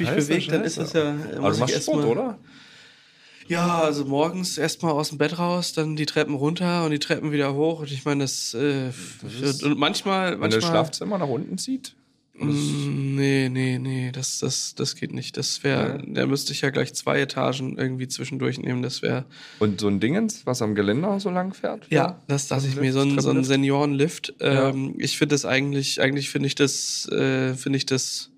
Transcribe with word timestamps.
ich 0.00 0.08
mich 0.08 0.26
bewege, 0.28 0.50
dann 0.50 0.64
ist 0.64 0.78
das 0.78 0.92
ja. 0.92 1.14
Aber 1.36 1.50
du 1.50 1.58
machst 1.58 1.82
Sport, 1.82 2.04
oder? 2.04 2.38
Ja, 3.48 3.80
also 3.80 4.04
morgens 4.04 4.58
erstmal 4.58 4.92
aus 4.92 5.10
dem 5.10 5.18
Bett 5.18 5.38
raus, 5.38 5.72
dann 5.72 5.96
die 5.96 6.06
Treppen 6.06 6.34
runter 6.34 6.84
und 6.84 6.90
die 6.90 6.98
Treppen 6.98 7.30
wieder 7.32 7.54
hoch. 7.54 7.80
Und 7.80 7.92
ich 7.92 8.04
meine, 8.04 8.24
das, 8.24 8.54
äh, 8.54 8.90
das 9.40 9.62
und 9.62 9.78
manchmal. 9.78 10.32
Wenn 10.32 10.40
manchmal 10.40 10.60
das 10.60 10.68
Schlafzimmer 10.68 11.18
nach 11.18 11.28
unten 11.28 11.56
zieht? 11.58 11.94
Mm, 12.38 13.14
Nee, 13.16 13.48
nee, 13.48 13.78
nee, 13.78 14.12
das, 14.12 14.40
das, 14.40 14.74
das 14.74 14.94
geht 14.94 15.14
nicht. 15.14 15.36
Das 15.36 15.64
wäre, 15.64 16.02
da 16.06 16.26
müsste 16.26 16.52
ich 16.52 16.60
ja 16.60 16.70
gleich 16.70 16.92
zwei 16.92 17.20
Etagen 17.20 17.78
irgendwie 17.78 18.08
zwischendurch 18.08 18.58
nehmen. 18.58 18.82
Das 18.82 19.00
wäre. 19.00 19.24
Und 19.58 19.80
so 19.80 19.88
ein 19.88 20.00
Dingens, 20.00 20.44
was 20.44 20.60
am 20.60 20.74
Geländer 20.74 21.18
so 21.18 21.30
lang 21.30 21.54
fährt? 21.54 21.86
Ja, 21.88 22.20
das 22.26 22.48
lasse 22.50 22.66
ich 22.66 22.74
Lift, 22.74 22.84
mir 22.84 22.92
so 22.92 23.00
ein, 23.00 23.18
so 23.18 23.30
ein? 23.30 23.42
Seniorenlift. 23.42 24.34
Ja. 24.40 24.68
Ähm, 24.68 24.94
ich 24.98 25.16
finde 25.16 25.34
das 25.34 25.46
eigentlich, 25.46 26.00
eigentlich 26.00 26.28
finde 26.28 26.48
ich 26.48 26.54
das, 26.54 27.08
äh, 27.10 27.54
finde 27.54 27.78
ich 27.78 27.86
das, 27.86 28.30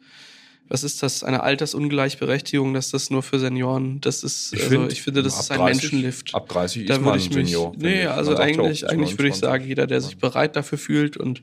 was 0.69 0.85
ist 0.85 1.03
das? 1.03 1.25
Eine 1.25 1.43
Altersungleichberechtigung, 1.43 2.75
dass 2.75 2.91
das 2.91 3.11
nur 3.11 3.23
für 3.23 3.39
Senioren, 3.39 4.01
das 4.01 4.23
ist, 4.23 4.53
also 4.55 4.69
find, 4.69 4.93
ich 4.93 5.03
finde, 5.03 5.23
das 5.23 5.41
ist 5.41 5.51
ein 5.51 5.59
30 5.59 5.83
Menschenlift. 5.83 6.35
Ab 6.35 6.49
30 6.49 6.87
da 6.87 6.95
ist 6.95 7.01
man 7.01 7.15
ein 7.15 7.19
ich 7.21 7.31
mich, 7.31 7.47
Senior. 7.47 7.73
finde 7.73 7.87
nee, 7.87 8.03
ich. 8.03 8.09
also 8.09 8.33
ja 8.33 8.39
auch 8.39 8.43
eigentlich, 8.43 8.89
eigentlich 8.89 9.13
würde 9.13 9.29
ich 9.29 9.35
22. 9.35 9.41
sagen, 9.41 9.65
jeder, 9.67 9.87
der 9.87 10.01
sich 10.01 10.19
bereit 10.19 10.57
dafür 10.57 10.79
fühlt 10.79 11.17
und 11.17 11.43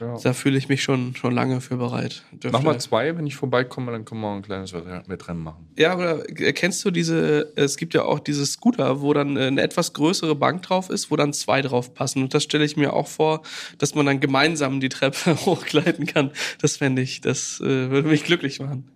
Ja. 0.00 0.16
da 0.22 0.32
fühle 0.32 0.56
ich 0.56 0.68
mich 0.70 0.82
schon, 0.82 1.14
schon 1.14 1.34
lange 1.34 1.60
für 1.60 1.76
bereit. 1.76 2.22
Dürfte- 2.32 2.52
Mach 2.52 2.62
mal 2.62 2.80
zwei, 2.80 3.16
wenn 3.18 3.26
ich 3.26 3.36
vorbeikomme, 3.36 3.92
dann 3.92 4.06
können 4.06 4.22
wir 4.22 4.34
ein 4.34 4.40
kleines 4.40 4.72
Wettrennen 4.72 5.42
machen. 5.42 5.68
Ja, 5.78 5.94
oder 5.96 6.22
kennst 6.24 6.82
du 6.84 6.90
diese, 6.90 7.52
es 7.54 7.76
gibt 7.76 7.92
ja 7.92 8.04
auch 8.04 8.18
diese 8.18 8.46
Scooter, 8.46 9.02
wo 9.02 9.12
dann 9.12 9.36
äh, 9.36 9.48
eine 9.48 9.60
etwas 9.60 9.92
größere 9.92 10.34
Bank 10.34 10.62
drauf 10.62 10.88
ist, 10.88 11.10
wo 11.10 11.16
dann 11.16 11.34
zwei 11.34 11.60
drauf 11.60 11.92
passen. 11.92 12.22
Und 12.22 12.32
das 12.32 12.44
stelle 12.44 12.64
ich 12.64 12.76
mir 12.78 12.94
auch 12.94 13.08
vor, 13.08 13.42
dass 13.78 13.94
man 13.94 14.06
dann 14.06 14.20
gemeinsam 14.20 14.80
die 14.80 14.88
Treppe 14.88 15.36
hochgleiten 15.44 16.06
kann. 16.06 16.30
Das 16.62 16.78
fände 16.78 17.02
ich, 17.02 17.20
das 17.20 17.60
äh, 17.60 17.90
würde 17.90 18.08
mich 18.08 18.24
glücklich 18.24 18.58
machen. 18.58 18.88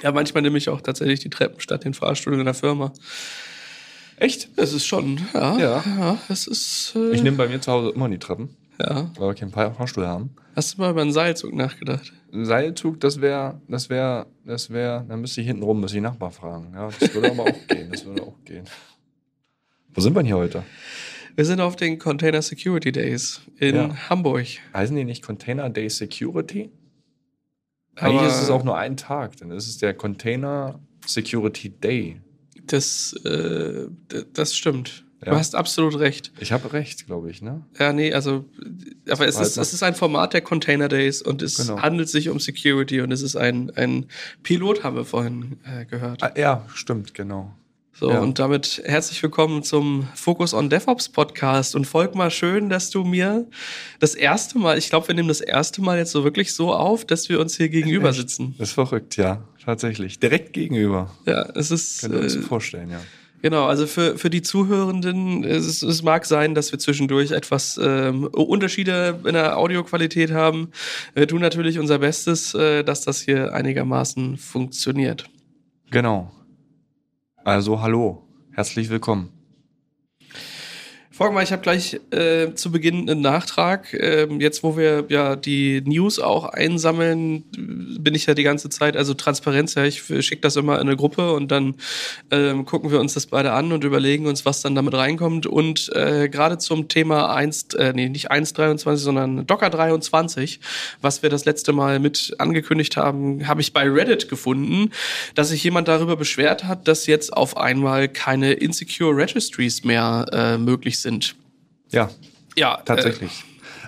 Ja, 0.00 0.12
manchmal 0.12 0.42
nehme 0.44 0.58
ich 0.58 0.68
auch 0.68 0.80
tatsächlich 0.80 1.18
die 1.18 1.30
Treppen 1.30 1.58
statt 1.60 1.84
den 1.84 1.94
Fahrstuhl 1.94 2.34
in 2.38 2.44
der 2.44 2.54
Firma. 2.54 2.92
Echt? 4.16 4.48
Das 4.56 4.72
ist 4.72 4.86
schon, 4.86 5.20
ja. 5.34 5.58
Ja. 5.58 5.84
ja 5.98 6.18
das 6.28 6.46
ist. 6.46 6.92
Äh, 6.96 7.10
Ich 7.14 7.22
nehme 7.22 7.36
bei 7.36 7.48
mir 7.48 7.60
zu 7.60 7.70
Hause 7.72 7.90
immer 7.94 8.08
die 8.08 8.18
Treppen, 8.18 8.50
ja. 8.80 9.10
weil 9.18 9.28
wir 9.30 9.34
keinen 9.34 9.50
Fahr- 9.50 9.74
Fahrstuhl 9.74 10.06
haben. 10.06 10.30
Hast 10.54 10.74
du 10.76 10.80
mal 10.82 10.90
über 10.90 11.02
einen 11.02 11.12
Seilzug 11.12 11.54
nachgedacht? 11.54 12.12
Ein 12.32 12.44
Seilzug, 12.44 13.00
das 13.00 13.20
wäre, 13.20 13.60
das 13.68 13.88
wäre, 13.88 14.26
das 14.44 14.70
wäre, 14.70 15.04
dann 15.08 15.20
müsste 15.20 15.40
ich 15.40 15.46
hinten 15.46 15.62
rum, 15.62 15.80
müsste 15.80 15.96
ich 15.98 16.02
Nachbar 16.02 16.30
fragen. 16.30 16.72
Ja, 16.74 16.88
das 16.98 17.14
würde 17.14 17.30
aber 17.30 17.44
auch 17.44 17.66
gehen, 17.68 17.90
das 17.90 18.04
würde 18.04 18.22
auch 18.22 18.34
gehen. 18.44 18.64
Wo 19.94 20.00
sind 20.00 20.14
wir 20.14 20.20
denn 20.20 20.26
hier 20.26 20.36
heute? 20.36 20.62
Wir 21.36 21.44
sind 21.44 21.60
auf 21.60 21.76
den 21.76 21.98
Container 21.98 22.42
Security 22.42 22.90
Days 22.92 23.40
in 23.58 23.74
Ja. 23.76 24.10
Hamburg. 24.10 24.46
Heißen 24.74 24.94
die 24.96 25.04
nicht 25.04 25.22
Container 25.24 25.70
Day 25.70 25.88
Security? 25.88 26.70
Eigentlich 27.96 28.18
Aber- 28.20 28.28
ist 28.28 28.42
es 28.42 28.50
auch 28.50 28.64
nur 28.64 28.76
ein 28.76 28.96
Tag, 28.96 29.36
dann 29.38 29.50
ist 29.52 29.68
es 29.68 29.78
der 29.78 29.94
Container 29.94 30.78
Security 31.06 31.70
Day. 31.70 32.20
Das, 32.66 33.12
äh, 33.24 33.86
das 34.34 34.54
stimmt. 34.56 35.04
Ja. 35.24 35.32
Du 35.32 35.36
hast 35.38 35.56
absolut 35.56 35.98
recht. 35.98 36.30
Ich 36.38 36.52
habe 36.52 36.72
recht, 36.72 37.06
glaube 37.06 37.30
ich, 37.30 37.42
ne? 37.42 37.62
Ja, 37.78 37.92
nee, 37.92 38.12
also, 38.12 38.44
aber 39.10 39.26
es 39.26 39.40
ist, 39.40 39.56
es 39.56 39.72
ist 39.72 39.82
ein 39.82 39.96
Format 39.96 40.32
der 40.32 40.42
Container 40.42 40.88
Days 40.88 41.22
und 41.22 41.42
es 41.42 41.56
Genau. 41.56 41.82
handelt 41.82 42.08
sich 42.08 42.28
um 42.28 42.38
Security 42.38 43.00
und 43.00 43.10
es 43.10 43.22
ist 43.22 43.34
ein, 43.34 43.72
ein 43.74 44.06
Pilot, 44.44 44.84
haben 44.84 44.94
wir 44.94 45.04
vorhin 45.04 45.58
äh, 45.64 45.86
gehört. 45.86 46.22
Ah, 46.22 46.32
ja, 46.36 46.64
stimmt, 46.72 47.14
genau. 47.14 47.52
So, 47.94 48.12
ja. 48.12 48.20
und 48.20 48.38
damit 48.38 48.80
herzlich 48.84 49.20
willkommen 49.24 49.64
zum 49.64 50.06
Focus 50.14 50.54
on 50.54 50.70
DevOps 50.70 51.08
Podcast 51.08 51.74
und 51.74 51.84
folg 51.84 52.14
mal 52.14 52.30
schön, 52.30 52.68
dass 52.68 52.90
du 52.90 53.02
mir 53.02 53.48
das 53.98 54.14
erste 54.14 54.56
Mal, 54.60 54.78
ich 54.78 54.88
glaube, 54.88 55.08
wir 55.08 55.16
nehmen 55.16 55.26
das 55.26 55.40
erste 55.40 55.82
Mal 55.82 55.98
jetzt 55.98 56.12
so 56.12 56.22
wirklich 56.22 56.54
so 56.54 56.72
auf, 56.72 57.04
dass 57.04 57.28
wir 57.28 57.40
uns 57.40 57.56
hier 57.56 57.68
gegenüber 57.70 58.10
Echt? 58.10 58.18
sitzen. 58.18 58.54
Das 58.56 58.68
ist 58.68 58.74
verrückt, 58.74 59.16
ja, 59.16 59.42
tatsächlich. 59.64 60.20
Direkt 60.20 60.52
gegenüber. 60.52 61.10
Ja, 61.26 61.42
es 61.56 61.72
ist, 61.72 62.02
Können 62.02 62.14
wir 62.14 62.20
uns 62.20 62.36
äh, 62.36 62.40
vorstellen, 62.40 62.90
ja. 62.90 63.00
Genau, 63.40 63.66
also 63.66 63.86
für, 63.86 64.18
für 64.18 64.30
die 64.30 64.42
Zuhörenden, 64.42 65.44
es, 65.44 65.82
es 65.82 66.02
mag 66.02 66.26
sein, 66.26 66.54
dass 66.54 66.72
wir 66.72 66.78
zwischendurch 66.78 67.30
etwas 67.30 67.78
ähm, 67.80 68.24
Unterschiede 68.24 69.20
in 69.24 69.34
der 69.34 69.58
Audioqualität 69.58 70.32
haben. 70.32 70.70
Wir 71.14 71.28
tun 71.28 71.40
natürlich 71.40 71.78
unser 71.78 72.00
Bestes, 72.00 72.54
äh, 72.54 72.82
dass 72.82 73.02
das 73.02 73.20
hier 73.20 73.54
einigermaßen 73.54 74.38
funktioniert. 74.38 75.30
Genau. 75.90 76.32
Also, 77.44 77.80
hallo. 77.80 78.24
Herzlich 78.52 78.90
willkommen. 78.90 79.37
Folge 81.18 81.34
mal, 81.34 81.42
ich 81.42 81.50
habe 81.50 81.62
gleich 81.62 81.98
äh, 82.12 82.54
zu 82.54 82.70
Beginn 82.70 83.10
einen 83.10 83.20
Nachtrag. 83.20 83.92
Ähm, 83.92 84.40
jetzt, 84.40 84.62
wo 84.62 84.76
wir 84.76 85.06
ja 85.08 85.34
die 85.34 85.80
News 85.80 86.20
auch 86.20 86.44
einsammeln, 86.44 87.42
bin 87.50 88.14
ich 88.14 88.26
ja 88.26 88.34
die 88.34 88.44
ganze 88.44 88.70
Zeit, 88.70 88.96
also 88.96 89.14
Transparenz, 89.14 89.74
ja, 89.74 89.82
ich 89.82 90.00
schicke 90.00 90.42
das 90.42 90.54
immer 90.54 90.76
in 90.76 90.82
eine 90.82 90.96
Gruppe 90.96 91.32
und 91.32 91.50
dann 91.50 91.74
ähm, 92.30 92.64
gucken 92.66 92.92
wir 92.92 93.00
uns 93.00 93.14
das 93.14 93.26
beide 93.26 93.50
an 93.50 93.72
und 93.72 93.82
überlegen 93.82 94.28
uns, 94.28 94.46
was 94.46 94.62
dann 94.62 94.76
damit 94.76 94.94
reinkommt. 94.94 95.46
Und 95.46 95.90
äh, 95.92 96.28
gerade 96.28 96.56
zum 96.58 96.86
Thema 96.86 97.34
1, 97.34 97.74
äh, 97.74 97.92
nee, 97.96 98.08
nicht 98.08 98.30
1.23, 98.30 98.94
sondern 98.94 99.44
Docker 99.44 99.70
23, 99.70 100.60
was 101.00 101.24
wir 101.24 101.30
das 101.30 101.44
letzte 101.44 101.72
Mal 101.72 101.98
mit 101.98 102.36
angekündigt 102.38 102.96
haben, 102.96 103.48
habe 103.48 103.60
ich 103.60 103.72
bei 103.72 103.90
Reddit 103.90 104.28
gefunden, 104.28 104.92
dass 105.34 105.48
sich 105.48 105.64
jemand 105.64 105.88
darüber 105.88 106.14
beschwert 106.14 106.62
hat, 106.62 106.86
dass 106.86 107.06
jetzt 107.06 107.32
auf 107.32 107.56
einmal 107.56 108.08
keine 108.08 108.52
Insecure 108.52 109.16
Registries 109.16 109.82
mehr 109.82 110.26
äh, 110.30 110.58
möglich 110.58 111.00
sind. 111.00 111.07
Ja, 111.90 112.10
Ja, 112.56 112.80
tatsächlich. 112.84 113.44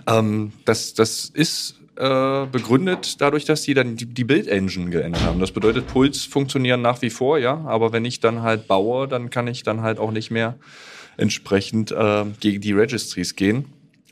ähm, 0.06 0.52
das, 0.64 0.94
das 0.94 1.26
ist 1.26 1.80
äh, 1.96 2.46
begründet 2.46 3.20
dadurch, 3.20 3.44
dass 3.44 3.62
die 3.62 3.74
dann 3.74 3.96
die, 3.96 4.06
die 4.06 4.24
Build-Engine 4.24 4.90
geändert 4.90 5.22
haben. 5.22 5.38
Das 5.38 5.52
bedeutet, 5.52 5.86
Puls 5.86 6.24
funktionieren 6.24 6.80
nach 6.80 7.02
wie 7.02 7.10
vor, 7.10 7.38
ja, 7.38 7.62
aber 7.66 7.92
wenn 7.92 8.06
ich 8.06 8.20
dann 8.20 8.40
halt 8.40 8.66
baue, 8.66 9.06
dann 9.06 9.28
kann 9.28 9.46
ich 9.46 9.64
dann 9.64 9.82
halt 9.82 9.98
auch 9.98 10.10
nicht 10.10 10.30
mehr 10.30 10.58
entsprechend 11.18 11.92
äh, 11.92 12.24
gegen 12.40 12.62
die 12.62 12.72
Registries 12.72 13.36
gehen. 13.36 13.66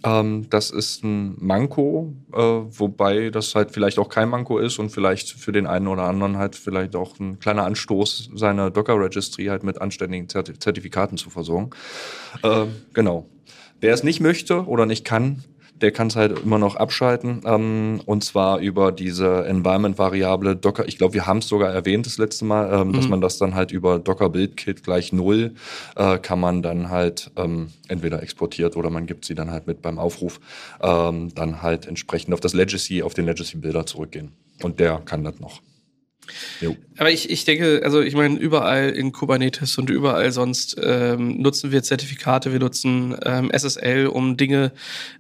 Ähm, 0.05 0.49
das 0.51 0.71
ist 0.71 1.03
ein 1.03 1.35
Manko, 1.39 2.13
äh, 2.33 2.39
wobei 2.39 3.31
das 3.31 3.55
halt 3.55 3.73
vielleicht 3.73 3.99
auch 3.99 4.09
kein 4.09 4.29
Manko 4.29 4.59
ist 4.59 4.79
und 4.79 4.91
vielleicht 4.91 5.31
für 5.31 5.53
den 5.53 5.67
einen 5.67 5.89
oder 5.89 6.05
anderen 6.05 6.37
halt 6.37 6.55
vielleicht 6.55 6.95
auch 6.95 7.19
ein 7.19 7.39
kleiner 7.41 7.65
Anstoß, 7.65 8.31
seine 8.35 8.71
Docker-Registry 8.71 9.47
halt 9.47 9.65
mit 9.65 9.81
anständigen 9.81 10.29
Zertif 10.29 10.59
Zertifikaten 10.61 11.19
zu 11.19 11.31
versorgen. 11.31 11.71
Ähm, 12.43 12.75
genau. 12.93 13.27
Wer 13.81 13.95
es 13.95 14.03
nicht 14.03 14.21
möchte 14.21 14.67
oder 14.67 14.87
nicht 14.87 15.05
kann, 15.05 15.43
der 15.81 15.93
kann 15.93 16.09
es 16.09 16.17
halt 16.17 16.39
immer 16.45 16.59
noch 16.59 16.77
abschalten. 16.77 17.41
Ähm, 17.45 18.01
und 18.07 18.25
zwar 18.25 18.59
über 18.59 18.93
diese 18.93 19.45
Environment-Variable 19.47 20.57
Docker. 20.57 20.87
Ich 20.89 20.99
glaube, 20.99 21.15
wir 21.15 21.27
haben 21.27 21.39
es 21.39 21.49
sogar 21.49 21.73
erwähnt 21.73 22.07
das 22.07 22.19
letzte 22.19 22.45
Mal, 22.45 22.73
ähm, 22.73 22.93
dass 22.93 23.05
Mhm. 23.05 23.11
man 23.11 23.21
das 23.21 23.39
dann 23.39 23.55
halt 23.55 23.73
über 23.73 23.99
Docker 23.99 24.29
Build 24.31 24.57
Kit 24.57 24.83
gleich 24.83 25.13
null 25.13 25.55
äh, 25.97 26.19
kann 26.19 26.41
man 26.41 26.63
dann 26.63 26.91
halt 26.91 27.31
ähm, 27.37 27.69
entweder 27.89 28.23
exportiert 28.23 28.77
oder 28.77 28.91
man 28.91 29.07
gibt 29.07 29.25
sie 29.25 29.35
dann 29.35 29.51
halt 29.51 29.67
mit 29.67 29.83
beim 29.83 29.99
Aufruf 29.99 30.41
ähm, 30.83 31.35
dann 31.35 31.63
halt 31.63 31.87
entsprechend 31.87 32.35
auf 32.35 32.41
das 32.41 32.55
Legacy, 32.55 33.03
auf 33.03 33.15
den 33.15 33.27
Legacy-Bilder 33.27 33.87
zurückgehen. 33.87 34.33
Und 34.63 34.81
der 34.81 34.99
kann 35.05 35.25
das 35.25 35.39
noch. 35.41 35.61
Jo. 36.61 36.77
Aber 36.97 37.11
ich, 37.11 37.31
ich 37.31 37.45
denke, 37.45 37.81
also 37.85 38.01
ich 38.01 38.15
meine, 38.15 38.39
überall 38.39 38.91
in 38.91 39.13
Kubernetes 39.13 39.79
und 39.79 39.89
überall 39.89 40.33
sonst 40.33 40.77
ähm, 40.83 41.41
nutzen 41.41 41.71
wir 41.71 41.83
Zertifikate, 41.83 42.53
wir 42.53 42.59
nutzen 42.59 43.17
ähm, 43.25 43.51
SSL, 43.53 44.09
um 44.09 44.37
Dinge 44.37 44.73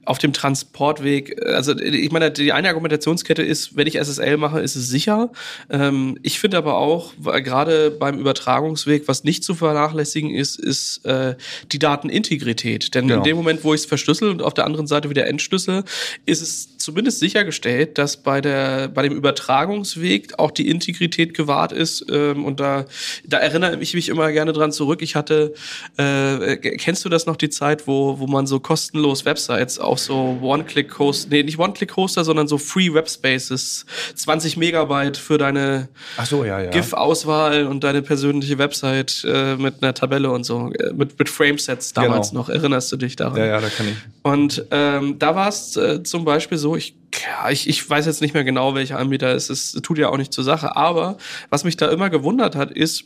auf 0.04 0.18
dem 0.18 0.32
Transportweg, 0.32 1.41
also 1.44 1.78
ich 1.78 2.10
meine, 2.10 2.30
die 2.30 2.52
eine 2.52 2.68
Argumentationskette 2.68 3.42
ist, 3.42 3.76
wenn 3.76 3.86
ich 3.86 3.94
SSL 3.94 4.36
mache, 4.38 4.60
ist 4.60 4.74
es 4.74 4.88
sicher. 4.88 5.30
Ähm, 5.70 6.18
ich 6.22 6.41
finde 6.41 6.56
aber 6.56 6.76
auch, 6.78 7.12
gerade 7.22 7.91
beim 7.92 8.18
Übertragungsweg, 8.18 9.06
was 9.06 9.22
nicht 9.22 9.44
zu 9.44 9.54
vernachlässigen 9.54 10.34
ist, 10.34 10.59
ist 10.59 11.04
äh, 11.04 11.36
die 11.71 11.78
Datenintegrität. 11.78 12.94
Denn 12.94 13.06
Genau. 13.09 13.21
in 13.21 13.24
dem 13.24 13.36
Moment, 13.36 13.65
wo 13.65 13.72
ich 13.72 13.83
es 13.83 13.86
verschlüssel 13.86 14.30
und 14.30 14.42
auf 14.42 14.54
der 14.54 14.65
anderen 14.65 14.86
Seite 14.86 15.10
wieder 15.10 15.27
entschlüssel, 15.27 15.84
ist 16.27 16.42
es 16.42 16.77
zumindest 16.77 17.21
sichergestellt, 17.21 17.98
dass 17.98 18.16
bei, 18.16 18.41
der, 18.41 18.88
bei 18.88 19.03
dem 19.03 19.15
Übertragungsweg 19.15 20.38
auch 20.38 20.50
die 20.50 20.68
Integrität 20.68 20.97
gewahrt 20.98 21.72
ist. 21.72 22.04
Ähm, 22.10 22.45
und 22.45 22.60
da, 22.60 22.84
da 23.24 23.39
erinnere 23.39 23.78
ich 23.80 23.95
mich 23.95 24.09
immer 24.09 24.30
gerne 24.33 24.53
dran 24.53 24.72
zurück. 24.72 25.03
Ich 25.03 25.15
hatte, 25.15 25.54
äh, 25.97 26.56
kennst 26.56 27.04
du 27.04 27.09
das 27.09 27.27
noch, 27.27 27.36
die 27.36 27.50
Zeit, 27.50 27.86
wo, 27.86 28.18
wo 28.18 28.27
man 28.27 28.47
so 28.47 28.60
kostenlos 28.60 29.24
Websites 29.24 29.78
auf 29.78 29.98
so 29.98 30.39
One-Click-Hoster, 30.42 31.28
nee, 31.30 31.42
nicht 31.42 31.59
One-Click-Hoster, 31.59 32.24
sondern 32.24 32.48
so 32.48 32.59
Free 32.59 32.92
Webspaces, 32.92 33.86
20 34.15 34.56
Megabyte 34.56 35.16
für 35.16 35.39
deine 35.39 35.89
so, 36.24 36.45
ja, 36.45 36.60
ja. 36.60 36.71
GIF-Auswahl 36.71 37.66
und 37.66 37.84
deine 37.84 38.03
persönliche 38.03 38.59
Website 38.59 39.24
äh, 39.27 39.56
mit 39.56 39.83
einer 39.83 39.95
Tabelle 39.95 40.30
und 40.30 40.45
so, 40.45 40.71
äh, 40.72 40.92
mit, 40.92 41.18
mit 41.18 41.28
Framesets 41.28 41.92
damals 41.92 42.30
Genau. 42.30 42.41
noch. 42.42 42.48
Erinnerst 42.48 42.91
du 42.92 42.97
dich 42.97 43.16
daran? 43.16 43.36
Ja, 43.39 43.47
ja, 43.47 43.60
da 43.60 43.68
kann 43.68 43.89
ich. 43.89 43.97
Und 44.22 44.65
ähm, 44.71 45.18
da 45.18 45.34
war 45.34 45.48
es 45.48 45.77
äh, 45.77 46.03
zum 46.03 46.24
Beispiel 46.24 46.59
so, 46.59 46.77
ich, 46.77 46.95
ja, 47.15 47.51
ich, 47.51 47.69
ich 47.69 47.89
weiß 47.89 48.07
jetzt 48.07 48.21
nicht 48.21 48.34
mehr 48.34 48.45
genau, 48.45 48.75
welcher 48.75 48.99
Anbieter 48.99 49.34
es 49.34 49.51
ist, 49.51 49.75
es 49.75 49.83
tut 49.83 49.99
ja 49.99 50.09
auch 50.09 50.16
nicht 50.16 50.33
zur 50.33 50.45
Sache, 50.45 50.77
aber 50.77 51.16
was 51.51 51.65
mich 51.65 51.77
da 51.77 51.89
immer 51.89 52.10
gewundert 52.10 52.55
hat, 52.55 52.71
ist, 52.71 53.05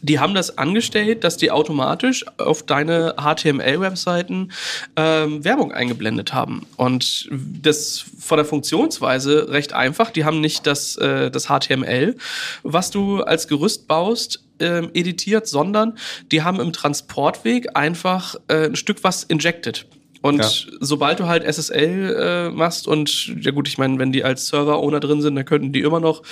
die 0.00 0.20
haben 0.20 0.34
das 0.34 0.58
angestellt, 0.58 1.24
dass 1.24 1.36
die 1.36 1.50
automatisch 1.50 2.24
auf 2.38 2.62
deine 2.64 3.14
HTML-Webseiten 3.18 4.52
ähm, 4.96 5.44
Werbung 5.44 5.72
eingeblendet 5.72 6.32
haben. 6.32 6.66
Und 6.76 7.28
das 7.30 8.04
von 8.18 8.36
der 8.36 8.44
Funktionsweise 8.44 9.50
recht 9.50 9.72
einfach. 9.72 10.10
Die 10.10 10.24
haben 10.24 10.40
nicht 10.40 10.66
das, 10.66 10.96
äh, 10.96 11.30
das 11.30 11.46
HTML, 11.46 12.16
was 12.62 12.90
du 12.90 13.22
als 13.22 13.48
Gerüst 13.48 13.88
baust, 13.88 14.44
äh, 14.60 14.84
editiert, 14.94 15.46
sondern 15.48 15.98
die 16.30 16.42
haben 16.42 16.60
im 16.60 16.72
Transportweg 16.72 17.76
einfach 17.76 18.36
äh, 18.48 18.66
ein 18.66 18.76
Stück 18.76 19.02
was 19.02 19.24
injected. 19.24 19.86
Und 20.28 20.38
ja. 20.40 20.78
sobald 20.80 21.20
du 21.20 21.26
halt 21.26 21.44
SSL 21.44 22.16
äh, 22.18 22.50
machst 22.50 22.86
und 22.86 23.34
ja 23.42 23.50
gut, 23.50 23.66
ich 23.68 23.78
meine, 23.78 23.98
wenn 23.98 24.12
die 24.12 24.24
als 24.24 24.48
Server-Owner 24.48 25.00
drin 25.00 25.22
sind, 25.22 25.36
dann 25.36 25.44
könnten 25.44 25.72
die 25.72 25.80
immer 25.80 26.00
noch 26.00 26.22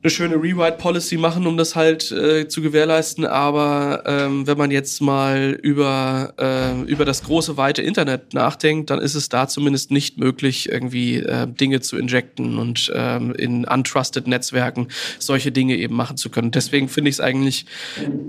eine 0.00 0.10
schöne 0.10 0.36
Rewrite-Policy 0.36 1.16
machen, 1.16 1.46
um 1.46 1.56
das 1.56 1.74
halt 1.74 2.12
äh, 2.12 2.46
zu 2.46 2.62
gewährleisten. 2.62 3.26
Aber 3.26 4.04
ähm, 4.06 4.46
wenn 4.46 4.56
man 4.56 4.70
jetzt 4.70 5.00
mal 5.00 5.58
über, 5.60 6.34
äh, 6.38 6.82
über 6.88 7.04
das 7.04 7.24
große, 7.24 7.56
weite 7.56 7.82
Internet 7.82 8.32
nachdenkt, 8.32 8.90
dann 8.90 9.00
ist 9.00 9.16
es 9.16 9.28
da 9.28 9.48
zumindest 9.48 9.90
nicht 9.90 10.16
möglich, 10.16 10.68
irgendwie 10.68 11.16
äh, 11.16 11.48
Dinge 11.48 11.80
zu 11.80 11.96
injecten 11.96 12.58
und 12.58 12.92
ähm, 12.94 13.34
in 13.34 13.64
untrusted 13.64 14.28
Netzwerken 14.28 14.86
solche 15.18 15.50
Dinge 15.50 15.76
eben 15.76 15.96
machen 15.96 16.16
zu 16.16 16.30
können. 16.30 16.52
Deswegen 16.52 16.88
finde 16.88 17.10
ich 17.10 17.16
es 17.16 17.20
eigentlich 17.20 17.66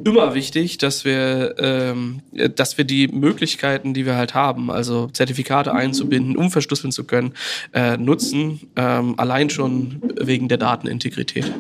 immer 0.06 0.34
wichtig, 0.34 0.80
dass 0.80 1.06
wir, 1.06 1.56
ähm, 1.60 2.22
dass 2.56 2.80
wir 2.80 2.86
die 2.86 3.08
Möglichkeiten, 3.10 3.94
die 3.94 4.08
wir 4.08 4.16
halt 4.16 4.34
haben, 4.34 4.72
also 4.72 5.08
Zertifikate 5.14 5.72
einzubinden, 5.72 6.36
um 6.36 6.50
verschlüsseln 6.50 6.92
zu 6.92 7.04
können, 7.04 7.34
äh, 7.74 7.96
nutzen, 7.98 8.62
ähm, 8.76 9.20
allein 9.20 9.52
schon 9.52 10.02
wegen 10.20 10.48
der 10.48 10.58
Datenintegrität. 10.58 11.59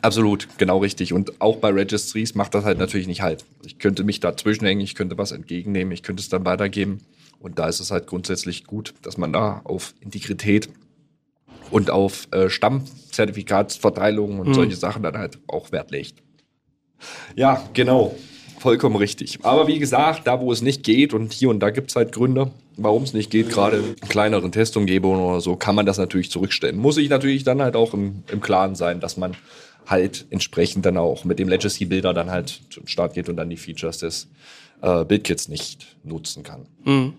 Absolut, 0.00 0.48
genau 0.58 0.78
richtig. 0.78 1.12
Und 1.12 1.40
auch 1.40 1.56
bei 1.56 1.68
Registries 1.68 2.34
macht 2.34 2.54
das 2.54 2.64
halt 2.64 2.78
natürlich 2.78 3.06
nicht 3.06 3.22
halt. 3.22 3.44
Ich 3.64 3.78
könnte 3.78 4.04
mich 4.04 4.20
dazwischen 4.20 4.64
hängen, 4.64 4.80
ich 4.80 4.94
könnte 4.94 5.18
was 5.18 5.32
entgegennehmen, 5.32 5.92
ich 5.92 6.02
könnte 6.02 6.20
es 6.22 6.28
dann 6.28 6.44
weitergeben. 6.44 7.00
Und 7.38 7.58
da 7.58 7.68
ist 7.68 7.80
es 7.80 7.90
halt 7.90 8.06
grundsätzlich 8.06 8.64
gut, 8.64 8.94
dass 9.02 9.18
man 9.18 9.32
da 9.32 9.60
auf 9.64 9.94
Integrität 10.00 10.68
und 11.70 11.90
auf 11.90 12.28
äh, 12.32 12.48
Stammzertifikatsverteilung 12.48 14.38
und 14.38 14.48
mhm. 14.48 14.54
solche 14.54 14.76
Sachen 14.76 15.02
dann 15.02 15.18
halt 15.18 15.38
auch 15.48 15.72
Wert 15.72 15.90
legt. 15.90 16.22
Ja, 17.34 17.62
genau. 17.74 18.14
Vollkommen 18.60 18.94
richtig. 18.94 19.40
Aber 19.42 19.66
wie 19.66 19.80
gesagt, 19.80 20.26
da 20.28 20.40
wo 20.40 20.52
es 20.52 20.62
nicht 20.62 20.84
geht 20.84 21.14
und 21.14 21.32
hier 21.32 21.48
und 21.48 21.58
da 21.58 21.70
gibt 21.70 21.90
es 21.90 21.96
halt 21.96 22.12
Gründe, 22.12 22.52
warum 22.76 23.02
es 23.02 23.12
nicht 23.12 23.30
geht, 23.30 23.50
gerade 23.50 23.78
in 23.78 24.08
kleineren 24.08 24.52
Testumgebungen 24.52 25.20
oder 25.20 25.40
so, 25.40 25.56
kann 25.56 25.74
man 25.74 25.84
das 25.84 25.98
natürlich 25.98 26.30
zurückstellen. 26.30 26.76
Muss 26.76 26.96
ich 26.96 27.08
natürlich 27.08 27.42
dann 27.42 27.60
halt 27.60 27.74
auch 27.74 27.92
im, 27.92 28.22
im 28.30 28.40
Klaren 28.40 28.76
sein, 28.76 29.00
dass 29.00 29.16
man 29.16 29.34
halt 29.86 30.26
entsprechend 30.30 30.86
dann 30.86 30.96
auch 30.96 31.24
mit 31.24 31.38
dem 31.38 31.48
Legacy-Builder 31.48 32.14
dann 32.14 32.30
halt 32.30 32.60
zum 32.70 32.86
Start 32.86 33.14
geht 33.14 33.28
und 33.28 33.36
dann 33.36 33.50
die 33.50 33.56
Features 33.56 33.98
des 33.98 34.28
äh, 34.82 35.04
Bildkits 35.04 35.48
nicht 35.48 35.96
nutzen 36.04 36.42
kann. 36.42 36.66
Mhm. 36.84 37.14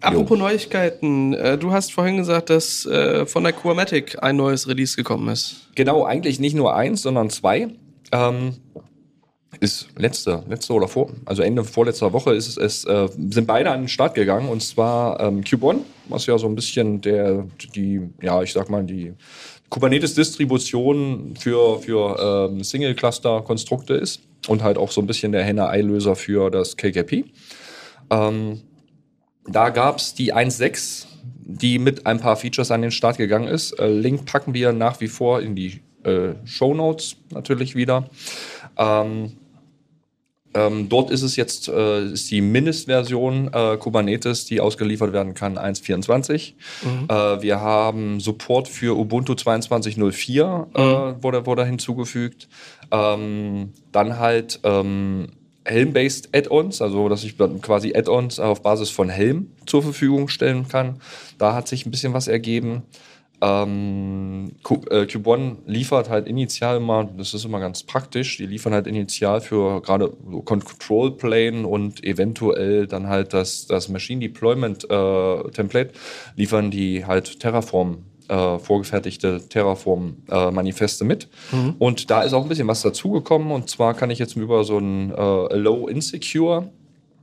Apropos 0.00 0.38
jo. 0.38 0.44
Neuigkeiten, 0.44 1.34
äh, 1.34 1.58
du 1.58 1.72
hast 1.72 1.92
vorhin 1.92 2.16
gesagt, 2.16 2.50
dass 2.50 2.86
äh, 2.86 3.26
von 3.26 3.42
der 3.42 3.52
Quamatic 3.52 4.22
ein 4.22 4.36
neues 4.36 4.68
Release 4.68 4.96
gekommen 4.96 5.28
ist. 5.28 5.68
Genau, 5.74 6.04
eigentlich 6.04 6.38
nicht 6.38 6.54
nur 6.54 6.74
eins, 6.74 7.02
sondern 7.02 7.30
zwei. 7.30 7.68
Ähm, 8.12 8.56
ist 9.58 9.88
letzte, 9.96 10.44
letzte 10.48 10.72
oder 10.72 10.88
vor, 10.88 11.10
also 11.26 11.42
Ende 11.42 11.64
vorletzter 11.64 12.12
Woche 12.12 12.34
ist 12.34 12.48
es, 12.48 12.56
es 12.56 12.84
äh, 12.84 13.08
sind 13.30 13.46
beide 13.46 13.70
an 13.70 13.82
den 13.82 13.88
Start 13.88 14.14
gegangen 14.14 14.48
und 14.48 14.62
zwar 14.62 15.20
ähm, 15.20 15.42
Cube 15.44 15.66
One, 15.66 15.80
was 16.08 16.26
ja 16.26 16.38
so 16.38 16.46
ein 16.46 16.54
bisschen 16.54 17.00
der, 17.00 17.46
die, 17.74 18.00
ja, 18.22 18.42
ich 18.42 18.52
sag 18.52 18.70
mal, 18.70 18.84
die 18.84 19.12
Kubernetes-Distribution 19.70 21.34
für, 21.38 21.80
für 21.80 22.48
ähm, 22.50 22.62
Single-Cluster-Konstrukte 22.62 23.94
ist 23.94 24.20
und 24.48 24.62
halt 24.62 24.76
auch 24.76 24.90
so 24.90 25.00
ein 25.00 25.06
bisschen 25.06 25.32
der 25.32 25.44
Henne-Ei-Löser 25.44 26.16
für 26.16 26.50
das 26.50 26.76
KKP. 26.76 27.24
Ähm, 28.10 28.60
da 29.46 29.70
gab 29.70 29.98
es 29.98 30.14
die 30.14 30.34
1.6, 30.34 31.06
die 31.38 31.78
mit 31.78 32.06
ein 32.06 32.20
paar 32.20 32.36
Features 32.36 32.70
an 32.70 32.82
den 32.82 32.90
Start 32.90 33.16
gegangen 33.16 33.48
ist. 33.48 33.72
Äh, 33.78 33.88
Link 33.88 34.26
packen 34.26 34.54
wir 34.54 34.72
nach 34.72 35.00
wie 35.00 35.08
vor 35.08 35.40
in 35.40 35.54
die 35.54 35.80
äh, 36.02 36.34
Show 36.44 36.74
Notes 36.74 37.16
natürlich 37.30 37.76
wieder. 37.76 38.10
Ähm, 38.76 39.32
ähm, 40.52 40.88
dort 40.88 41.10
ist 41.10 41.22
es 41.22 41.36
jetzt 41.36 41.68
äh, 41.68 42.04
ist 42.06 42.30
die 42.30 42.40
Mindestversion 42.40 43.50
äh, 43.52 43.76
Kubernetes, 43.76 44.46
die 44.46 44.60
ausgeliefert 44.60 45.12
werden 45.12 45.34
kann, 45.34 45.56
1.24. 45.56 46.54
Mhm. 46.82 47.06
Äh, 47.08 47.42
wir 47.42 47.60
haben 47.60 48.18
Support 48.20 48.66
für 48.66 48.96
Ubuntu 48.98 49.34
22.04 49.34 50.40
äh, 50.74 51.12
mhm. 51.12 51.22
wurde, 51.22 51.46
wurde 51.46 51.64
hinzugefügt. 51.64 52.48
Ähm, 52.90 53.72
dann 53.92 54.18
halt 54.18 54.60
ähm, 54.64 55.28
Helm-based 55.64 56.30
Add-ons, 56.34 56.82
also 56.82 57.08
dass 57.08 57.22
ich 57.22 57.36
quasi 57.38 57.94
Add-ons 57.94 58.40
auf 58.40 58.62
Basis 58.62 58.90
von 58.90 59.08
Helm 59.08 59.52
zur 59.66 59.82
Verfügung 59.82 60.28
stellen 60.28 60.66
kann. 60.66 61.00
Da 61.38 61.54
hat 61.54 61.68
sich 61.68 61.86
ein 61.86 61.92
bisschen 61.92 62.12
was 62.12 62.26
ergeben. 62.26 62.82
Ähm, 63.42 64.52
äh, 64.90 65.06
Cube 65.06 65.30
One 65.30 65.56
liefert 65.66 66.10
halt 66.10 66.26
initial 66.26 66.76
immer, 66.76 67.04
das 67.04 67.32
ist 67.32 67.44
immer 67.44 67.60
ganz 67.60 67.82
praktisch, 67.82 68.36
die 68.36 68.46
liefern 68.46 68.74
halt 68.74 68.86
initial 68.86 69.40
für 69.40 69.80
gerade 69.80 70.12
so 70.30 70.42
Control 70.42 71.12
Plane 71.12 71.66
und 71.66 72.04
eventuell 72.04 72.86
dann 72.86 73.08
halt 73.08 73.32
das, 73.32 73.66
das 73.66 73.88
Machine 73.88 74.20
Deployment 74.20 74.84
äh, 74.90 75.50
Template, 75.52 75.92
liefern 76.36 76.70
die 76.70 77.06
halt 77.06 77.40
Terraform 77.40 78.04
äh, 78.28 78.58
vorgefertigte 78.58 79.40
Terraform-Manifeste 79.48 81.04
äh, 81.04 81.06
mit. 81.06 81.28
Mhm. 81.50 81.74
Und 81.78 82.10
da 82.10 82.22
ist 82.22 82.32
auch 82.32 82.42
ein 82.42 82.48
bisschen 82.48 82.68
was 82.68 82.82
dazugekommen. 82.82 83.50
Und 83.50 83.68
zwar 83.68 83.94
kann 83.94 84.10
ich 84.10 84.20
jetzt 84.20 84.36
über 84.36 84.62
so 84.62 84.78
ein 84.78 85.10
äh, 85.10 85.56
Low 85.56 85.88
Insecure 85.88 86.70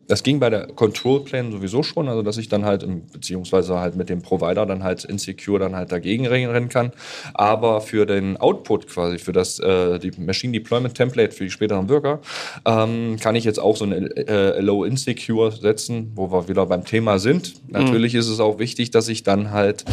das 0.08 0.24
ging 0.24 0.40
bei 0.40 0.50
der 0.50 0.68
Control 0.68 1.24
Plane 1.24 1.52
sowieso 1.52 1.84
schon, 1.84 2.08
also 2.08 2.22
dass 2.22 2.38
ich 2.38 2.48
dann 2.48 2.66
halt, 2.66 2.88
beziehungsweise 3.12 3.80
halt 3.80 3.96
mit 3.96 4.10
dem 4.10 4.22
Provider 4.22 4.66
dann 4.66 4.84
halt 4.84 5.04
insecure 5.04 5.60
dann 5.60 5.76
halt 5.76 5.92
dagegen 5.92 6.26
rennen 6.26 6.70
kann. 6.70 6.92
Aber 7.34 7.82
für 7.82 8.06
den 8.06 8.38
Output 8.38 8.88
quasi, 8.88 9.18
für 9.18 9.34
das 9.34 9.60
äh, 9.60 10.00
die 10.00 10.12
Machine 10.18 10.54
Deployment 10.54 10.96
Template 10.96 11.34
für 11.34 11.44
die 11.44 11.50
späteren 11.50 11.90
Worker, 11.90 12.20
ähm, 12.66 13.18
kann 13.20 13.36
ich 13.36 13.44
jetzt 13.44 13.60
auch 13.60 13.76
so 13.76 13.86
ein 13.86 13.94
äh, 13.94 14.60
Low 14.62 14.86
Insecure 14.86 15.52
setzen, 15.52 16.12
wo 16.16 16.32
wir 16.32 16.48
wieder 16.48 16.66
beim 16.66 16.86
Thema 16.86 17.20
sind. 17.20 17.56
Mhm. 17.68 17.74
Natürlich 17.74 18.16
ist 18.16 18.30
es 18.30 18.40
auch 18.40 18.60
wichtig, 18.60 18.92
dass 18.92 19.10
ich 19.10 19.24
dann 19.24 19.52
halt 19.52 19.84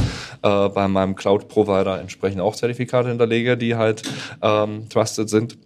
äh, 0.42 0.68
bei 0.68 0.86
meinem 0.88 1.16
Cloud 1.16 1.48
Provider 1.48 2.00
entsprechend 2.00 2.40
auch 2.40 2.54
Zertifikate 2.54 3.08
hinterlege, 3.08 3.56
die 3.56 3.74
halt 3.74 4.02
ähm, 4.42 4.88
trusted 4.88 5.28
sind. 5.28 5.58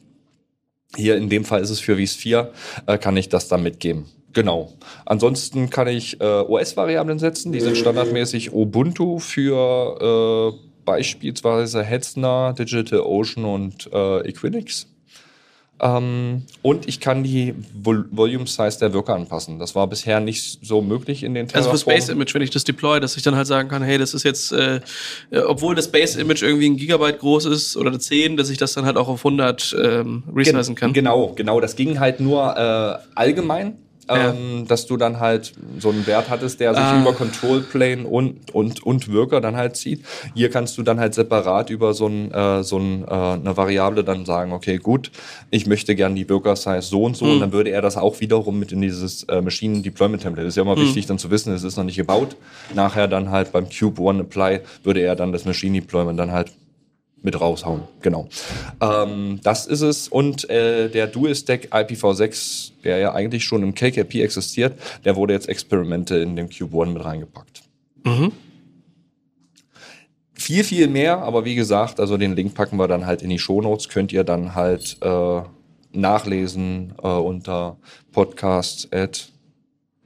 Hier 0.97 1.17
in 1.17 1.29
dem 1.29 1.45
Fall 1.45 1.61
ist 1.61 1.69
es 1.69 1.81
für 1.81 1.99
VIS 1.99 2.15
4, 2.15 2.51
äh, 2.87 2.97
kann 2.97 3.17
ich 3.19 3.29
das 3.29 3.49
dann 3.49 3.63
mitgeben. 3.63 4.07
Genau. 4.33 4.73
Ansonsten 5.07 5.71
kann 5.71 5.89
ich 5.89 6.21
äh, 6.21 6.25
OS-Variablen 6.25 7.19
setzen. 7.19 7.53
Die 7.53 7.61
sind 7.61 7.77
standardmäßig 7.77 8.53
Ubuntu 8.53 9.19
für 9.19 10.53
äh, 10.55 10.69
beispielsweise 10.85 11.83
Hetzner, 11.83 12.55
DigitalOcean 12.57 13.45
und 13.45 13.91
äh, 13.93 14.29
Equinix. 14.29 14.87
Ähm, 15.81 16.43
und 16.63 16.89
ich 16.89 16.99
kann 16.99 17.23
die 17.23 17.55
Vol 17.73 18.07
Volume 18.11 18.47
Size 18.47 18.79
der 18.81 18.93
Worker 18.95 19.15
anpassen. 19.15 19.59
Das 19.59 19.75
war 19.75 19.87
bisher 19.87 20.19
nicht 20.19 20.59
so 20.63 20.83
möglich 20.83 21.23
in 21.23 21.35
den 21.35 21.47
Terraform. 21.47 21.71
Also 21.71 21.85
für 21.85 21.91
Space 21.91 22.09
Image, 22.09 22.35
wenn 22.35 22.43
ich 22.43 22.51
das 22.51 22.65
deploy, 22.65 23.01
dass 23.01 23.17
ich 23.17 23.23
dann 23.23 23.37
halt 23.37 23.47
sagen 23.47 23.69
kann, 23.69 23.83
hey, 23.83 23.97
das 23.97 24.13
ist 24.13 24.25
jetzt, 24.25 24.51
äh, 24.53 24.81
obwohl 25.47 25.75
das 25.75 25.85
Space 25.87 26.17
Image 26.17 26.43
irgendwie 26.43 26.69
ein 26.69 26.77
Gigabyte 26.77 27.21
groß 27.21 27.45
ist 27.47 27.77
oder 27.77 27.99
10, 27.99 28.37
dass 28.37 28.51
ich 28.51 28.59
das 28.59 28.73
dann 28.73 28.87
halt 28.87 28.97
auch 28.97 29.09
auf 29.09 29.25
100 29.25 29.77
ähm, 29.81 30.25
resizen 30.35 30.75
kann. 30.75 30.93
Genau, 30.93 31.33
genau. 31.37 31.61
Das 31.61 31.77
ging 31.77 32.01
halt 32.01 32.19
nur 32.19 32.57
äh, 32.57 32.99
allgemein 33.15 33.79
ähm, 34.09 34.67
dass 34.67 34.87
du 34.87 34.97
dann 34.97 35.21
halt 35.21 35.53
so 35.79 35.91
einen 35.91 36.07
Wert 36.07 36.29
hattest, 36.29 36.61
der 36.61 36.75
sich 36.75 36.83
ah. 36.83 37.01
über 37.01 37.13
Control 37.13 37.61
Plane 37.61 38.07
und, 38.07 38.55
und, 38.55 38.83
und 38.85 39.13
Worker 39.13 39.41
dann 39.41 39.57
halt 39.57 39.77
zieht. 39.77 40.05
Hier 40.35 40.51
kannst 40.51 40.79
du 40.79 40.83
dann 40.83 40.99
halt 40.99 41.15
separat 41.15 41.71
über 41.71 41.95
so, 41.95 42.07
ein, 42.07 42.33
äh, 42.33 42.63
so 42.63 42.79
ein, 42.79 43.05
äh, 43.05 43.11
eine 43.11 43.57
Variable 43.57 44.05
dann 44.05 44.25
sagen, 44.25 44.53
okay, 44.53 44.79
gut, 44.79 45.11
ich 45.51 45.67
möchte 45.67 45.95
gern 45.95 46.15
die 46.15 46.29
Worker 46.29 46.57
Size 46.57 46.83
so 46.83 47.05
und 47.05 47.17
so 47.17 47.25
mhm. 47.25 47.33
und 47.33 47.41
dann 47.41 47.53
würde 47.53 47.71
er 47.71 47.83
das 47.83 47.97
auch 47.97 48.21
wiederum 48.21 48.59
mit 48.59 48.73
in 48.73 48.81
dieses 48.81 49.25
äh, 49.25 49.41
Machine 49.41 49.83
Deployment 49.83 50.23
Template. 50.23 50.47
Das 50.47 50.53
ist 50.53 50.57
ja 50.57 50.63
immer 50.63 50.77
mhm. 50.77 50.83
wichtig 50.83 51.07
dann 51.07 51.19
zu 51.19 51.31
wissen, 51.31 51.53
es 51.53 51.63
ist 51.63 51.77
noch 51.77 51.85
nicht 51.85 51.97
gebaut. 51.97 52.37
Nachher 52.75 53.09
dann 53.09 53.31
halt 53.31 53.53
beim 53.53 53.69
Cube 53.69 54.01
One 54.01 54.21
Apply 54.21 54.61
würde 54.83 55.01
er 55.01 55.17
dann 55.17 55.33
das 55.33 55.45
Machine 55.45 55.81
Deployment 55.81 56.19
dann 56.19 56.33
halt 56.33 56.53
mit 57.23 57.41
raushauen. 57.41 57.83
Genau. 58.01 58.29
Ähm, 58.81 59.41
das 59.43 59.67
ist 59.67 59.83
es. 59.83 60.09
Und 60.09 60.49
äh, 60.51 60.89
der 60.89 61.07
Dual-Stack 61.07 61.73
IPv6, 61.73 62.73
der 62.85 62.99
ja 62.99 63.15
eigentlich 63.15 63.45
schon 63.45 63.63
im 63.63 63.75
KKP 63.75 64.23
existiert, 64.23 64.79
der 65.05 65.17
wurde 65.17 65.35
jetzt 65.35 65.49
Experimente 65.49 66.17
in 66.17 66.37
den 66.37 66.49
Cube 66.49 66.77
One 66.77 66.93
mit 66.93 67.05
reingepackt. 67.05 67.63
Mhm. 68.05 68.33
Viel, 70.35 70.63
viel 70.63 70.87
mehr, 70.87 71.19
aber 71.19 71.45
wie 71.45 71.57
gesagt, 71.57 71.99
also 71.99 72.17
den 72.17 72.37
Link 72.37 72.55
packen 72.55 72.77
wir 72.77 72.87
dann 72.87 73.07
halt 73.07 73.23
in 73.23 73.31
die 73.31 73.41
Shownotes, 73.41 73.89
könnt 73.89 74.13
ihr 74.13 74.23
dann 74.23 74.55
halt 74.55 74.97
äh, 75.03 75.43
nachlesen 75.93 76.95
äh, 77.03 77.09
unter 77.09 77.77
podcast 78.13 78.95
at 78.95 79.33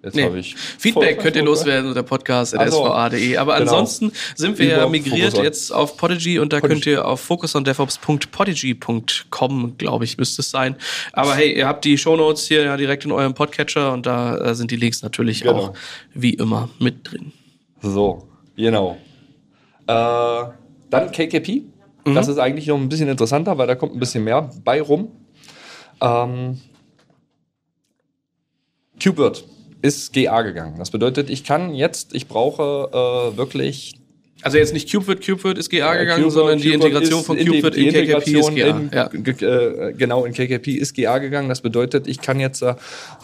Jetzt 0.04 0.16
Nee. 0.16 0.24
habe 0.24 0.36
ich 0.40 0.56
Feedback 0.56 1.20
könnt 1.20 1.36
ihr 1.36 1.44
loswerden 1.44 1.86
unter 1.88 2.02
podcast.sva.de. 2.02 2.66
Ach 2.66 2.72
so. 3.12 3.16
E. 3.16 3.36
Aber 3.36 3.56
Genau. 3.56 3.70
ansonsten 3.70 4.10
sind 4.34 4.58
wir 4.58 4.66
ja 4.66 4.78
Über 4.78 4.88
migriert 4.88 5.38
jetzt 5.38 5.72
auf 5.72 5.96
Podigy 5.96 6.40
und 6.40 6.52
da 6.52 6.58
Podigy. 6.58 6.74
könnt 6.74 6.86
ihr 6.86 7.06
auf 7.06 7.20
focusondevops.podigy.com, 7.20 9.78
glaube 9.78 10.04
ich, 10.04 10.18
müsste 10.18 10.42
es 10.42 10.50
sein. 10.50 10.74
Aber 11.12 11.36
hey, 11.36 11.56
ihr 11.56 11.68
habt 11.68 11.84
die 11.84 11.96
Shownotes 11.96 12.48
hier 12.48 12.64
ja 12.64 12.76
direkt 12.76 13.04
in 13.04 13.12
eurem 13.12 13.34
Podcatcher 13.34 13.92
und 13.92 14.04
da 14.06 14.36
äh, 14.38 14.56
sind 14.56 14.72
die 14.72 14.76
Links 14.76 15.02
natürlich 15.02 15.42
Genau. 15.42 15.54
auch 15.56 15.72
wie 16.14 16.34
immer 16.34 16.68
mit 16.80 17.08
drin. 17.10 17.30
So, 17.80 18.26
genau. 18.56 18.96
Äh, 19.86 20.44
dann 20.90 21.12
KKP. 21.12 21.62
Das 22.04 22.26
ist 22.26 22.38
eigentlich 22.38 22.66
noch 22.66 22.76
ein 22.78 22.88
bisschen 22.88 23.08
interessanter, 23.08 23.56
weil 23.58 23.68
da 23.68 23.76
kommt 23.76 23.94
ein 23.94 24.00
bisschen 24.00 24.24
mehr 24.24 24.50
bei 24.64 24.82
rum. 24.82 25.12
Ähm, 26.00 26.60
QBird 29.00 29.44
ist 29.82 30.12
GA 30.12 30.42
gegangen. 30.42 30.74
Das 30.78 30.90
bedeutet, 30.90 31.28
ich 31.30 31.44
kann 31.44 31.74
jetzt, 31.74 32.14
ich 32.14 32.28
brauche 32.28 32.88
äh, 33.32 33.36
wirklich 33.36 33.94
Also 34.42 34.58
jetzt 34.58 34.72
nicht 34.72 34.90
CubeWord, 34.90 35.24
CubeWord 35.24 35.58
ist 35.58 35.70
GA 35.70 35.94
gegangen, 35.96 36.24
Cubeword- 36.24 36.30
sondern 36.32 36.58
die 36.58 36.70
Cubeword 36.70 36.84
Integration 36.92 37.22
von 37.24 37.36
in 37.38 37.46
CubeWord 37.46 37.76
die 37.76 37.88
in, 37.88 37.94
KKP 37.94 38.38
ist 38.38 38.54
GA. 38.54 38.66
in, 38.66 38.90
ja. 38.92 39.10
äh, 39.12 39.92
genau, 39.92 40.24
in 40.24 40.32
KKP 40.32 40.72
ist 40.72 40.94
GA 40.94 41.18
gegangen. 41.18 41.48
Das 41.48 41.60
bedeutet, 41.60 42.06
ich 42.08 42.20
kann 42.20 42.40
jetzt 42.40 42.62
äh, 42.62 42.74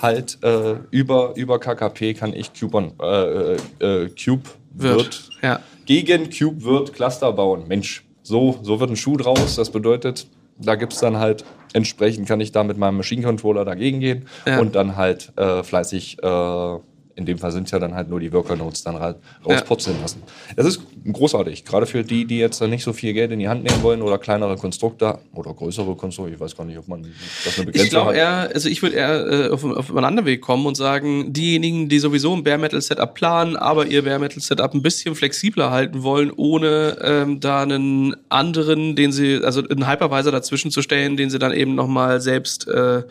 halt 0.02 0.38
äh, 0.42 0.74
über, 0.90 1.32
über 1.36 1.58
KKP 1.58 2.14
kann 2.14 2.32
ich 2.34 2.52
Cube, 2.52 2.92
äh, 3.02 3.84
äh, 4.04 4.08
Cube 4.10 4.42
wird 4.74 5.30
Ja. 5.42 5.60
gegen 5.86 6.30
Cube 6.30 6.62
wird 6.64 6.92
Cluster 6.92 7.32
bauen. 7.32 7.64
Mensch, 7.66 8.04
so, 8.22 8.58
so 8.62 8.78
wird 8.78 8.90
ein 8.90 8.96
Schuh 8.96 9.16
draus. 9.16 9.56
Das 9.56 9.70
bedeutet, 9.70 10.26
da 10.58 10.74
gibt 10.74 10.92
es 10.92 11.00
dann 11.00 11.16
halt, 11.18 11.44
entsprechend 11.72 12.26
kann 12.28 12.40
ich 12.40 12.52
da 12.52 12.64
mit 12.64 12.78
meinem 12.78 12.96
Machine 12.96 13.22
Controller 13.22 13.64
dagegen 13.64 14.00
gehen 14.00 14.26
Ja. 14.46 14.58
und 14.60 14.74
dann 14.74 14.96
halt 14.96 15.32
äh, 15.36 15.62
fleißig, 15.62 16.18
äh, 16.22 16.76
in 17.18 17.26
dem 17.26 17.37
Fall 17.37 17.50
sind 17.50 17.64
es 17.64 17.72
ja 17.72 17.80
dann 17.80 17.94
halt 17.94 18.08
nur 18.08 18.20
die 18.20 18.32
Worker 18.32 18.54
Nodes 18.54 18.84
dann 18.84 18.98
halt 19.00 19.16
rausputzeln 19.44 20.00
lassen. 20.00 20.22
Das 20.54 20.64
ist 20.64 20.80
großartig, 21.12 21.64
gerade 21.64 21.87
für 21.87 22.04
die, 22.04 22.25
die 22.25 22.38
jetzt 22.38 22.62
nicht 22.62 22.84
so 22.84 22.92
viel 22.92 23.12
Geld 23.12 23.32
in 23.32 23.40
die 23.40 23.48
Hand 23.48 23.64
nehmen 23.64 23.82
wollen 23.82 24.02
oder 24.02 24.18
kleinere 24.18 24.56
Konstrukte 24.56 25.18
oder 25.34 25.52
größere 25.52 25.96
Konstrukte. 25.96 26.34
Ich 26.34 26.40
weiß 26.40 26.56
gar 26.56 26.64
nicht, 26.64 26.78
ob 26.78 26.87
man 26.87 27.02
das 27.44 27.56
eine 27.56 27.66
Begrenzung 27.66 27.84
Ich 27.84 27.90
glaube 27.90 28.10
hat. 28.10 28.16
eher, 28.16 28.50
also 28.54 28.68
ich 28.68 28.82
würde 28.82 28.96
eher 28.96 29.26
äh, 29.26 29.48
auf, 29.48 29.64
auf 29.64 29.90
einen 29.90 30.04
anderen 30.04 30.26
Weg 30.26 30.42
kommen 30.42 30.64
und 30.66 30.76
sagen, 30.76 31.32
diejenigen, 31.32 31.88
die 31.88 31.98
sowieso 31.98 32.34
ein 32.34 32.44
Bare 32.44 32.58
Metal 32.58 32.80
Setup 32.80 33.12
planen, 33.12 33.56
aber 33.56 33.87
ihr 33.87 34.04
Bare 34.04 34.20
Metal 34.20 34.40
Setup 34.40 34.72
ein 34.72 34.82
bisschen 34.82 35.16
flexibler 35.16 35.72
halten 35.72 36.04
wollen, 36.04 36.30
ohne 36.30 36.98
ähm, 37.02 37.40
da 37.40 37.62
einen 37.62 38.14
anderen, 38.28 38.94
den 38.94 39.10
sie, 39.10 39.40
also 39.42 39.60
einen 39.66 39.90
Hypervisor 39.90 40.30
dazwischen 40.30 40.70
zu 40.70 40.82
stellen, 40.82 41.16
den 41.16 41.30
sie 41.30 41.40
dann 41.40 41.52
eben 41.52 41.75
nochmal 41.75 42.20
selbst 42.20 42.68
äh, 42.68 43.02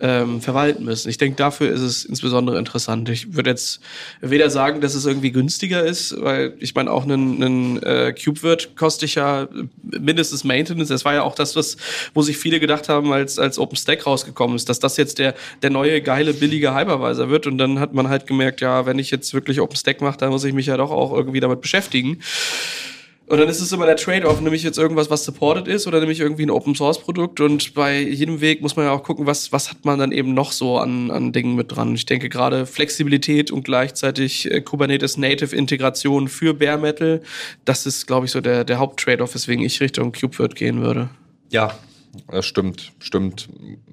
ähm, 0.00 0.40
verwalten 0.40 0.84
müssen. 0.84 1.08
Ich 1.08 1.18
denke, 1.18 1.36
dafür 1.36 1.70
ist 1.70 1.80
es 1.80 2.04
insbesondere 2.04 2.58
interessant. 2.58 3.08
Ich 3.08 3.33
würde 3.36 3.50
jetzt 3.50 3.80
weder 4.20 4.50
sagen, 4.50 4.80
dass 4.80 4.94
es 4.94 5.06
irgendwie 5.06 5.32
günstiger 5.32 5.84
ist, 5.84 6.20
weil 6.20 6.54
ich 6.58 6.74
meine, 6.74 6.90
auch 6.90 7.04
einen, 7.04 7.42
einen 7.42 7.82
äh, 7.82 8.12
CubeWord 8.12 8.76
kostet 8.76 9.14
ja 9.14 9.48
mindestens 9.82 10.44
Maintenance. 10.44 10.88
Das 10.88 11.04
war 11.04 11.14
ja 11.14 11.22
auch 11.22 11.34
das, 11.34 11.56
was, 11.56 11.76
wo 12.14 12.22
sich 12.22 12.36
viele 12.36 12.60
gedacht 12.60 12.88
haben, 12.88 13.12
als, 13.12 13.38
als 13.38 13.58
OpenStack 13.58 14.06
rausgekommen 14.06 14.56
ist, 14.56 14.68
dass 14.68 14.78
das 14.78 14.96
jetzt 14.96 15.18
der, 15.18 15.34
der 15.62 15.70
neue, 15.70 16.00
geile, 16.00 16.34
billige 16.34 16.74
Hypervisor 16.74 17.30
wird. 17.30 17.46
Und 17.46 17.58
dann 17.58 17.80
hat 17.80 17.94
man 17.94 18.08
halt 18.08 18.26
gemerkt, 18.26 18.60
ja, 18.60 18.86
wenn 18.86 18.98
ich 18.98 19.10
jetzt 19.10 19.34
wirklich 19.34 19.60
OpenStack 19.60 20.00
mache, 20.00 20.18
dann 20.18 20.30
muss 20.30 20.44
ich 20.44 20.54
mich 20.54 20.66
ja 20.66 20.76
doch 20.76 20.90
auch 20.90 21.12
irgendwie 21.12 21.40
damit 21.40 21.60
beschäftigen. 21.60 22.20
Und 23.26 23.38
dann 23.38 23.48
ist 23.48 23.60
es 23.60 23.72
immer 23.72 23.86
der 23.86 23.96
Trade-off, 23.96 24.42
nämlich 24.42 24.62
jetzt 24.62 24.76
irgendwas, 24.76 25.08
was 25.08 25.24
supported 25.24 25.66
ist 25.66 25.86
oder 25.86 25.98
nämlich 25.98 26.20
irgendwie 26.20 26.44
ein 26.44 26.50
Open-Source-Produkt. 26.50 27.40
Und 27.40 27.72
bei 27.72 27.98
jedem 28.00 28.42
Weg 28.42 28.60
muss 28.60 28.76
man 28.76 28.84
ja 28.84 28.92
auch 28.92 29.02
gucken, 29.02 29.24
was, 29.24 29.50
was 29.50 29.70
hat 29.70 29.86
man 29.86 29.98
dann 29.98 30.12
eben 30.12 30.34
noch 30.34 30.52
so 30.52 30.76
an, 30.76 31.10
an 31.10 31.32
Dingen 31.32 31.54
mit 31.54 31.74
dran. 31.74 31.94
Ich 31.94 32.04
denke 32.04 32.28
gerade 32.28 32.66
Flexibilität 32.66 33.50
und 33.50 33.64
gleichzeitig 33.64 34.50
äh, 34.50 34.60
Kubernetes 34.60 35.16
Native-Integration 35.16 36.28
für 36.28 36.52
Bare 36.52 36.76
Metal, 36.76 37.22
das 37.64 37.86
ist, 37.86 38.06
glaube 38.06 38.26
ich, 38.26 38.32
so 38.32 38.42
der, 38.42 38.64
der 38.64 38.78
Haupt-Trade-off, 38.78 39.34
weswegen 39.34 39.64
ich 39.64 39.80
Richtung 39.80 40.12
KubeVirt 40.12 40.54
gehen 40.54 40.82
würde. 40.82 41.08
Ja, 41.50 41.78
das 42.30 42.46
stimmt, 42.46 42.92
stimmt. 42.98 43.48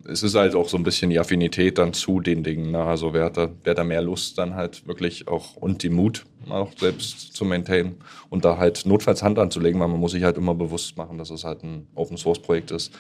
Es 0.08 0.24
ist 0.24 0.36
halt 0.36 0.56
auch 0.56 0.70
so 0.70 0.78
ein 0.78 0.84
bisschen 0.84 1.10
die 1.10 1.20
Affinität 1.20 1.78
dann 1.78 1.94
zu 1.94 2.20
den 2.20 2.44
Dingen. 2.44 2.72
Ne? 2.72 2.84
Also 2.84 3.14
wer 3.14 3.26
hat, 3.26 3.38
da, 3.38 3.50
wer 3.64 3.72
hat 3.72 3.78
da 3.78 3.84
mehr 3.84 4.02
Lust 4.02 4.38
dann 4.38 4.56
halt 4.56 4.88
wirklich 4.88 5.28
auch 5.28 5.56
und 5.56 5.84
den 5.84 5.94
Mut 5.94 6.26
auch 6.50 6.72
selbst 6.78 7.34
zu 7.34 7.46
maintainen 7.46 7.98
und 8.30 8.46
da 8.46 8.58
halt 8.58 8.86
notfalls 8.86 9.22
Hand 9.22 9.38
anzulegen, 9.38 9.80
weil 9.80 9.88
man 9.88 10.00
muss 10.00 10.12
sich 10.12 10.24
halt 10.24 10.38
immer 10.38 10.56
bewusst 10.56 10.98
machen, 10.98 11.18
dass 11.18 11.30
es 11.30 11.44
halt 11.44 11.64
ein 11.64 11.88
Open 11.96 12.18
Source 12.18 12.40
Projekt 12.40 12.72
ist 12.72 12.92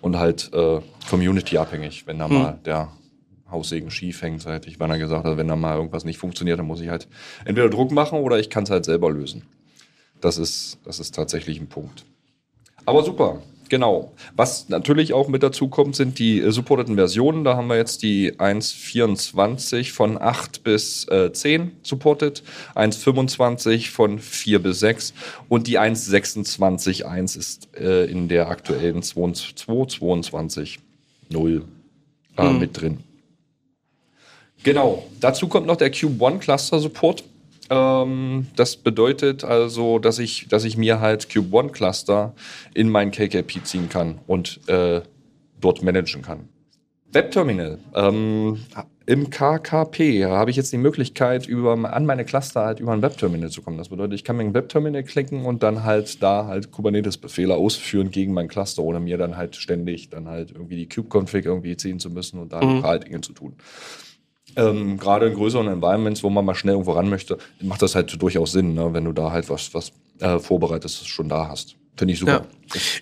und 0.00 0.16
halt 0.16 0.50
äh, 0.52 0.80
Community 1.10 1.58
abhängig, 1.58 2.06
wenn 2.06 2.18
da 2.18 2.28
mal 2.28 2.60
der 2.64 2.92
Haussegen 3.50 3.90
schief 3.90 4.22
hängt, 4.22 4.44
hätte 4.46 4.68
ich 4.68 4.78
beinahe 4.78 4.98
gesagt, 4.98 5.24
also 5.24 5.36
wenn 5.36 5.48
da 5.48 5.56
mal 5.56 5.76
irgendwas 5.76 6.04
nicht 6.04 6.18
funktioniert, 6.18 6.58
dann 6.58 6.66
muss 6.66 6.80
ich 6.80 6.88
halt 6.88 7.08
entweder 7.44 7.68
Druck 7.68 7.90
machen 7.90 8.20
oder 8.20 8.38
ich 8.38 8.50
kann 8.50 8.64
es 8.64 8.70
halt 8.70 8.84
selber 8.84 9.10
lösen. 9.10 9.42
Das 10.20 10.38
ist, 10.38 10.78
das 10.84 11.00
ist 11.00 11.14
tatsächlich 11.14 11.60
ein 11.60 11.68
Punkt. 11.68 12.04
Aber 12.86 13.02
super, 13.02 13.42
genau. 13.68 14.12
Was 14.36 14.68
natürlich 14.68 15.12
auch 15.12 15.28
mit 15.28 15.42
dazu 15.42 15.68
kommt, 15.68 15.96
sind 15.96 16.18
die 16.18 16.40
äh, 16.40 16.50
supporteten 16.50 16.96
Versionen. 16.96 17.44
Da 17.44 17.56
haben 17.56 17.68
wir 17.68 17.76
jetzt 17.76 18.02
die 18.02 18.32
1.24 18.32 19.92
von 19.92 20.20
8 20.20 20.64
bis 20.64 21.06
äh, 21.08 21.32
10 21.32 21.72
supported, 21.82 22.42
1.25 22.74 23.90
von 23.90 24.18
4 24.18 24.62
bis 24.62 24.80
6 24.80 25.14
und 25.48 25.66
die 25.66 25.78
1.26.1 25.78 27.38
ist 27.38 27.68
äh, 27.76 28.04
in 28.04 28.28
der 28.28 28.48
aktuellen 28.48 29.02
2.22.0 29.02 31.62
äh, 32.36 32.52
mit 32.52 32.80
drin. 32.80 32.98
Genau. 34.62 35.06
Dazu 35.20 35.46
kommt 35.46 35.66
noch 35.66 35.76
der 35.76 35.90
Cube 35.90 36.24
One 36.24 36.38
Cluster 36.38 36.80
Support. 36.80 37.24
Ähm, 37.70 38.46
das 38.56 38.76
bedeutet 38.76 39.44
also, 39.44 39.98
dass 39.98 40.18
ich, 40.18 40.46
dass 40.48 40.64
ich 40.64 40.76
mir 40.76 41.00
halt 41.00 41.32
Cube 41.32 41.54
One 41.56 41.70
Cluster 41.70 42.34
in 42.74 42.88
mein 42.90 43.10
KKP 43.10 43.62
ziehen 43.64 43.88
kann 43.88 44.18
und 44.26 44.60
äh, 44.68 45.00
dort 45.60 45.82
managen 45.82 46.22
kann. 46.22 46.48
Webterminal. 47.12 47.78
Ähm, 47.94 48.58
Im 49.06 49.30
KKP 49.30 50.24
habe 50.24 50.50
ich 50.50 50.56
jetzt 50.56 50.72
die 50.72 50.78
Möglichkeit, 50.78 51.46
über, 51.46 51.72
an 51.92 52.06
meine 52.06 52.24
Cluster 52.24 52.64
halt 52.64 52.80
über 52.80 52.92
ein 52.92 53.02
Webterminal 53.02 53.50
zu 53.50 53.62
kommen. 53.62 53.78
Das 53.78 53.88
bedeutet, 53.90 54.14
ich 54.14 54.24
kann 54.24 54.36
mir 54.36 54.42
ein 54.42 54.52
Webterminal 54.52 55.04
klicken 55.04 55.44
und 55.44 55.62
dann 55.62 55.84
halt 55.84 56.22
da 56.24 56.46
halt 56.46 56.72
Kubernetes-Befehle 56.72 57.54
ausführen 57.54 58.10
gegen 58.10 58.32
mein 58.32 58.48
Cluster, 58.48 58.82
ohne 58.82 58.98
mir 58.98 59.16
dann 59.16 59.36
halt 59.36 59.54
ständig 59.54 60.08
dann 60.08 60.26
halt 60.28 60.50
irgendwie 60.50 60.74
die 60.76 60.88
Kube-Config 60.88 61.44
irgendwie 61.44 61.76
ziehen 61.76 62.00
zu 62.00 62.10
müssen 62.10 62.40
und 62.40 62.52
da 62.52 62.60
Mhm. 62.64 62.76
lokal 62.76 62.98
Dinge 62.98 63.20
zu 63.20 63.32
tun. 63.32 63.54
Ähm, 64.56 64.98
Gerade 64.98 65.26
in 65.26 65.34
größeren 65.34 65.68
Environments, 65.68 66.22
wo 66.22 66.30
man 66.30 66.44
mal 66.44 66.54
schnell 66.54 66.74
irgendwo 66.74 66.92
ran 66.92 67.08
möchte, 67.08 67.38
macht 67.60 67.82
das 67.82 67.94
halt 67.94 68.20
durchaus 68.20 68.52
Sinn, 68.52 68.74
ne? 68.74 68.92
wenn 68.92 69.04
du 69.04 69.12
da 69.12 69.30
halt 69.30 69.48
was, 69.50 69.74
was 69.74 69.92
äh, 70.20 70.38
Vorbereitetes 70.38 71.06
schon 71.06 71.28
da 71.28 71.48
hast. 71.48 71.76
Finde 71.96 72.12
ich 72.14 72.20
super. 72.20 72.32
Ja. 72.32 72.46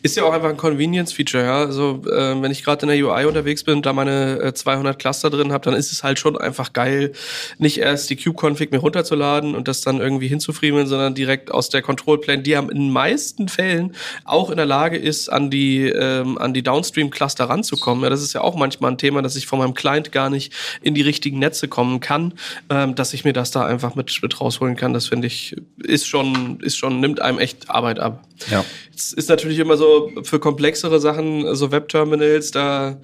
Ist 0.03 0.17
ja 0.17 0.25
auch 0.25 0.33
einfach 0.33 0.49
ein 0.49 0.57
Convenience-Feature, 0.57 1.45
ja. 1.45 1.59
Also, 1.59 2.03
äh, 2.07 2.41
wenn 2.41 2.51
ich 2.51 2.65
gerade 2.65 2.83
in 2.87 2.89
der 2.89 3.07
UI 3.07 3.25
unterwegs 3.25 3.65
bin 3.65 3.77
und 3.77 3.87
da 3.87 3.93
meine 3.93 4.41
äh, 4.41 4.55
200 4.55 4.99
Cluster 4.99 5.31
drin 5.31 5.53
habe, 5.53 5.65
dann 5.65 5.75
ist 5.75 5.93
es 5.93 6.03
halt 6.03 6.19
schon 6.19 6.37
einfach 6.37 6.73
geil, 6.73 7.13
nicht 7.59 7.79
erst 7.79 8.11
die 8.11 8.17
Cube-Config 8.17 8.71
mir 8.71 8.79
runterzuladen 8.79 9.55
und 9.55 9.69
das 9.69 9.81
dann 9.81 10.01
irgendwie 10.01 10.29
hinzufriemeln, 10.29 10.87
sondern 10.87 11.15
direkt 11.15 11.51
aus 11.51 11.69
der 11.69 11.83
Control-Plane, 11.83 12.43
die 12.43 12.51
ja 12.51 12.61
in 12.61 12.69
den 12.69 12.91
meisten 12.91 13.49
Fällen 13.49 13.95
auch 14.25 14.51
in 14.51 14.57
der 14.57 14.67
Lage 14.67 14.97
ist, 14.97 15.29
an 15.29 15.51
die, 15.51 15.87
ähm, 15.87 16.39
an 16.39 16.55
die 16.55 16.63
Downstream-Cluster 16.63 17.45
ranzukommen. 17.45 18.05
Ja, 18.05 18.11
das 18.11 18.23
ist 18.23 18.33
ja 18.33 18.41
auch 18.41 18.57
manchmal 18.57 18.93
ein 18.93 18.99
Thema, 18.99 19.23
dass 19.23 19.37
ich 19.37 19.47
von 19.47 19.59
meinem 19.59 19.75
Client 19.75 20.13
gar 20.13 20.31
nicht 20.31 20.53
in 20.83 20.95
die 20.95 21.03
richtigen 21.03 21.39
Netze 21.39 21.69
kommen 21.69 22.01
kann, 22.01 22.35
ähm, 22.71 22.95
dass 22.95 23.15
ich 23.15 23.25
mir 23.25 23.33
das 23.33 23.51
da 23.51 23.65
einfach 23.65 23.95
mit, 23.95 24.19
mit 24.23 24.41
rausholen 24.41 24.77
kann. 24.77 24.93
Das 24.93 25.07
finde 25.07 25.27
ich, 25.27 25.57
ist 25.83 26.07
schon, 26.07 26.61
ist 26.61 26.77
schon, 26.77 27.01
nimmt 27.01 27.21
einem 27.21 27.39
echt 27.39 27.71
Arbeit 27.71 27.99
ab. 27.99 28.25
Ja. 28.51 28.65
Es 28.95 29.13
ist 29.13 29.29
natürlich 29.29 29.52
immer 29.59 29.77
so 29.77 30.11
für 30.23 30.39
komplexere 30.39 31.01
Sachen, 31.01 31.55
so 31.55 31.73
Webterminals, 31.73 32.51
da 32.51 32.99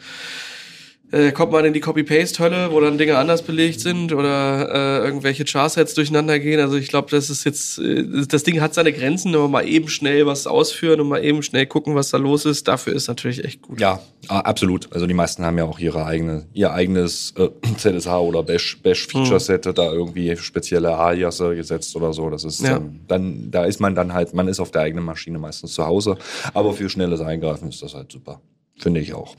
äh, 1.10 1.32
kommt 1.32 1.52
man 1.52 1.64
in 1.64 1.72
die 1.72 1.80
Copy-Paste-Hölle, 1.80 2.70
wo 2.70 2.80
dann 2.80 2.98
Dinge 2.98 3.16
anders 3.16 3.42
belegt 3.42 3.80
sind 3.80 4.12
oder 4.12 5.00
äh, 5.02 5.04
irgendwelche 5.06 5.44
Char-Sets 5.46 5.94
durcheinander 5.94 6.38
gehen. 6.38 6.60
Also 6.60 6.76
ich 6.76 6.88
glaube, 6.88 7.08
das 7.10 7.30
ist 7.30 7.44
jetzt, 7.44 7.78
äh, 7.78 8.04
das 8.28 8.42
Ding 8.42 8.60
hat 8.60 8.74
seine 8.74 8.92
Grenzen, 8.92 9.34
aber 9.34 9.48
mal 9.48 9.66
eben 9.66 9.88
schnell 9.88 10.26
was 10.26 10.46
ausführen 10.46 11.00
und 11.00 11.08
mal 11.08 11.24
eben 11.24 11.42
schnell 11.42 11.66
gucken, 11.66 11.94
was 11.94 12.10
da 12.10 12.18
los 12.18 12.44
ist, 12.44 12.68
dafür 12.68 12.92
ist 12.94 13.08
natürlich 13.08 13.44
echt 13.44 13.62
gut. 13.62 13.80
Ja, 13.80 14.00
absolut. 14.28 14.92
Also 14.92 15.06
die 15.06 15.14
meisten 15.14 15.44
haben 15.44 15.56
ja 15.56 15.64
auch 15.64 15.78
ihre 15.78 16.04
eigene, 16.04 16.46
ihr 16.52 16.72
eigenes 16.72 17.32
äh, 17.38 17.48
ZSH 17.76 18.08
oder 18.08 18.42
Bash, 18.42 18.78
Bash 18.82 19.08
Set, 19.38 19.66
da 19.66 19.92
irgendwie 19.92 20.36
spezielle 20.36 20.94
Aliasse 20.96 21.56
gesetzt 21.56 21.96
oder 21.96 22.12
so. 22.12 22.28
Das 22.28 22.44
ist 22.44 22.60
Ja. 22.60 22.76
ähm, 22.76 23.00
dann, 23.08 23.50
da 23.50 23.64
ist 23.64 23.80
man 23.80 23.94
dann 23.94 24.12
halt, 24.12 24.34
man 24.34 24.48
ist 24.48 24.60
auf 24.60 24.70
der 24.70 24.82
eigenen 24.82 25.04
Maschine 25.04 25.38
meistens 25.38 25.72
zu 25.72 25.86
Hause. 25.86 26.16
Aber 26.54 26.74
für 26.74 26.88
schnelles 26.90 27.20
Eingreifen 27.20 27.68
ist 27.68 27.82
das 27.82 27.94
halt 27.94 28.12
super. 28.12 28.40
Finde 28.76 29.00
ich 29.00 29.14
auch. 29.14 29.34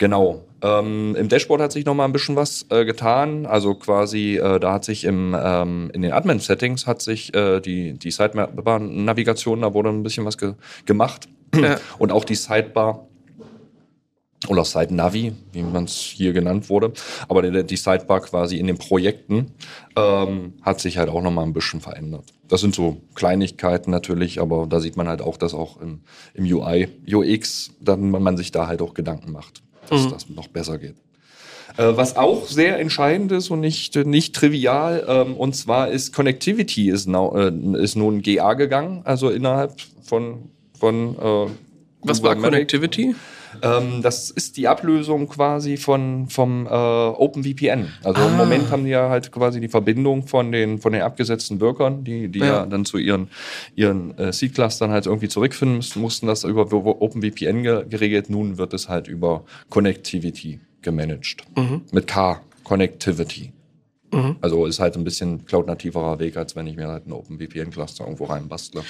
Genau. 0.00 0.46
Ähm, 0.62 1.14
Im 1.14 1.28
Dashboard 1.28 1.60
hat 1.60 1.72
sich 1.72 1.84
noch 1.84 1.94
mal 1.94 2.06
ein 2.06 2.12
bisschen 2.12 2.34
was 2.34 2.64
äh, 2.70 2.86
getan. 2.86 3.44
Also 3.44 3.74
quasi, 3.74 4.38
äh, 4.38 4.58
da 4.58 4.72
hat 4.72 4.84
sich 4.86 5.04
im, 5.04 5.36
ähm, 5.38 5.90
in 5.92 6.00
den 6.00 6.12
Admin-Settings 6.12 6.86
hat 6.86 7.02
sich 7.02 7.34
äh, 7.34 7.60
die, 7.60 7.92
die 7.92 8.10
Sidebar-Navigation, 8.10 9.60
da 9.60 9.74
wurde 9.74 9.90
ein 9.90 10.02
bisschen 10.02 10.24
was 10.24 10.38
ge 10.38 10.54
gemacht. 10.86 11.28
Ja. 11.54 11.78
Und 11.98 12.12
auch 12.12 12.24
die 12.24 12.34
Sidebar 12.34 13.08
oder 14.48 14.64
Side 14.64 14.94
Navi, 14.94 15.34
wie 15.52 15.62
man 15.62 15.84
es 15.84 15.96
hier 15.96 16.32
genannt 16.32 16.70
wurde. 16.70 16.94
Aber 17.28 17.42
die, 17.42 17.62
die 17.64 17.76
Sidebar 17.76 18.20
quasi 18.20 18.56
in 18.56 18.68
den 18.68 18.78
Projekten 18.78 19.52
ähm, 19.96 20.54
hat 20.62 20.80
sich 20.80 20.96
halt 20.96 21.10
auch 21.10 21.20
nochmal 21.20 21.44
ein 21.44 21.52
bisschen 21.52 21.82
verändert. 21.82 22.24
Das 22.48 22.62
sind 22.62 22.74
so 22.74 23.02
Kleinigkeiten 23.14 23.90
natürlich, 23.90 24.40
aber 24.40 24.66
da 24.66 24.80
sieht 24.80 24.96
man 24.96 25.08
halt 25.08 25.20
auch, 25.20 25.36
dass 25.36 25.52
auch 25.52 25.78
im, 25.78 26.00
im 26.32 26.44
UI, 26.44 26.88
UX, 27.06 27.72
dann 27.80 28.10
man 28.10 28.38
sich 28.38 28.50
da 28.50 28.66
halt 28.66 28.80
auch 28.80 28.94
Gedanken 28.94 29.30
macht, 29.30 29.62
dass 29.90 30.04
mhm. 30.04 30.10
das 30.10 30.28
noch 30.30 30.48
besser 30.48 30.78
geht. 30.78 30.94
Äh, 31.76 31.96
was 31.96 32.16
auch 32.16 32.46
sehr 32.46 32.78
entscheidend 32.78 33.32
ist 33.32 33.50
und 33.50 33.60
nicht, 33.60 33.94
nicht 33.96 34.34
trivial, 34.34 35.04
ähm, 35.06 35.36
und 35.36 35.54
zwar 35.54 35.88
ist 35.88 36.12
Connectivity 36.12 36.90
ist, 36.90 37.06
now, 37.06 37.36
äh, 37.36 37.52
ist 37.82 37.96
nun 37.96 38.22
GA 38.22 38.54
gegangen, 38.54 39.02
also 39.04 39.30
innerhalb 39.30 39.74
von, 40.02 40.50
von 40.78 41.16
äh, 41.16 41.50
Was 42.02 42.22
war 42.22 42.36
Connectivity? 42.36 43.14
Ähm, 43.62 44.02
das 44.02 44.30
ist 44.30 44.56
die 44.56 44.68
Ablösung 44.68 45.28
quasi 45.28 45.76
von, 45.76 46.28
vom 46.28 46.66
äh, 46.66 46.70
OpenVPN. 46.70 47.88
Also 48.04 48.22
ah. 48.22 48.26
im 48.26 48.36
Moment 48.36 48.70
haben 48.70 48.84
die 48.84 48.90
ja 48.90 49.08
halt 49.08 49.32
quasi 49.32 49.60
die 49.60 49.68
Verbindung 49.68 50.26
von 50.26 50.52
den, 50.52 50.78
von 50.78 50.92
den 50.92 51.02
abgesetzten 51.02 51.60
Workern, 51.60 52.04
die, 52.04 52.28
die 52.28 52.40
ja. 52.40 52.46
ja 52.46 52.66
dann 52.66 52.84
zu 52.84 52.98
ihren, 52.98 53.28
ihren 53.74 54.16
äh, 54.18 54.32
Seed-Clustern 54.32 54.90
halt 54.90 55.06
irgendwie 55.06 55.28
zurückfinden 55.28 55.76
mussten, 55.76 56.00
mussten 56.00 56.26
das 56.26 56.44
über 56.44 56.72
OpenVPN 56.72 57.62
geregelt. 57.88 58.30
Nun 58.30 58.58
wird 58.58 58.74
es 58.74 58.88
halt 58.88 59.08
über 59.08 59.44
Connectivity 59.68 60.60
gemanagt. 60.82 61.44
Mhm. 61.56 61.82
Mit 61.92 62.06
K, 62.06 62.40
Connectivity. 62.64 63.52
Mhm. 64.12 64.36
Also 64.40 64.66
ist 64.66 64.80
halt 64.80 64.96
ein 64.96 65.04
bisschen 65.04 65.46
cloud-nativerer 65.46 66.18
Weg, 66.18 66.36
als 66.36 66.56
wenn 66.56 66.66
ich 66.66 66.76
mir 66.76 66.88
halt 66.88 67.04
einen 67.04 67.12
OpenVPN-Cluster 67.12 68.04
irgendwo 68.04 68.24
reinbastle. 68.24 68.82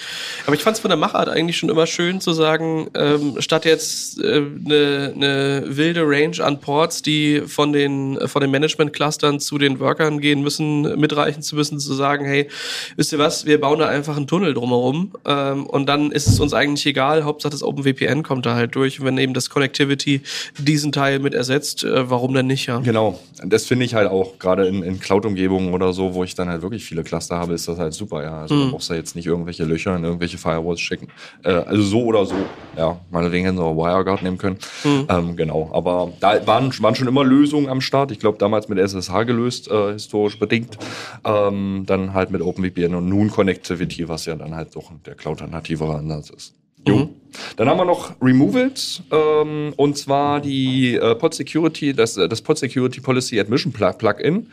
Aber 0.47 0.55
ich 0.55 0.63
fand 0.63 0.77
es 0.77 0.81
von 0.81 0.89
der 0.89 0.99
Machart 0.99 1.29
eigentlich 1.29 1.59
schon 1.59 1.69
immer 1.69 1.87
schön 1.87 2.21
zu 2.21 2.33
sagen, 2.33 2.89
ähm, 2.95 3.37
statt 3.39 3.65
jetzt 3.65 4.23
eine 4.23 4.31
äh, 4.31 4.41
ne, 4.41 5.13
ne 5.17 5.65
wilde 5.67 6.03
Range 6.05 6.43
an 6.43 6.61
Ports, 6.61 7.03
die 7.03 7.43
von 7.47 7.73
den, 7.73 8.19
von 8.27 8.41
den 8.41 8.51
Management-Clustern 8.51 9.41
zu 9.41 9.59
den 9.59 9.79
Workern 9.81 10.21
gehen 10.21 10.43
müssen, 10.43 10.99
mitreichen 10.99 11.43
zu 11.43 11.57
müssen, 11.57 11.79
zu 11.79 11.93
sagen, 11.93 12.25
hey, 12.25 12.49
wisst 12.97 13.13
ihr 13.13 13.19
was, 13.19 13.45
wir 13.45 13.61
bauen 13.61 13.79
da 13.79 13.89
einfach 13.89 14.17
einen 14.17 14.27
Tunnel 14.27 14.55
drumherum 14.55 15.13
ähm, 15.27 15.67
und 15.67 15.87
dann 15.87 16.13
ist 16.13 16.27
es 16.27 16.41
uns 16.41 16.55
eigentlich 16.55 16.87
egal, 16.87 17.25
Hauptsache 17.25 17.51
das 17.53 17.63
OpenVPN 17.63 18.23
kommt 18.23 18.47
da 18.47 18.55
halt 18.55 18.75
durch 18.75 19.01
und 19.01 19.07
wenn 19.07 19.19
eben 19.19 19.35
das 19.35 19.51
Connectivity 19.51 20.23
diesen 20.59 20.93
Teil 20.93 21.19
mit 21.19 21.35
ersetzt, 21.35 21.85
äh, 21.85 22.09
warum 22.09 22.35
denn 22.35 22.47
nicht, 22.47 22.67
ja? 22.67 22.79
Genau, 22.81 23.19
das 23.45 23.67
finde 23.67 23.85
ich 23.85 23.95
halt 23.95 24.09
auch, 24.09 24.39
gerade 24.39 24.67
in, 24.67 24.83
in 24.83 25.01
Cloud-Umgebungen 25.11 25.75
oder 25.75 25.93
so, 25.93 26.15
wo 26.15 26.23
ich 26.23 26.37
dann 26.37 26.49
halt 26.49 26.63
wirklich 26.63 26.85
viele 26.85 27.03
Cluster 27.03 27.37
habe, 27.37 27.53
ist 27.55 27.67
das 27.67 27.81
halt 27.81 27.95
super, 27.95 28.23
ja. 28.23 28.43
Also 28.43 28.55
mhm. 28.55 28.61
da 28.67 28.71
brauchst 28.71 28.91
du 28.91 28.95
jetzt 28.95 29.17
nicht 29.17 29.27
irgendwelche 29.27 29.65
Löcher 29.65 29.97
in 29.97 30.05
irgendwelche 30.05 30.39
Firewalls 30.39 30.81
schicken. 30.81 31.09
Äh, 31.43 31.51
also 31.51 31.83
so 31.83 32.05
oder 32.05 32.25
so, 32.25 32.37
ja. 32.77 33.01
Meinetwegen 33.11 33.45
hätten 33.45 33.57
sie 33.57 33.65
auch 33.65 33.75
WireGuard 33.75 34.23
nehmen 34.23 34.39
können. 34.39 34.59
Mhm. 34.85 35.07
Ähm, 35.09 35.37
genau. 35.37 35.69
Aber 35.73 36.13
da 36.21 36.47
waren, 36.47 36.73
waren 36.81 36.95
schon 36.95 37.09
immer 37.09 37.25
Lösungen 37.25 37.69
am 37.69 37.81
Start. 37.81 38.13
Ich 38.13 38.21
glaube, 38.21 38.39
damals 38.39 38.69
mit 38.69 38.79
SSH 38.79 39.25
gelöst, 39.25 39.69
äh, 39.69 39.95
historisch 39.95 40.39
bedingt. 40.39 40.79
Ähm, 41.25 41.83
dann 41.87 42.15
halt 42.15 42.31
mit 42.31 42.41
OpenVPN 42.41 42.95
und 42.95 43.09
nun 43.09 43.33
Connectivity, 43.33 44.09
was 44.09 44.27
ja 44.27 44.37
dann 44.37 44.55
halt 44.55 44.77
doch 44.77 44.93
der 45.05 45.17
Cloud-nativere 45.17 45.97
Ansatz 45.97 46.31
ist. 46.31 46.60
Jo. 46.87 46.97
Mhm. 46.97 47.09
Dann 47.57 47.69
haben 47.69 47.79
wir 47.79 47.85
noch 47.85 48.13
Removals 48.21 49.03
ähm, 49.11 49.73
und 49.77 49.97
zwar 49.97 50.41
die 50.41 50.97
äh, 50.97 51.15
Pod 51.15 51.35
Security, 51.35 51.95
das, 51.95 52.17
äh, 52.17 52.29
das 52.29 52.43
Pod 52.43 52.59
Security 52.59 53.01
Policy 53.01 53.39
Admission 53.39 53.73
Plugin. 53.73 54.49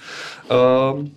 Ähm, 0.49 1.11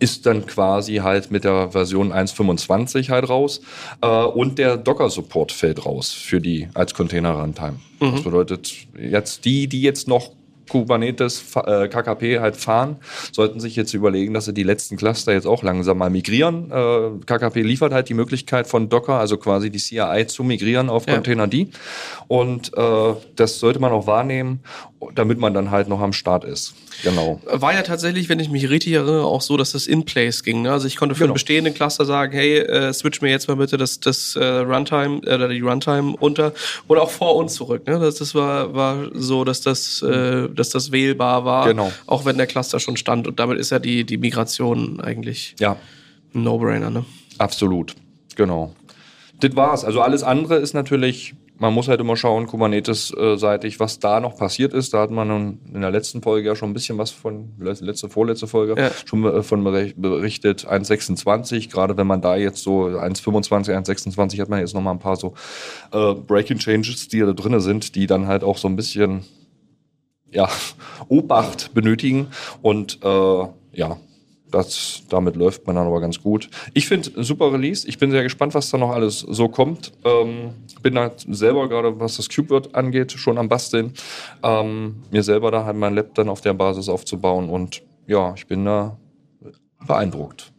ist 0.00 0.26
dann 0.26 0.44
quasi 0.46 0.96
halt 0.96 1.30
mit 1.30 1.44
der 1.44 1.70
Version 1.70 2.12
1.25 2.12 3.10
halt 3.10 3.28
raus 3.28 3.60
äh, 4.00 4.08
und 4.08 4.58
der 4.58 4.76
Docker-Support 4.76 5.52
fällt 5.52 5.86
raus 5.86 6.12
für 6.12 6.40
die 6.40 6.68
als 6.74 6.94
Container-Runtime. 6.94 7.78
Mhm. 8.00 8.12
Das 8.12 8.22
bedeutet, 8.22 8.74
jetzt 8.98 9.44
die, 9.44 9.68
die 9.68 9.82
jetzt 9.82 10.08
noch 10.08 10.32
Kubernetes 10.68 11.54
äh, 11.56 11.88
KKP 11.88 12.40
halt 12.40 12.56
fahren, 12.56 12.96
sollten 13.32 13.60
sich 13.60 13.76
jetzt 13.76 13.94
überlegen, 13.94 14.34
dass 14.34 14.46
sie 14.46 14.54
die 14.54 14.62
letzten 14.62 14.96
Cluster 14.96 15.32
jetzt 15.32 15.46
auch 15.46 15.62
langsam 15.62 15.98
mal 15.98 16.10
migrieren. 16.10 16.70
Äh, 16.70 17.24
KKP 17.26 17.62
liefert 17.62 17.92
halt 17.92 18.08
die 18.08 18.14
Möglichkeit 18.14 18.66
von 18.66 18.88
Docker, 18.88 19.14
also 19.14 19.36
quasi 19.36 19.70
die 19.70 19.78
CRI 19.78 20.26
zu 20.26 20.44
migrieren 20.44 20.88
auf 20.90 21.06
ja. 21.06 21.14
Containerd. 21.14 21.54
Und 22.28 22.76
äh, 22.76 23.14
das 23.36 23.58
sollte 23.58 23.78
man 23.78 23.92
auch 23.92 24.06
wahrnehmen, 24.06 24.60
damit 25.14 25.38
man 25.38 25.54
dann 25.54 25.70
halt 25.70 25.88
noch 25.88 26.00
am 26.00 26.12
Start 26.12 26.44
ist. 26.44 26.74
Genau. 27.02 27.40
War 27.44 27.74
ja 27.74 27.82
tatsächlich, 27.82 28.28
wenn 28.28 28.38
ich 28.38 28.48
mich 28.48 28.68
richtig 28.70 28.92
erinnere, 28.92 29.24
auch 29.24 29.40
so, 29.40 29.56
dass 29.56 29.72
das 29.72 29.86
in 29.86 30.04
place 30.04 30.42
ging. 30.42 30.62
Ne? 30.62 30.72
Also 30.72 30.86
ich 30.86 30.96
konnte 30.96 31.14
für 31.14 31.20
genau. 31.20 31.32
einen 31.32 31.34
bestehenden 31.34 31.74
Cluster 31.74 32.04
sagen, 32.04 32.32
hey, 32.32 32.58
äh, 32.58 32.92
switch 32.92 33.20
mir 33.20 33.30
jetzt 33.30 33.48
mal 33.48 33.56
bitte 33.56 33.76
das, 33.76 34.00
das 34.00 34.36
äh, 34.36 34.44
Runtime 34.44 35.20
äh, 35.24 35.34
oder 35.34 35.48
die 35.48 35.60
Runtime 35.60 36.16
unter 36.18 36.52
oder 36.88 37.02
auch 37.02 37.10
vor 37.10 37.36
und 37.36 37.50
zurück. 37.50 37.86
Ne? 37.86 37.98
Das, 37.98 38.16
das 38.16 38.34
war, 38.34 38.74
war 38.74 39.08
so, 39.12 39.44
dass 39.44 39.60
das, 39.60 40.02
äh, 40.02 40.48
dass 40.48 40.70
das 40.70 40.92
wählbar 40.92 41.44
war, 41.44 41.66
genau. 41.66 41.92
auch 42.06 42.24
wenn 42.24 42.36
der 42.36 42.46
Cluster 42.46 42.80
schon 42.80 42.96
stand. 42.96 43.26
Und 43.26 43.38
damit 43.38 43.58
ist 43.58 43.70
ja 43.70 43.78
die, 43.78 44.04
die 44.04 44.18
Migration 44.18 45.00
eigentlich 45.00 45.56
ja. 45.58 45.76
ein 46.34 46.42
No-Brainer. 46.42 46.90
Ne? 46.90 47.04
Absolut, 47.38 47.94
genau. 48.36 48.74
Das 49.40 49.56
war's. 49.56 49.84
Also 49.84 50.00
alles 50.00 50.22
andere 50.22 50.56
ist 50.56 50.74
natürlich 50.74 51.34
man 51.58 51.72
muss 51.72 51.88
halt 51.88 52.00
immer 52.00 52.16
schauen, 52.16 52.46
Kubernetes-seitig, 52.46 53.78
was 53.78 53.98
da 54.00 54.20
noch 54.20 54.36
passiert 54.36 54.72
ist. 54.72 54.92
Da 54.92 55.00
hat 55.00 55.10
man 55.10 55.28
nun 55.28 55.60
in 55.72 55.80
der 55.80 55.90
letzten 55.90 56.20
Folge 56.20 56.48
ja 56.48 56.56
schon 56.56 56.70
ein 56.70 56.72
bisschen 56.72 56.98
was 56.98 57.10
von, 57.10 57.52
letzte, 57.58 58.08
vorletzte 58.08 58.46
Folge, 58.46 58.80
ja. 58.80 58.90
schon 59.04 59.24
äh, 59.24 59.42
von 59.42 59.62
berichtet. 59.62 60.66
1.26, 60.66 61.70
gerade 61.70 61.96
wenn 61.96 62.06
man 62.06 62.20
da 62.20 62.36
jetzt 62.36 62.62
so 62.62 62.86
1.25, 62.86 63.70
1.26 63.70 64.40
hat 64.40 64.48
man 64.48 64.60
jetzt 64.60 64.74
nochmal 64.74 64.94
ein 64.94 64.98
paar 64.98 65.16
so 65.16 65.34
äh, 65.92 66.14
Breaking 66.14 66.58
Changes, 66.58 67.08
die 67.08 67.20
da 67.20 67.32
drin 67.32 67.60
sind, 67.60 67.94
die 67.94 68.06
dann 68.06 68.26
halt 68.26 68.42
auch 68.42 68.58
so 68.58 68.66
ein 68.66 68.76
bisschen 68.76 69.24
ja, 70.30 70.48
Obacht 71.08 71.72
benötigen. 71.72 72.28
Und 72.62 72.98
äh, 73.04 73.46
ja, 73.72 73.96
das, 74.54 75.02
damit 75.08 75.36
läuft 75.36 75.66
man 75.66 75.76
dann 75.76 75.86
aber 75.86 76.00
ganz 76.00 76.22
gut. 76.22 76.48
Ich 76.72 76.86
finde 76.86 77.10
super 77.22 77.52
Release. 77.52 77.86
Ich 77.88 77.98
bin 77.98 78.10
sehr 78.10 78.22
gespannt, 78.22 78.54
was 78.54 78.70
da 78.70 78.78
noch 78.78 78.90
alles 78.90 79.18
so 79.18 79.48
kommt. 79.48 79.92
Ähm, 80.04 80.50
bin 80.82 80.94
da 80.94 81.10
selber 81.28 81.68
gerade, 81.68 81.98
was 81.98 82.16
das 82.16 82.28
CubeWord 82.28 82.74
angeht, 82.74 83.12
schon 83.12 83.36
am 83.36 83.48
Basteln. 83.48 83.92
Ähm, 84.42 85.02
mir 85.10 85.22
selber 85.22 85.50
da 85.50 85.64
halt 85.64 85.76
mein 85.76 85.94
Lab 85.94 86.14
dann 86.14 86.28
auf 86.28 86.40
der 86.40 86.54
Basis 86.54 86.88
aufzubauen. 86.88 87.48
Und 87.48 87.82
ja, 88.06 88.32
ich 88.36 88.46
bin 88.46 88.64
da 88.64 88.96
beeindruckt. 89.86 90.53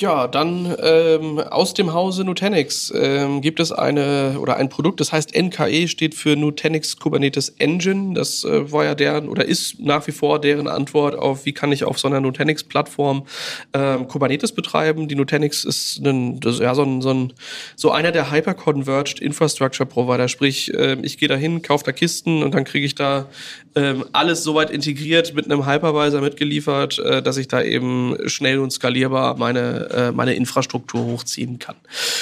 Ja, 0.00 0.28
dann 0.28 0.76
ähm, 0.80 1.40
aus 1.40 1.74
dem 1.74 1.92
Hause 1.92 2.22
Nutanix 2.22 2.92
ähm, 2.94 3.40
gibt 3.40 3.58
es 3.58 3.72
eine 3.72 4.38
oder 4.38 4.56
ein 4.56 4.68
Produkt, 4.68 5.00
das 5.00 5.12
heißt 5.12 5.34
NKE, 5.36 5.88
steht 5.88 6.14
für 6.14 6.36
Nutanix 6.36 6.98
Kubernetes 6.98 7.48
Engine. 7.58 8.14
Das 8.14 8.44
äh, 8.44 8.70
war 8.70 8.84
ja 8.84 8.94
deren 8.94 9.28
oder 9.28 9.44
ist 9.44 9.80
nach 9.80 10.06
wie 10.06 10.12
vor 10.12 10.40
deren 10.40 10.68
Antwort 10.68 11.16
auf, 11.16 11.46
wie 11.46 11.52
kann 11.52 11.72
ich 11.72 11.82
auf 11.82 11.98
so 11.98 12.06
einer 12.06 12.20
Nutanix-Plattform 12.20 13.26
ähm, 13.72 14.06
Kubernetes 14.06 14.52
betreiben. 14.52 15.08
Die 15.08 15.16
Nutanix 15.16 15.64
ist 15.64 15.98
ein, 16.06 16.38
das, 16.38 16.60
ja, 16.60 16.76
so, 16.76 16.84
ein, 16.84 17.02
so, 17.02 17.10
ein, 17.10 17.32
so 17.74 17.90
einer 17.90 18.12
der 18.12 18.30
Hyper-Converged 18.30 19.18
Infrastructure 19.18 19.88
Provider. 19.88 20.28
Sprich, 20.28 20.72
äh, 20.74 20.96
ich 21.02 21.18
gehe 21.18 21.28
da 21.28 21.34
hin, 21.34 21.60
kaufe 21.62 21.84
da 21.84 21.90
Kisten 21.90 22.44
und 22.44 22.54
dann 22.54 22.62
kriege 22.62 22.86
ich 22.86 22.94
da 22.94 23.26
ähm, 23.74 24.04
alles 24.12 24.44
soweit 24.44 24.70
integriert 24.70 25.34
mit 25.34 25.46
einem 25.46 25.66
Hypervisor 25.66 26.20
mitgeliefert, 26.20 27.00
äh, 27.00 27.20
dass 27.20 27.36
ich 27.36 27.48
da 27.48 27.62
eben 27.62 28.16
schnell 28.26 28.60
und 28.60 28.70
skalierbar 28.70 29.36
meine 29.36 29.87
äh, 29.90 30.12
meine 30.12 30.34
Infrastruktur 30.34 31.04
hochziehen 31.04 31.58
kann. 31.58 31.76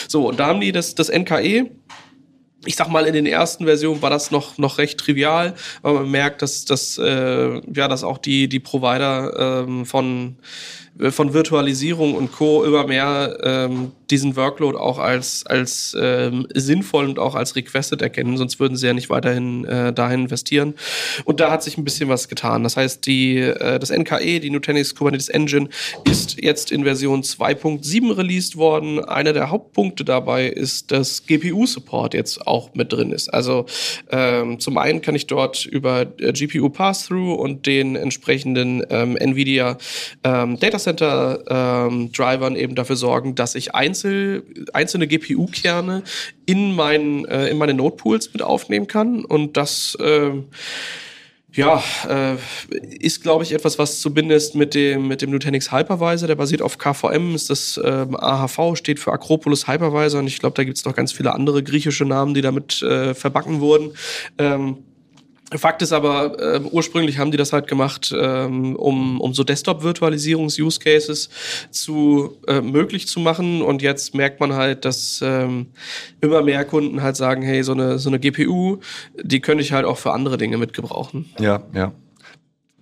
So, 0.09 0.29
und 0.29 0.39
da 0.41 0.47
haben 0.47 0.61
die 0.61 0.73
das, 0.73 0.95
das 0.95 1.11
NKE 1.11 1.71
ich 2.65 2.75
sag 2.77 2.89
mal, 2.89 3.07
in 3.07 3.15
den 3.15 3.27
ersten 3.27 3.65
Versionen 3.65 4.03
war 4.03 4.11
das 4.11 4.31
noch, 4.31 4.59
noch 4.59 4.79
recht 4.79 4.99
trivial, 4.99 5.55
aber 5.83 6.01
man 6.01 6.11
merkt, 6.11 6.43
dass, 6.43 6.65
dass, 6.65 6.99
äh, 6.99 7.61
ja, 7.73 7.89
dass 7.89 8.03
auch 8.03 8.19
die, 8.19 8.49
die 8.49 8.59
Provider 8.59 9.65
ähm, 9.65 9.87
von, 9.87 10.37
von 11.11 11.35
Virtualisierung 11.35 12.15
und 12.15 12.33
Co. 12.33 12.65
immer 12.65 12.87
mehr 12.87 13.39
ähm, 13.43 13.93
diesen 14.11 14.37
Workload 14.37 14.79
auch 14.79 14.99
als, 14.99 15.45
als 15.47 15.97
ähm, 16.01 16.47
sinnvoll 16.55 17.07
und 17.07 17.19
auch 17.19 17.35
als 17.35 17.57
requested 17.57 18.03
erkennen, 18.03 18.37
sonst 18.37 18.61
würden 18.61 18.77
sie 18.77 18.87
ja 18.87 18.93
nicht 18.93 19.11
weiterhin 19.11 19.65
äh, 19.65 19.93
dahin 19.93 20.23
investieren. 20.23 20.75
Und 21.25 21.41
da 21.41 21.51
hat 21.51 21.63
sich 21.63 21.77
ein 21.77 21.85
bisschen 21.85 22.09
was 22.09 22.29
getan. 22.29 22.63
Das 22.63 22.77
heißt, 22.77 23.07
die, 23.07 23.39
äh, 23.39 23.79
das 23.79 23.91
NKE, 23.91 24.41
die 24.41 24.51
Nutanix 24.51 24.95
Kubernetes 24.95 25.29
Engine, 25.29 25.69
ist 26.05 26.41
jetzt 26.43 26.71
in 26.71 26.85
Version 26.85 27.23
2.7 27.23 28.17
released 28.17 28.57
worden. 28.57 29.05
Einer 29.05 29.33
der 29.33 29.51
Hauptpunkte 29.51 30.05
dabei 30.05 30.47
ist, 30.47 30.93
dass 30.93 31.27
GPU-Support 31.27 32.15
jetzt 32.15 32.47
auch 32.47 32.75
mit 32.75 32.93
drin 32.93 33.13
ist. 33.13 33.29
Also 33.29 33.67
ähm, 34.11 34.61
zum 34.61 34.79
einen 34.79 35.01
kann 35.01 35.15
ich 35.15 35.27
dort 35.27 35.67
über 35.67 36.07
äh, 36.21 36.33
GPU 36.33 36.71
Pass-Through 36.71 37.35
und 37.35 37.67
den 37.67 37.97
entsprechenden 37.97 38.85
ähm, 38.91 39.17
NVIDIA 39.17 39.79
ähm, 40.23 40.59
Data 40.59 40.79
Center 40.87 41.89
ähm, 41.89 42.57
eben 42.57 42.75
dafür 42.75 42.97
sorgen, 42.97 43.35
dass 43.35 43.55
ich 43.55 43.75
Einzel, 43.75 44.45
einzelne 44.73 45.07
GPU-Kerne 45.09 46.05
in, 46.47 46.75
mein, 46.75 47.25
äh, 47.25 47.49
in 47.49 47.59
meine 47.59 47.75
Notepools 47.75 48.33
mit 48.33 48.43
aufnehmen 48.43 48.87
kann. 48.87 49.25
Und 49.25 49.57
das 49.57 49.97
äh, 50.01 50.31
Ja, 51.57 51.83
äh, 52.09 52.37
ist, 53.01 53.23
glaube 53.23 53.43
ich, 53.43 53.53
etwas, 53.53 53.79
was 53.79 54.01
zumindest 54.01 54.55
mit 54.55 54.75
dem, 54.75 55.09
mit 55.09 55.23
dem 55.23 55.31
Nutanix 55.31 55.73
Hypervisor, 55.73 56.29
der 56.29 56.35
basiert 56.35 56.61
auf 56.61 56.77
KVM, 56.77 57.35
ist 57.35 57.49
das 57.49 57.81
ähm, 57.83 58.15
AHV, 58.15 58.77
steht 58.77 59.01
für 59.01 59.13
Acropolis 59.13 59.67
Hypervisor 59.67 60.21
und 60.21 60.27
ich 60.27 60.39
glaube, 60.39 60.55
da 60.55 60.65
gibt 60.65 60.77
es 60.77 60.85
noch 60.85 60.95
ganz 60.95 61.13
viele 61.13 61.33
andere 61.33 61.63
griechische 61.63 62.05
Namen, 62.05 62.35
die 62.35 62.43
damit 62.43 62.83
äh, 62.83 63.15
verbacken 63.15 63.61
wurden. 63.61 63.93
Ähm, 64.37 64.85
Fakt 65.55 65.81
ist 65.83 65.93
aber, 65.93 66.39
äh, 66.41 66.61
ursprünglich 66.61 67.19
haben 67.19 67.31
die 67.31 67.37
das 67.37 67.53
halt 67.53 67.69
gemacht, 67.69 68.13
ähm, 68.17 68.75
um, 68.75 69.21
um 69.21 69.33
so 69.33 69.45
Desktop-Virtualisierungs-Use-Cases 69.45 71.29
zu 71.71 72.37
äh, 72.49 72.61
möglich 72.61 73.07
zu 73.07 73.21
machen. 73.21 73.63
Und 73.63 73.81
jetzt 73.81 74.15
merkt 74.15 74.41
man 74.41 74.55
halt, 74.55 74.85
dass 74.85 75.21
ähm, 75.23 75.69
immer 76.21 76.43
mehr 76.43 76.65
Kunden 76.65 77.01
halt 77.01 77.17
sagen, 77.17 77.43
hey, 77.43 77.63
so 77.63 77.73
eine, 77.73 78.01
so 78.01 78.11
eine 78.11 78.19
GPU, 78.19 78.79
die 79.23 79.41
könnte 79.41 79.63
ich 79.63 79.73
halt 79.73 79.85
auch 79.85 79.99
für 79.99 80.13
andere 80.13 80.37
Dinge 80.37 80.59
mitgebrauchen. 80.59 81.31
Ja, 81.39 81.63
ja 81.73 81.93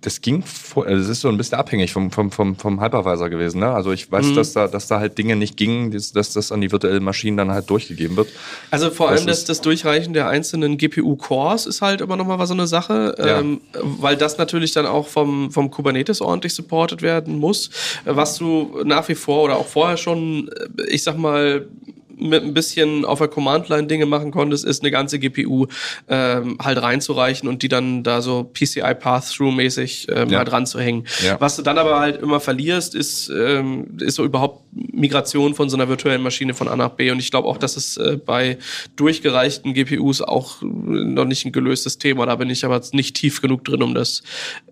das 0.05 0.21
ging, 0.21 0.43
vor, 0.43 0.85
also 0.85 0.99
das 0.99 1.09
ist 1.09 1.21
so 1.21 1.29
ein 1.29 1.37
bisschen 1.37 1.57
abhängig 1.57 1.91
vom, 1.91 2.11
vom, 2.11 2.31
vom, 2.31 2.55
vom 2.55 2.81
Hypervisor 2.81 3.29
gewesen. 3.29 3.59
Ne? 3.59 3.67
Also 3.67 3.91
ich 3.91 4.11
weiß, 4.11 4.27
mhm. 4.27 4.35
dass, 4.35 4.53
da, 4.53 4.67
dass 4.67 4.87
da 4.87 4.99
halt 4.99 5.17
Dinge 5.17 5.35
nicht 5.35 5.57
gingen, 5.57 5.91
dass, 5.91 6.11
dass 6.11 6.33
das 6.33 6.51
an 6.51 6.61
die 6.61 6.71
virtuellen 6.71 7.03
Maschinen 7.03 7.37
dann 7.37 7.51
halt 7.51 7.69
durchgegeben 7.69 8.15
wird. 8.15 8.29
Also 8.71 8.91
vor 8.91 9.09
allem 9.09 9.25
das, 9.25 9.45
das 9.45 9.61
Durchreichen 9.61 10.13
der 10.13 10.27
einzelnen 10.27 10.77
GPU-Cores 10.77 11.65
ist 11.65 11.81
halt 11.81 12.01
immer 12.01 12.15
nochmal 12.15 12.45
so 12.45 12.53
eine 12.53 12.67
Sache, 12.67 13.15
ja. 13.17 13.39
ähm, 13.39 13.61
weil 13.73 14.15
das 14.15 14.37
natürlich 14.37 14.73
dann 14.73 14.85
auch 14.85 15.07
vom, 15.07 15.51
vom 15.51 15.71
Kubernetes 15.71 16.21
ordentlich 16.21 16.53
supported 16.53 17.01
werden 17.01 17.37
muss, 17.39 17.69
was 18.05 18.37
du 18.37 18.81
nach 18.85 19.07
wie 19.09 19.15
vor 19.15 19.43
oder 19.43 19.57
auch 19.57 19.67
vorher 19.67 19.97
schon, 19.97 20.49
ich 20.87 21.03
sag 21.03 21.17
mal, 21.17 21.67
mit 22.17 22.43
ein 22.43 22.53
bisschen 22.53 23.05
auf 23.05 23.19
der 23.19 23.27
Command-Line 23.27 23.87
Dinge 23.87 24.05
machen 24.05 24.31
konntest, 24.31 24.65
ist 24.65 24.81
eine 24.81 24.91
ganze 24.91 25.19
GPU 25.19 25.67
ähm, 26.07 26.57
halt 26.61 26.81
reinzureichen 26.81 27.47
und 27.47 27.61
die 27.61 27.67
dann 27.67 28.03
da 28.03 28.21
so 28.21 28.43
PCI 28.43 28.93
Path-Through-mäßig 28.95 30.07
ähm, 30.09 30.29
ja. 30.29 30.39
halt 30.39 30.51
ranzuhängen. 30.51 31.05
Ja. 31.23 31.39
Was 31.39 31.55
du 31.55 31.61
dann 31.61 31.77
aber 31.77 31.99
halt 31.99 32.21
immer 32.21 32.39
verlierst, 32.39 32.95
ist, 32.95 33.29
ähm, 33.29 33.97
ist 33.99 34.15
so 34.15 34.23
überhaupt 34.23 34.64
Migration 34.75 35.55
von 35.55 35.69
so 35.69 35.77
einer 35.77 35.89
virtuellen 35.89 36.21
Maschine 36.21 36.53
von 36.53 36.67
A 36.67 36.75
nach 36.75 36.91
B. 36.91 37.11
Und 37.11 37.19
ich 37.19 37.31
glaube 37.31 37.47
auch, 37.47 37.57
dass 37.57 37.75
es 37.75 37.97
äh, 37.97 38.17
bei 38.23 38.57
durchgereichten 38.95 39.73
GPUs 39.73 40.21
auch 40.21 40.61
noch 40.61 41.25
nicht 41.25 41.45
ein 41.45 41.51
gelöstes 41.51 41.97
Thema. 41.97 42.25
Da 42.25 42.35
bin 42.35 42.49
ich 42.49 42.63
aber 42.65 42.81
nicht 42.91 43.15
tief 43.15 43.41
genug 43.41 43.65
drin, 43.65 43.81
um 43.83 43.93
das 43.93 44.23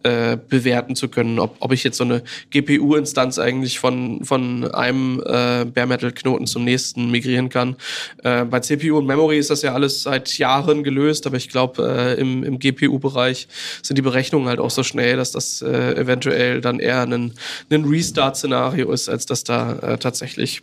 äh, 0.03 0.37
bewerten 0.37 0.95
zu 0.95 1.07
können, 1.09 1.39
ob, 1.39 1.55
ob 1.59 1.71
ich 1.71 1.83
jetzt 1.83 1.97
so 1.97 2.03
eine 2.03 2.23
GPU-Instanz 2.51 3.39
eigentlich 3.39 3.79
von, 3.79 4.23
von 4.23 4.71
einem 4.71 5.19
äh, 5.19 5.65
Bare 5.65 5.87
Metal-Knoten 5.87 6.47
zum 6.47 6.63
nächsten 6.63 7.09
migriere 7.09 7.23
integrieren 7.23 7.49
kann. 7.49 7.75
Äh, 8.23 8.45
bei 8.45 8.59
CPU 8.59 8.97
und 8.97 9.05
Memory 9.05 9.37
ist 9.37 9.49
das 9.49 9.61
ja 9.61 9.73
alles 9.73 10.03
seit 10.03 10.37
Jahren 10.37 10.83
gelöst, 10.83 11.25
aber 11.25 11.37
ich 11.37 11.49
glaube, 11.49 11.87
äh, 11.87 12.19
im, 12.19 12.43
im 12.43 12.59
GPU-Bereich 12.59 13.47
sind 13.81 13.97
die 13.97 14.01
Berechnungen 14.01 14.47
halt 14.47 14.59
auch 14.59 14.69
so 14.69 14.83
schnell, 14.83 15.17
dass 15.17 15.31
das 15.31 15.61
äh, 15.61 15.93
eventuell 15.95 16.61
dann 16.61 16.79
eher 16.79 17.01
ein, 17.01 17.33
ein 17.69 17.85
Restart-Szenario 17.85 18.91
ist, 18.91 19.09
als 19.09 19.25
dass 19.25 19.43
da 19.43 19.73
äh, 19.79 19.92
tatsächlich 19.99 20.61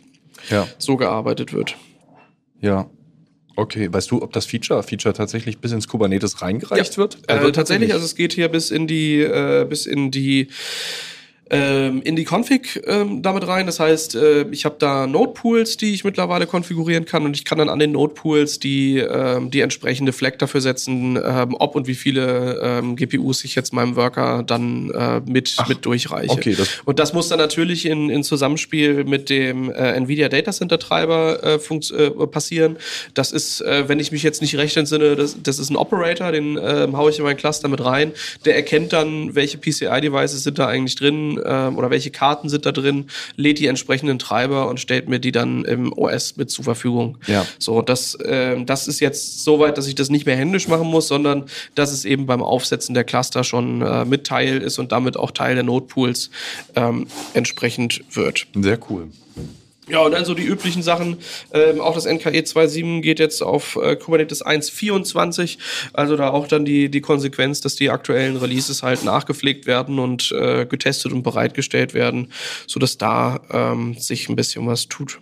ja. 0.49 0.67
so 0.77 0.97
gearbeitet 0.97 1.53
wird. 1.53 1.75
Ja, 2.59 2.89
Okay, 3.55 3.91
weißt 3.91 4.09
du, 4.11 4.21
ob 4.21 4.31
das 4.31 4.45
Feature, 4.45 4.81
Feature 4.81 5.13
tatsächlich 5.13 5.59
bis 5.59 5.71
ins 5.71 5.87
Kubernetes 5.87 6.41
reingereicht 6.41 6.93
ja. 6.93 6.97
wird? 6.97 7.17
Also 7.27 7.49
äh, 7.49 7.51
tatsächlich, 7.51 7.93
also 7.93 8.05
es 8.05 8.15
geht 8.15 8.33
hier 8.33 8.47
bis 8.47 8.71
in 8.71 8.87
die, 8.87 9.19
äh, 9.21 9.65
bis 9.69 9.85
in 9.85 10.09
die 10.09 10.47
ähm, 11.51 12.01
in 12.03 12.15
die 12.15 12.25
Config 12.25 12.81
ähm, 12.87 13.21
damit 13.21 13.45
rein. 13.45 13.65
Das 13.65 13.79
heißt, 13.79 14.15
äh, 14.15 14.45
ich 14.51 14.63
habe 14.63 14.75
da 14.79 15.05
Node-Pools, 15.05 15.77
die 15.77 15.93
ich 15.93 16.03
mittlerweile 16.03 16.47
konfigurieren 16.47 17.05
kann 17.05 17.25
und 17.25 17.35
ich 17.35 17.43
kann 17.43 17.57
dann 17.57 17.67
an 17.67 17.77
den 17.77 17.91
Node-Pools 17.91 18.59
die, 18.59 18.97
ähm, 18.99 19.51
die 19.51 19.59
entsprechende 19.59 20.13
Flag 20.13 20.37
dafür 20.37 20.61
setzen, 20.61 21.19
ähm, 21.23 21.55
ob 21.59 21.75
und 21.75 21.87
wie 21.87 21.95
viele 21.95 22.59
ähm, 22.63 22.95
GPUs 22.95 23.43
ich 23.43 23.55
jetzt 23.55 23.73
meinem 23.73 23.97
Worker 23.97 24.43
dann 24.43 24.91
äh, 24.91 25.19
mit, 25.29 25.55
Ach, 25.57 25.67
mit 25.67 25.85
durchreiche. 25.85 26.31
Okay, 26.31 26.55
das 26.55 26.81
und 26.85 26.99
das 26.99 27.13
muss 27.13 27.27
dann 27.27 27.39
natürlich 27.39 27.85
in, 27.85 28.09
in 28.09 28.23
Zusammenspiel 28.23 29.03
mit 29.03 29.29
dem 29.29 29.69
äh, 29.69 29.99
NVIDIA 29.99 30.29
Data 30.29 30.51
Center 30.51 30.79
Treiber 30.79 31.43
äh, 31.43 31.55
äh, 31.55 32.27
passieren. 32.27 32.77
Das 33.13 33.33
ist, 33.33 33.59
äh, 33.61 33.89
wenn 33.89 33.99
ich 33.99 34.13
mich 34.13 34.23
jetzt 34.23 34.41
nicht 34.41 34.55
recht 34.55 34.77
entsinne, 34.77 35.17
das, 35.17 35.35
das 35.43 35.59
ist 35.59 35.69
ein 35.69 35.75
Operator, 35.75 36.31
den 36.31 36.57
äh, 36.57 36.87
haue 36.93 37.09
ich 37.09 37.19
in 37.19 37.25
meinen 37.25 37.37
Cluster 37.37 37.67
mit 37.67 37.83
rein. 37.83 38.13
Der 38.45 38.55
erkennt 38.55 38.93
dann, 38.93 39.35
welche 39.35 39.57
PCI-Devices 39.57 40.43
sind 40.43 40.59
da 40.59 40.67
eigentlich 40.67 40.95
drin, 40.95 41.40
ähm, 41.45 41.77
oder 41.77 41.89
welche 41.89 42.11
Karten 42.11 42.49
sind 42.49 42.65
da 42.65 42.71
drin, 42.71 43.07
lädt 43.35 43.59
die 43.59 43.67
entsprechenden 43.67 44.19
Treiber 44.19 44.67
und 44.69 44.79
stellt 44.79 45.09
mir 45.09 45.19
die 45.19 45.31
dann 45.31 45.65
im 45.65 45.93
OS 45.93 46.37
mit 46.37 46.49
zur 46.49 46.63
Verfügung. 46.63 47.17
Ja. 47.27 47.45
So, 47.59 47.81
das, 47.81 48.15
äh, 48.15 48.63
das 48.63 48.87
ist 48.87 48.99
jetzt 48.99 49.43
so 49.43 49.59
weit, 49.59 49.77
dass 49.77 49.87
ich 49.87 49.95
das 49.95 50.09
nicht 50.09 50.25
mehr 50.25 50.35
händisch 50.35 50.67
machen 50.67 50.87
muss, 50.87 51.07
sondern 51.07 51.45
dass 51.75 51.91
es 51.91 52.05
eben 52.05 52.25
beim 52.25 52.41
Aufsetzen 52.41 52.93
der 52.93 53.03
Cluster 53.03 53.43
schon 53.43 53.81
äh, 53.81 54.05
mit 54.05 54.25
Teil 54.25 54.61
ist 54.61 54.79
und 54.79 54.91
damit 54.91 55.17
auch 55.17 55.31
Teil 55.31 55.55
der 55.55 55.63
Notepools 55.63 56.29
ähm, 56.75 57.07
entsprechend 57.33 58.03
wird. 58.13 58.47
Sehr 58.55 58.79
cool. 58.89 59.07
Ja, 59.89 59.99
und 59.99 60.11
dann 60.11 60.25
so 60.25 60.35
die 60.35 60.43
üblichen 60.43 60.83
Sachen. 60.83 61.17
Ähm, 61.53 61.81
auch 61.81 61.95
das 61.95 62.05
NKE 62.05 62.29
2.7 62.29 63.01
geht 63.01 63.19
jetzt 63.19 63.41
auf 63.41 63.77
äh, 63.81 63.95
Kubernetes 63.95 64.45
1.24. 64.45 65.57
Also 65.93 66.15
da 66.15 66.29
auch 66.29 66.47
dann 66.47 66.65
die, 66.65 66.89
die 66.89 67.01
Konsequenz, 67.01 67.61
dass 67.61 67.75
die 67.75 67.89
aktuellen 67.89 68.37
Releases 68.37 68.83
halt 68.83 69.03
nachgepflegt 69.03 69.65
werden 69.65 69.97
und 69.97 70.31
äh, 70.33 70.65
getestet 70.65 71.11
und 71.11 71.23
bereitgestellt 71.23 71.93
werden, 71.93 72.31
sodass 72.67 72.99
da 72.99 73.41
ähm, 73.51 73.95
sich 73.95 74.29
ein 74.29 74.35
bisschen 74.35 74.67
was 74.67 74.87
tut. 74.87 75.19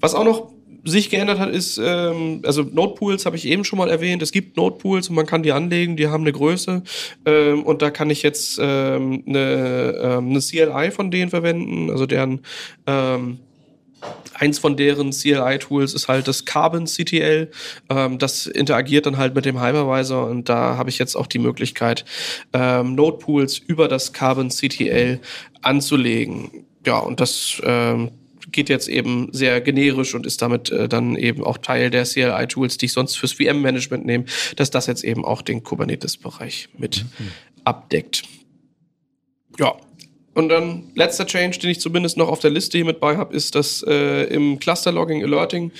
Was 0.00 0.14
auch 0.14 0.24
noch 0.24 0.52
sich 0.84 1.10
geändert 1.10 1.38
hat, 1.38 1.50
ist, 1.50 1.80
ähm, 1.82 2.42
also 2.44 2.62
Notepools 2.62 3.26
habe 3.26 3.36
ich 3.36 3.46
eben 3.46 3.64
schon 3.64 3.78
mal 3.78 3.90
erwähnt. 3.90 4.22
Es 4.22 4.32
gibt 4.32 4.56
Notepools 4.56 5.08
und 5.08 5.16
man 5.16 5.26
kann 5.26 5.42
die 5.42 5.52
anlegen, 5.52 5.96
die 5.96 6.08
haben 6.08 6.22
eine 6.22 6.32
Größe. 6.32 6.82
Ähm, 7.26 7.62
und 7.64 7.82
da 7.82 7.90
kann 7.90 8.10
ich 8.10 8.22
jetzt 8.22 8.58
ähm, 8.60 9.22
eine, 9.26 9.98
ähm, 10.00 10.30
eine 10.30 10.40
CLI 10.40 10.90
von 10.90 11.10
denen 11.10 11.30
verwenden, 11.30 11.90
also 11.90 12.06
deren 12.06 12.40
ähm, 12.86 13.38
Eins 14.34 14.60
von 14.60 14.76
deren 14.76 15.10
CLI-Tools 15.10 15.94
ist 15.94 16.06
halt 16.06 16.28
das 16.28 16.44
Carbon 16.44 16.86
CTL. 16.86 17.50
Ähm, 17.88 18.18
das 18.18 18.46
interagiert 18.46 19.06
dann 19.06 19.16
halt 19.16 19.34
mit 19.34 19.44
dem 19.44 19.60
Hypervisor 19.60 20.28
und 20.28 20.48
da 20.48 20.76
habe 20.76 20.90
ich 20.90 20.98
jetzt 20.98 21.16
auch 21.16 21.26
die 21.26 21.40
Möglichkeit, 21.40 22.04
ähm, 22.52 22.94
Node-Pools 22.94 23.58
über 23.58 23.88
das 23.88 24.12
Carbon 24.12 24.50
CTL 24.50 25.20
anzulegen. 25.62 26.66
Ja, 26.86 26.98
und 26.98 27.18
das 27.18 27.60
ähm, 27.64 28.10
geht 28.50 28.68
jetzt 28.68 28.88
eben 28.88 29.28
sehr 29.32 29.60
generisch 29.60 30.14
und 30.14 30.26
ist 30.26 30.42
damit 30.42 30.70
äh, 30.70 30.88
dann 30.88 31.16
eben 31.16 31.44
auch 31.44 31.58
Teil 31.58 31.90
der 31.90 32.04
CLI-Tools, 32.04 32.78
die 32.78 32.86
ich 32.86 32.92
sonst 32.92 33.16
fürs 33.16 33.32
VM-Management 33.34 34.06
nehme, 34.06 34.24
dass 34.56 34.70
das 34.70 34.86
jetzt 34.86 35.04
eben 35.04 35.24
auch 35.24 35.42
den 35.42 35.62
Kubernetes-Bereich 35.62 36.68
mit 36.76 37.04
mhm. 37.18 37.30
abdeckt. 37.64 38.22
Ja, 39.58 39.76
und 40.38 40.50
dann 40.50 40.84
letzter 40.94 41.26
Change, 41.26 41.58
den 41.58 41.70
ich 41.70 41.80
zumindest 41.80 42.16
noch 42.16 42.28
auf 42.28 42.38
der 42.38 42.50
Liste 42.50 42.78
hier 42.78 42.84
mit 42.84 43.00
bei 43.00 43.16
habe, 43.16 43.34
ist, 43.34 43.56
dass 43.56 43.82
äh, 43.82 44.22
im 44.32 44.60
Cluster 44.60 44.92
Logging 44.92 45.24
Alerting 45.24 45.72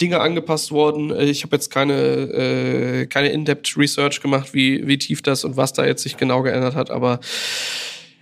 Dinge 0.00 0.20
angepasst 0.20 0.72
wurden. 0.72 1.10
Äh, 1.10 1.26
ich 1.26 1.42
habe 1.42 1.54
jetzt 1.54 1.70
keine, 1.70 1.92
äh, 1.92 3.06
keine 3.08 3.28
In-Depth 3.28 3.76
Research 3.76 4.22
gemacht, 4.22 4.54
wie, 4.54 4.86
wie 4.86 4.96
tief 4.96 5.20
das 5.20 5.44
und 5.44 5.58
was 5.58 5.74
da 5.74 5.84
jetzt 5.84 6.02
sich 6.02 6.16
genau 6.16 6.40
geändert 6.40 6.74
hat, 6.76 6.90
aber 6.90 7.20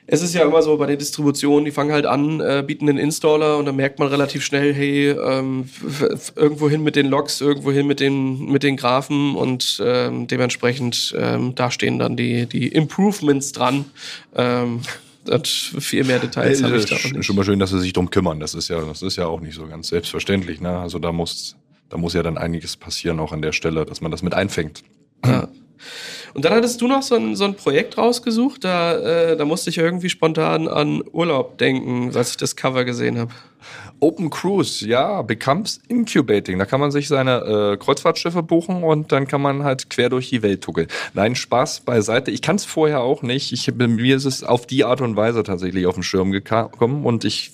es 0.07 0.23
ist 0.23 0.35
ja 0.35 0.43
immer 0.43 0.61
so 0.63 0.77
bei 0.77 0.87
den 0.87 0.99
Distributionen, 0.99 1.65
die 1.65 1.71
fangen 1.71 1.93
halt 1.93 2.05
an, 2.05 2.41
äh, 2.41 2.63
bieten 2.67 2.89
einen 2.89 2.99
Installer 2.99 3.57
und 3.57 3.65
dann 3.65 3.77
merkt 3.77 3.99
man 3.99 4.09
relativ 4.09 4.45
schnell, 4.45 4.75
hey, 4.75 5.11
ähm, 5.11 5.69
irgendwo 6.37 6.69
hin 6.69 6.83
mit 6.83 6.95
den 6.95 7.07
Logs, 7.07 7.41
irgendwo 7.41 7.73
hin 7.73 7.87
mit 7.87 8.01
den, 8.01 8.47
mit 8.47 8.63
den 8.63 8.77
Graphen 8.77 9.35
und 9.35 9.83
ähm, 9.85 10.27
dementsprechend 10.27 11.15
ähm, 11.17 11.55
da 11.55 11.71
stehen 11.71 11.99
dann 11.99 12.17
die, 12.17 12.47
die 12.47 12.69
Improvements 12.69 13.53
dran. 13.53 13.87
Ähm, 14.35 14.83
und 15.27 15.49
viel 15.49 16.05
mehr 16.05 16.19
Details 16.19 16.63
habe 16.63 16.77
ich 16.77 16.85
da 16.85 16.97
nicht. 16.97 17.25
Schon 17.25 17.37
mal 17.37 17.45
schön, 17.45 17.59
dass 17.59 17.71
sie 17.71 17.81
sich 17.81 17.95
drum 17.95 18.11
kümmern. 18.11 18.41
Das 18.41 18.53
ist 18.55 18.69
ja, 18.69 18.83
das 18.83 19.01
ist 19.01 19.17
ja 19.17 19.27
auch 19.27 19.41
nicht 19.41 19.55
so 19.55 19.67
ganz 19.67 19.89
selbstverständlich. 19.89 20.61
Ne? 20.61 20.79
Also 20.79 20.99
da 20.99 21.13
muss, 21.13 21.57
da 21.89 21.97
muss 21.97 22.13
ja 22.13 22.23
dann 22.23 22.37
einiges 22.37 22.77
passieren 22.77 23.19
auch 23.21 23.33
an 23.33 23.41
der 23.41 23.53
Stelle, 23.53 23.87
dass 23.87 24.03
man 24.03 24.11
das 24.11 24.23
mit 24.23 24.35
einfängt. 24.35 24.83
Ja. 25.25 25.49
Und 26.35 26.45
dann 26.45 26.53
hattest 26.53 26.81
du 26.81 26.89
noch 26.89 27.03
so 27.03 27.15
ein, 27.15 27.37
so 27.37 27.45
ein 27.45 27.55
Projekt 27.55 27.97
rausgesucht, 27.97 28.65
da, 28.65 28.97
äh, 28.99 29.37
da 29.37 29.45
musste 29.45 29.71
ich 29.71 29.79
irgendwie 29.79 30.09
spontan 30.09 30.67
an 30.67 31.03
Urlaub 31.13 31.59
denken, 31.59 32.11
als 32.15 32.31
ich 32.31 32.37
das 32.37 32.57
Cover 32.57 32.85
gesehen 32.85 33.19
habe. 33.19 33.33
Open 34.01 34.29
Cruise, 34.29 34.87
ja, 34.87 35.23
becomes 35.23 35.81
incubating. 35.89 36.59
Da 36.59 36.67
kann 36.67 36.81
man 36.81 36.91
sich 36.91 37.09
seine 37.09 37.73
äh, 37.73 37.77
Kreuzfahrtschiffe 37.77 38.43
buchen 38.43 38.83
und 38.83 39.13
dann 39.13 39.29
kann 39.29 39.41
man 39.41 39.63
halt 39.63 39.89
quer 39.89 40.11
durch 40.11 40.29
die 40.29 40.43
Welt 40.43 40.63
tuckeln. 40.63 40.89
Nein, 41.15 41.37
Spaß 41.37 41.81
beiseite. 41.81 42.31
Ich 42.31 42.43
kann 42.43 42.57
es 42.57 42.65
vorher 42.65 43.01
auch 43.01 43.23
nicht. 43.23 43.53
Ich, 43.53 43.73
mir 43.73 44.17
ist 44.17 44.25
es 44.25 44.43
auf 44.43 44.67
die 44.67 44.85
Art 44.85 45.01
und 45.01 45.17
Weise 45.17 45.45
tatsächlich 45.45 45.87
auf 45.87 45.95
den 45.95 46.03
Schirm 46.03 46.33
gekommen 46.33 47.07
und 47.07 47.25
ich 47.25 47.53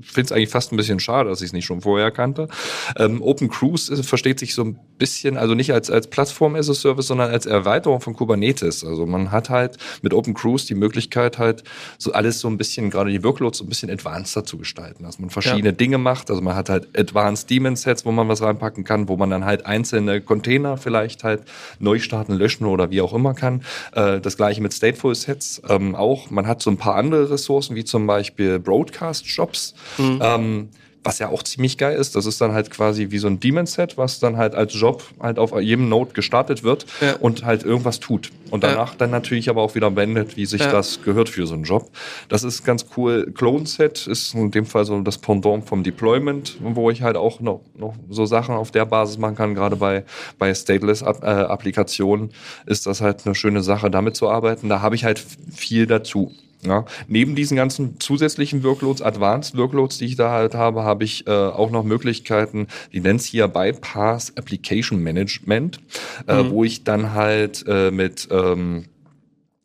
finde 0.00 0.26
es 0.26 0.32
eigentlich 0.32 0.50
fast 0.50 0.72
ein 0.72 0.76
bisschen 0.76 1.00
schade, 1.00 1.28
dass 1.28 1.40
ich 1.40 1.46
es 1.46 1.52
nicht 1.52 1.64
schon 1.64 1.80
vorher 1.80 2.10
kannte. 2.10 2.48
Ähm, 2.96 3.22
Open 3.22 3.48
Cruise 3.48 4.02
versteht 4.02 4.38
sich 4.38 4.54
so 4.54 4.64
ein 4.64 4.78
bisschen, 4.98 5.36
also 5.36 5.54
nicht 5.54 5.72
als, 5.72 5.90
als 5.90 6.08
Plattform 6.08 6.54
as 6.54 6.70
a 6.70 6.74
Service, 6.74 7.06
sondern 7.06 7.30
als 7.30 7.46
Erweiterung 7.46 8.00
von 8.00 8.14
Kubernetes. 8.14 8.84
Also 8.84 9.06
man 9.06 9.30
hat 9.30 9.50
halt 9.50 9.76
mit 10.02 10.14
Open 10.14 10.34
Cruise 10.34 10.66
die 10.66 10.74
Möglichkeit 10.74 11.38
halt 11.38 11.64
so 11.98 12.12
alles 12.12 12.40
so 12.40 12.48
ein 12.48 12.56
bisschen, 12.56 12.90
gerade 12.90 13.10
die 13.10 13.22
Workloads 13.24 13.58
so 13.58 13.64
ein 13.64 13.68
bisschen 13.68 13.90
advanceder 13.90 14.44
zu 14.44 14.58
gestalten, 14.58 15.04
dass 15.04 15.18
man 15.18 15.30
verschiedene 15.30 15.70
ja. 15.70 15.72
Dinge 15.72 15.98
macht. 15.98 16.30
Also 16.30 16.42
man 16.42 16.54
hat 16.54 16.68
halt 16.68 16.88
Advanced 16.96 17.50
Daemon 17.50 17.76
Sets, 17.76 18.04
wo 18.04 18.12
man 18.12 18.28
was 18.28 18.42
reinpacken 18.42 18.84
kann, 18.84 19.08
wo 19.08 19.16
man 19.16 19.30
dann 19.30 19.44
halt 19.44 19.66
einzelne 19.66 20.20
Container 20.20 20.76
vielleicht 20.76 21.24
halt 21.24 21.42
neu 21.78 21.98
starten, 21.98 22.34
löschen 22.34 22.66
oder 22.66 22.90
wie 22.90 23.00
auch 23.00 23.12
immer 23.12 23.34
kann. 23.34 23.62
Äh, 23.92 24.20
das 24.20 24.36
gleiche 24.36 24.60
mit 24.60 24.74
Stateful 24.74 25.14
Sets 25.14 25.62
ähm, 25.68 25.94
auch. 25.94 26.30
Man 26.30 26.46
hat 26.46 26.62
so 26.62 26.70
ein 26.70 26.76
paar 26.76 26.96
andere 26.96 27.30
Ressourcen, 27.30 27.76
wie 27.76 27.84
zum 27.84 28.06
Beispiel 28.06 28.58
Broadcast 28.58 29.28
Shops. 29.28 29.63
Mhm. 29.98 30.20
Ähm, 30.22 30.68
was 31.04 31.18
ja 31.18 31.28
auch 31.28 31.42
ziemlich 31.42 31.76
geil 31.76 31.96
ist, 31.96 32.16
das 32.16 32.24
ist 32.24 32.40
dann 32.40 32.52
halt 32.52 32.70
quasi 32.70 33.10
wie 33.10 33.18
so 33.18 33.28
ein 33.28 33.38
Demon-Set, 33.38 33.98
was 33.98 34.20
dann 34.20 34.38
halt 34.38 34.54
als 34.54 34.72
Job 34.74 35.04
halt 35.20 35.38
auf 35.38 35.52
jedem 35.60 35.88
Node 35.90 36.12
gestartet 36.14 36.64
wird 36.64 36.86
ja. 37.00 37.16
und 37.16 37.44
halt 37.44 37.62
irgendwas 37.62 38.00
tut. 38.00 38.30
Und 38.50 38.64
danach 38.64 38.92
ja. 38.92 38.98
dann 38.98 39.10
natürlich 39.10 39.50
aber 39.50 39.62
auch 39.62 39.74
wieder 39.74 39.90
beendet, 39.90 40.36
wie 40.36 40.46
sich 40.46 40.62
ja. 40.62 40.72
das 40.72 41.02
gehört 41.02 41.28
für 41.28 41.46
so 41.46 41.54
einen 41.54 41.64
Job. 41.64 41.90
Das 42.28 42.42
ist 42.42 42.64
ganz 42.64 42.86
cool. 42.96 43.30
Clone-Set 43.34 44.06
ist 44.06 44.34
in 44.34 44.50
dem 44.50 44.64
Fall 44.64 44.86
so 44.86 44.98
das 45.00 45.18
Pendant 45.18 45.68
vom 45.68 45.82
Deployment, 45.82 46.56
wo 46.60 46.90
ich 46.90 47.02
halt 47.02 47.16
auch 47.16 47.40
noch, 47.40 47.60
noch 47.76 47.94
so 48.08 48.24
Sachen 48.24 48.54
auf 48.54 48.70
der 48.70 48.86
Basis 48.86 49.18
machen 49.18 49.36
kann. 49.36 49.54
Gerade 49.54 49.76
bei, 49.76 50.04
bei 50.38 50.54
Stateless-Applikationen 50.54 52.30
ist 52.64 52.86
das 52.86 53.02
halt 53.02 53.26
eine 53.26 53.34
schöne 53.34 53.62
Sache, 53.62 53.90
damit 53.90 54.16
zu 54.16 54.30
arbeiten. 54.30 54.70
Da 54.70 54.80
habe 54.80 54.94
ich 54.94 55.04
halt 55.04 55.22
viel 55.54 55.86
dazu. 55.86 56.32
Ja, 56.66 56.84
neben 57.08 57.34
diesen 57.34 57.56
ganzen 57.56 58.00
zusätzlichen 58.00 58.64
Workloads, 58.64 59.02
Advanced 59.02 59.56
Workloads, 59.56 59.98
die 59.98 60.06
ich 60.06 60.16
da 60.16 60.30
halt 60.30 60.54
habe, 60.54 60.82
habe 60.82 61.04
ich 61.04 61.26
äh, 61.26 61.30
auch 61.30 61.70
noch 61.70 61.84
Möglichkeiten, 61.84 62.68
die 62.92 63.00
nennt 63.00 63.20
es 63.20 63.26
hier 63.26 63.48
Bypass 63.48 64.36
Application 64.36 65.02
Management, 65.02 65.80
äh, 66.26 66.42
mhm. 66.42 66.50
wo 66.50 66.64
ich 66.64 66.84
dann 66.84 67.12
halt 67.12 67.64
äh, 67.68 67.90
mit 67.90 68.28
ähm, 68.30 68.86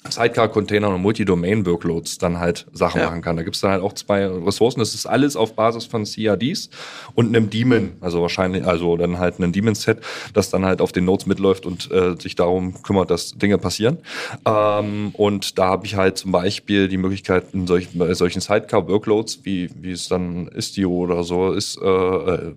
Sidecar-Containern 0.07 0.93
und 0.93 1.01
Multi-Domain-Workloads 1.01 2.19
dann 2.19 2.39
halt 2.39 2.67
Sachen 2.71 3.01
ja. 3.01 3.07
machen 3.07 3.21
kann. 3.21 3.35
Da 3.35 3.43
gibt's 3.43 3.59
dann 3.59 3.71
halt 3.71 3.83
auch 3.83 3.93
zwei 3.93 4.25
Ressourcen. 4.25 4.79
Das 4.79 4.95
ist 4.95 5.05
alles 5.05 5.35
auf 5.35 5.55
Basis 5.55 5.85
von 5.85 6.05
CRDs 6.05 6.69
und 7.15 7.27
einem 7.27 7.49
Daemon, 7.49 7.91
also 7.99 8.21
wahrscheinlich, 8.21 8.65
also 8.65 8.95
dann 8.95 9.19
halt 9.19 9.39
einem 9.39 9.51
Daemon-Set, 9.51 9.99
das 10.33 10.49
dann 10.49 10.63
halt 10.63 10.79
auf 10.79 10.93
den 10.93 11.03
Nodes 11.03 11.25
mitläuft 11.25 11.65
und 11.65 11.91
äh, 11.91 12.15
sich 12.17 12.35
darum 12.35 12.81
kümmert, 12.81 13.11
dass 13.11 13.37
Dinge 13.37 13.57
passieren. 13.57 13.97
Ähm, 14.45 15.09
und 15.13 15.59
da 15.59 15.67
habe 15.67 15.85
ich 15.85 15.95
halt 15.95 16.17
zum 16.17 16.31
Beispiel 16.31 16.87
die 16.87 16.97
Möglichkeit, 16.97 17.47
in 17.51 17.67
solchen, 17.67 17.99
bei 17.99 18.13
solchen 18.13 18.39
Sidecar-Workloads, 18.39 19.41
wie, 19.43 19.69
wie 19.81 19.91
es 19.91 20.07
dann 20.07 20.47
Istio 20.47 20.91
oder 20.91 21.23
so 21.23 21.51
ist, 21.51 21.77
äh, 21.81 21.85
äh, 21.85 22.53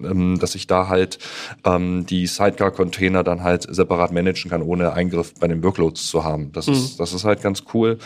äh, 0.00 0.38
dass 0.38 0.54
ich 0.54 0.68
da 0.68 0.86
halt 0.86 1.18
ähm, 1.64 2.06
die 2.06 2.28
Sidecar-Container 2.28 3.24
dann 3.24 3.42
halt 3.42 3.66
separat 3.68 4.12
managen 4.12 4.48
kann, 4.48 4.62
ohne 4.62 4.92
Eingriff 4.92 5.34
bei 5.34 5.48
den 5.48 5.64
Workloads 5.64 6.08
zu 6.08 6.22
haben. 6.22 6.52
Das 6.52 6.67
ist, 6.68 6.94
mhm. 6.94 6.98
das 6.98 7.12
ist 7.12 7.24
halt 7.24 7.42
ganz 7.42 7.64
cool. 7.74 7.98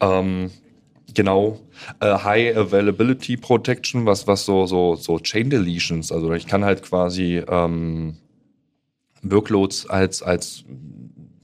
Ähm, 0.00 0.50
genau. 1.12 1.60
Äh, 2.00 2.18
High 2.18 2.56
Availability 2.56 3.36
Protection, 3.36 4.06
was, 4.06 4.26
was 4.26 4.44
so, 4.44 4.66
so, 4.66 4.94
so 4.96 5.18
Chain 5.18 5.50
Deletions, 5.50 6.12
also 6.12 6.32
ich 6.32 6.46
kann 6.46 6.64
halt 6.64 6.82
quasi 6.82 7.42
ähm, 7.48 8.16
Workloads 9.22 9.88
als, 9.88 10.22
als 10.22 10.64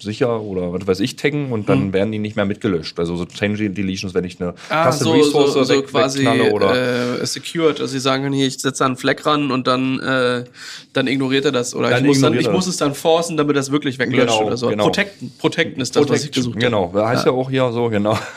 sicher 0.03 0.41
oder 0.41 0.73
was 0.73 0.87
weiß 0.87 1.01
ich 1.01 1.17
taggen 1.17 1.53
und 1.53 1.69
dann 1.69 1.79
hm. 1.79 1.93
werden 1.93 2.13
die 2.13 2.19
nicht 2.19 2.37
mehr 2.37 2.45
mitgelöscht. 2.45 2.99
Also 2.99 3.17
so 3.17 3.25
Change 3.25 3.71
Deletions, 3.71 4.15
wenn 4.15 4.25
ich 4.25 4.41
eine 4.41 4.55
ah, 4.69 4.91
Custom 4.91 5.07
so, 5.07 5.13
Resource 5.13 5.53
so, 5.53 5.65
so 5.65 5.83
quasi 5.83 6.27
oder 6.29 7.21
äh, 7.21 7.27
secured. 7.27 7.81
Also 7.81 7.93
sie 7.93 8.01
sagen 8.01 8.33
hier, 8.33 8.47
ich 8.47 8.59
setze 8.59 8.81
da 8.81 8.87
einen 8.87 8.97
Fleck 8.97 9.25
ran 9.27 9.51
und 9.51 9.67
dann, 9.67 10.01
äh, 10.01 10.45
dann 10.93 11.07
ignoriert 11.07 11.45
er 11.45 11.53
das. 11.53 11.75
Oder 11.75 11.97
ich 11.97 12.05
muss, 12.05 12.21
dann, 12.21 12.39
ich 12.39 12.51
muss 12.51 12.67
es 12.67 12.77
dann 12.77 12.95
forcen, 12.95 13.37
damit 13.37 13.57
das 13.57 13.71
wirklich 13.71 13.99
weglöscht 13.99 14.29
genau, 14.29 14.47
oder 14.47 14.57
so. 14.57 14.69
Genau. 14.69 14.85
Protecten, 14.85 15.33
protecten 15.39 15.81
ist 15.81 15.97
das, 15.97 16.07
Protection, 16.07 16.15
was 16.15 16.25
ich 16.25 16.33
gesucht 16.33 16.57
habe. 16.57 16.65
Genau, 16.65 16.93
heißt 16.95 17.27
ja. 17.27 17.33
ja 17.33 17.39
auch 17.39 17.51
hier 17.51 17.71
so, 17.73 17.89
genau. 17.89 18.19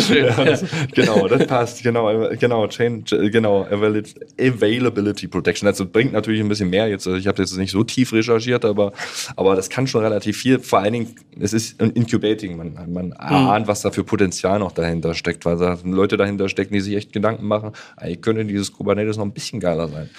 Schön. 0.00 0.26
Ja, 0.26 0.44
das, 0.44 0.64
genau, 0.94 1.28
das 1.28 1.46
passt. 1.46 1.82
Genau, 1.82 2.28
genau, 2.38 2.66
Change, 2.68 3.30
genau, 3.30 3.66
Availability 3.70 5.28
Protection. 5.28 5.66
Das 5.66 5.84
bringt 5.84 6.12
natürlich 6.12 6.40
ein 6.40 6.48
bisschen 6.48 6.70
mehr 6.70 6.88
jetzt. 6.88 7.06
Also 7.06 7.18
ich 7.18 7.26
habe 7.26 7.40
jetzt 7.42 7.56
nicht 7.56 7.70
so 7.70 7.84
tief 7.84 8.12
recherchiert, 8.12 8.64
aber, 8.64 8.92
aber 9.36 9.56
das 9.56 9.70
kann 9.70 9.86
schon 9.86 10.02
relativ 10.02 10.36
viel. 10.36 10.58
Vor 10.58 10.80
allen 10.80 10.92
Dingen, 10.92 11.14
es 11.38 11.52
ist 11.52 11.80
Incubating. 11.80 12.56
Man, 12.56 12.74
man 12.92 13.06
mhm. 13.06 13.12
ahnt, 13.18 13.68
was 13.68 13.82
da 13.82 13.90
für 13.90 14.04
Potenzial 14.04 14.58
noch 14.58 14.72
dahinter 14.72 15.14
steckt, 15.14 15.44
weil 15.44 15.56
da 15.56 15.78
Leute 15.84 16.16
dahinter 16.16 16.48
stecken, 16.48 16.74
die 16.74 16.80
sich 16.80 16.96
echt 16.96 17.12
Gedanken 17.12 17.46
machen, 17.46 17.72
eigentlich 17.96 18.20
könnte 18.22 18.44
dieses 18.44 18.72
Kubernetes 18.72 19.16
noch 19.16 19.24
ein 19.24 19.32
bisschen 19.32 19.60
geiler 19.60 19.88
sein. 19.88 20.10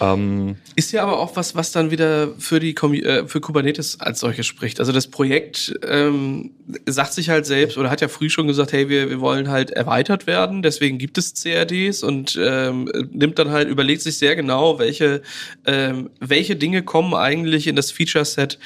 Ähm, 0.00 0.56
ist 0.76 0.92
ja 0.92 1.02
aber 1.02 1.18
auch 1.18 1.36
was, 1.36 1.54
was 1.54 1.72
dann 1.72 1.90
wieder 1.90 2.28
für 2.38 2.60
die 2.60 2.74
äh, 2.74 3.26
für 3.26 3.40
Kubernetes 3.40 4.00
als 4.00 4.20
solches 4.20 4.46
spricht. 4.46 4.80
Also 4.80 4.92
das 4.92 5.06
Projekt 5.08 5.74
ähm, 5.86 6.50
sagt 6.86 7.12
sich 7.12 7.30
halt 7.30 7.46
selbst 7.46 7.78
oder 7.78 7.90
hat 7.90 8.00
ja 8.00 8.08
früh 8.08 8.30
schon 8.30 8.46
gesagt, 8.46 8.72
hey, 8.72 8.88
wir, 8.88 9.10
wir 9.10 9.20
wollen 9.20 9.29
halt 9.30 9.70
erweitert 9.70 10.26
werden, 10.26 10.62
deswegen 10.62 10.98
gibt 10.98 11.18
es 11.18 11.34
CRDs 11.34 12.02
und 12.02 12.38
ähm, 12.40 12.90
nimmt 13.10 13.38
dann 13.38 13.50
halt, 13.50 13.68
überlegt 13.68 14.02
sich 14.02 14.18
sehr 14.18 14.36
genau, 14.36 14.78
welche, 14.78 15.22
ähm, 15.66 16.10
welche 16.20 16.56
Dinge 16.56 16.82
kommen 16.82 17.14
eigentlich 17.14 17.66
in 17.66 17.76
das 17.76 17.90
Feature-Set 17.90 18.58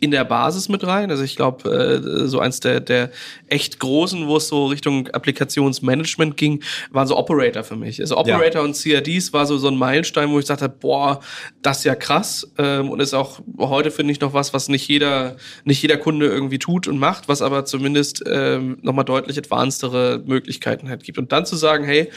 in 0.00 0.10
der 0.10 0.24
Basis 0.24 0.68
mit 0.68 0.86
rein. 0.86 1.10
Also 1.10 1.22
ich 1.22 1.36
glaube, 1.36 1.70
äh, 1.70 2.26
so 2.26 2.40
eins 2.40 2.60
der, 2.60 2.80
der 2.80 3.10
echt 3.48 3.78
großen, 3.78 4.26
wo 4.26 4.38
es 4.38 4.48
so 4.48 4.66
Richtung 4.66 5.08
Applikationsmanagement 5.08 6.36
ging, 6.36 6.62
waren 6.90 7.06
so 7.06 7.16
Operator 7.16 7.62
für 7.62 7.76
mich. 7.76 8.00
Also 8.00 8.16
Operator 8.16 8.62
ja. 8.62 8.66
und 8.66 8.74
CRDs 8.74 9.32
war 9.32 9.46
so, 9.46 9.58
so 9.58 9.68
ein 9.68 9.76
Meilenstein, 9.76 10.30
wo 10.30 10.38
ich 10.38 10.48
habe, 10.48 10.68
boah, 10.68 11.20
das 11.62 11.78
ist 11.78 11.84
ja 11.84 11.94
krass. 11.94 12.50
Ähm, 12.58 12.90
und 12.90 13.00
ist 13.00 13.14
auch 13.14 13.40
heute, 13.58 13.90
finde 13.90 14.12
ich, 14.12 14.20
noch 14.20 14.32
was, 14.32 14.54
was 14.54 14.68
nicht 14.68 14.88
jeder, 14.88 15.36
nicht 15.64 15.82
jeder 15.82 15.98
Kunde 15.98 16.26
irgendwie 16.26 16.58
tut 16.58 16.88
und 16.88 16.98
macht, 16.98 17.28
was 17.28 17.42
aber 17.42 17.64
zumindest 17.66 18.24
ähm, 18.26 18.78
nochmal 18.82 19.04
deutlich 19.04 19.38
advancedere 19.38 20.22
Möglichkeiten 20.24 20.88
halt 20.88 21.04
gibt. 21.04 21.18
Und 21.18 21.30
dann 21.32 21.44
zu 21.44 21.56
sagen, 21.56 21.84
hey, 21.84 22.10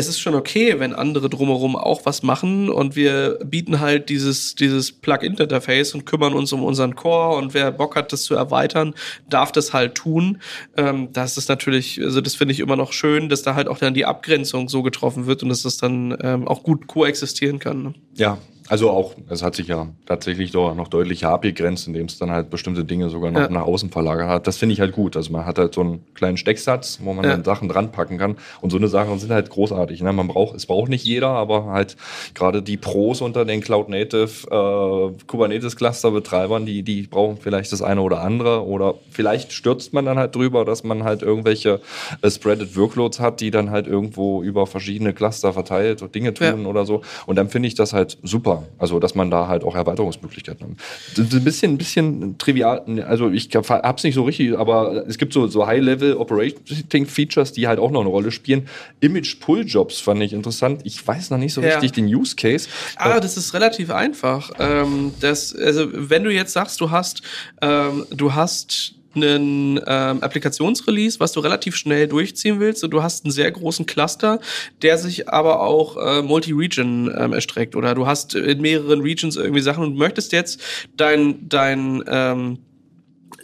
es 0.00 0.08
ist 0.08 0.18
schon 0.18 0.34
okay, 0.34 0.80
wenn 0.80 0.94
andere 0.94 1.28
drumherum 1.28 1.76
auch 1.76 2.06
was 2.06 2.22
machen 2.22 2.70
und 2.70 2.96
wir 2.96 3.38
bieten 3.44 3.80
halt 3.80 4.08
dieses, 4.08 4.54
dieses 4.54 4.92
Plug-in-Interface 4.92 5.94
und 5.94 6.06
kümmern 6.06 6.32
uns 6.32 6.52
um 6.52 6.64
unseren 6.64 6.96
Core 6.96 7.36
und 7.36 7.54
wer 7.54 7.70
Bock 7.70 7.96
hat, 7.96 8.12
das 8.12 8.22
zu 8.22 8.34
erweitern, 8.34 8.94
darf 9.28 9.52
das 9.52 9.72
halt 9.72 9.94
tun. 9.94 10.40
Ähm, 10.76 11.12
das 11.12 11.36
ist 11.36 11.48
natürlich, 11.48 12.00
also 12.02 12.20
das 12.20 12.34
finde 12.34 12.52
ich 12.52 12.60
immer 12.60 12.76
noch 12.76 12.92
schön, 12.92 13.28
dass 13.28 13.42
da 13.42 13.54
halt 13.54 13.68
auch 13.68 13.78
dann 13.78 13.94
die 13.94 14.06
Abgrenzung 14.06 14.68
so 14.68 14.82
getroffen 14.82 15.26
wird 15.26 15.42
und 15.42 15.50
dass 15.50 15.62
das 15.62 15.76
dann 15.76 16.16
ähm, 16.22 16.48
auch 16.48 16.62
gut 16.62 16.86
koexistieren 16.86 17.58
kann. 17.58 17.82
Ne? 17.82 17.94
Ja, 18.16 18.38
also 18.70 18.88
auch, 18.88 19.16
es 19.28 19.42
hat 19.42 19.56
sich 19.56 19.66
ja 19.66 19.88
tatsächlich 20.06 20.52
doch 20.52 20.76
noch 20.76 20.86
deutlich 20.86 21.26
abgegrenzt, 21.26 21.88
indem 21.88 22.06
es 22.06 22.18
dann 22.18 22.30
halt 22.30 22.50
bestimmte 22.50 22.84
Dinge 22.84 23.10
sogar 23.10 23.32
noch 23.32 23.40
ja. 23.40 23.50
nach 23.50 23.62
außen 23.62 23.90
verlagert 23.90 24.28
hat. 24.28 24.46
Das 24.46 24.58
finde 24.58 24.74
ich 24.74 24.80
halt 24.80 24.92
gut. 24.92 25.16
Also 25.16 25.32
man 25.32 25.44
hat 25.44 25.58
halt 25.58 25.74
so 25.74 25.80
einen 25.80 26.04
kleinen 26.14 26.36
Stecksatz, 26.36 27.00
wo 27.02 27.12
man 27.12 27.24
ja. 27.24 27.32
dann 27.32 27.42
Sachen 27.42 27.68
dran 27.68 27.90
packen 27.90 28.16
kann. 28.16 28.36
Und 28.60 28.70
so 28.70 28.76
eine 28.76 28.86
Sachen 28.86 29.18
sind 29.18 29.32
halt 29.32 29.50
großartig. 29.50 30.02
Ne? 30.02 30.12
Man 30.12 30.28
braucht, 30.28 30.54
es 30.54 30.66
braucht 30.66 30.88
nicht 30.88 31.04
jeder, 31.04 31.30
aber 31.30 31.66
halt 31.66 31.96
gerade 32.32 32.62
die 32.62 32.76
Pros 32.76 33.22
unter 33.22 33.44
den 33.44 33.60
Cloud 33.60 33.88
Native 33.88 34.46
äh, 34.48 35.24
Kubernetes 35.26 35.74
Cluster 35.74 36.12
Betreibern, 36.12 36.64
die, 36.64 36.84
die 36.84 37.08
brauchen 37.08 37.38
vielleicht 37.38 37.72
das 37.72 37.82
eine 37.82 38.02
oder 38.02 38.20
andere. 38.20 38.64
Oder 38.64 38.94
vielleicht 39.10 39.50
stürzt 39.50 39.92
man 39.92 40.04
dann 40.04 40.16
halt 40.16 40.36
drüber, 40.36 40.64
dass 40.64 40.84
man 40.84 41.02
halt 41.02 41.22
irgendwelche 41.22 41.80
äh, 42.22 42.30
Spreaded 42.30 42.76
Workloads 42.76 43.18
hat, 43.18 43.40
die 43.40 43.50
dann 43.50 43.72
halt 43.72 43.88
irgendwo 43.88 44.44
über 44.44 44.68
verschiedene 44.68 45.12
Cluster 45.12 45.52
verteilt 45.52 46.02
und 46.02 46.14
Dinge 46.14 46.32
tun 46.34 46.62
ja. 46.62 46.68
oder 46.68 46.86
so. 46.86 47.02
Und 47.26 47.34
dann 47.34 47.48
finde 47.48 47.66
ich 47.66 47.74
das 47.74 47.92
halt 47.92 48.16
super. 48.22 48.59
Also, 48.78 48.98
dass 48.98 49.14
man 49.14 49.30
da 49.30 49.48
halt 49.48 49.64
auch 49.64 49.74
Erweiterungsmöglichkeiten 49.74 50.76
hat. 51.16 51.32
Ein 51.32 51.44
bisschen, 51.44 51.72
ein 51.72 51.78
bisschen 51.78 52.38
trivial, 52.38 52.82
also 53.06 53.30
ich 53.30 53.48
hab's 53.54 54.04
nicht 54.04 54.14
so 54.14 54.24
richtig, 54.24 54.56
aber 54.56 55.06
es 55.06 55.18
gibt 55.18 55.32
so, 55.32 55.46
so 55.46 55.66
High-Level 55.66 56.16
Operating 56.16 57.06
Features, 57.06 57.52
die 57.52 57.68
halt 57.68 57.78
auch 57.78 57.90
noch 57.90 58.00
eine 58.00 58.10
Rolle 58.10 58.30
spielen. 58.30 58.68
Image 59.00 59.40
Pull 59.40 59.64
Jobs 59.66 60.00
fand 60.00 60.22
ich 60.22 60.32
interessant. 60.32 60.82
Ich 60.84 61.06
weiß 61.06 61.30
noch 61.30 61.38
nicht 61.38 61.54
so 61.54 61.60
ja. 61.60 61.74
richtig 61.74 61.92
den 61.92 62.06
Use 62.06 62.36
Case. 62.36 62.68
Ah, 62.96 63.20
das 63.20 63.36
ist 63.36 63.54
relativ 63.54 63.90
einfach. 63.90 64.50
Ähm, 64.58 65.12
das, 65.20 65.54
also, 65.54 65.88
wenn 65.92 66.24
du 66.24 66.30
jetzt 66.30 66.52
sagst, 66.52 66.80
du 66.80 66.90
hast, 66.90 67.22
ähm, 67.62 68.06
du 68.10 68.34
hast 68.34 68.94
einen 69.14 69.80
ähm, 69.86 70.22
Applikationsrelease, 70.22 71.20
was 71.20 71.32
du 71.32 71.40
relativ 71.40 71.76
schnell 71.76 72.06
durchziehen 72.06 72.60
willst 72.60 72.84
und 72.84 72.90
du 72.90 73.02
hast 73.02 73.24
einen 73.24 73.32
sehr 73.32 73.50
großen 73.50 73.86
Cluster, 73.86 74.40
der 74.82 74.98
sich 74.98 75.28
aber 75.28 75.60
auch 75.60 75.96
äh, 75.96 76.22
Multi-Region 76.22 77.12
ähm, 77.16 77.32
erstreckt 77.32 77.76
oder 77.76 77.94
du 77.94 78.06
hast 78.06 78.34
in 78.34 78.60
mehreren 78.60 79.00
Regions 79.00 79.36
irgendwie 79.36 79.60
Sachen 79.60 79.84
und 79.84 79.96
möchtest 79.96 80.32
jetzt 80.32 80.60
dein 80.96 81.48
dein 81.48 82.02
ähm, 82.06 82.58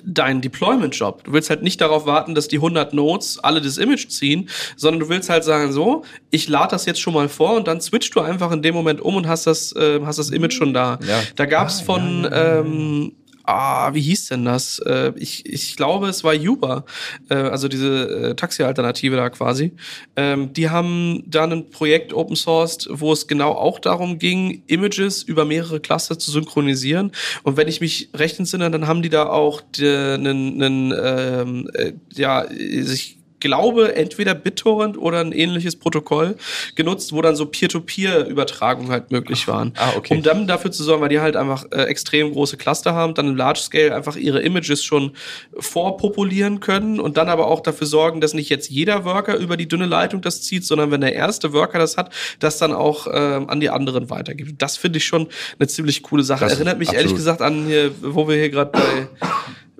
dein 0.06 0.40
Deployment-Job. 0.40 1.24
Du 1.24 1.32
willst 1.32 1.50
halt 1.50 1.62
nicht 1.62 1.80
darauf 1.80 2.06
warten, 2.06 2.34
dass 2.34 2.46
die 2.48 2.56
100 2.56 2.94
Nodes 2.94 3.38
alle 3.42 3.60
das 3.60 3.76
Image 3.76 4.08
ziehen, 4.08 4.48
sondern 4.76 5.00
du 5.00 5.08
willst 5.08 5.28
halt 5.28 5.42
sagen, 5.42 5.72
so, 5.72 6.04
ich 6.30 6.48
lade 6.48 6.70
das 6.70 6.86
jetzt 6.86 7.00
schon 7.00 7.12
mal 7.12 7.28
vor 7.28 7.56
und 7.56 7.66
dann 7.66 7.80
switchst 7.80 8.14
du 8.14 8.20
einfach 8.20 8.52
in 8.52 8.62
dem 8.62 8.74
Moment 8.74 9.00
um 9.00 9.16
und 9.16 9.26
hast 9.26 9.46
das, 9.46 9.74
äh, 9.74 10.00
hast 10.04 10.18
das 10.18 10.30
Image 10.30 10.52
schon 10.52 10.72
da. 10.72 10.98
Ja. 11.06 11.22
Da 11.34 11.46
gab's 11.46 11.80
ah, 11.80 11.84
von 11.84 12.22
ja, 12.22 12.30
ja, 12.30 12.60
ähm, 12.60 13.12
ah, 13.46 13.94
wie 13.94 14.00
hieß 14.00 14.28
denn 14.28 14.44
das? 14.44 14.78
Äh, 14.80 15.12
ich, 15.16 15.46
ich 15.46 15.76
glaube, 15.76 16.08
es 16.08 16.24
war 16.24 16.34
Uber, 16.34 16.84
äh, 17.30 17.34
also 17.34 17.68
diese 17.68 18.30
äh, 18.30 18.34
Taxi-Alternative 18.34 19.16
da 19.16 19.30
quasi. 19.30 19.72
Ähm, 20.16 20.52
die 20.52 20.68
haben 20.68 21.22
da 21.26 21.44
ein 21.44 21.70
Projekt 21.70 22.12
open 22.12 22.36
sourced, 22.36 22.88
wo 22.90 23.12
es 23.12 23.26
genau 23.26 23.52
auch 23.52 23.78
darum 23.78 24.18
ging, 24.18 24.62
Images 24.66 25.22
über 25.22 25.44
mehrere 25.44 25.80
Cluster 25.80 26.18
zu 26.18 26.30
synchronisieren. 26.30 27.12
Und 27.42 27.56
wenn 27.56 27.68
ich 27.68 27.80
mich 27.80 28.10
recht 28.14 28.38
entsinne, 28.38 28.70
dann 28.70 28.86
haben 28.86 29.02
die 29.02 29.10
da 29.10 29.28
auch 29.28 29.62
einen, 29.80 30.94
ähm, 30.96 31.70
äh, 31.74 31.92
ja, 32.14 32.46
sich 32.48 33.15
glaube, 33.46 33.94
entweder 33.94 34.34
BitTorrent 34.34 34.98
oder 34.98 35.20
ein 35.20 35.32
ähnliches 35.32 35.76
Protokoll 35.76 36.36
genutzt, 36.74 37.12
wo 37.12 37.22
dann 37.22 37.36
so 37.36 37.46
Peer-to-Peer-Übertragungen 37.46 38.90
halt 38.90 39.10
möglich 39.10 39.48
waren. 39.48 39.72
Ah, 39.76 39.92
okay. 39.96 40.14
Um 40.14 40.22
dann 40.22 40.46
dafür 40.46 40.70
zu 40.70 40.82
sorgen, 40.82 41.02
weil 41.02 41.08
die 41.08 41.20
halt 41.20 41.36
einfach 41.36 41.64
äh, 41.70 41.84
extrem 41.84 42.32
große 42.32 42.56
Cluster 42.56 42.94
haben, 42.94 43.14
dann 43.14 43.28
im 43.28 43.36
Large 43.36 43.60
Scale 43.60 43.94
einfach 43.94 44.16
ihre 44.16 44.40
Images 44.40 44.84
schon 44.84 45.12
vorpopulieren 45.58 46.60
können 46.60 47.00
und 47.00 47.16
dann 47.16 47.28
aber 47.28 47.46
auch 47.46 47.60
dafür 47.60 47.86
sorgen, 47.86 48.20
dass 48.20 48.34
nicht 48.34 48.50
jetzt 48.50 48.70
jeder 48.70 49.04
Worker 49.04 49.36
über 49.36 49.56
die 49.56 49.68
dünne 49.68 49.86
Leitung 49.86 50.20
das 50.20 50.42
zieht, 50.42 50.64
sondern 50.64 50.90
wenn 50.90 51.00
der 51.00 51.14
erste 51.14 51.52
Worker 51.52 51.78
das 51.78 51.96
hat, 51.96 52.12
das 52.40 52.58
dann 52.58 52.72
auch 52.72 53.06
äh, 53.06 53.10
an 53.10 53.60
die 53.60 53.70
anderen 53.70 54.10
weitergibt. 54.10 54.60
Das 54.60 54.76
finde 54.76 54.98
ich 54.98 55.04
schon 55.04 55.28
eine 55.58 55.68
ziemlich 55.68 56.02
coole 56.02 56.22
Sache. 56.22 56.44
Das 56.44 56.54
Erinnert 56.54 56.78
mich 56.78 56.88
absolut. 56.88 57.04
ehrlich 57.04 57.16
gesagt 57.16 57.42
an 57.42 57.66
hier, 57.66 57.92
wo 58.00 58.28
wir 58.28 58.36
hier 58.36 58.50
gerade 58.50 58.72
bei 58.72 59.08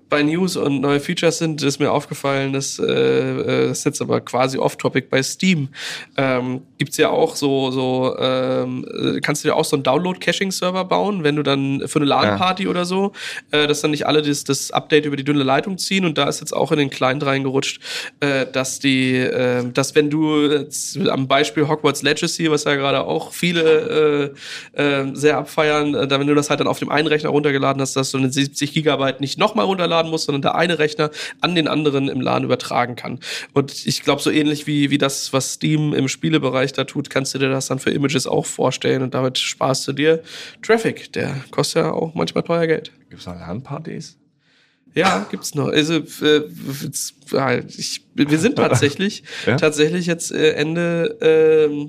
bei 0.08 0.22
News 0.22 0.56
und 0.56 0.80
neue 0.80 1.00
Features 1.00 1.38
sind, 1.38 1.62
ist 1.62 1.80
mir 1.80 1.90
aufgefallen, 1.90 2.52
dass 2.52 2.78
äh, 2.78 2.84
äh 2.84 3.68
das 3.68 3.78
ist 3.78 3.84
jetzt 3.84 4.00
aber 4.00 4.20
quasi 4.20 4.58
off-topic 4.58 5.08
bei 5.10 5.22
Steam. 5.22 5.68
Ähm, 6.16 6.62
gibt's 6.78 6.96
ja 6.96 7.10
auch 7.10 7.34
so, 7.36 7.70
so 7.70 8.16
ähm, 8.18 8.86
äh, 9.16 9.20
kannst 9.20 9.42
du 9.42 9.48
dir 9.48 9.56
auch 9.56 9.64
so 9.64 9.76
einen 9.76 9.82
Download-Caching-Server 9.82 10.84
bauen, 10.84 11.24
wenn 11.24 11.36
du 11.36 11.42
dann 11.42 11.82
für 11.86 11.98
eine 11.98 12.06
LAN-Party 12.06 12.64
ja. 12.64 12.70
oder 12.70 12.84
so, 12.84 13.12
äh, 13.50 13.66
dass 13.66 13.80
dann 13.80 13.90
nicht 13.90 14.06
alle 14.06 14.22
das, 14.22 14.44
das 14.44 14.70
Update 14.70 15.06
über 15.06 15.16
die 15.16 15.24
dünne 15.24 15.42
Leitung 15.42 15.78
ziehen 15.78 16.04
und 16.04 16.18
da 16.18 16.28
ist 16.28 16.40
jetzt 16.40 16.52
auch 16.52 16.70
in 16.72 16.78
den 16.78 16.90
Client 16.90 17.24
reingerutscht, 17.24 17.80
äh, 18.20 18.46
dass 18.46 18.78
die, 18.78 19.16
äh, 19.16 19.68
dass 19.72 19.94
wenn 19.94 20.10
du 20.10 20.46
jetzt 20.46 20.98
am 21.08 21.26
Beispiel 21.26 21.66
Hogwarts 21.68 22.02
Legacy, 22.02 22.50
was 22.50 22.64
ja 22.64 22.76
gerade 22.76 23.04
auch 23.04 23.32
viele 23.32 24.34
äh, 24.74 24.82
äh, 24.82 25.10
sehr 25.14 25.38
abfeiern, 25.38 25.94
äh, 25.94 26.10
wenn 26.10 26.26
du 26.26 26.34
das 26.34 26.50
halt 26.50 26.60
dann 26.60 26.68
auf 26.68 26.78
dem 26.78 26.90
einen 26.90 27.08
Rechner 27.08 27.30
runtergeladen 27.30 27.82
hast, 27.82 27.96
dass 27.96 28.12
du 28.12 28.18
eine 28.18 28.30
70 28.30 28.72
Gigabyte 28.72 29.20
nicht 29.20 29.38
nochmal 29.38 29.64
runterladen 29.64 29.95
hochladen 29.96 30.11
muss, 30.11 30.24
sondern 30.24 30.42
der 30.42 30.54
eine 30.54 30.78
Rechner 30.78 31.11
an 31.40 31.54
den 31.54 31.68
anderen 31.68 32.09
im 32.09 32.20
LAN 32.20 32.44
übertragen 32.44 32.96
kann. 32.96 33.18
Und 33.52 33.87
ich 33.87 34.02
glaube, 34.02 34.22
so 34.22 34.30
ähnlich 34.30 34.66
wie, 34.66 34.90
wie 34.90 34.98
das, 34.98 35.32
was 35.32 35.54
Steam 35.54 35.94
im 35.94 36.09
Spielebereich 36.09 36.72
da 36.72 36.85
tut, 36.85 37.11
kannst 37.11 37.35
du 37.35 37.38
dir 37.38 37.48
das 37.48 37.66
dann 37.66 37.78
für 37.78 37.90
Images 37.90 38.26
auch 38.26 38.46
vorstellen 38.46 39.02
und 39.02 39.14
damit 39.14 39.38
sparst 39.38 39.87
du 39.88 39.92
dir 39.92 40.22
Traffic. 40.62 41.12
Der 41.12 41.37
kostet 41.50 41.85
ja 41.85 41.92
auch 41.92 42.14
manchmal 42.14 42.44
teuer 42.44 42.66
Geld. 42.66 42.92
Gibt 43.09 43.20
es 43.20 43.26
noch 43.26 43.35
LAN-Partys? 43.35 44.18
Ja, 44.94 45.26
gibt's 45.30 45.54
noch. 45.54 45.68
Also 45.68 45.96
äh, 46.22 47.62
ich, 47.76 48.06
wir 48.14 48.38
sind 48.38 48.56
tatsächlich 48.56 49.24
ja? 49.46 49.56
tatsächlich 49.56 50.06
jetzt 50.06 50.32
äh, 50.32 50.52
Ende 50.52 51.18
äh, 51.20 51.88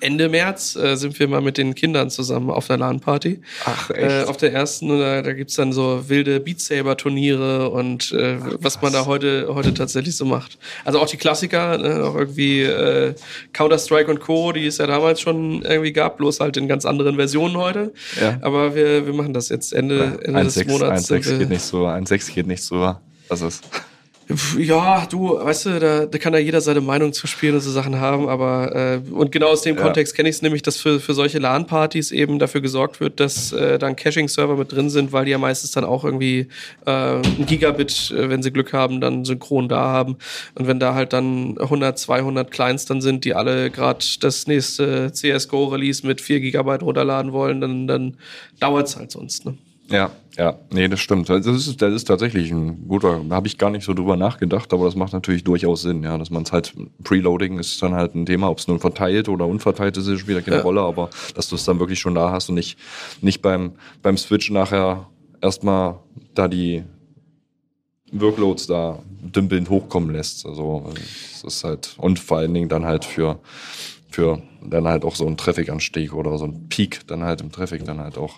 Ende 0.00 0.28
März 0.28 0.76
äh, 0.76 0.96
sind 0.96 1.18
wir 1.18 1.28
mal 1.28 1.40
mit 1.40 1.58
den 1.58 1.74
Kindern 1.74 2.10
zusammen 2.10 2.50
auf 2.50 2.66
der 2.66 2.78
LAN-Party. 2.78 3.40
Ach, 3.64 3.90
echt? 3.90 3.98
Äh, 3.98 4.24
auf 4.24 4.36
der 4.36 4.52
ersten, 4.52 4.88
da, 4.88 5.22
da 5.22 5.32
gibt's 5.32 5.54
dann 5.54 5.72
so 5.72 6.08
wilde 6.08 6.40
Beat 6.40 6.60
Saber-Turniere 6.60 7.70
und 7.70 8.12
äh, 8.12 8.38
Ach, 8.40 8.54
was 8.60 8.80
man 8.80 8.92
da 8.92 9.06
heute, 9.06 9.48
heute 9.54 9.74
tatsächlich 9.74 10.16
so 10.16 10.24
macht. 10.24 10.58
Also 10.84 11.00
auch 11.00 11.06
die 11.06 11.16
Klassiker, 11.16 11.78
ne, 11.78 12.04
auch 12.04 12.14
irgendwie 12.14 12.62
äh, 12.62 13.14
Counter-Strike 13.52 14.10
und 14.10 14.20
Co., 14.20 14.52
die 14.52 14.66
es 14.66 14.78
ja 14.78 14.86
damals 14.86 15.20
schon 15.20 15.62
irgendwie 15.62 15.92
gab, 15.92 16.18
bloß 16.18 16.40
halt 16.40 16.56
in 16.56 16.68
ganz 16.68 16.84
anderen 16.84 17.16
Versionen 17.16 17.56
heute. 17.56 17.92
Ja. 18.20 18.38
Aber 18.42 18.74
wir, 18.74 19.06
wir 19.06 19.12
machen 19.14 19.34
das 19.34 19.48
jetzt 19.48 19.72
Ende, 19.72 20.20
Ende 20.22 20.44
des 20.44 20.54
6, 20.54 20.70
Monats. 20.70 21.10
1.6 21.10 21.38
geht 21.38 21.48
nicht 21.48 21.62
so, 21.62 21.86
1.6 21.86 22.32
geht 22.34 22.46
nicht 22.46 22.62
so. 22.62 22.94
Was 23.28 23.42
ist? 23.42 23.64
Ja, 24.58 25.06
du, 25.06 25.38
weißt 25.38 25.66
du, 25.66 25.80
da, 25.80 26.06
da 26.06 26.18
kann 26.18 26.34
ja 26.34 26.38
jeder 26.38 26.60
seine 26.60 26.82
Meinung 26.82 27.14
zu 27.14 27.26
Spielen 27.26 27.54
und 27.54 27.60
so 27.62 27.70
Sachen 27.70 27.98
haben, 27.98 28.28
aber 28.28 28.74
äh, 28.74 29.10
und 29.10 29.32
genau 29.32 29.48
aus 29.48 29.62
dem 29.62 29.76
ja. 29.76 29.82
Kontext 29.82 30.14
kenne 30.14 30.28
ich 30.28 30.36
es 30.36 30.42
nämlich, 30.42 30.60
dass 30.60 30.76
für, 30.76 31.00
für 31.00 31.14
solche 31.14 31.38
LAN-Partys 31.38 32.10
eben 32.10 32.38
dafür 32.38 32.60
gesorgt 32.60 33.00
wird, 33.00 33.20
dass 33.20 33.52
äh, 33.52 33.78
dann 33.78 33.96
Caching-Server 33.96 34.56
mit 34.56 34.72
drin 34.72 34.90
sind, 34.90 35.12
weil 35.12 35.24
die 35.24 35.30
ja 35.30 35.38
meistens 35.38 35.70
dann 35.70 35.84
auch 35.84 36.04
irgendwie 36.04 36.48
äh, 36.84 36.90
ein 36.90 37.46
Gigabit, 37.46 38.10
äh, 38.10 38.28
wenn 38.28 38.42
sie 38.42 38.52
Glück 38.52 38.74
haben, 38.74 39.00
dann 39.00 39.24
synchron 39.24 39.68
da 39.68 39.80
haben. 39.80 40.18
Und 40.54 40.66
wenn 40.66 40.78
da 40.78 40.94
halt 40.94 41.14
dann 41.14 41.56
100, 41.58 41.98
200 41.98 42.50
Clients 42.50 42.84
dann 42.84 43.00
sind, 43.00 43.24
die 43.24 43.34
alle 43.34 43.70
gerade 43.70 44.04
das 44.20 44.46
nächste 44.46 45.10
CSGO-Release 45.10 46.06
mit 46.06 46.20
4 46.20 46.40
Gigabyte 46.40 46.82
runterladen 46.82 47.32
wollen, 47.32 47.62
dann, 47.62 47.86
dann 47.86 48.16
dauert 48.60 48.88
es 48.88 48.96
halt 48.96 49.10
sonst. 49.10 49.46
Ne? 49.46 49.56
Ja, 49.90 50.10
ja, 50.36 50.56
nee, 50.70 50.86
das 50.86 51.00
stimmt. 51.00 51.28
Das 51.28 51.46
ist, 51.46 51.82
das 51.82 51.94
ist 51.94 52.04
tatsächlich 52.04 52.50
ein 52.50 52.86
guter, 52.86 53.20
da 53.28 53.34
habe 53.34 53.48
ich 53.48 53.58
gar 53.58 53.70
nicht 53.70 53.84
so 53.84 53.94
drüber 53.94 54.16
nachgedacht, 54.16 54.72
aber 54.72 54.84
das 54.84 54.94
macht 54.94 55.12
natürlich 55.12 55.44
durchaus 55.44 55.82
Sinn, 55.82 56.02
ja, 56.02 56.16
dass 56.16 56.30
man 56.30 56.44
es 56.44 56.52
halt, 56.52 56.74
Preloading 57.02 57.58
ist 57.58 57.82
dann 57.82 57.94
halt 57.94 58.14
ein 58.14 58.26
Thema, 58.26 58.48
ob 58.48 58.58
es 58.58 58.68
nun 58.68 58.78
verteilt 58.78 59.28
oder 59.28 59.46
unverteilt 59.46 59.96
ist, 59.96 60.06
spielt 60.18 60.38
ja 60.38 60.42
keine 60.42 60.58
ja. 60.58 60.62
Rolle, 60.62 60.82
aber 60.82 61.10
dass 61.34 61.48
du 61.48 61.56
es 61.56 61.64
dann 61.64 61.80
wirklich 61.80 61.98
schon 61.98 62.14
da 62.14 62.30
hast 62.30 62.50
und 62.50 62.54
nicht, 62.54 62.78
nicht 63.20 63.42
beim, 63.42 63.72
beim 64.02 64.16
Switch 64.16 64.50
nachher 64.50 65.08
erstmal 65.40 65.98
da 66.34 66.46
die 66.46 66.84
Workloads 68.12 68.66
da 68.66 69.00
dümpelnd 69.22 69.68
hochkommen 69.70 70.10
lässt. 70.10 70.46
Also, 70.46 70.92
das 71.32 71.44
ist 71.44 71.64
halt, 71.64 71.94
und 71.98 72.18
vor 72.18 72.38
allen 72.38 72.54
Dingen 72.54 72.68
dann 72.68 72.84
halt 72.84 73.04
für, 73.04 73.40
für 74.10 74.40
dann 74.62 74.86
halt 74.86 75.04
auch 75.04 75.14
so 75.14 75.26
ein 75.26 75.36
Traffic-Anstieg 75.36 76.14
oder 76.14 76.38
so 76.38 76.44
ein 76.44 76.68
Peak 76.68 77.06
dann 77.06 77.24
halt 77.24 77.40
im 77.40 77.52
Traffic 77.52 77.84
dann 77.84 77.98
halt 78.00 78.18
auch 78.18 78.34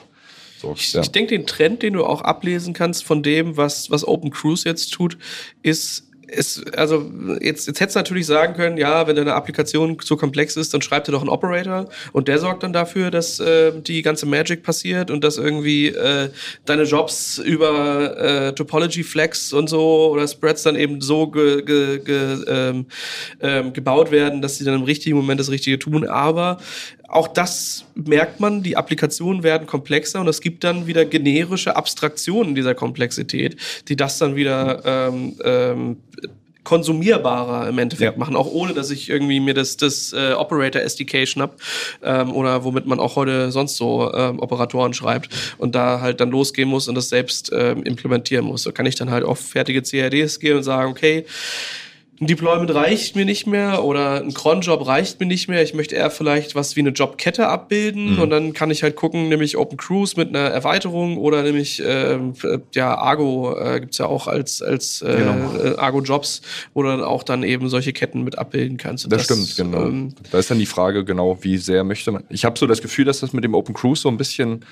so, 0.61 0.75
ich, 0.77 0.93
ja. 0.93 1.01
ich 1.01 1.11
denke, 1.11 1.37
den 1.37 1.47
Trend, 1.47 1.83
den 1.83 1.95
du 1.95 2.05
auch 2.05 2.21
ablesen 2.21 2.75
kannst 2.75 3.05
von 3.05 3.23
dem, 3.23 3.57
was, 3.57 3.91
was 3.91 4.07
Open 4.07 4.31
Cruise 4.31 4.69
jetzt 4.69 4.93
tut, 4.93 5.17
ist 5.63 6.05
ist, 6.31 6.77
also 6.77 7.11
jetzt, 7.41 7.67
jetzt 7.67 7.81
hättest 7.81 7.97
du 7.97 7.99
natürlich 7.99 8.27
sagen 8.27 8.55
können, 8.55 8.79
ja, 8.79 9.07
wenn 9.07 9.17
deine 9.17 9.35
Applikation 9.35 9.99
zu 9.99 10.17
komplex 10.17 10.57
ist, 10.57 10.73
dann 10.73 10.81
schreib 10.81 11.05
dir 11.05 11.13
doch 11.13 11.23
einen 11.23 11.29
Operator 11.29 11.89
und 12.13 12.29
der 12.29 12.39
sorgt 12.39 12.63
dann 12.63 12.73
dafür, 12.73 13.11
dass 13.11 13.41
äh, 13.41 13.73
die 13.81 14.03
ganze 14.03 14.27
Magic 14.27 14.63
passiert 14.63 15.11
und 15.11 15.25
dass 15.25 15.39
irgendwie 15.39 15.89
äh, 15.89 16.31
deine 16.67 16.85
Jobs 16.85 17.39
über 17.39 18.17
äh, 18.17 18.55
Topology 18.55 19.03
Flex 19.03 19.53
und 19.53 19.69
so 19.69 20.11
oder 20.13 20.29
Spreads 20.29 20.63
dann 20.63 20.77
eben 20.77 21.01
so 21.01 21.27
ge, 21.27 21.63
ge, 21.63 21.99
ge, 21.99 22.45
ähm, 22.47 22.87
ähm, 23.41 23.73
gebaut 23.73 24.13
werden, 24.13 24.41
dass 24.41 24.59
sie 24.59 24.65
dann 24.65 24.75
im 24.75 24.85
richtigen 24.85 25.17
Moment 25.17 25.41
das 25.41 25.51
Richtige 25.51 25.81
tun. 25.81 26.07
Aber 26.07 26.59
auch 27.11 27.29
das 27.29 27.85
merkt 27.95 28.41
man, 28.41 28.63
die 28.63 28.77
Applikationen 28.77 29.43
werden 29.43 29.67
komplexer 29.67 30.21
und 30.21 30.29
es 30.29 30.41
gibt 30.41 30.65
dann 30.65 30.87
wieder 30.87 31.05
generische 31.05 31.77
Abstraktionen 31.77 32.55
dieser 32.55 32.75
Komplexität, 32.75 33.57
die 33.89 33.97
das 33.97 34.19
dann 34.19 34.37
wieder 34.37 34.83
ähm, 34.85 35.37
ähm, 35.45 35.97
konsumierbarer 36.63 37.69
im 37.69 37.79
Endeffekt 37.79 38.13
ja. 38.13 38.19
machen, 38.19 38.37
auch 38.37 38.47
ohne 38.47 38.75
dass 38.75 38.91
ich 38.91 39.09
irgendwie 39.09 39.41
mir 39.41 39.55
das, 39.55 39.77
das 39.77 40.13
äh, 40.13 40.35
Operator 40.35 40.83
SDK 40.83 41.27
schnapp 41.27 41.57
ähm, 42.03 42.33
oder 42.33 42.65
womit 42.65 42.87
man 42.87 43.01
auch 43.01 43.17
heute 43.17 43.51
sonst 43.51 43.77
so 43.77 44.13
ähm, 44.13 44.39
Operatoren 44.39 44.95
schreibt 44.95 45.31
und 45.59 45.75
da 45.75 46.01
halt 46.01 46.21
dann 46.21 46.31
losgehen 46.31 46.69
muss 46.69 46.87
und 46.87 46.95
das 46.95 47.09
selbst 47.09 47.51
ähm, 47.53 47.83
implementieren 47.83 48.45
muss. 48.45 48.63
So 48.63 48.73
kann 48.73 48.87
ich 48.87 48.95
dann 48.95 49.11
halt 49.11 49.25
auf 49.25 49.41
fertige 49.41 49.83
CRDs 49.83 50.39
gehen 50.39 50.57
und 50.57 50.63
sagen, 50.63 50.91
okay, 50.91 51.25
ein 52.21 52.27
Deployment 52.27 52.75
reicht 52.75 53.17
mir 53.17 53.25
nicht 53.25 53.47
mehr 53.47 53.83
oder 53.83 54.21
ein 54.21 54.35
Cron-Job 54.35 54.87
reicht 54.87 55.21
mir 55.21 55.27
nicht 55.27 55.49
mehr. 55.49 55.63
Ich 55.63 55.73
möchte 55.73 55.95
eher 55.95 56.11
vielleicht 56.11 56.55
was 56.55 56.77
wie 56.77 56.81
eine 56.81 56.91
Jobkette 56.91 57.49
abbilden 57.49 58.17
mhm. 58.17 58.21
und 58.21 58.29
dann 58.29 58.53
kann 58.53 58.71
ich 58.71 58.83
halt 58.83 58.95
gucken, 58.95 59.31
nämlich 59.31 59.57
Open 59.57 59.79
Cruise 59.79 60.15
mit 60.19 60.29
einer 60.29 60.51
Erweiterung 60.51 61.17
oder 61.17 61.43
nämlich 61.43 61.83
äh, 61.83 62.19
ja 62.75 62.95
Argo 62.99 63.57
äh, 63.59 63.81
gibt's 63.81 63.97
ja 63.97 64.05
auch 64.05 64.27
als 64.27 64.61
als 64.61 65.01
äh, 65.01 65.17
genau. 65.17 65.65
Äh, 65.65 65.77
Argo 65.79 66.03
Jobs, 66.03 66.43
wo 66.75 66.83
du 66.83 66.89
dann 66.89 67.03
auch 67.03 67.23
dann 67.23 67.43
eben 67.43 67.71
solche 67.71 67.95
Ketten 67.95 68.23
mit 68.23 68.37
abbilden 68.37 68.77
kannst. 68.77 69.11
Das, 69.11 69.27
das, 69.27 69.53
stimmt, 69.53 69.73
genau. 69.73 69.87
Ähm, 69.87 70.15
da 70.31 70.39
ist 70.39 70.51
dann 70.51 70.59
die 70.59 70.67
Frage 70.67 71.07
genau, 71.07 71.39
wie 71.41 71.57
sehr 71.57 71.85
möchte 71.85 72.13
man. 72.13 72.25
Ich 72.29 72.45
habe 72.45 72.59
so 72.59 72.67
das 72.67 72.83
Gefühl, 72.83 73.07
dass 73.07 73.21
das 73.21 73.33
mit 73.33 73.45
dem 73.45 73.55
Open 73.55 73.75
Cruise 73.75 74.03
so 74.03 74.11
ein 74.11 74.19
bisschen 74.19 74.67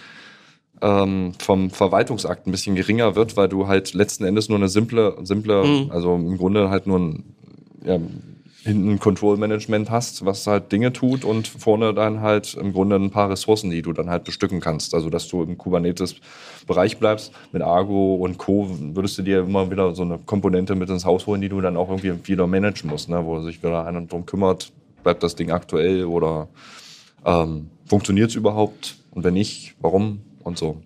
ähm, 0.82 1.32
vom 1.38 1.70
Verwaltungsakt 1.70 2.46
ein 2.46 2.50
bisschen 2.50 2.74
geringer 2.74 3.16
wird, 3.16 3.38
weil 3.38 3.48
du 3.48 3.68
halt 3.68 3.94
letzten 3.94 4.24
Endes 4.24 4.50
nur 4.50 4.58
eine 4.58 4.68
simple, 4.68 5.16
simple, 5.22 5.64
mhm. 5.64 5.90
also 5.90 6.14
im 6.14 6.36
Grunde 6.36 6.68
halt 6.68 6.86
nur 6.86 6.98
ein 6.98 7.34
ja, 7.84 7.98
hinten 8.62 8.98
Control 8.98 9.36
Management 9.36 9.90
hast, 9.90 10.24
was 10.24 10.46
halt 10.46 10.72
Dinge 10.72 10.92
tut 10.92 11.24
und 11.24 11.46
vorne 11.46 11.94
dann 11.94 12.20
halt 12.20 12.54
im 12.54 12.72
Grunde 12.72 12.96
ein 12.96 13.10
paar 13.10 13.30
Ressourcen, 13.30 13.70
die 13.70 13.82
du 13.82 13.92
dann 13.92 14.10
halt 14.10 14.24
bestücken 14.24 14.60
kannst. 14.60 14.94
Also 14.94 15.10
dass 15.10 15.28
du 15.28 15.42
im 15.42 15.56
Kubernetes-Bereich 15.56 16.98
bleibst. 16.98 17.32
Mit 17.52 17.62
Argo 17.62 18.16
und 18.16 18.38
Co. 18.38 18.68
würdest 18.94 19.16
du 19.18 19.22
dir 19.22 19.40
immer 19.40 19.70
wieder 19.70 19.94
so 19.94 20.02
eine 20.02 20.18
Komponente 20.18 20.74
mit 20.74 20.90
ins 20.90 21.04
Haus 21.04 21.26
holen, 21.26 21.40
die 21.40 21.48
du 21.48 21.60
dann 21.60 21.76
auch 21.76 21.88
irgendwie 21.88 22.28
wieder 22.28 22.46
managen 22.46 22.90
musst, 22.90 23.08
ne? 23.08 23.24
wo 23.24 23.40
sich 23.40 23.62
wieder 23.62 23.86
einer 23.86 24.02
drum 24.02 24.26
kümmert, 24.26 24.72
bleibt 25.02 25.22
das 25.22 25.36
Ding 25.36 25.50
aktuell 25.50 26.04
oder 26.04 26.48
ähm, 27.24 27.70
funktioniert 27.86 28.30
es 28.30 28.36
überhaupt 28.36 28.96
und 29.12 29.24
wenn 29.24 29.34
nicht, 29.34 29.76
warum 29.80 30.20
und 30.42 30.58
so. 30.58 30.82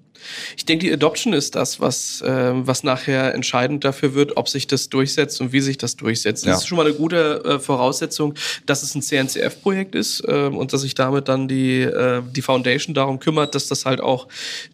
Ich 0.56 0.64
denke, 0.64 0.86
die 0.86 0.92
Adoption 0.92 1.32
ist 1.32 1.54
das, 1.54 1.80
was, 1.80 2.20
äh, 2.22 2.52
was 2.54 2.84
nachher 2.84 3.34
entscheidend 3.34 3.84
dafür 3.84 4.14
wird, 4.14 4.36
ob 4.36 4.48
sich 4.48 4.66
das 4.66 4.88
durchsetzt 4.88 5.40
und 5.40 5.52
wie 5.52 5.60
sich 5.60 5.78
das 5.78 5.96
durchsetzt. 5.96 6.44
Ja. 6.44 6.52
Das 6.52 6.62
ist 6.62 6.68
schon 6.68 6.76
mal 6.76 6.86
eine 6.86 6.94
gute 6.94 7.42
äh, 7.44 7.58
Voraussetzung, 7.58 8.34
dass 8.66 8.82
es 8.82 8.94
ein 8.94 9.02
CNCF-Projekt 9.02 9.94
ist 9.94 10.20
äh, 10.26 10.46
und 10.46 10.72
dass 10.72 10.82
sich 10.82 10.94
damit 10.94 11.28
dann 11.28 11.48
die, 11.48 11.82
äh, 11.82 12.22
die 12.30 12.42
Foundation 12.42 12.94
darum 12.94 13.18
kümmert, 13.18 13.54
dass 13.54 13.68
das 13.68 13.86
halt 13.86 14.00
auch 14.00 14.28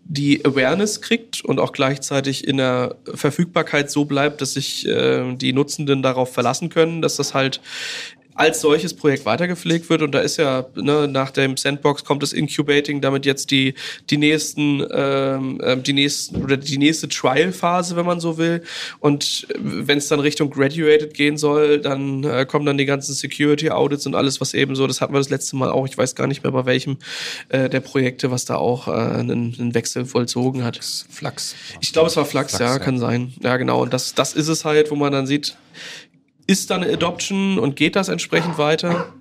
die 0.04 0.44
Awareness 0.44 1.00
kriegt 1.00 1.44
und 1.44 1.58
auch 1.58 1.72
gleichzeitig 1.72 2.46
in 2.46 2.56
der 2.58 2.96
Verfügbarkeit 3.14 3.90
so 3.90 4.04
bleibt, 4.04 4.40
dass 4.40 4.54
sich 4.54 4.86
äh, 4.86 5.34
die 5.34 5.52
Nutzenden 5.52 6.02
darauf 6.02 6.32
verlassen 6.32 6.68
können, 6.68 7.02
dass 7.02 7.16
das 7.16 7.34
halt 7.34 7.60
als 8.38 8.60
solches 8.60 8.94
Projekt 8.94 9.26
weitergepflegt 9.26 9.90
wird. 9.90 10.00
Und 10.02 10.12
da 10.12 10.20
ist 10.20 10.36
ja 10.36 10.66
ne, 10.76 11.08
nach 11.08 11.32
dem 11.32 11.56
Sandbox 11.56 12.04
kommt 12.04 12.22
das 12.22 12.32
Incubating, 12.32 13.00
damit 13.00 13.26
jetzt 13.26 13.50
die 13.50 13.74
die 14.10 14.16
nächsten 14.16 14.86
ähm, 14.92 15.60
ähm 15.62 15.82
die 15.82 15.92
nächsten 15.92 16.44
oder 16.44 16.56
die 16.56 16.78
nächste 16.78 17.08
Trial-Phase, 17.08 17.96
wenn 17.96 18.06
man 18.06 18.20
so 18.20 18.38
will. 18.38 18.62
Und 19.00 19.48
wenn 19.58 19.98
es 19.98 20.06
dann 20.06 20.20
Richtung 20.20 20.50
Graduated 20.50 21.14
gehen 21.14 21.36
soll, 21.36 21.80
dann 21.80 22.22
äh, 22.22 22.46
kommen 22.46 22.64
dann 22.64 22.78
die 22.78 22.86
ganzen 22.86 23.12
Security 23.12 23.70
Audits 23.70 24.06
und 24.06 24.14
alles, 24.14 24.40
was 24.40 24.54
eben 24.54 24.76
so. 24.76 24.86
Das 24.86 25.00
hatten 25.00 25.12
wir 25.12 25.18
das 25.18 25.30
letzte 25.30 25.56
Mal 25.56 25.70
auch. 25.70 25.88
Ich 25.88 25.98
weiß 25.98 26.14
gar 26.14 26.28
nicht 26.28 26.44
mehr 26.44 26.52
bei 26.52 26.64
welchem 26.64 26.98
äh, 27.48 27.68
der 27.68 27.80
Projekte, 27.80 28.30
was 28.30 28.44
da 28.44 28.54
auch 28.54 28.86
äh, 28.86 28.92
einen, 28.92 29.56
einen 29.58 29.74
Wechsel 29.74 30.06
vollzogen 30.06 30.62
hat. 30.62 30.78
Flachs. 31.10 31.56
Ich 31.80 31.92
glaube, 31.92 32.08
es 32.08 32.16
war 32.16 32.24
Flachs, 32.24 32.56
Flachs 32.56 32.70
ja, 32.70 32.76
ja, 32.76 32.78
kann 32.78 33.00
sein. 33.00 33.32
Ja, 33.42 33.56
genau. 33.56 33.82
Und 33.82 33.92
das 33.92 34.14
das 34.14 34.34
ist 34.34 34.46
es 34.46 34.64
halt, 34.64 34.92
wo 34.92 34.94
man 34.94 35.10
dann 35.12 35.26
sieht 35.26 35.56
ist 36.48 36.70
da 36.70 36.76
eine 36.76 36.92
Adoption 36.92 37.60
und 37.60 37.76
geht 37.76 37.94
das 37.94 38.08
entsprechend 38.08 38.58
weiter? 38.58 39.12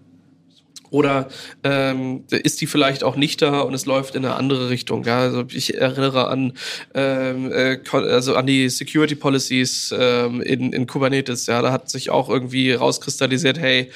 Oder 0.89 1.27
ähm, 1.65 2.23
ist 2.29 2.61
die 2.61 2.67
vielleicht 2.67 3.03
auch 3.03 3.17
nicht 3.17 3.41
da 3.41 3.59
und 3.59 3.73
es 3.73 3.85
läuft 3.85 4.15
in 4.15 4.23
eine 4.23 4.35
andere 4.35 4.69
Richtung? 4.69 5.03
Ja, 5.03 5.19
also 5.19 5.43
ich 5.51 5.75
erinnere 5.75 6.29
an 6.29 6.53
ähm, 6.93 7.51
äh, 7.51 7.79
also 7.91 8.35
an 8.35 8.47
die 8.47 8.69
Security 8.69 9.15
Policies 9.15 9.93
ähm, 9.97 10.41
in, 10.41 10.71
in 10.71 10.87
Kubernetes. 10.87 11.47
Ja, 11.47 11.61
da 11.61 11.73
hat 11.73 11.89
sich 11.89 12.09
auch 12.09 12.29
irgendwie 12.29 12.71
rauskristallisiert, 12.71 13.59
hey, 13.59 13.91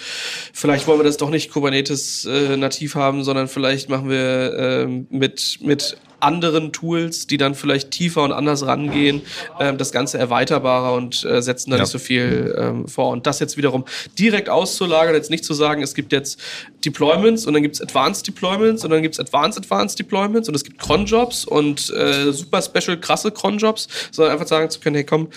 vielleicht 0.52 0.86
wollen 0.86 1.00
wir 1.00 1.06
das 1.06 1.16
doch 1.16 1.30
nicht 1.30 1.50
Kubernetes 1.52 2.26
äh, 2.26 2.58
nativ 2.58 2.96
haben, 2.96 3.24
sondern 3.24 3.48
vielleicht 3.48 3.90
machen 3.90 4.10
wir 4.10 4.54
ähm, 4.58 5.08
mit 5.10 5.60
mit 5.62 5.96
anderen 6.22 6.72
Tools, 6.72 7.28
die 7.28 7.38
dann 7.38 7.56
vielleicht 7.56 7.92
tiefer 7.92 8.24
und 8.24 8.32
anders 8.32 8.66
rangehen, 8.66 9.22
äh, 9.60 9.74
das 9.74 9.92
Ganze 9.92 10.18
erweiterbarer 10.18 10.94
und 10.94 11.24
äh, 11.26 11.42
setzen 11.42 11.72
da 11.72 11.78
ja. 11.78 11.84
nicht 11.84 11.92
so 11.92 12.00
viel 12.00 12.56
ähm, 12.58 12.88
vor. 12.88 13.10
Und 13.10 13.28
das 13.28 13.40
jetzt 13.40 13.58
wiederum 13.58 13.86
direkt 14.18 14.50
auszulagern, 14.50 15.16
jetzt 15.16 15.30
nicht 15.30 15.46
zu 15.46 15.54
sagen, 15.54 15.82
es 15.82 15.96
gibt 15.96 16.12
jetzt 16.12 16.40
Deployments 16.86 17.46
und 17.46 17.54
dann 17.54 17.64
gibt 17.64 17.76
es 17.76 17.82
Advanced 17.82 18.28
Deployments 18.28 18.84
und 18.84 18.92
dann 18.92 19.02
gibt 19.02 19.16
es 19.16 19.20
Advanced 19.20 19.58
Advanced 19.58 20.00
Deployments 20.00 20.48
und 20.48 20.56
es 20.56 20.64
gibt 20.64 20.80
Cronjobs 20.80 21.46
und 21.46 21.90
äh, 21.92 22.32
super 22.32 22.62
special 22.62 23.00
krasse 23.00 23.32
Cronjobs, 23.32 23.88
sondern 24.12 24.34
einfach 24.34 24.48
sagen 24.48 24.70
zu 24.70 24.80
können, 24.80 24.96
hey 24.96 25.06
komm, 25.06 25.30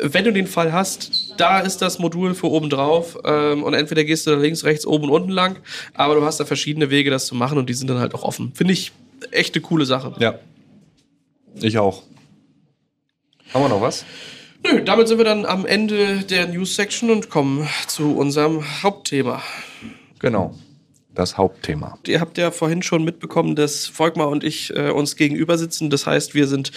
wenn 0.00 0.24
du 0.24 0.32
den 0.32 0.46
Fall 0.46 0.72
hast, 0.72 1.34
da 1.36 1.60
ist 1.60 1.80
das 1.80 1.98
Modul 1.98 2.34
für 2.34 2.50
oben 2.50 2.68
drauf 2.68 3.18
ähm, 3.24 3.62
und 3.62 3.74
entweder 3.74 4.04
gehst 4.04 4.26
du 4.26 4.32
da 4.32 4.36
links, 4.36 4.64
rechts, 4.64 4.86
oben 4.86 5.04
und 5.04 5.10
unten 5.10 5.30
lang, 5.30 5.58
aber 5.94 6.14
du 6.14 6.24
hast 6.24 6.40
da 6.40 6.44
verschiedene 6.44 6.90
Wege, 6.90 7.10
das 7.10 7.26
zu 7.26 7.34
machen 7.34 7.58
und 7.58 7.68
die 7.68 7.74
sind 7.74 7.88
dann 7.88 7.98
halt 7.98 8.14
auch 8.14 8.22
offen. 8.22 8.52
Finde 8.54 8.72
ich 8.72 8.92
echt 9.32 9.54
eine 9.54 9.62
coole 9.62 9.86
Sache. 9.86 10.14
Ja. 10.18 10.38
Ich 11.54 11.78
auch. 11.78 12.02
Haben 13.52 13.64
wir 13.64 13.68
noch 13.68 13.80
was? 13.80 14.04
Nö, 14.64 14.82
damit 14.82 15.08
sind 15.08 15.18
wir 15.18 15.24
dann 15.24 15.44
am 15.46 15.66
Ende 15.66 16.22
der 16.22 16.48
News-Section 16.48 17.10
und 17.10 17.30
kommen 17.30 17.68
zu 17.86 18.16
unserem 18.16 18.82
Hauptthema. 18.82 19.42
Genau 20.18 20.54
das 21.14 21.38
Hauptthema. 21.38 21.98
Ihr 22.06 22.20
habt 22.20 22.38
ja 22.38 22.50
vorhin 22.50 22.82
schon 22.82 23.04
mitbekommen, 23.04 23.54
dass 23.56 23.86
Volkmar 23.86 24.28
und 24.28 24.44
ich 24.44 24.74
äh, 24.74 24.90
uns 24.90 25.16
gegenüber 25.16 25.58
sitzen. 25.58 25.90
Das 25.90 26.06
heißt, 26.06 26.34
wir 26.34 26.46
sind 26.46 26.72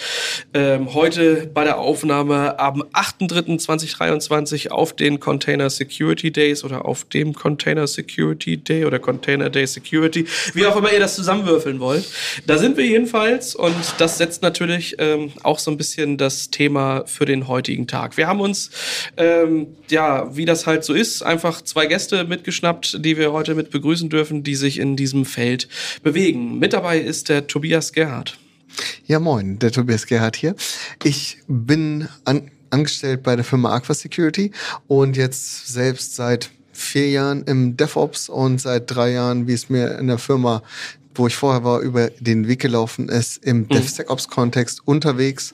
ähm, 0.54 0.94
heute 0.94 1.50
bei 1.52 1.64
der 1.64 1.78
Aufnahme 1.78 2.58
am 2.58 2.82
8.3.2023 2.82 4.70
auf 4.70 4.94
den 4.94 5.20
Container 5.20 5.70
Security 5.70 6.30
Days 6.30 6.64
oder 6.64 6.84
auf 6.84 7.04
dem 7.04 7.34
Container 7.34 7.86
Security 7.86 8.56
Day 8.56 8.84
oder 8.84 8.98
Container 8.98 9.50
Day 9.50 9.66
Security, 9.66 10.26
wie 10.54 10.66
auch 10.66 10.76
immer 10.76 10.92
ihr 10.92 11.00
das 11.00 11.16
zusammenwürfeln 11.16 11.80
wollt. 11.80 12.04
Da 12.46 12.58
sind 12.58 12.76
wir 12.76 12.86
jedenfalls 12.86 13.54
und 13.54 13.74
das 13.98 14.18
setzt 14.18 14.42
natürlich 14.42 14.96
ähm, 14.98 15.32
auch 15.42 15.58
so 15.58 15.70
ein 15.70 15.76
bisschen 15.76 16.16
das 16.16 16.50
Thema 16.50 17.04
für 17.06 17.24
den 17.24 17.48
heutigen 17.48 17.86
Tag. 17.86 18.16
Wir 18.16 18.26
haben 18.26 18.40
uns, 18.40 18.70
ähm, 19.16 19.77
ja, 19.90 20.36
wie 20.36 20.44
das 20.44 20.66
halt 20.66 20.84
so 20.84 20.94
ist, 20.94 21.22
einfach 21.22 21.62
zwei 21.62 21.86
Gäste 21.86 22.24
mitgeschnappt, 22.24 23.04
die 23.04 23.16
wir 23.16 23.32
heute 23.32 23.54
mit 23.54 23.70
begrüßen 23.70 24.08
dürfen 24.08 24.42
die 24.42 24.54
sich 24.54 24.78
in 24.78 24.96
diesem 24.96 25.24
Feld 25.24 25.68
bewegen. 26.02 26.58
Mit 26.58 26.72
dabei 26.72 26.98
ist 26.98 27.28
der 27.28 27.46
Tobias 27.46 27.92
Gerhardt. 27.92 28.38
Ja, 29.06 29.18
moin, 29.18 29.58
der 29.58 29.72
Tobias 29.72 30.06
Gerhardt 30.06 30.36
hier. 30.36 30.54
Ich 31.02 31.38
bin 31.48 32.08
an, 32.24 32.50
angestellt 32.70 33.22
bei 33.22 33.34
der 33.34 33.44
Firma 33.44 33.74
Aqua 33.74 33.94
Security 33.94 34.52
und 34.86 35.16
jetzt 35.16 35.68
selbst 35.68 36.14
seit 36.14 36.50
vier 36.72 37.10
Jahren 37.10 37.42
im 37.44 37.76
DevOps 37.76 38.28
und 38.28 38.60
seit 38.60 38.90
drei 38.94 39.12
Jahren, 39.12 39.48
wie 39.48 39.54
es 39.54 39.68
mir 39.68 39.98
in 39.98 40.06
der 40.06 40.18
Firma 40.18 40.62
wo 41.18 41.26
ich 41.26 41.36
vorher 41.36 41.64
war, 41.64 41.80
über 41.80 42.10
den 42.20 42.46
Weg 42.46 42.60
gelaufen 42.60 43.08
ist, 43.08 43.44
im 43.44 43.62
mhm. 43.62 43.68
DevSecOps-Kontext 43.70 44.82
unterwegs 44.86 45.52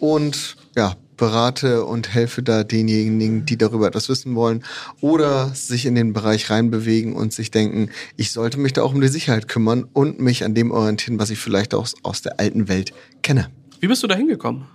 und 0.00 0.56
ja, 0.76 0.96
berate 1.16 1.84
und 1.84 2.12
helfe 2.12 2.42
da 2.42 2.64
denjenigen, 2.64 3.46
die 3.46 3.56
darüber 3.56 3.86
etwas 3.86 4.08
wissen 4.08 4.34
wollen 4.34 4.64
oder 5.00 5.54
sich 5.54 5.86
in 5.86 5.94
den 5.94 6.12
Bereich 6.12 6.50
reinbewegen 6.50 7.14
und 7.14 7.32
sich 7.32 7.50
denken, 7.50 7.90
ich 8.16 8.32
sollte 8.32 8.58
mich 8.58 8.72
da 8.72 8.82
auch 8.82 8.94
um 8.94 9.00
die 9.00 9.08
Sicherheit 9.08 9.48
kümmern 9.48 9.84
und 9.92 10.20
mich 10.20 10.44
an 10.44 10.54
dem 10.54 10.70
orientieren, 10.70 11.18
was 11.18 11.30
ich 11.30 11.38
vielleicht 11.38 11.74
auch 11.74 11.88
aus 12.02 12.22
der 12.22 12.40
alten 12.40 12.68
Welt 12.68 12.92
kenne. 13.22 13.50
Wie 13.80 13.88
bist 13.88 14.02
du 14.02 14.06
da 14.06 14.14
hingekommen? 14.14 14.66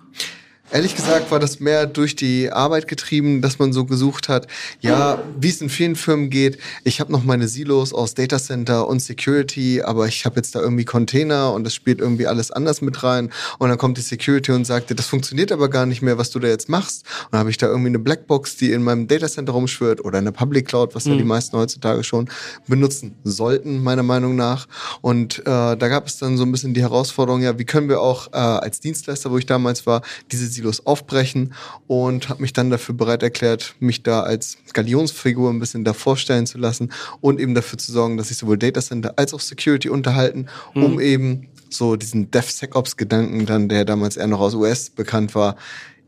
Ehrlich 0.71 0.95
gesagt 0.95 1.31
war 1.31 1.39
das 1.39 1.59
mehr 1.59 1.87
durch 1.87 2.15
die 2.15 2.51
Arbeit 2.51 2.87
getrieben, 2.87 3.41
dass 3.41 3.57
man 3.57 3.73
so 3.73 3.85
gesucht 3.85 4.29
hat, 4.29 4.45
ja, 4.81 5.19
wie 5.39 5.49
es 5.49 5.61
in 5.61 5.69
vielen 5.69 5.95
Firmen 5.95 6.29
geht. 6.29 6.59
Ich 6.83 6.99
habe 6.99 7.11
noch 7.11 7.23
meine 7.23 7.47
Silos 7.47 7.91
aus 7.91 8.13
Data 8.13 8.37
Center 8.37 8.87
und 8.87 8.99
Security, 8.99 9.81
aber 9.81 10.05
ich 10.05 10.25
habe 10.25 10.35
jetzt 10.35 10.53
da 10.53 10.61
irgendwie 10.61 10.85
Container 10.85 11.53
und 11.53 11.63
das 11.63 11.73
spielt 11.73 11.99
irgendwie 11.99 12.27
alles 12.27 12.51
anders 12.51 12.81
mit 12.81 13.01
rein. 13.01 13.31
Und 13.57 13.69
dann 13.69 13.79
kommt 13.79 13.97
die 13.97 14.01
Security 14.01 14.51
und 14.51 14.65
sagt, 14.65 14.97
das 14.97 15.07
funktioniert 15.07 15.51
aber 15.51 15.69
gar 15.69 15.87
nicht 15.87 16.03
mehr, 16.03 16.19
was 16.19 16.29
du 16.29 16.37
da 16.37 16.47
jetzt 16.47 16.69
machst. 16.69 17.03
Und 17.25 17.33
dann 17.33 17.39
habe 17.39 17.49
ich 17.49 17.57
da 17.57 17.65
irgendwie 17.65 17.87
eine 17.89 17.99
Blackbox, 17.99 18.57
die 18.57 18.71
in 18.71 18.83
meinem 18.83 19.07
Data 19.07 19.27
Center 19.27 19.53
rumschwirrt 19.53 20.05
oder 20.05 20.19
eine 20.19 20.31
Public 20.31 20.67
Cloud, 20.67 20.93
was 20.93 21.05
mhm. 21.05 21.11
ja 21.13 21.17
die 21.17 21.23
mhm. 21.23 21.29
meisten 21.29 21.57
heutzutage 21.57 22.03
schon 22.03 22.29
benutzen 22.67 23.15
sollten, 23.23 23.81
meiner 23.81 24.03
Meinung 24.03 24.35
nach. 24.35 24.67
Und 25.01 25.39
äh, 25.39 25.43
da 25.45 25.87
gab 25.87 26.05
es 26.05 26.19
dann 26.19 26.37
so 26.37 26.43
ein 26.43 26.51
bisschen 26.51 26.75
die 26.75 26.81
Herausforderung, 26.81 27.41
ja, 27.41 27.57
wie 27.57 27.65
können 27.65 27.89
wir 27.89 28.01
auch 28.01 28.31
äh, 28.33 28.37
als 28.37 28.79
Dienstleister, 28.81 29.31
wo 29.31 29.39
ich 29.39 29.47
damals 29.47 29.87
war, 29.87 30.03
diese 30.31 30.58
Silos 30.59 30.85
aufbrechen 30.85 31.53
und 31.87 32.29
habe 32.29 32.41
mich 32.41 32.53
dann 32.53 32.69
dafür 32.69 32.95
bereit 32.95 33.23
erklärt, 33.23 33.75
mich 33.79 34.03
da 34.03 34.21
als 34.21 34.57
Galionsfigur 34.73 35.49
ein 35.49 35.59
bisschen 35.59 35.83
da 35.83 35.93
vorstellen 35.93 36.45
zu 36.45 36.57
lassen 36.57 36.91
und 37.21 37.39
eben 37.39 37.55
dafür 37.55 37.79
zu 37.79 37.91
sorgen, 37.91 38.17
dass 38.17 38.27
sich 38.27 38.37
sowohl 38.37 38.57
Data 38.57 38.81
Center 38.81 39.13
als 39.17 39.33
auch 39.33 39.39
Security 39.39 39.89
unterhalten, 39.89 40.47
mhm. 40.73 40.83
um 40.83 40.99
eben 40.99 41.47
so 41.69 41.95
diesen 41.95 42.31
DevSecOps-Gedanken 42.31 43.45
dann, 43.45 43.69
der 43.69 43.85
damals 43.85 44.17
eher 44.17 44.27
noch 44.27 44.41
aus 44.41 44.53
US 44.55 44.89
bekannt 44.89 45.35
war, 45.35 45.55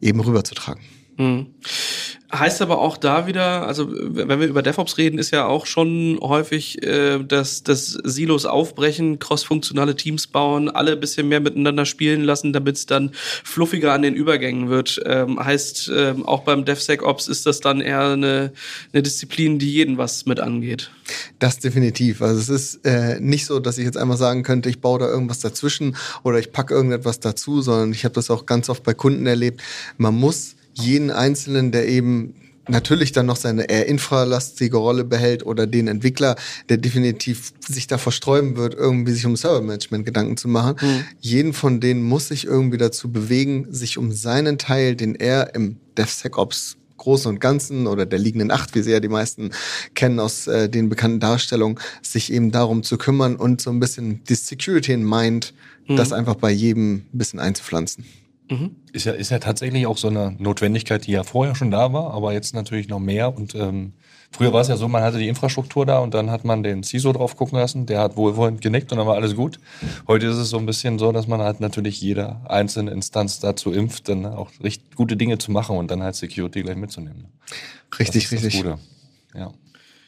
eben 0.02 0.20
rüberzutragen. 0.20 0.82
Mhm. 1.18 1.48
Heißt 2.34 2.62
aber 2.62 2.80
auch 2.80 2.96
da 2.96 3.28
wieder, 3.28 3.68
also 3.68 3.90
wenn 3.92 4.40
wir 4.40 4.48
über 4.48 4.62
DevOps 4.62 4.98
reden, 4.98 5.20
ist 5.20 5.32
ja 5.32 5.48
auch 5.48 5.66
schon 5.66 6.18
häufig, 6.22 6.82
äh, 6.82 7.22
dass 7.22 7.64
das 7.64 7.88
Silos 7.88 8.46
aufbrechen, 8.46 9.20
crossfunktionale 9.20 9.98
Teams 9.98 10.28
bauen, 10.28 10.70
alle 10.70 10.96
bisschen 10.96 11.28
mehr 11.28 11.42
miteinander 11.42 11.86
spielen 11.86 12.24
lassen, 12.24 12.54
damit 12.54 12.78
es 12.78 12.86
dann 12.86 13.12
fluffiger 13.44 13.92
an 13.92 14.02
den 14.02 14.16
Übergängen 14.16 14.70
wird. 14.70 15.02
Ähm, 15.06 15.44
heißt, 15.44 15.92
ähm, 15.94 16.26
auch 16.26 16.44
beim 16.44 16.64
DevSecOps 16.64 17.28
ist 17.28 17.46
das 17.46 17.60
dann 17.60 17.82
eher 17.82 18.12
eine, 18.12 18.54
eine 18.94 19.04
Disziplin, 19.04 19.60
die 19.60 19.70
jeden 19.70 19.98
was 19.98 20.26
mit 20.26 20.40
angeht. 20.40 20.90
Das 21.40 21.60
definitiv. 21.60 22.22
Also 22.22 22.40
es 22.40 22.48
ist 22.48 22.86
äh, 22.86 23.20
nicht 23.20 23.46
so, 23.46 23.60
dass 23.60 23.78
ich 23.78 23.84
jetzt 23.84 23.98
einmal 23.98 24.18
sagen 24.18 24.44
könnte, 24.44 24.70
ich 24.70 24.80
baue 24.80 25.00
da 25.00 25.08
irgendwas 25.10 25.40
dazwischen 25.40 25.98
oder 26.24 26.40
ich 26.40 26.54
packe 26.54 26.74
irgendetwas 26.74 27.20
dazu, 27.20 27.62
sondern 27.62 27.92
ich 27.92 28.06
habe 28.06 28.16
das 28.16 28.32
auch 28.32 28.46
ganz 28.46 28.70
oft 28.70 28.84
bei 28.84 28.94
Kunden 28.94 29.26
erlebt. 29.26 29.62
Man 29.98 30.16
muss 30.16 30.56
jeden 30.74 31.12
Einzelnen, 31.12 31.72
der 31.72 31.88
eben 31.88 32.36
natürlich 32.68 33.12
dann 33.12 33.26
noch 33.26 33.36
seine 33.36 33.70
eher 33.70 33.88
infralastige 33.88 34.78
Rolle 34.78 35.04
behält 35.04 35.46
oder 35.46 35.68
den 35.68 35.88
Entwickler, 35.88 36.36
der 36.70 36.78
definitiv 36.78 37.54
sich 37.60 37.88
da 37.88 37.98
versträuben 37.98 38.56
wird, 38.56 38.74
irgendwie 38.74 39.12
sich 39.12 39.26
um 39.26 39.36
Servermanagement 39.36 40.06
Gedanken 40.06 40.38
zu 40.38 40.48
machen. 40.48 40.76
Mhm. 40.82 41.04
Jeden 41.20 41.54
von 41.54 41.80
denen 41.80 42.04
muss 42.04 42.30
sich 42.30 42.46
irgendwie 42.46 42.78
dazu 42.78 43.12
bewegen, 43.12 43.68
sich 43.72 43.98
um 43.98 44.12
seinen 44.12 44.58
Teil, 44.58 44.96
den 44.96 45.16
er 45.16 45.56
im 45.56 45.78
DevSecOps 45.98 46.78
Großen 46.98 47.30
und 47.30 47.40
Ganzen 47.42 47.88
oder 47.88 48.06
der 48.06 48.20
liegenden 48.20 48.52
Acht, 48.52 48.76
wie 48.76 48.84
sie 48.84 48.92
ja 48.92 49.00
die 49.00 49.08
meisten 49.08 49.50
kennen 49.96 50.20
aus 50.20 50.46
äh, 50.46 50.70
den 50.70 50.88
bekannten 50.88 51.20
Darstellungen, 51.20 51.80
sich 52.04 52.32
eben 52.32 52.52
darum 52.52 52.84
zu 52.84 53.00
kümmern 53.00 53.38
und 53.38 53.60
so 53.60 53.72
ein 53.72 53.80
bisschen 53.80 54.24
die 54.26 54.36
Security 54.36 54.94
in 54.94 55.04
Mind, 55.04 55.56
mhm. 55.88 55.96
das 55.96 56.14
einfach 56.14 56.36
bei 56.36 56.52
jedem 56.52 56.94
ein 56.94 57.18
bisschen 57.18 57.40
einzupflanzen. 57.40 58.06
Mhm. 58.52 58.76
Ist, 58.92 59.06
ja, 59.06 59.14
ist 59.14 59.32
ja 59.32 59.40
tatsächlich 59.40 59.88
auch 59.88 59.98
so 59.98 60.10
eine 60.10 60.36
Notwendigkeit, 60.38 61.08
die 61.08 61.14
ja 61.14 61.24
vorher 61.24 61.56
schon 61.56 61.72
da 61.72 61.94
war, 61.94 62.14
aber 62.14 62.34
jetzt 62.34 62.54
natürlich 62.54 62.90
noch 62.90 63.00
mehr. 63.00 63.34
Und 63.34 63.56
ähm, 63.56 63.94
früher 64.30 64.52
war 64.52 64.60
es 64.60 64.68
ja 64.68 64.76
so, 64.76 64.90
man 64.90 65.04
hatte 65.04 65.20
die 65.20 65.30
Infrastruktur 65.30 65.86
da 65.86 66.00
und 66.00 66.14
dann 66.14 66.30
hat 66.30 66.44
man 66.44 66.62
den 66.62 66.84
CISO 66.84 67.14
drauf 67.14 67.38
gucken 67.38 67.58
lassen, 67.58 67.86
der 67.86 68.02
hat 68.02 68.18
wohlwollend 68.18 68.60
genickt 68.60 68.92
und 68.92 68.98
dann 68.98 69.08
war 69.08 69.16
alles 69.16 69.38
gut. 69.38 69.58
Heute 70.06 70.28
ist 70.28 70.36
es 70.36 70.50
so 70.50 70.58
ein 70.58 70.66
bisschen 70.66 71.00
so, 71.00 71.14
dass 71.14 71.28
man 71.28 71.40
halt 71.40 71.62
natürlich 71.62 72.02
jede 72.02 72.42
einzelne 72.50 72.92
Instanz 72.92 73.40
dazu 73.40 73.72
impft, 73.72 74.10
dann 74.10 74.26
auch 74.26 74.52
richtig 74.62 74.96
gute 74.96 75.16
Dinge 75.16 75.38
zu 75.38 75.50
machen 75.52 75.78
und 75.78 75.90
dann 75.90 76.04
halt 76.04 76.16
Security 76.16 76.62
gleich 76.62 76.76
mitzunehmen. 76.76 77.28
Richtig, 77.98 78.30
richtig. 78.32 78.66
Ja. 79.34 79.54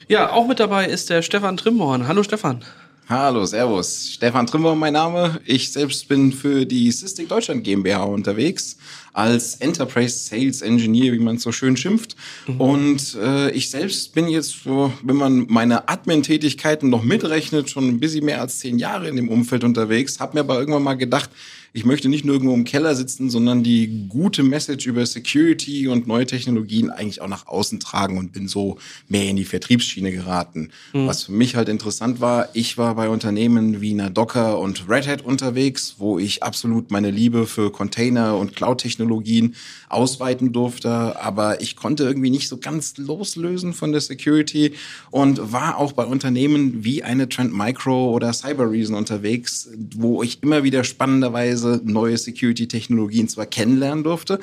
ja, 0.09 0.31
auch 0.31 0.47
mit 0.47 0.59
dabei 0.59 0.85
ist 0.85 1.09
der 1.09 1.21
Stefan 1.21 1.55
Trimborn. 1.55 2.09
Hallo 2.09 2.23
Stefan. 2.23 2.61
Hallo, 3.09 3.45
Servus. 3.45 4.11
Stefan 4.13 4.47
Trimmer, 4.47 4.75
mein 4.75 4.93
Name. 4.93 5.41
Ich 5.45 5.73
selbst 5.73 6.07
bin 6.07 6.31
für 6.31 6.65
die 6.65 6.89
Sysdig 6.89 7.27
Deutschland 7.27 7.65
GmbH 7.65 8.03
unterwegs 8.03 8.77
als 9.11 9.55
Enterprise 9.55 10.17
Sales 10.17 10.61
Engineer, 10.61 11.11
wie 11.11 11.19
man 11.19 11.35
es 11.35 11.43
so 11.43 11.51
schön 11.51 11.75
schimpft. 11.75 12.15
Mhm. 12.47 12.61
Und 12.61 13.17
äh, 13.21 13.51
ich 13.51 13.69
selbst 13.69 14.13
bin 14.13 14.29
jetzt, 14.29 14.63
so, 14.63 14.93
wenn 15.03 15.17
man 15.17 15.47
meine 15.49 15.89
Admin-Tätigkeiten 15.89 16.89
noch 16.89 17.03
mitrechnet, 17.03 17.69
schon 17.69 17.89
ein 17.89 17.99
bisschen 17.99 18.23
mehr 18.23 18.39
als 18.39 18.59
zehn 18.59 18.79
Jahre 18.79 19.09
in 19.09 19.17
dem 19.17 19.27
Umfeld 19.27 19.65
unterwegs. 19.65 20.21
Hab 20.21 20.33
mir 20.33 20.39
aber 20.39 20.57
irgendwann 20.57 20.83
mal 20.83 20.93
gedacht, 20.93 21.29
ich 21.75 21.85
möchte 21.85 22.07
nicht 22.07 22.23
nur 22.23 22.35
irgendwo 22.35 22.53
im 22.53 22.65
Keller 22.65 22.95
sitzen, 22.95 23.31
sondern 23.31 23.63
die 23.63 24.05
gute 24.07 24.43
Message 24.43 24.85
über 24.85 25.03
Security 25.07 25.87
und 25.87 26.05
neue 26.05 26.27
Technologien 26.27 26.91
eigentlich 26.91 27.19
auch 27.19 27.27
nach 27.27 27.47
außen 27.47 27.79
tragen 27.79 28.19
und 28.19 28.31
bin 28.31 28.47
so 28.47 28.77
mehr 29.07 29.27
in 29.27 29.37
die 29.37 29.43
Vertriebsschiene 29.43 30.11
geraten. 30.11 30.69
Mhm. 30.93 31.07
Was 31.07 31.23
für 31.23 31.31
mich 31.31 31.55
halt 31.55 31.69
interessant 31.69 32.21
war, 32.21 32.49
ich 32.53 32.77
war 32.77 32.93
bei 32.93 33.09
Unternehmen 33.09 33.81
wie 33.81 33.93
einer 33.93 34.11
Docker 34.11 34.59
und 34.59 34.87
Red 34.87 35.07
Hat 35.07 35.21
unterwegs, 35.23 35.95
wo 35.97 36.19
ich 36.19 36.43
absolut 36.43 36.91
meine 36.91 37.09
Liebe 37.09 37.47
für 37.47 37.71
Container 37.71 38.37
und 38.37 38.55
Cloud-Technologien 38.55 39.55
ausweiten 39.89 40.53
durfte, 40.53 41.19
aber 41.19 41.59
ich 41.61 41.75
konnte 41.75 42.03
irgendwie 42.03 42.29
nicht 42.29 42.49
so 42.49 42.57
ganz 42.57 42.97
loslösen 42.97 43.73
von 43.73 43.91
der 43.91 44.01
Security 44.01 44.73
und 45.09 45.51
war 45.51 45.77
auch 45.77 45.93
bei 45.93 46.05
Unternehmen 46.05 46.83
wie 46.83 47.01
eine 47.01 47.29
Trend 47.29 47.55
Micro 47.55 48.11
oder 48.11 48.31
Cyber 48.31 48.63
unterwegs, 48.63 49.69
wo 49.95 50.21
ich 50.21 50.41
immer 50.43 50.63
wieder 50.63 50.83
spannenderweise 50.83 51.62
Weise 51.63 51.81
neue 51.83 52.17
Security-Technologien 52.17 53.27
zwar 53.27 53.45
kennenlernen 53.45 54.03
durfte, 54.03 54.39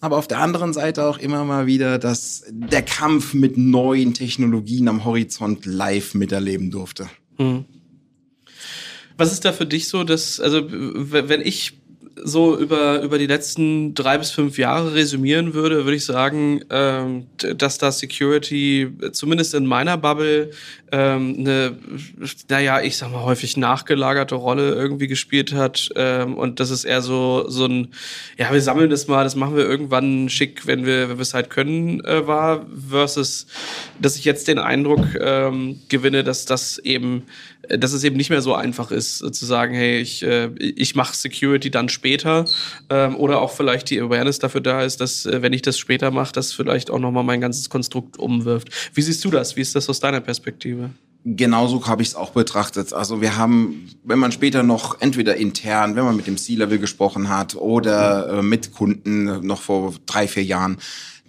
aber 0.00 0.18
auf 0.18 0.28
der 0.28 0.38
anderen 0.38 0.72
Seite 0.72 1.04
auch 1.06 1.18
immer 1.18 1.44
mal 1.44 1.66
wieder, 1.66 1.98
dass 1.98 2.44
der 2.50 2.82
Kampf 2.82 3.34
mit 3.34 3.56
neuen 3.56 4.14
Technologien 4.14 4.88
am 4.88 5.04
Horizont 5.04 5.64
live 5.66 6.14
miterleben 6.14 6.70
durfte. 6.70 7.08
Mhm. 7.38 7.64
Was 9.16 9.32
ist 9.32 9.44
da 9.44 9.52
für 9.52 9.66
dich 9.66 9.88
so, 9.88 10.02
dass, 10.02 10.40
also 10.40 10.66
wenn 10.68 11.40
ich 11.40 11.78
so 12.26 12.58
über, 12.58 13.02
über 13.02 13.18
die 13.18 13.26
letzten 13.26 13.92
drei 13.92 14.16
bis 14.16 14.30
fünf 14.30 14.56
Jahre 14.56 14.94
resümieren 14.94 15.52
würde, 15.52 15.84
würde 15.84 15.96
ich 15.96 16.06
sagen, 16.06 16.62
ähm, 16.70 17.26
dass 17.36 17.76
da 17.76 17.92
Security 17.92 18.90
zumindest 19.12 19.52
in 19.52 19.66
meiner 19.66 19.98
Bubble 19.98 20.50
ähm, 20.90 21.36
eine, 21.38 21.76
naja, 22.48 22.80
ich 22.80 22.96
sag 22.96 23.12
mal, 23.12 23.24
häufig 23.24 23.58
nachgelagerte 23.58 24.36
Rolle 24.36 24.74
irgendwie 24.74 25.06
gespielt 25.06 25.52
hat. 25.52 25.90
Ähm, 25.96 26.38
und 26.38 26.60
das 26.60 26.70
ist 26.70 26.84
eher 26.84 27.02
so, 27.02 27.44
so 27.48 27.66
ein, 27.66 27.88
ja, 28.38 28.50
wir 28.50 28.62
sammeln 28.62 28.88
das 28.88 29.06
mal, 29.06 29.24
das 29.24 29.36
machen 29.36 29.56
wir 29.56 29.68
irgendwann 29.68 30.30
schick, 30.30 30.66
wenn 30.66 30.86
wir, 30.86 31.10
wenn 31.10 31.18
wir 31.18 31.22
es 31.22 31.34
halt 31.34 31.50
können, 31.50 32.02
äh, 32.06 32.26
war, 32.26 32.64
versus, 32.88 33.46
dass 34.00 34.16
ich 34.16 34.24
jetzt 34.24 34.48
den 34.48 34.58
Eindruck 34.58 35.04
ähm, 35.20 35.80
gewinne, 35.90 36.24
dass 36.24 36.46
das 36.46 36.78
eben 36.78 37.24
dass 37.68 37.92
es 37.92 38.04
eben 38.04 38.16
nicht 38.16 38.30
mehr 38.30 38.42
so 38.42 38.54
einfach 38.54 38.90
ist, 38.90 39.18
zu 39.18 39.46
sagen, 39.46 39.74
hey, 39.74 40.00
ich, 40.00 40.22
äh, 40.22 40.50
ich 40.58 40.94
mache 40.94 41.14
Security 41.14 41.70
dann 41.70 41.88
später 41.88 42.44
ähm, 42.90 43.16
oder 43.16 43.40
auch 43.40 43.52
vielleicht 43.52 43.90
die 43.90 44.00
Awareness 44.00 44.38
dafür 44.38 44.60
da 44.60 44.82
ist, 44.82 45.00
dass 45.00 45.26
äh, 45.26 45.42
wenn 45.42 45.52
ich 45.52 45.62
das 45.62 45.78
später 45.78 46.10
mache, 46.10 46.32
das 46.32 46.52
vielleicht 46.52 46.90
auch 46.90 46.98
nochmal 46.98 47.24
mein 47.24 47.40
ganzes 47.40 47.68
Konstrukt 47.70 48.18
umwirft. 48.18 48.68
Wie 48.94 49.02
siehst 49.02 49.24
du 49.24 49.30
das? 49.30 49.56
Wie 49.56 49.60
ist 49.60 49.74
das 49.74 49.88
aus 49.88 50.00
deiner 50.00 50.20
Perspektive? 50.20 50.90
Genauso 51.26 51.86
habe 51.86 52.02
ich 52.02 52.08
es 52.08 52.14
auch 52.16 52.32
betrachtet. 52.32 52.92
Also 52.92 53.22
wir 53.22 53.38
haben, 53.38 53.88
wenn 54.04 54.18
man 54.18 54.30
später 54.30 54.62
noch 54.62 55.00
entweder 55.00 55.36
intern, 55.36 55.96
wenn 55.96 56.04
man 56.04 56.16
mit 56.16 56.26
dem 56.26 56.36
C-Level 56.36 56.78
gesprochen 56.78 57.30
hat 57.30 57.54
oder 57.56 58.40
äh, 58.40 58.42
mit 58.42 58.72
Kunden 58.72 59.46
noch 59.46 59.62
vor 59.62 59.94
drei, 60.04 60.28
vier 60.28 60.44
Jahren, 60.44 60.76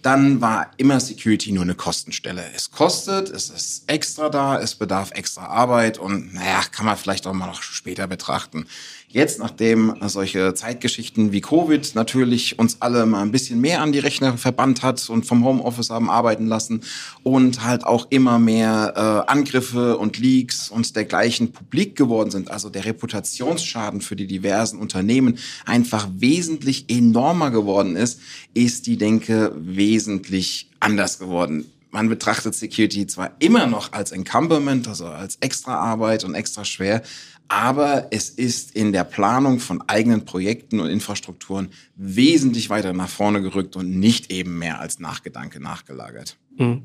dann 0.06 0.40
war 0.40 0.70
immer 0.76 1.00
Security 1.00 1.50
nur 1.50 1.64
eine 1.64 1.74
Kostenstelle. 1.74 2.44
Es 2.54 2.70
kostet, 2.70 3.28
es 3.28 3.50
ist 3.50 3.90
extra 3.90 4.28
da, 4.28 4.56
es 4.56 4.76
bedarf 4.76 5.10
extra 5.10 5.46
Arbeit 5.46 5.98
und 5.98 6.32
naja, 6.32 6.62
kann 6.70 6.86
man 6.86 6.96
vielleicht 6.96 7.26
auch 7.26 7.32
mal 7.32 7.48
noch 7.48 7.60
später 7.60 8.06
betrachten. 8.06 8.68
Jetzt, 9.16 9.38
nachdem 9.38 9.94
solche 10.02 10.52
Zeitgeschichten 10.52 11.32
wie 11.32 11.40
Covid 11.40 11.94
natürlich 11.94 12.58
uns 12.58 12.82
alle 12.82 13.06
mal 13.06 13.22
ein 13.22 13.32
bisschen 13.32 13.58
mehr 13.62 13.80
an 13.80 13.90
die 13.90 13.98
Rechner 13.98 14.36
verbannt 14.36 14.82
hat 14.82 15.08
und 15.08 15.24
vom 15.24 15.42
Homeoffice 15.42 15.88
haben 15.88 16.10
arbeiten 16.10 16.44
lassen 16.44 16.82
und 17.22 17.64
halt 17.64 17.86
auch 17.86 18.08
immer 18.10 18.38
mehr 18.38 18.92
äh, 18.94 19.32
Angriffe 19.32 19.96
und 19.96 20.18
Leaks 20.18 20.68
und 20.68 20.94
dergleichen 20.94 21.50
publik 21.50 21.96
geworden 21.96 22.30
sind, 22.30 22.50
also 22.50 22.68
der 22.68 22.84
Reputationsschaden 22.84 24.02
für 24.02 24.16
die 24.16 24.26
diversen 24.26 24.78
Unternehmen 24.78 25.38
einfach 25.64 26.06
wesentlich 26.18 26.84
enormer 26.90 27.50
geworden 27.50 27.96
ist, 27.96 28.20
ist 28.52 28.86
die 28.86 28.98
Denke 28.98 29.50
wesentlich 29.56 30.68
anders 30.78 31.18
geworden. 31.18 31.64
Man 31.90 32.10
betrachtet 32.10 32.54
Security 32.54 33.06
zwar 33.06 33.30
immer 33.38 33.66
noch 33.66 33.94
als 33.94 34.12
Encumberment, 34.12 34.86
also 34.86 35.06
als 35.06 35.36
extra 35.40 35.76
Arbeit 35.76 36.24
und 36.24 36.34
extra 36.34 36.66
schwer, 36.66 37.02
aber 37.48 38.08
es 38.10 38.30
ist 38.30 38.74
in 38.74 38.92
der 38.92 39.04
Planung 39.04 39.60
von 39.60 39.82
eigenen 39.88 40.24
Projekten 40.24 40.80
und 40.80 40.90
Infrastrukturen 40.90 41.68
wesentlich 41.94 42.70
weiter 42.70 42.92
nach 42.92 43.08
vorne 43.08 43.42
gerückt 43.42 43.76
und 43.76 43.98
nicht 43.98 44.30
eben 44.32 44.58
mehr 44.58 44.80
als 44.80 44.98
Nachgedanke 44.98 45.60
nachgelagert. 45.60 46.36
Mhm. 46.56 46.82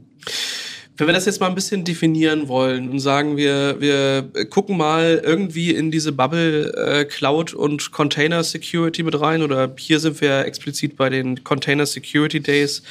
Wenn 0.98 1.08
wir 1.08 1.14
das 1.14 1.26
jetzt 1.26 1.40
mal 1.40 1.48
ein 1.48 1.56
bisschen 1.56 1.84
definieren 1.84 2.48
wollen 2.48 2.90
und 2.90 3.00
sagen, 3.00 3.36
wir, 3.36 3.78
wir 3.80 4.30
gucken 4.50 4.78
mal 4.78 5.20
irgendwie 5.24 5.72
in 5.72 5.90
diese 5.90 6.12
Bubble 6.12 6.72
äh, 6.76 7.06
Cloud 7.06 7.54
und 7.56 7.92
Container 7.92 8.44
Security 8.44 9.02
mit 9.02 9.20
rein 9.20 9.42
oder 9.42 9.74
hier 9.78 10.00
sind 10.00 10.22
wir 10.22 10.46
explizit 10.46 10.98
bei 10.98 11.10
den 11.10 11.44
Container 11.44 11.88
Security 11.88 12.40
Days. 12.40 12.84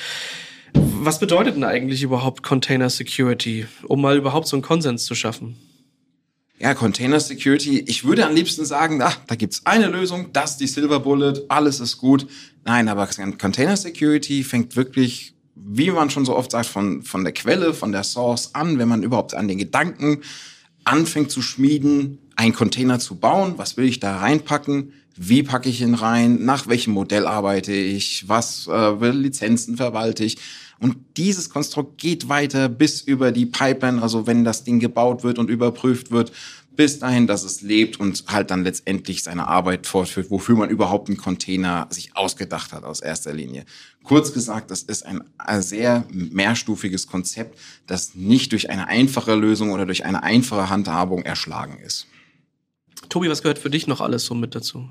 Was 0.72 1.20
bedeutet 1.20 1.54
denn 1.54 1.64
eigentlich 1.64 2.02
überhaupt 2.02 2.42
Container 2.42 2.90
Security, 2.90 3.66
um 3.86 4.00
mal 4.00 4.16
überhaupt 4.16 4.48
so 4.48 4.56
einen 4.56 4.62
Konsens 4.62 5.04
zu 5.04 5.14
schaffen? 5.14 5.56
Ja, 6.62 6.74
Container 6.74 7.18
Security, 7.20 7.78
ich 7.86 8.04
würde 8.04 8.26
am 8.26 8.34
liebsten 8.34 8.66
sagen, 8.66 9.00
ach, 9.00 9.16
da 9.26 9.34
gibt's 9.34 9.62
eine 9.64 9.86
Lösung, 9.86 10.30
das 10.34 10.58
die 10.58 10.66
Silver 10.66 11.00
Bullet, 11.00 11.46
alles 11.48 11.80
ist 11.80 11.96
gut. 11.96 12.26
Nein, 12.66 12.88
aber 12.90 13.08
Container 13.38 13.78
Security 13.78 14.44
fängt 14.44 14.76
wirklich, 14.76 15.32
wie 15.54 15.90
man 15.90 16.10
schon 16.10 16.26
so 16.26 16.36
oft 16.36 16.50
sagt, 16.50 16.66
von, 16.66 17.02
von 17.02 17.24
der 17.24 17.32
Quelle, 17.32 17.72
von 17.72 17.92
der 17.92 18.04
Source 18.04 18.54
an, 18.54 18.78
wenn 18.78 18.88
man 18.88 19.02
überhaupt 19.02 19.32
an 19.32 19.48
den 19.48 19.56
Gedanken 19.56 20.20
anfängt 20.84 21.30
zu 21.30 21.40
schmieden, 21.40 22.18
einen 22.36 22.52
Container 22.52 22.98
zu 22.98 23.14
bauen, 23.14 23.54
was 23.56 23.78
will 23.78 23.86
ich 23.86 23.98
da 23.98 24.18
reinpacken, 24.18 24.92
wie 25.16 25.42
packe 25.42 25.70
ich 25.70 25.80
ihn 25.80 25.94
rein, 25.94 26.44
nach 26.44 26.66
welchem 26.66 26.92
Modell 26.92 27.26
arbeite 27.26 27.72
ich, 27.72 28.28
was 28.28 28.68
äh, 28.70 29.10
Lizenzen 29.10 29.78
verwalte 29.78 30.24
ich. 30.24 30.36
Und 30.80 30.96
dieses 31.18 31.50
Konstrukt 31.50 31.98
geht 31.98 32.28
weiter 32.28 32.68
bis 32.70 33.02
über 33.02 33.32
die 33.32 33.46
Pipeline, 33.46 34.02
also 34.02 34.26
wenn 34.26 34.44
das 34.44 34.64
Ding 34.64 34.80
gebaut 34.80 35.22
wird 35.22 35.38
und 35.38 35.50
überprüft 35.50 36.10
wird, 36.10 36.32
bis 36.74 36.98
dahin, 36.98 37.26
dass 37.26 37.44
es 37.44 37.60
lebt 37.60 38.00
und 38.00 38.24
halt 38.28 38.50
dann 38.50 38.64
letztendlich 38.64 39.22
seine 39.22 39.46
Arbeit 39.46 39.86
fortführt, 39.86 40.30
wofür 40.30 40.56
man 40.56 40.70
überhaupt 40.70 41.08
einen 41.08 41.18
Container 41.18 41.86
sich 41.90 42.16
ausgedacht 42.16 42.72
hat 42.72 42.84
aus 42.84 43.00
erster 43.00 43.34
Linie. 43.34 43.66
Kurz 44.02 44.32
gesagt, 44.32 44.70
das 44.70 44.82
ist 44.82 45.04
ein 45.04 45.22
sehr 45.60 46.06
mehrstufiges 46.10 47.06
Konzept, 47.06 47.58
das 47.86 48.14
nicht 48.14 48.52
durch 48.52 48.70
eine 48.70 48.88
einfache 48.88 49.34
Lösung 49.34 49.72
oder 49.72 49.84
durch 49.84 50.06
eine 50.06 50.22
einfache 50.22 50.70
Handhabung 50.70 51.22
erschlagen 51.22 51.78
ist. 51.84 52.06
Tobi, 53.10 53.28
was 53.28 53.42
gehört 53.42 53.58
für 53.58 53.70
dich 53.70 53.88
noch 53.88 54.00
alles 54.00 54.24
so 54.24 54.34
mit 54.36 54.54
dazu? 54.54 54.88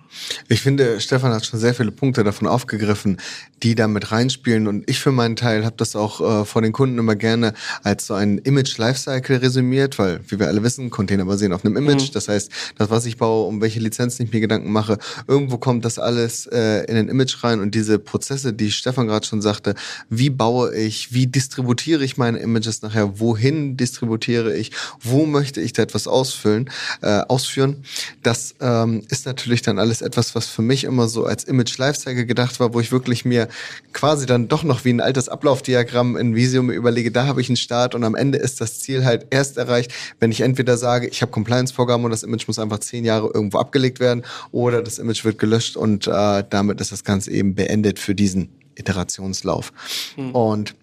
Ich 0.50 0.60
finde, 0.60 1.00
Stefan 1.00 1.32
hat 1.32 1.46
schon 1.46 1.58
sehr 1.58 1.74
viele 1.74 1.92
Punkte 1.92 2.26
davon 2.26 2.48
aufgegriffen, 2.48 3.18
die 3.64 3.76
da 3.76 3.88
mit 3.88 4.12
reinspielen. 4.12 4.68
Und 4.68 4.90
ich 4.90 5.00
für 5.00 5.14
meinen 5.14 5.38
Teil 5.38 5.64
habe 5.64 5.78
das 5.78 5.96
auch 5.96 6.20
äh, 6.42 6.46
vor 6.46 6.62
den 6.62 6.74
Kunden 6.74 6.98
immer 6.98 7.16
gerne 7.16 7.54
als 7.82 8.08
so 8.08 8.16
ein 8.16 8.38
Image-Lifecycle 8.38 9.38
resümiert, 9.38 9.98
weil, 10.00 10.20
wie 10.28 10.38
wir 10.38 10.48
alle 10.48 10.62
wissen, 10.64 10.90
Container 10.90 11.24
basieren 11.24 11.54
auf 11.54 11.64
einem 11.64 11.78
Image. 11.78 12.10
Mhm. 12.10 12.14
Das 12.14 12.28
heißt, 12.28 12.52
das, 12.78 12.90
was 12.90 13.06
ich 13.06 13.16
baue, 13.16 13.48
um 13.48 13.62
welche 13.62 13.80
Lizenzen 13.80 14.26
ich 14.26 14.34
mir 14.34 14.42
Gedanken 14.42 14.72
mache, 14.72 14.98
irgendwo 15.26 15.58
kommt 15.58 15.86
das 15.86 15.98
alles 15.98 16.46
äh, 16.48 16.84
in 16.92 16.98
ein 16.98 17.08
Image 17.08 17.42
rein. 17.42 17.62
Und 17.62 17.74
diese 17.74 18.00
Prozesse, 18.00 18.52
die 18.52 18.72
Stefan 18.72 19.08
gerade 19.08 19.26
schon 19.26 19.42
sagte, 19.42 19.76
wie 20.10 20.30
baue 20.30 20.76
ich, 20.76 21.14
wie 21.14 21.28
distributiere 21.28 22.04
ich 22.04 22.18
meine 22.18 22.40
Images 22.40 22.82
nachher, 22.82 23.18
wohin 23.22 23.78
distributiere 23.78 24.58
ich, 24.58 24.72
wo 25.00 25.26
möchte 25.26 25.62
ich 25.62 25.72
da 25.72 25.84
etwas 25.84 26.06
ausfüllen, 26.06 26.70
äh, 27.02 27.22
ausführen, 27.22 27.86
Das 28.24 28.56
ähm, 28.62 29.04
ist 29.10 29.26
natürlich 29.26 29.62
dann 29.62 29.80
alles 29.80 30.02
etwas, 30.02 30.36
was 30.36 30.48
für 30.48 30.62
mich 30.62 30.84
immer 30.84 31.08
so 31.08 31.26
als 31.26 31.44
Image 31.44 31.78
Lifecycle 31.78 32.26
gedacht 32.26 32.60
war, 32.60 32.74
wo 32.74 32.80
ich 32.80 32.92
wirklich 32.92 33.26
mir 33.26 33.48
quasi 33.94 34.26
dann 34.26 34.48
doch 34.48 34.64
noch 34.64 34.86
wie 34.86 34.94
ein 34.94 35.02
altes 35.02 35.30
Ablaufdiagramm 35.30 36.18
in 36.18 36.36
Visio 36.36 36.64
mir 36.64 36.74
überlege, 36.74 37.12
da 37.12 37.26
habe 37.26 37.42
ich 37.42 37.50
einen 37.50 37.58
Start 37.58 37.96
und 37.96 38.04
am 38.04 38.16
Ende 38.16 38.38
ist 38.38 38.62
das 38.62 38.80
Ziel 38.80 39.06
halt 39.06 39.28
erst 39.30 39.58
erreicht, 39.58 39.94
wenn 40.20 40.32
ich 40.32 40.42
entweder 40.42 40.78
sage, 40.78 41.08
ich 41.08 41.22
habe 41.22 41.32
Compliance-Vorgaben 41.32 42.04
und 42.04 42.12
das 42.12 42.24
Image 42.24 42.48
muss 42.48 42.60
einfach 42.60 42.80
zehn 42.80 43.06
Jahre 43.06 43.32
irgendwo 43.34 43.58
abgelegt 43.58 44.00
werden 44.00 44.24
oder 44.52 44.82
das 44.82 45.00
Image 45.00 45.24
wird 45.26 45.40
gelöscht 45.40 45.78
und 45.78 46.08
äh, 46.08 46.44
damit 46.50 46.82
ist 46.82 46.92
das 46.92 47.04
Ganze 47.04 47.32
eben 47.32 47.56
beendet 47.56 48.00
für 48.00 48.16
diesen 48.16 48.50
Iterationslauf. 48.76 49.72
Hm. 50.16 50.32
Und 50.32 50.76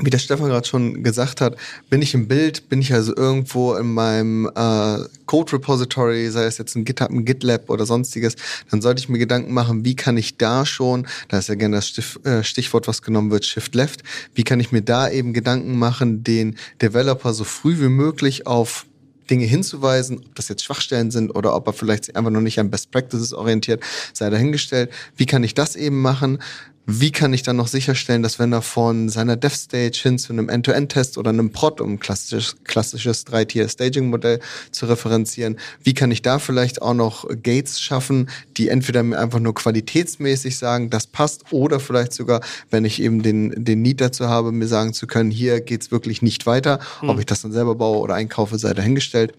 wie 0.00 0.10
der 0.10 0.18
Stefan 0.18 0.48
gerade 0.48 0.66
schon 0.66 1.04
gesagt 1.04 1.40
hat, 1.40 1.56
bin 1.88 2.02
ich 2.02 2.14
im 2.14 2.26
Bild, 2.26 2.68
bin 2.68 2.80
ich 2.80 2.92
also 2.92 3.14
irgendwo 3.14 3.74
in 3.74 3.94
meinem 3.94 4.46
äh, 4.46 4.98
Code 5.26 5.52
Repository, 5.52 6.28
sei 6.30 6.44
es 6.44 6.58
jetzt 6.58 6.74
ein 6.74 6.84
GitHub, 6.84 7.10
ein 7.10 7.24
GitLab 7.24 7.70
oder 7.70 7.86
sonstiges, 7.86 8.34
dann 8.70 8.82
sollte 8.82 9.00
ich 9.00 9.08
mir 9.08 9.18
Gedanken 9.18 9.54
machen, 9.54 9.84
wie 9.84 9.94
kann 9.94 10.16
ich 10.16 10.36
da 10.36 10.66
schon, 10.66 11.06
da 11.28 11.38
ist 11.38 11.48
ja 11.48 11.54
gerne 11.54 11.76
das 11.76 11.96
äh, 12.24 12.42
Stichwort, 12.42 12.88
was 12.88 13.02
genommen 13.02 13.30
wird, 13.30 13.44
Shift 13.44 13.74
Left, 13.74 14.02
wie 14.34 14.42
kann 14.42 14.58
ich 14.58 14.72
mir 14.72 14.82
da 14.82 15.08
eben 15.08 15.32
Gedanken 15.32 15.78
machen, 15.78 16.24
den 16.24 16.56
Developer 16.82 17.32
so 17.32 17.44
früh 17.44 17.78
wie 17.78 17.88
möglich 17.88 18.46
auf 18.48 18.86
Dinge 19.30 19.44
hinzuweisen, 19.44 20.18
ob 20.18 20.34
das 20.34 20.48
jetzt 20.48 20.64
Schwachstellen 20.64 21.10
sind 21.10 21.30
oder 21.30 21.54
ob 21.54 21.66
er 21.66 21.72
vielleicht 21.72 22.14
einfach 22.16 22.30
noch 22.30 22.40
nicht 22.40 22.58
an 22.58 22.70
Best 22.70 22.90
Practices 22.90 23.32
orientiert, 23.32 23.82
sei 24.12 24.28
dahingestellt. 24.30 24.90
Wie 25.16 25.26
kann 25.26 25.44
ich 25.44 25.54
das 25.54 25.76
eben 25.76 26.02
machen? 26.02 26.40
Wie 26.86 27.12
kann 27.12 27.32
ich 27.32 27.42
dann 27.42 27.56
noch 27.56 27.68
sicherstellen, 27.68 28.22
dass 28.22 28.38
wenn 28.38 28.52
er 28.52 28.60
von 28.60 29.08
seiner 29.08 29.36
Dev 29.36 29.54
Stage 29.54 29.98
hin 30.02 30.18
zu 30.18 30.32
einem 30.32 30.50
End-to-End-Test 30.50 31.16
oder 31.16 31.30
einem 31.30 31.50
Prod, 31.50 31.80
um 31.80 31.92
ein 31.92 31.98
klassisches, 31.98 32.56
klassisches 32.64 33.24
Drei-Tier-Staging-Modell 33.24 34.40
zu 34.70 34.86
referenzieren, 34.86 35.56
wie 35.82 35.94
kann 35.94 36.10
ich 36.10 36.20
da 36.20 36.38
vielleicht 36.38 36.82
auch 36.82 36.92
noch 36.92 37.26
Gates 37.42 37.80
schaffen, 37.80 38.28
die 38.58 38.68
entweder 38.68 39.02
mir 39.02 39.18
einfach 39.18 39.40
nur 39.40 39.54
qualitätsmäßig 39.54 40.58
sagen, 40.58 40.90
das 40.90 41.06
passt, 41.06 41.52
oder 41.52 41.80
vielleicht 41.80 42.12
sogar, 42.12 42.42
wenn 42.70 42.84
ich 42.84 43.00
eben 43.00 43.22
den, 43.22 43.64
den 43.64 43.80
Need 43.80 44.02
dazu 44.02 44.28
habe, 44.28 44.52
mir 44.52 44.68
sagen 44.68 44.92
zu 44.92 45.06
können, 45.06 45.30
hier 45.30 45.60
geht's 45.60 45.90
wirklich 45.90 46.20
nicht 46.20 46.44
weiter. 46.46 46.80
Hm. 47.00 47.08
Ob 47.08 47.18
ich 47.18 47.26
das 47.26 47.40
dann 47.40 47.52
selber 47.52 47.74
baue 47.76 47.98
oder 47.98 48.14
einkaufe, 48.14 48.58
sei 48.58 48.74
dahingestellt. 48.74 49.32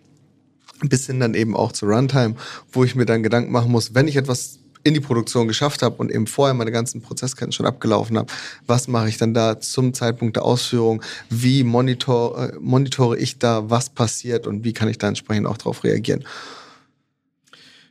Bis 0.81 1.05
hin 1.05 1.19
dann 1.19 1.35
eben 1.35 1.55
auch 1.55 1.71
zu 1.71 1.85
Runtime, 1.85 2.35
wo 2.71 2.83
ich 2.83 2.95
mir 2.95 3.05
dann 3.05 3.23
Gedanken 3.23 3.51
machen 3.51 3.71
muss, 3.71 3.93
wenn 3.93 4.07
ich 4.07 4.17
etwas 4.17 4.59
in 4.85 4.93
die 4.93 4.99
Produktion 4.99 5.47
geschafft 5.47 5.81
habe 5.81 5.95
und 5.95 6.11
eben 6.11 6.27
vorher 6.27 6.53
meine 6.53 6.71
ganzen 6.71 7.01
Prozessketten 7.01 7.51
schon 7.51 7.65
abgelaufen 7.65 8.17
habe, 8.19 8.31
was 8.67 8.87
mache 8.87 9.09
ich 9.09 9.17
dann 9.17 9.33
da 9.33 9.59
zum 9.59 9.95
Zeitpunkt 9.95 10.35
der 10.35 10.45
Ausführung? 10.45 11.01
Wie 11.29 11.63
monitor, 11.63 12.49
äh, 12.49 12.53
monitore 12.59 13.17
ich 13.17 13.39
da, 13.39 13.67
was 13.69 13.89
passiert 13.89 14.45
und 14.45 14.63
wie 14.63 14.73
kann 14.73 14.87
ich 14.87 14.99
da 14.99 15.07
entsprechend 15.07 15.47
auch 15.47 15.57
darauf 15.57 15.83
reagieren? 15.83 16.23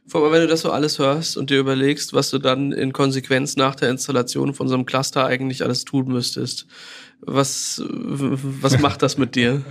Vor 0.07 0.23
allem, 0.23 0.33
wenn 0.33 0.43
du 0.43 0.47
das 0.47 0.61
so 0.61 0.71
alles 0.71 1.01
hörst 1.01 1.37
und 1.37 1.51
dir 1.51 1.59
überlegst, 1.59 2.13
was 2.13 2.31
du 2.31 2.39
dann 2.39 2.71
in 2.71 2.93
Konsequenz 2.93 3.57
nach 3.57 3.75
der 3.75 3.91
Installation 3.91 4.55
von 4.55 4.69
so 4.69 4.75
einem 4.75 4.87
Cluster 4.87 5.27
eigentlich 5.27 5.65
alles 5.65 5.85
tun 5.85 6.07
müsstest, 6.07 6.67
was, 7.21 7.83
was 7.89 8.79
macht 8.79 9.03
das 9.03 9.19
mit 9.19 9.35
dir? 9.35 9.63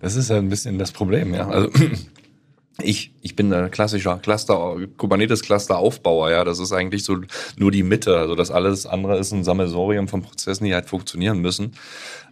Das 0.00 0.14
ist 0.14 0.30
ja 0.30 0.36
ein 0.36 0.48
bisschen 0.48 0.78
das 0.78 0.92
Problem, 0.92 1.34
ja. 1.34 1.48
Also 1.48 1.70
ich, 2.80 3.12
ich 3.20 3.36
bin 3.36 3.52
ein 3.52 3.70
klassischer 3.70 4.18
Cluster, 4.18 4.76
Kubernetes-Cluster-Aufbauer, 4.96 6.30
ja. 6.30 6.44
Das 6.44 6.58
ist 6.58 6.72
eigentlich 6.72 7.04
so 7.04 7.18
nur 7.56 7.70
die 7.70 7.82
Mitte. 7.82 8.16
Also 8.16 8.34
das 8.34 8.50
alles 8.50 8.86
andere 8.86 9.18
ist 9.18 9.32
ein 9.32 9.44
Sammelsorium 9.44 10.08
von 10.08 10.22
Prozessen, 10.22 10.64
die 10.64 10.74
halt 10.74 10.86
funktionieren 10.86 11.38
müssen. 11.38 11.72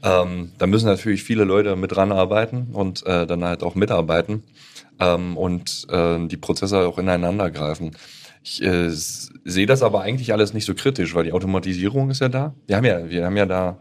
Ähm, 0.02 0.52
da 0.58 0.66
müssen 0.66 0.86
natürlich 0.86 1.22
viele 1.22 1.44
Leute 1.44 1.76
mit 1.76 1.92
dran 1.92 2.12
arbeiten 2.12 2.68
und 2.72 3.04
äh, 3.06 3.26
dann 3.26 3.44
halt 3.44 3.62
auch 3.62 3.74
mitarbeiten 3.74 4.42
ähm, 4.98 5.36
und 5.36 5.86
äh, 5.90 6.26
die 6.26 6.38
Prozesse 6.38 6.78
auch 6.78 6.98
ineinander 6.98 7.50
greifen. 7.50 7.96
Ich 8.42 8.62
äh, 8.62 8.88
sehe 8.88 9.66
das 9.66 9.82
aber 9.82 10.00
eigentlich 10.00 10.32
alles 10.32 10.54
nicht 10.54 10.64
so 10.64 10.74
kritisch, 10.74 11.14
weil 11.14 11.24
die 11.24 11.32
Automatisierung 11.32 12.10
ist 12.10 12.20
ja 12.20 12.30
da. 12.30 12.54
Wir 12.66 12.76
haben 12.76 12.86
ja, 12.86 13.10
wir 13.10 13.26
haben 13.26 13.36
ja 13.36 13.44
da 13.44 13.78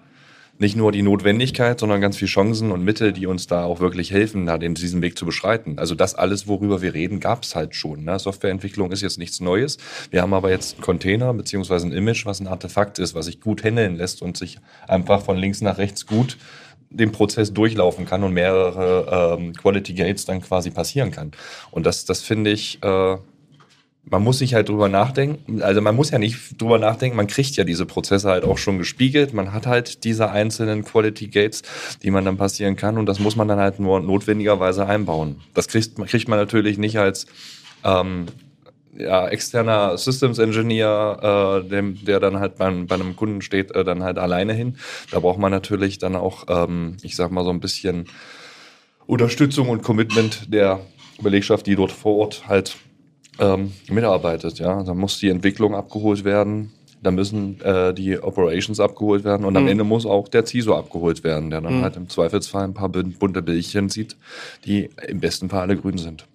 nicht 0.59 0.75
nur 0.75 0.91
die 0.91 1.01
Notwendigkeit, 1.01 1.79
sondern 1.79 2.01
ganz 2.01 2.17
viele 2.17 2.29
Chancen 2.29 2.71
und 2.71 2.83
Mittel, 2.83 3.13
die 3.13 3.27
uns 3.27 3.47
da 3.47 3.63
auch 3.63 3.79
wirklich 3.79 4.11
helfen, 4.11 4.45
da 4.45 4.57
den, 4.57 4.75
diesen 4.75 5.01
Weg 5.01 5.17
zu 5.17 5.25
beschreiten. 5.25 5.79
Also 5.79 5.95
das 5.95 6.15
alles, 6.15 6.47
worüber 6.47 6.81
wir 6.81 6.93
reden, 6.93 7.21
gab 7.21 7.43
es 7.43 7.55
halt 7.55 7.75
schon. 7.75 8.03
Ne? 8.03 8.19
Softwareentwicklung 8.19 8.91
ist 8.91 9.01
jetzt 9.01 9.17
nichts 9.17 9.39
Neues. 9.39 9.77
Wir 10.11 10.21
haben 10.21 10.33
aber 10.33 10.49
jetzt 10.49 10.75
einen 10.75 10.83
Container 10.83 11.33
beziehungsweise 11.33 11.87
ein 11.87 11.93
Image, 11.93 12.25
was 12.25 12.41
ein 12.41 12.47
Artefakt 12.47 12.99
ist, 12.99 13.15
was 13.15 13.27
sich 13.27 13.39
gut 13.39 13.63
handeln 13.63 13.95
lässt 13.95 14.21
und 14.21 14.35
sich 14.35 14.59
einfach 14.85 15.21
von 15.23 15.37
links 15.37 15.61
nach 15.61 15.77
rechts 15.77 16.05
gut 16.05 16.37
den 16.91 17.11
Prozess 17.11 17.53
durchlaufen 17.53 18.05
kann 18.05 18.23
und 18.23 18.33
mehrere 18.33 19.37
ähm, 19.37 19.53
Quality 19.53 19.93
Gates 19.93 20.25
dann 20.25 20.41
quasi 20.41 20.71
passieren 20.71 21.11
kann. 21.11 21.31
Und 21.71 21.85
das, 21.85 22.05
das 22.05 22.21
finde 22.21 22.51
ich, 22.51 22.83
äh, 22.83 23.17
man 24.03 24.23
muss 24.23 24.39
sich 24.39 24.53
halt 24.53 24.69
drüber 24.69 24.89
nachdenken. 24.89 25.61
Also 25.61 25.81
man 25.81 25.95
muss 25.95 26.11
ja 26.11 26.17
nicht 26.17 26.59
drüber 26.59 26.79
nachdenken, 26.79 27.17
man 27.17 27.27
kriegt 27.27 27.55
ja 27.55 27.63
diese 27.63 27.85
Prozesse 27.85 28.29
halt 28.29 28.43
auch 28.43 28.57
schon 28.57 28.77
gespiegelt. 28.77 29.33
Man 29.33 29.53
hat 29.53 29.67
halt 29.67 30.03
diese 30.03 30.31
einzelnen 30.31 30.83
Quality 30.83 31.27
Gates, 31.27 31.61
die 32.01 32.11
man 32.11 32.25
dann 32.25 32.37
passieren 32.37 32.75
kann 32.75 32.97
und 32.97 33.05
das 33.05 33.19
muss 33.19 33.35
man 33.35 33.47
dann 33.47 33.59
halt 33.59 33.79
nur 33.79 33.99
notwendigerweise 33.99 34.85
einbauen. 34.85 35.41
Das 35.53 35.67
kriegt, 35.67 35.95
kriegt 36.07 36.27
man 36.27 36.39
natürlich 36.39 36.77
nicht 36.77 36.97
als 36.97 37.27
ähm, 37.83 38.27
ja, 38.97 39.27
externer 39.27 39.97
Systems 39.97 40.39
Engineer, 40.39 41.61
äh, 41.63 41.69
dem, 41.69 42.03
der 42.03 42.19
dann 42.19 42.39
halt 42.39 42.57
beim, 42.57 42.87
bei 42.87 42.95
einem 42.95 43.15
Kunden 43.15 43.41
steht, 43.41 43.71
äh, 43.71 43.83
dann 43.83 44.03
halt 44.03 44.17
alleine 44.17 44.53
hin. 44.53 44.77
Da 45.11 45.19
braucht 45.19 45.39
man 45.39 45.51
natürlich 45.51 45.99
dann 45.99 46.15
auch, 46.15 46.45
ähm, 46.49 46.97
ich 47.01 47.15
sag 47.15 47.31
mal 47.31 47.43
so 47.43 47.51
ein 47.51 47.59
bisschen 47.59 48.05
Unterstützung 49.05 49.69
und 49.69 49.83
Commitment 49.83 50.53
der 50.53 50.81
Belegschaft, 51.21 51.65
die 51.67 51.75
dort 51.75 51.91
vor 51.91 52.17
Ort 52.17 52.47
halt 52.47 52.77
ähm, 53.39 53.71
mitarbeitet. 53.89 54.59
Ja, 54.59 54.83
da 54.83 54.93
muss 54.93 55.19
die 55.19 55.29
Entwicklung 55.29 55.75
abgeholt 55.75 56.23
werden, 56.23 56.71
da 57.01 57.11
müssen 57.11 57.61
äh, 57.61 57.93
die 57.93 58.21
Operations 58.21 58.79
abgeholt 58.79 59.23
werden 59.23 59.45
und 59.45 59.55
am 59.55 59.63
mhm. 59.63 59.69
Ende 59.69 59.83
muss 59.83 60.05
auch 60.05 60.27
der 60.27 60.45
CISO 60.45 60.75
abgeholt 60.75 61.23
werden, 61.23 61.49
der 61.49 61.61
dann 61.61 61.77
mhm. 61.77 61.81
halt 61.81 61.95
im 61.95 62.09
Zweifelsfall 62.09 62.65
ein 62.65 62.73
paar 62.73 62.89
bunte 62.89 63.41
Bildchen 63.41 63.89
sieht, 63.89 64.17
die 64.65 64.89
im 65.07 65.19
besten 65.19 65.49
Fall 65.49 65.61
alle 65.61 65.77
grün 65.77 65.97
sind. 65.97 66.25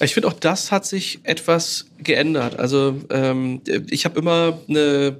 Ich 0.00 0.14
finde 0.14 0.28
auch 0.28 0.32
das 0.32 0.70
hat 0.70 0.86
sich 0.86 1.18
etwas 1.24 1.86
geändert. 1.98 2.58
Also 2.58 2.94
ähm, 3.10 3.60
ich 3.90 4.04
habe 4.04 4.20
immer 4.20 4.58
eine 4.68 5.16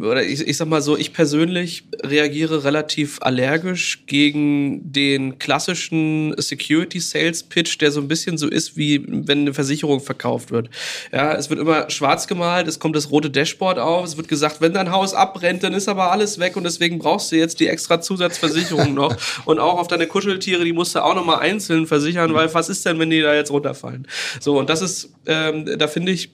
oder 0.00 0.22
ich, 0.22 0.46
ich 0.46 0.56
sag 0.56 0.68
mal 0.68 0.82
so, 0.82 0.96
ich 0.96 1.12
persönlich 1.12 1.84
reagiere 2.02 2.64
relativ 2.64 3.18
allergisch 3.22 4.04
gegen 4.06 4.92
den 4.92 5.38
klassischen 5.38 6.34
Security 6.38 7.00
Sales 7.00 7.42
Pitch, 7.42 7.80
der 7.80 7.92
so 7.92 8.00
ein 8.00 8.08
bisschen 8.08 8.38
so 8.38 8.48
ist, 8.48 8.76
wie 8.76 9.04
wenn 9.06 9.40
eine 9.40 9.54
Versicherung 9.54 10.00
verkauft 10.00 10.50
wird. 10.50 10.70
Ja, 11.12 11.34
es 11.34 11.50
wird 11.50 11.60
immer 11.60 11.90
schwarz 11.90 12.26
gemalt, 12.26 12.68
es 12.68 12.78
kommt 12.78 12.96
das 12.96 13.10
rote 13.10 13.30
Dashboard 13.30 13.78
auf, 13.78 14.04
es 14.06 14.16
wird 14.16 14.28
gesagt, 14.28 14.60
wenn 14.60 14.72
dein 14.72 14.90
Haus 14.90 15.14
abbrennt, 15.14 15.62
dann 15.62 15.74
ist 15.74 15.88
aber 15.88 16.12
alles 16.12 16.38
weg 16.38 16.56
und 16.56 16.64
deswegen 16.64 16.98
brauchst 16.98 17.32
du 17.32 17.36
jetzt 17.36 17.60
die 17.60 17.68
extra 17.68 18.00
Zusatzversicherung 18.00 18.94
noch 18.94 19.16
und 19.44 19.58
auch 19.58 19.78
auf 19.78 19.88
deine 19.88 20.06
Kuscheltiere, 20.06 20.64
die 20.64 20.72
musst 20.72 20.94
du 20.94 21.04
auch 21.04 21.14
nochmal 21.14 21.40
einzeln 21.40 21.86
versichern, 21.86 22.34
weil 22.34 22.52
was 22.52 22.68
ist 22.68 22.84
denn, 22.86 22.98
wenn 22.98 23.10
die 23.10 23.20
da 23.20 23.34
jetzt 23.34 23.50
runterfallen? 23.50 24.06
So, 24.40 24.58
und 24.58 24.68
das 24.68 24.82
ist, 24.82 25.10
ähm, 25.26 25.78
da 25.78 25.88
finde 25.88 26.12
ich, 26.12 26.30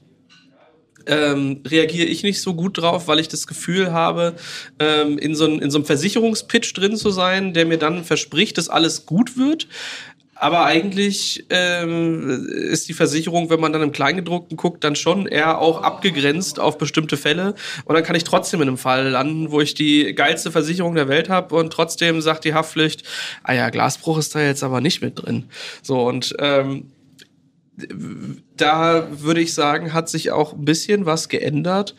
ähm, 1.08 1.62
reagiere 1.66 2.06
ich 2.06 2.22
nicht 2.22 2.40
so 2.40 2.54
gut 2.54 2.78
drauf, 2.78 3.08
weil 3.08 3.18
ich 3.18 3.28
das 3.28 3.46
Gefühl 3.46 3.92
habe, 3.92 4.34
ähm, 4.78 5.18
in, 5.18 5.34
so 5.34 5.46
ein, 5.46 5.58
in 5.60 5.70
so 5.70 5.78
einem 5.78 5.86
Versicherungspitch 5.86 6.72
drin 6.74 6.96
zu 6.96 7.10
sein, 7.10 7.54
der 7.54 7.66
mir 7.66 7.78
dann 7.78 8.04
verspricht, 8.04 8.58
dass 8.58 8.68
alles 8.68 9.06
gut 9.06 9.36
wird. 9.36 9.66
Aber 10.40 10.64
eigentlich 10.64 11.46
ähm, 11.50 12.46
ist 12.48 12.88
die 12.88 12.94
Versicherung, 12.94 13.50
wenn 13.50 13.58
man 13.58 13.72
dann 13.72 13.82
im 13.82 13.90
Kleingedruckten 13.90 14.56
guckt, 14.56 14.84
dann 14.84 14.94
schon 14.94 15.26
eher 15.26 15.58
auch 15.58 15.82
abgegrenzt 15.82 16.60
auf 16.60 16.78
bestimmte 16.78 17.16
Fälle. 17.16 17.54
Und 17.84 17.96
dann 17.96 18.04
kann 18.04 18.14
ich 18.14 18.24
trotzdem 18.24 18.62
in 18.62 18.68
einem 18.68 18.78
Fall 18.78 19.08
landen, 19.08 19.50
wo 19.50 19.60
ich 19.60 19.74
die 19.74 20.14
geilste 20.14 20.52
Versicherung 20.52 20.94
der 20.94 21.08
Welt 21.08 21.28
habe 21.28 21.56
und 21.56 21.72
trotzdem 21.72 22.20
sagt 22.20 22.44
die 22.44 22.54
Haftpflicht, 22.54 23.02
ah 23.42 23.52
ja, 23.52 23.70
Glasbruch 23.70 24.18
ist 24.18 24.34
da 24.34 24.40
jetzt 24.40 24.62
aber 24.62 24.80
nicht 24.80 25.02
mit 25.02 25.20
drin. 25.20 25.44
So 25.82 26.06
und 26.06 26.36
ähm, 26.38 26.84
da 28.56 29.08
würde 29.10 29.40
ich 29.40 29.54
sagen, 29.54 29.92
hat 29.92 30.08
sich 30.08 30.30
auch 30.30 30.52
ein 30.52 30.64
bisschen 30.64 31.06
was 31.06 31.28
geändert 31.28 31.94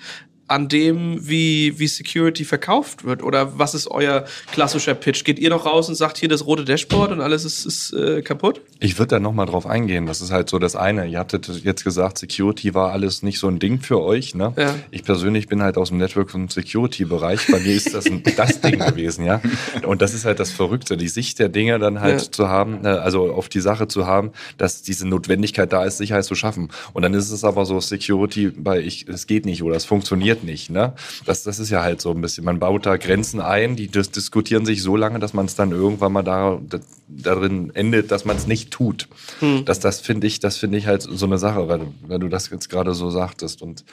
an 0.49 0.67
dem, 0.67 1.27
wie, 1.27 1.77
wie 1.77 1.87
Security 1.87 2.43
verkauft 2.43 3.03
wird? 3.03 3.21
Oder 3.23 3.57
was 3.59 3.75
ist 3.75 3.87
euer 3.87 4.25
klassischer 4.51 4.95
Pitch? 4.95 5.23
Geht 5.23 5.39
ihr 5.39 5.49
noch 5.49 5.65
raus 5.65 5.89
und 5.89 5.95
sagt, 5.95 6.17
hier 6.17 6.27
das 6.27 6.45
rote 6.45 6.65
Dashboard 6.65 7.11
und 7.11 7.21
alles 7.21 7.45
ist, 7.45 7.65
ist 7.65 7.93
äh, 7.93 8.21
kaputt? 8.21 8.61
Ich 8.79 8.97
würde 8.97 9.09
da 9.09 9.19
nochmal 9.19 9.45
drauf 9.45 9.67
eingehen. 9.67 10.07
Das 10.07 10.21
ist 10.21 10.31
halt 10.31 10.49
so 10.49 10.57
das 10.57 10.75
eine. 10.75 11.05
Ihr 11.05 11.19
hattet 11.19 11.47
jetzt 11.63 11.83
gesagt, 11.83 12.17
Security 12.17 12.73
war 12.73 12.91
alles 12.91 13.21
nicht 13.21 13.39
so 13.39 13.47
ein 13.47 13.59
Ding 13.59 13.79
für 13.79 14.01
euch. 14.01 14.33
Ne? 14.33 14.53
Ja. 14.57 14.75
Ich 14.89 15.03
persönlich 15.03 15.47
bin 15.47 15.61
halt 15.61 15.77
aus 15.77 15.89
dem 15.89 15.97
Network- 15.97 16.33
und 16.33 16.51
Security-Bereich. 16.51 17.47
Bei 17.51 17.59
mir 17.59 17.75
ist 17.75 17.93
das 17.93 18.07
ein, 18.07 18.23
das 18.37 18.61
Ding 18.61 18.79
gewesen. 18.79 19.25
ja. 19.25 19.41
Und 19.85 20.01
das 20.01 20.13
ist 20.13 20.25
halt 20.25 20.39
das 20.39 20.51
Verrückte, 20.51 20.97
die 20.97 21.09
Sicht 21.09 21.39
der 21.39 21.49
Dinge 21.49 21.77
dann 21.77 22.01
halt 22.01 22.21
ja. 22.21 22.31
zu 22.31 22.47
haben, 22.47 22.85
äh, 22.85 22.89
also 22.89 23.31
auf 23.31 23.49
die 23.49 23.59
Sache 23.59 23.87
zu 23.87 24.07
haben, 24.07 24.31
dass 24.57 24.81
diese 24.81 25.07
Notwendigkeit 25.07 25.71
da 25.71 25.83
ist, 25.83 25.97
Sicherheit 25.97 26.25
zu 26.25 26.35
schaffen. 26.35 26.69
Und 26.93 27.03
dann 27.03 27.13
ist 27.13 27.29
es 27.29 27.43
aber 27.43 27.65
so, 27.65 27.79
Security, 27.79 28.49
bei 28.49 28.79
ich, 28.79 29.07
es 29.07 29.27
geht 29.27 29.45
nicht 29.45 29.61
oder 29.61 29.75
es 29.75 29.85
funktioniert 29.85 30.38
halt 30.39 30.43
nicht. 30.43 30.69
Ne? 30.69 30.93
Das, 31.25 31.43
das 31.43 31.59
ist 31.59 31.69
ja 31.69 31.81
halt 31.81 32.01
so 32.01 32.11
ein 32.11 32.21
bisschen, 32.21 32.45
man 32.45 32.59
baut 32.59 32.85
da 32.85 32.97
Grenzen 32.97 33.39
ein, 33.39 33.75
die 33.75 33.87
dis 33.87 34.11
diskutieren 34.11 34.65
sich 34.65 34.81
so 34.81 34.95
lange, 34.95 35.19
dass 35.19 35.33
man 35.33 35.45
es 35.45 35.55
dann 35.55 35.71
irgendwann 35.71 36.13
mal 36.13 36.23
da, 36.23 36.59
da, 36.61 36.79
darin 37.07 37.71
endet, 37.75 38.11
dass 38.11 38.25
man 38.25 38.37
es 38.37 38.47
nicht 38.47 38.71
tut. 38.71 39.07
Hm. 39.39 39.65
Das, 39.65 39.79
das 39.79 40.01
finde 40.01 40.27
ich, 40.27 40.39
das 40.39 40.57
finde 40.57 40.77
ich 40.77 40.87
halt 40.87 41.01
so 41.01 41.25
eine 41.25 41.37
Sache, 41.37 41.67
weil, 41.67 41.87
weil 42.07 42.19
du 42.19 42.29
das 42.29 42.49
jetzt 42.49 42.69
gerade 42.69 42.93
so 42.93 43.09
sagtest. 43.09 43.61
Und 43.61 43.83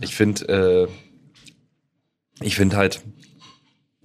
ich 0.00 0.14
finde, 0.14 0.88
äh, 2.40 2.44
ich 2.44 2.56
finde 2.56 2.76
halt, 2.76 3.00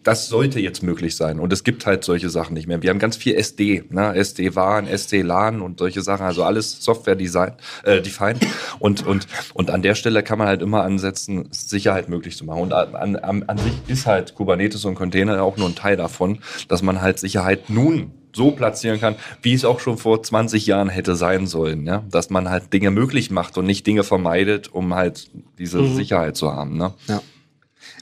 das 0.03 0.27
sollte 0.27 0.59
jetzt 0.59 0.81
möglich 0.83 1.15
sein. 1.15 1.39
Und 1.39 1.53
es 1.53 1.63
gibt 1.63 1.85
halt 1.85 2.03
solche 2.03 2.29
Sachen 2.29 2.53
nicht 2.53 2.67
mehr. 2.67 2.81
Wir 2.81 2.89
haben 2.89 2.99
ganz 2.99 3.17
viel 3.17 3.35
SD, 3.35 3.83
ne? 3.89 4.15
SD-WAN, 4.15 4.87
SD-LAN 4.87 5.61
und 5.61 5.79
solche 5.79 6.01
Sachen, 6.01 6.25
also 6.25 6.43
alles 6.43 6.83
Software-Design, 6.83 7.53
äh, 7.83 8.01
defined. 8.01 8.45
Und, 8.79 9.05
und, 9.05 9.27
und 9.53 9.69
an 9.69 9.81
der 9.81 9.95
Stelle 9.95 10.23
kann 10.23 10.39
man 10.39 10.47
halt 10.47 10.61
immer 10.61 10.83
ansetzen, 10.83 11.47
Sicherheit 11.51 12.09
möglich 12.09 12.35
zu 12.35 12.45
machen. 12.45 12.61
Und 12.61 12.73
an, 12.73 13.15
an, 13.15 13.43
an 13.43 13.57
sich 13.57 13.73
ist 13.87 14.05
halt 14.05 14.35
Kubernetes 14.35 14.85
und 14.85 14.95
Container 14.95 15.43
auch 15.43 15.57
nur 15.57 15.67
ein 15.67 15.75
Teil 15.75 15.97
davon, 15.97 16.39
dass 16.67 16.81
man 16.81 17.01
halt 17.01 17.19
Sicherheit 17.19 17.69
nun 17.69 18.11
so 18.33 18.51
platzieren 18.51 18.99
kann, 18.99 19.15
wie 19.41 19.53
es 19.53 19.65
auch 19.65 19.79
schon 19.79 19.97
vor 19.97 20.23
20 20.23 20.65
Jahren 20.65 20.89
hätte 20.89 21.15
sein 21.15 21.47
sollen, 21.47 21.85
ja? 21.85 22.03
dass 22.09 22.29
man 22.29 22.49
halt 22.49 22.71
Dinge 22.73 22.91
möglich 22.91 23.29
macht 23.29 23.57
und 23.57 23.65
nicht 23.65 23.85
Dinge 23.85 24.03
vermeidet, 24.03 24.73
um 24.73 24.95
halt 24.95 25.29
diese 25.57 25.81
mhm. 25.81 25.95
Sicherheit 25.95 26.37
zu 26.37 26.53
haben. 26.53 26.77
Ne? 26.77 26.93
Ja. 27.07 27.21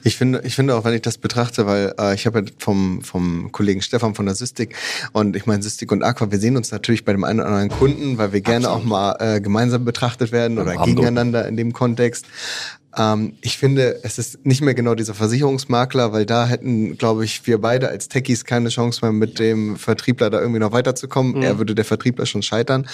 Ich 0.02 0.16
finde, 0.16 0.40
ich 0.44 0.54
finde 0.54 0.74
auch, 0.74 0.84
wenn 0.84 0.94
ich 0.94 1.02
das 1.02 1.18
betrachte, 1.18 1.66
weil 1.66 1.94
äh, 1.98 2.14
ich 2.14 2.26
habe 2.26 2.40
ja 2.40 2.44
vom, 2.58 3.02
vom 3.02 3.52
Kollegen 3.52 3.82
Stefan 3.82 4.14
von 4.14 4.26
der 4.26 4.34
Systik 4.34 4.74
und 5.12 5.36
ich 5.36 5.46
meine 5.46 5.62
Systik 5.62 5.92
und 5.92 6.02
Aqua, 6.02 6.30
wir 6.30 6.38
sehen 6.38 6.56
uns 6.56 6.70
natürlich 6.70 7.04
bei 7.04 7.12
dem 7.12 7.24
einen 7.24 7.40
oder 7.40 7.48
anderen 7.48 7.68
Kunden, 7.68 8.18
weil 8.18 8.32
wir 8.32 8.40
gerne 8.40 8.68
Absolut. 8.68 8.84
auch 8.84 8.88
mal 8.88 9.16
äh, 9.18 9.40
gemeinsam 9.40 9.84
betrachtet 9.84 10.32
werden 10.32 10.58
oder 10.58 10.76
gegeneinander 10.84 11.46
in 11.46 11.56
dem 11.56 11.72
Kontext. 11.72 12.26
Ähm, 12.96 13.34
ich 13.40 13.58
finde, 13.58 14.00
es 14.02 14.18
ist 14.18 14.44
nicht 14.44 14.62
mehr 14.62 14.74
genau 14.74 14.94
dieser 14.94 15.14
Versicherungsmakler, 15.14 16.12
weil 16.12 16.26
da 16.26 16.46
hätten, 16.46 16.96
glaube 16.98 17.24
ich, 17.24 17.46
wir 17.46 17.60
beide 17.60 17.88
als 17.88 18.08
Techies 18.08 18.44
keine 18.44 18.68
Chance 18.68 19.00
mehr 19.02 19.12
mit 19.12 19.38
dem 19.38 19.76
Vertriebler 19.76 20.30
da 20.30 20.40
irgendwie 20.40 20.60
noch 20.60 20.72
weiterzukommen. 20.72 21.36
Mhm. 21.36 21.42
Er 21.42 21.58
würde 21.58 21.74
der 21.74 21.84
Vertriebler 21.84 22.26
schon 22.26 22.42
scheitern. 22.42 22.88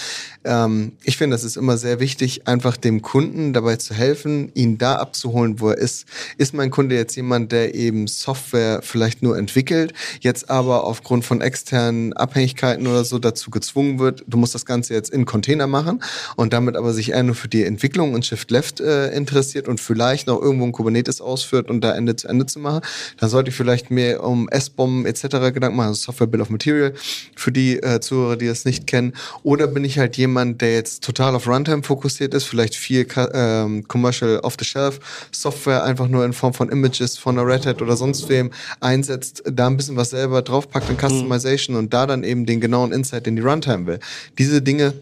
Ähm, 0.44 0.92
ich 1.04 1.16
finde, 1.16 1.36
es 1.36 1.44
ist 1.44 1.56
immer 1.56 1.78
sehr 1.78 2.00
wichtig, 2.00 2.46
einfach 2.46 2.76
dem 2.76 3.02
Kunden 3.02 3.52
dabei 3.52 3.76
zu 3.76 3.94
helfen, 3.94 4.50
ihn 4.54 4.78
da 4.78 4.96
abzuholen, 4.96 5.60
wo 5.60 5.70
er 5.70 5.78
ist. 5.78 6.06
Ist 6.36 6.54
mein 6.54 6.70
Kunde 6.70 6.94
jetzt 6.94 7.16
jemand, 7.16 7.52
der 7.52 7.74
eben 7.74 8.06
Software 8.06 8.80
vielleicht 8.82 9.22
nur 9.22 9.38
entwickelt, 9.38 9.94
jetzt 10.20 10.50
aber 10.50 10.84
aufgrund 10.84 11.24
von 11.24 11.40
externen 11.40 12.12
Abhängigkeiten 12.12 12.86
oder 12.86 13.04
so 13.04 13.18
dazu 13.18 13.50
gezwungen 13.50 13.98
wird, 13.98 14.24
du 14.26 14.36
musst 14.36 14.54
das 14.54 14.66
Ganze 14.66 14.94
jetzt 14.94 15.10
in 15.10 15.24
Container 15.24 15.66
machen 15.66 16.02
und 16.36 16.52
damit 16.52 16.76
aber 16.76 16.92
sich 16.92 17.12
eher 17.12 17.22
nur 17.22 17.34
für 17.34 17.48
die 17.48 17.64
Entwicklung 17.64 18.14
und 18.14 18.26
Shift 18.26 18.50
Left 18.50 18.80
äh, 18.80 19.08
interessiert 19.10 19.68
und 19.68 19.80
vielleicht 19.86 20.26
noch 20.26 20.40
irgendwo 20.40 20.64
ein 20.64 20.72
Kubernetes 20.72 21.20
ausführt 21.20 21.70
und 21.70 21.80
da 21.82 21.94
Ende 21.94 22.16
zu 22.16 22.28
Ende 22.28 22.46
zu 22.46 22.58
machen, 22.58 22.80
dann 23.18 23.30
sollte 23.30 23.50
ich 23.50 23.56
vielleicht 23.56 23.90
mehr 23.90 24.22
um 24.22 24.48
S-Bomben 24.48 25.06
etc. 25.06 25.52
Gedanken 25.54 25.76
machen, 25.76 25.88
also 25.88 26.00
Software 26.06 26.26
Bill 26.26 26.40
of 26.40 26.50
Material 26.50 26.92
für 27.36 27.52
die 27.52 27.82
äh, 27.82 28.00
Zuhörer, 28.00 28.36
die 28.36 28.46
das 28.46 28.64
nicht 28.64 28.86
kennen. 28.86 29.12
Oder 29.42 29.66
bin 29.66 29.84
ich 29.84 29.98
halt 29.98 30.16
jemand, 30.16 30.60
der 30.60 30.74
jetzt 30.74 31.04
total 31.04 31.34
auf 31.34 31.46
Runtime 31.46 31.82
fokussiert 31.82 32.34
ist, 32.34 32.44
vielleicht 32.44 32.74
viel 32.74 33.06
ähm, 33.32 33.86
Commercial 33.86 34.40
off-the-shelf 34.40 35.00
Software 35.32 35.84
einfach 35.84 36.08
nur 36.08 36.24
in 36.24 36.32
Form 36.32 36.54
von 36.54 36.68
Images 36.68 37.16
von 37.16 37.38
einer 37.38 37.46
Red 37.46 37.66
Hat 37.66 37.82
oder 37.82 37.96
sonst 37.96 38.28
wem 38.28 38.50
einsetzt, 38.80 39.42
da 39.50 39.68
ein 39.68 39.76
bisschen 39.76 39.96
was 39.96 40.10
selber 40.10 40.42
draufpackt 40.42 40.90
in 40.90 40.96
Customization 40.96 41.74
mhm. 41.74 41.80
und 41.80 41.94
da 41.94 42.06
dann 42.06 42.24
eben 42.24 42.46
den 42.46 42.60
genauen 42.60 42.92
Insight 42.92 43.26
in 43.26 43.36
die 43.36 43.42
Runtime 43.42 43.86
will. 43.86 44.00
Diese 44.38 44.60
Dinge 44.62 44.94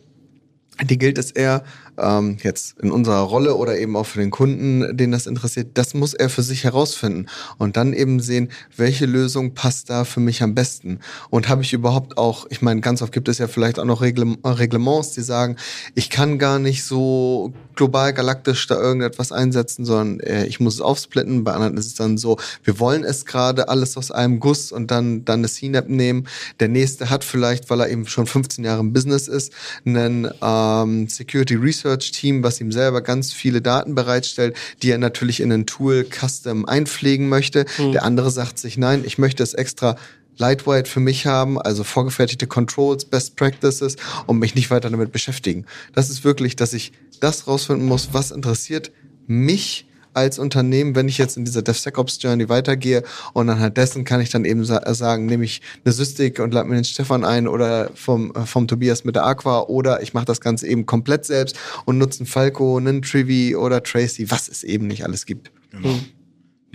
die 0.82 0.99
gilt 0.99 1.18
es 1.18 1.30
eher 1.30 1.62
ähm, 1.99 2.38
jetzt 2.42 2.78
in 2.80 2.90
unserer 2.90 3.20
Rolle 3.20 3.55
oder 3.55 3.78
eben 3.78 3.97
auch 3.97 4.07
für 4.07 4.20
den 4.20 4.30
Kunden, 4.30 4.97
den 4.97 5.12
das 5.12 5.26
interessiert, 5.26 5.72
das 5.74 5.95
muss 5.95 6.14
er 6.14 6.28
für 6.28 6.42
sich 6.42 6.64
herausfinden 6.64 7.26
und 7.59 7.76
dann 7.76 7.92
eben 7.92 8.20
sehen, 8.20 8.51
welche 8.76 9.07
Lösung 9.07 9.55
passt 9.55 9.90
da 9.90 10.05
für 10.05 10.20
mich 10.20 10.42
am 10.42 10.55
besten 10.55 11.01
und 11.30 11.49
habe 11.49 11.62
ich 11.62 11.72
überhaupt 11.72 12.18
auch, 12.18 12.47
ich 12.51 12.62
meine, 12.62 12.80
ganz 12.80 13.03
oft 13.03 13.12
gibt 13.12 13.28
es 13.28 13.38
ja 13.38 13.49
vielleicht 13.49 13.78
auch 13.78 13.84
noch 13.84 14.03
Reglements, 14.03 15.12
die 15.12 15.22
sagen, 15.22 15.57
ich 15.95 16.11
kann 16.11 16.38
gar 16.38 16.59
nicht 16.59 16.84
so 16.84 17.53
global 17.74 18.12
galaktisch 18.12 18.66
da 18.66 18.80
irgendetwas 18.80 19.32
einsetzen, 19.32 19.84
sondern 19.84 20.20
äh, 20.20 20.47
ich 20.47 20.61
muss 20.61 20.74
es 20.74 20.80
aufsplitten. 20.80 21.45
Bei 21.45 21.53
anderen 21.53 21.76
ist 21.76 21.86
es 21.86 21.95
dann 21.95 22.18
so, 22.18 22.38
wir 22.62 22.78
wollen 22.78 23.05
es 23.05 23.24
gerade 23.24 23.68
alles 23.68 23.97
aus 23.97 24.11
einem 24.11 24.40
Guss 24.40 24.72
und 24.72 24.90
dann 24.90 25.24
dann 25.24 25.40
eine 25.40 25.49
CNAP 25.49 25.88
nehmen. 25.88 26.26
Der 26.61 26.68
nächste 26.68 27.11
hat 27.11 27.24
vielleicht, 27.24 27.70
weil 27.70 27.80
er 27.80 27.88
eben 27.88 28.07
schon 28.07 28.26
15 28.26 28.64
Jahre 28.64 28.80
im 28.80 28.92
Business 28.92 29.28
ist, 29.28 29.53
einen 29.84 30.28
ähm, 30.40 31.09
Security 31.09 31.55
Research 31.55 31.84
Research-Team, 31.85 32.43
was 32.43 32.61
ihm 32.61 32.72
selber 32.72 33.01
ganz 33.01 33.32
viele 33.32 33.61
Daten 33.61 33.95
bereitstellt, 33.95 34.57
die 34.82 34.91
er 34.91 34.99
natürlich 34.99 35.41
in 35.41 35.53
ein 35.53 35.66
Tool 35.66 36.05
custom 36.05 36.66
einpflegen 36.66 37.28
möchte. 37.28 37.66
Mhm. 37.78 37.93
Der 37.93 38.05
andere 38.05 38.30
sagt 38.30 38.59
sich, 38.59 38.76
nein, 38.76 39.03
ich 39.05 39.18
möchte 39.18 39.43
es 39.43 39.55
extra 39.55 39.97
lightweight 40.37 40.89
für 40.89 41.01
mich 41.01 41.26
haben, 41.26 41.61
also 41.61 41.85
vorgefertigte 41.85 42.47
Controls, 42.47 43.05
Best 43.05 43.37
Practices 43.37 43.97
und 44.26 44.39
mich 44.39 44.55
nicht 44.55 44.70
weiter 44.70 44.91
damit 44.91 45.12
beschäftigen. 45.12 45.64
Das 45.93 46.11
ist 46.11 46.24
wirklich, 46.24 46.57
dass 46.57 46.72
ich 46.72 46.93
das 47.20 47.47
rausfinden 47.47 47.87
muss, 47.87 48.09
was 48.12 48.32
interessiert 48.32 48.91
mich 49.26 49.87
als 50.15 50.39
Unternehmen, 50.39 50.95
wenn 50.95 51.09
ich 51.09 51.19
jetzt 51.19 51.37
in 51.37 51.45
dieser 51.45 51.62
DevSecOps 51.62 52.19
Journey 52.21 52.49
weitergehe 52.49 53.03
und 53.33 53.49
anhand 53.49 53.77
dessen 53.77 54.05
kann 54.05 54.21
ich 54.21 54.31
dann 54.31 54.45
eben 54.45 54.65
sa 54.65 54.95
sagen, 54.95 55.27
nehme 55.27 55.45
ich 55.45 55.61
eine 55.85 55.93
Systik 55.93 56.39
und 56.39 56.55
lade 56.55 56.69
mir 56.69 56.77
den 56.77 56.85
Stefan 56.85 57.25
ein 57.25 57.49
oder 57.49 57.91
vom, 57.95 58.33
äh, 58.35 58.47
vom 58.47 58.69
Tobias 58.69 59.05
mit 59.05 59.17
der 59.17 59.27
Aqua 59.27 59.62
oder 59.62 60.03
ich 60.03 60.15
mache 60.15 60.25
das 60.25 60.41
Ganze 60.41 60.67
eben 60.67 60.87
komplett 60.87 61.25
selbst 61.25 61.57
und 61.85 61.99
nutze 61.99 62.21
einen 62.21 62.27
Falco, 62.27 62.77
einen 62.77 63.03
Trivi 63.03 63.57
oder 63.57 63.83
Tracy, 63.83 64.31
was 64.31 64.49
es 64.49 64.62
eben 64.62 64.87
nicht 64.87 65.05
alles 65.05 65.27
gibt. 65.27 65.51
Genau. 65.71 65.89
Mhm. 65.89 66.05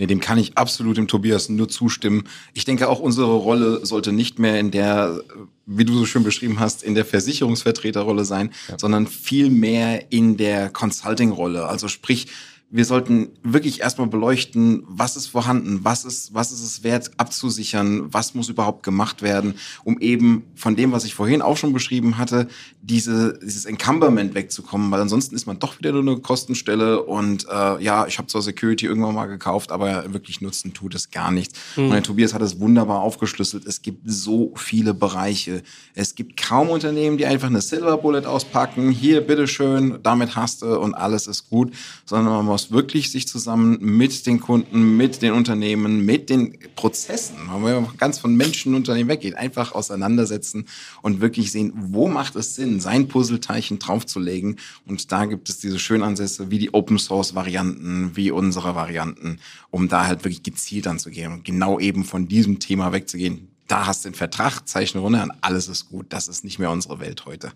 Nee, 0.00 0.06
dem 0.06 0.20
kann 0.20 0.38
ich 0.38 0.56
absolut 0.56 0.96
dem 0.96 1.08
Tobias 1.08 1.50
nur 1.50 1.68
zustimmen. 1.68 2.24
Ich 2.54 2.64
denke 2.64 2.88
auch 2.88 3.00
unsere 3.00 3.34
Rolle 3.34 3.84
sollte 3.84 4.12
nicht 4.12 4.38
mehr 4.38 4.58
in 4.58 4.70
der, 4.70 5.20
wie 5.66 5.84
du 5.84 5.92
so 5.92 6.06
schön 6.06 6.24
beschrieben 6.24 6.58
hast, 6.58 6.82
in 6.82 6.94
der 6.94 7.04
Versicherungsvertreterrolle 7.04 8.24
sein, 8.24 8.50
ja. 8.68 8.78
sondern 8.78 9.06
viel 9.06 9.50
mehr 9.50 10.10
in 10.10 10.38
der 10.38 10.70
Consulting-Rolle. 10.70 11.66
Also 11.66 11.88
sprich, 11.88 12.28
wir 12.72 12.84
sollten 12.84 13.30
wirklich 13.42 13.80
erstmal 13.80 14.06
beleuchten, 14.06 14.84
was 14.86 15.16
ist 15.16 15.26
vorhanden, 15.26 15.80
was 15.82 16.04
ist, 16.04 16.32
was 16.34 16.52
ist 16.52 16.62
es 16.62 16.84
wert 16.84 17.10
abzusichern, 17.16 18.12
was 18.12 18.34
muss 18.34 18.48
überhaupt 18.48 18.84
gemacht 18.84 19.22
werden, 19.22 19.54
um 19.82 19.98
eben 19.98 20.44
von 20.54 20.76
dem, 20.76 20.92
was 20.92 21.04
ich 21.04 21.14
vorhin 21.14 21.42
auch 21.42 21.56
schon 21.56 21.72
beschrieben 21.72 22.16
hatte, 22.16 22.46
diese, 22.80 23.38
dieses 23.42 23.64
Encumberment 23.64 24.34
wegzukommen, 24.34 24.90
weil 24.92 25.00
ansonsten 25.00 25.34
ist 25.34 25.46
man 25.46 25.58
doch 25.58 25.78
wieder 25.78 25.90
nur 25.90 26.02
eine 26.02 26.20
Kostenstelle 26.20 27.02
und 27.02 27.46
äh, 27.48 27.82
ja, 27.82 28.06
ich 28.06 28.18
habe 28.18 28.28
zwar 28.28 28.42
Security 28.42 28.86
irgendwann 28.86 29.16
mal 29.16 29.26
gekauft, 29.26 29.72
aber 29.72 30.12
wirklich 30.12 30.40
nutzen 30.40 30.72
tut 30.72 30.94
es 30.94 31.10
gar 31.10 31.32
nichts. 31.32 31.58
Mhm. 31.74 31.86
Und 31.86 31.90
der 31.90 32.02
Tobias 32.04 32.34
hat 32.34 32.42
es 32.42 32.60
wunderbar 32.60 33.00
aufgeschlüsselt. 33.00 33.66
Es 33.66 33.82
gibt 33.82 34.08
so 34.08 34.52
viele 34.54 34.94
Bereiche. 34.94 35.62
Es 35.94 36.14
gibt 36.14 36.40
kaum 36.40 36.68
Unternehmen, 36.68 37.18
die 37.18 37.26
einfach 37.26 37.48
eine 37.48 37.60
Silver 37.60 37.98
Bullet 37.98 38.26
auspacken, 38.26 38.90
hier, 38.90 39.22
bitteschön, 39.22 39.98
damit 40.04 40.36
hast 40.36 40.62
du 40.62 40.78
und 40.78 40.94
alles 40.94 41.26
ist 41.26 41.50
gut, 41.50 41.72
sondern 42.04 42.32
man 42.32 42.46
muss 42.46 42.59
muss 42.60 42.70
wirklich 42.70 43.10
sich 43.10 43.26
zusammen 43.26 43.78
mit 43.80 44.26
den 44.26 44.40
Kunden, 44.40 44.96
mit 44.96 45.22
den 45.22 45.32
Unternehmen, 45.32 46.04
mit 46.04 46.28
den 46.28 46.58
Prozessen, 46.76 47.36
wenn 47.48 47.62
man 47.62 47.96
ganz 47.96 48.18
von 48.18 48.34
Menschen 48.34 48.74
und 48.74 48.80
Unternehmen 48.80 49.08
weggeht, 49.08 49.34
einfach 49.34 49.72
auseinandersetzen 49.72 50.66
und 51.00 51.20
wirklich 51.20 51.52
sehen, 51.52 51.72
wo 51.74 52.08
macht 52.08 52.36
es 52.36 52.54
Sinn, 52.54 52.80
sein 52.80 53.08
Puzzleteilchen 53.08 53.78
draufzulegen. 53.78 54.58
Und 54.86 55.10
da 55.10 55.24
gibt 55.24 55.48
es 55.48 55.58
diese 55.58 55.78
schönen 55.78 56.02
Ansätze 56.02 56.50
wie 56.50 56.58
die 56.58 56.74
Open 56.74 56.98
Source 56.98 57.34
Varianten, 57.34 58.12
wie 58.14 58.30
unsere 58.30 58.74
Varianten, 58.74 59.38
um 59.70 59.88
da 59.88 60.06
halt 60.06 60.24
wirklich 60.24 60.42
gezielt 60.42 60.86
anzugehen 60.86 61.32
und 61.32 61.44
genau 61.44 61.80
eben 61.80 62.04
von 62.04 62.28
diesem 62.28 62.58
Thema 62.58 62.92
wegzugehen. 62.92 63.48
Da 63.68 63.86
hast 63.86 64.04
du 64.04 64.10
den 64.10 64.16
Vertrag, 64.16 64.66
Zeichen 64.68 64.98
runter 64.98 65.22
und 65.22 65.32
alles 65.40 65.68
ist 65.68 65.88
gut. 65.88 66.06
Das 66.10 66.28
ist 66.28 66.44
nicht 66.44 66.58
mehr 66.58 66.70
unsere 66.70 66.98
Welt 66.98 67.24
heute. 67.24 67.52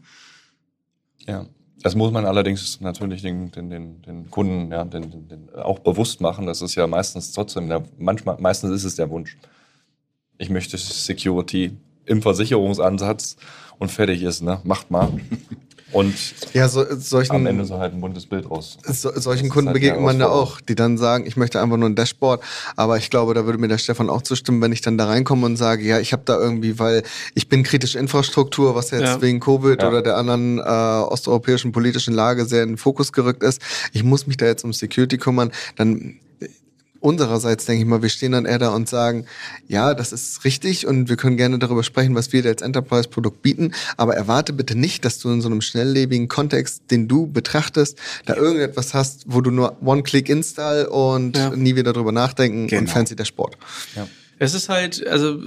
Ja, 1.26 1.46
das 1.84 1.94
muss 1.94 2.10
man 2.12 2.24
allerdings 2.24 2.80
natürlich 2.80 3.20
den, 3.20 3.50
den, 3.50 3.68
den, 3.68 4.00
den 4.00 4.30
Kunden 4.30 4.72
ja, 4.72 4.86
den, 4.86 5.10
den, 5.10 5.28
den 5.28 5.54
auch 5.54 5.80
bewusst 5.80 6.18
machen. 6.22 6.46
Das 6.46 6.62
ist 6.62 6.76
ja 6.76 6.86
meistens 6.86 7.32
trotzdem, 7.32 7.68
der, 7.68 7.82
manchmal, 7.98 8.38
meistens 8.40 8.70
ist 8.70 8.84
es 8.84 8.96
der 8.96 9.10
Wunsch. 9.10 9.36
Ich 10.38 10.48
möchte 10.48 10.78
Security 10.78 11.76
im 12.06 12.22
Versicherungsansatz 12.22 13.36
und 13.78 13.90
fertig 13.90 14.22
ist, 14.22 14.40
ne? 14.40 14.62
Macht 14.64 14.90
mal. 14.90 15.10
Und 15.94 16.14
ja, 16.52 16.68
so, 16.68 16.84
solchen, 16.98 17.36
am 17.36 17.46
Ende 17.46 17.64
so 17.64 17.78
halt 17.78 17.94
ein 17.94 18.00
buntes 18.00 18.26
Bild 18.26 18.50
raus. 18.50 18.76
So, 18.84 19.12
solchen 19.14 19.48
Kunden 19.48 19.68
halt 19.68 19.74
begegnet 19.74 20.02
man 20.02 20.18
ja 20.18 20.28
auch, 20.28 20.60
die 20.60 20.74
dann 20.74 20.98
sagen, 20.98 21.24
ich 21.24 21.36
möchte 21.36 21.60
einfach 21.60 21.76
nur 21.76 21.88
ein 21.88 21.94
Dashboard. 21.94 22.42
Aber 22.74 22.98
ich 22.98 23.10
glaube, 23.10 23.32
da 23.32 23.46
würde 23.46 23.58
mir 23.58 23.68
der 23.68 23.78
Stefan 23.78 24.10
auch 24.10 24.22
zustimmen, 24.22 24.60
wenn 24.60 24.72
ich 24.72 24.80
dann 24.80 24.98
da 24.98 25.06
reinkomme 25.06 25.46
und 25.46 25.56
sage, 25.56 25.84
ja, 25.84 26.00
ich 26.00 26.12
habe 26.12 26.22
da 26.24 26.36
irgendwie, 26.36 26.80
weil 26.80 27.04
ich 27.34 27.48
bin 27.48 27.62
kritische 27.62 27.96
Infrastruktur, 28.00 28.74
was 28.74 28.90
jetzt 28.90 29.02
ja. 29.02 29.22
wegen 29.22 29.38
Covid 29.38 29.82
ja. 29.82 29.88
oder 29.88 30.02
der 30.02 30.16
anderen 30.16 30.58
äh, 30.58 30.62
osteuropäischen 30.62 31.70
politischen 31.70 32.12
Lage 32.12 32.44
sehr 32.44 32.64
in 32.64 32.70
den 32.70 32.76
Fokus 32.76 33.12
gerückt 33.12 33.44
ist. 33.44 33.62
Ich 33.92 34.02
muss 34.02 34.26
mich 34.26 34.36
da 34.36 34.46
jetzt 34.46 34.64
um 34.64 34.72
Security 34.72 35.16
kümmern. 35.16 35.52
Dann 35.76 36.16
unsererseits 37.04 37.66
denke 37.66 37.82
ich 37.82 37.88
mal, 37.88 38.02
wir 38.02 38.08
stehen 38.08 38.32
dann 38.32 38.46
eher 38.46 38.58
da 38.58 38.70
und 38.70 38.88
sagen, 38.88 39.26
ja, 39.68 39.92
das 39.94 40.12
ist 40.12 40.44
richtig 40.44 40.86
und 40.86 41.08
wir 41.08 41.16
können 41.16 41.36
gerne 41.36 41.58
darüber 41.58 41.82
sprechen, 41.82 42.14
was 42.14 42.32
wir 42.32 42.42
dir 42.42 42.48
als 42.48 42.62
Enterprise-Produkt 42.62 43.42
bieten, 43.42 43.72
aber 43.96 44.14
erwarte 44.16 44.52
bitte 44.52 44.74
nicht, 44.74 45.04
dass 45.04 45.18
du 45.18 45.30
in 45.30 45.40
so 45.42 45.48
einem 45.48 45.60
schnelllebigen 45.60 46.28
Kontext, 46.28 46.82
den 46.90 47.06
du 47.06 47.26
betrachtest, 47.26 47.98
da 48.24 48.34
irgendetwas 48.34 48.94
hast, 48.94 49.24
wo 49.26 49.40
du 49.42 49.50
nur 49.50 49.76
One-Click-Install 49.82 50.86
und 50.86 51.36
Ja. 51.36 51.50
nie 51.50 51.76
wieder 51.76 51.92
drüber 51.92 52.12
nachdenken 52.12 52.62
und 52.62 52.68
Genau. 52.68 52.90
fancy 52.90 53.14
der 53.14 53.26
Sport. 53.26 53.58
Es 54.38 54.54
ist 54.54 54.68
halt, 54.68 55.06
also 55.06 55.38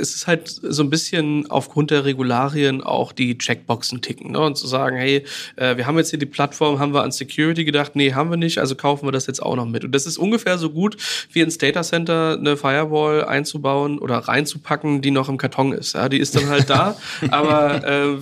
es 0.00 0.14
ist 0.14 0.26
halt 0.26 0.48
so 0.48 0.82
ein 0.82 0.90
bisschen 0.90 1.50
aufgrund 1.50 1.90
der 1.90 2.04
Regularien 2.04 2.82
auch 2.82 3.12
die 3.12 3.38
Checkboxen 3.38 4.00
ticken, 4.00 4.32
ne? 4.32 4.40
Und 4.40 4.56
zu 4.56 4.66
sagen, 4.66 4.96
hey, 4.96 5.24
äh, 5.56 5.76
wir 5.76 5.86
haben 5.86 5.96
jetzt 5.98 6.10
hier 6.10 6.18
die 6.18 6.26
Plattform, 6.26 6.78
haben 6.78 6.92
wir 6.94 7.02
an 7.02 7.12
Security 7.12 7.64
gedacht, 7.64 7.94
nee, 7.94 8.12
haben 8.12 8.30
wir 8.30 8.36
nicht, 8.36 8.58
also 8.58 8.74
kaufen 8.74 9.06
wir 9.06 9.12
das 9.12 9.26
jetzt 9.26 9.42
auch 9.42 9.56
noch 9.56 9.66
mit. 9.66 9.84
Und 9.84 9.92
das 9.92 10.06
ist 10.06 10.18
ungefähr 10.18 10.58
so 10.58 10.70
gut, 10.70 10.96
wie 11.32 11.40
ins 11.40 11.58
Data 11.58 11.82
Center 11.82 12.36
eine 12.38 12.56
Firewall 12.56 13.24
einzubauen 13.24 13.98
oder 13.98 14.18
reinzupacken, 14.18 15.02
die 15.02 15.10
noch 15.10 15.28
im 15.28 15.38
Karton 15.38 15.72
ist. 15.72 15.94
Ja? 15.94 16.08
Die 16.08 16.18
ist 16.18 16.34
dann 16.34 16.48
halt 16.48 16.68
da, 16.68 16.96
aber 17.30 17.86
äh, 17.86 18.16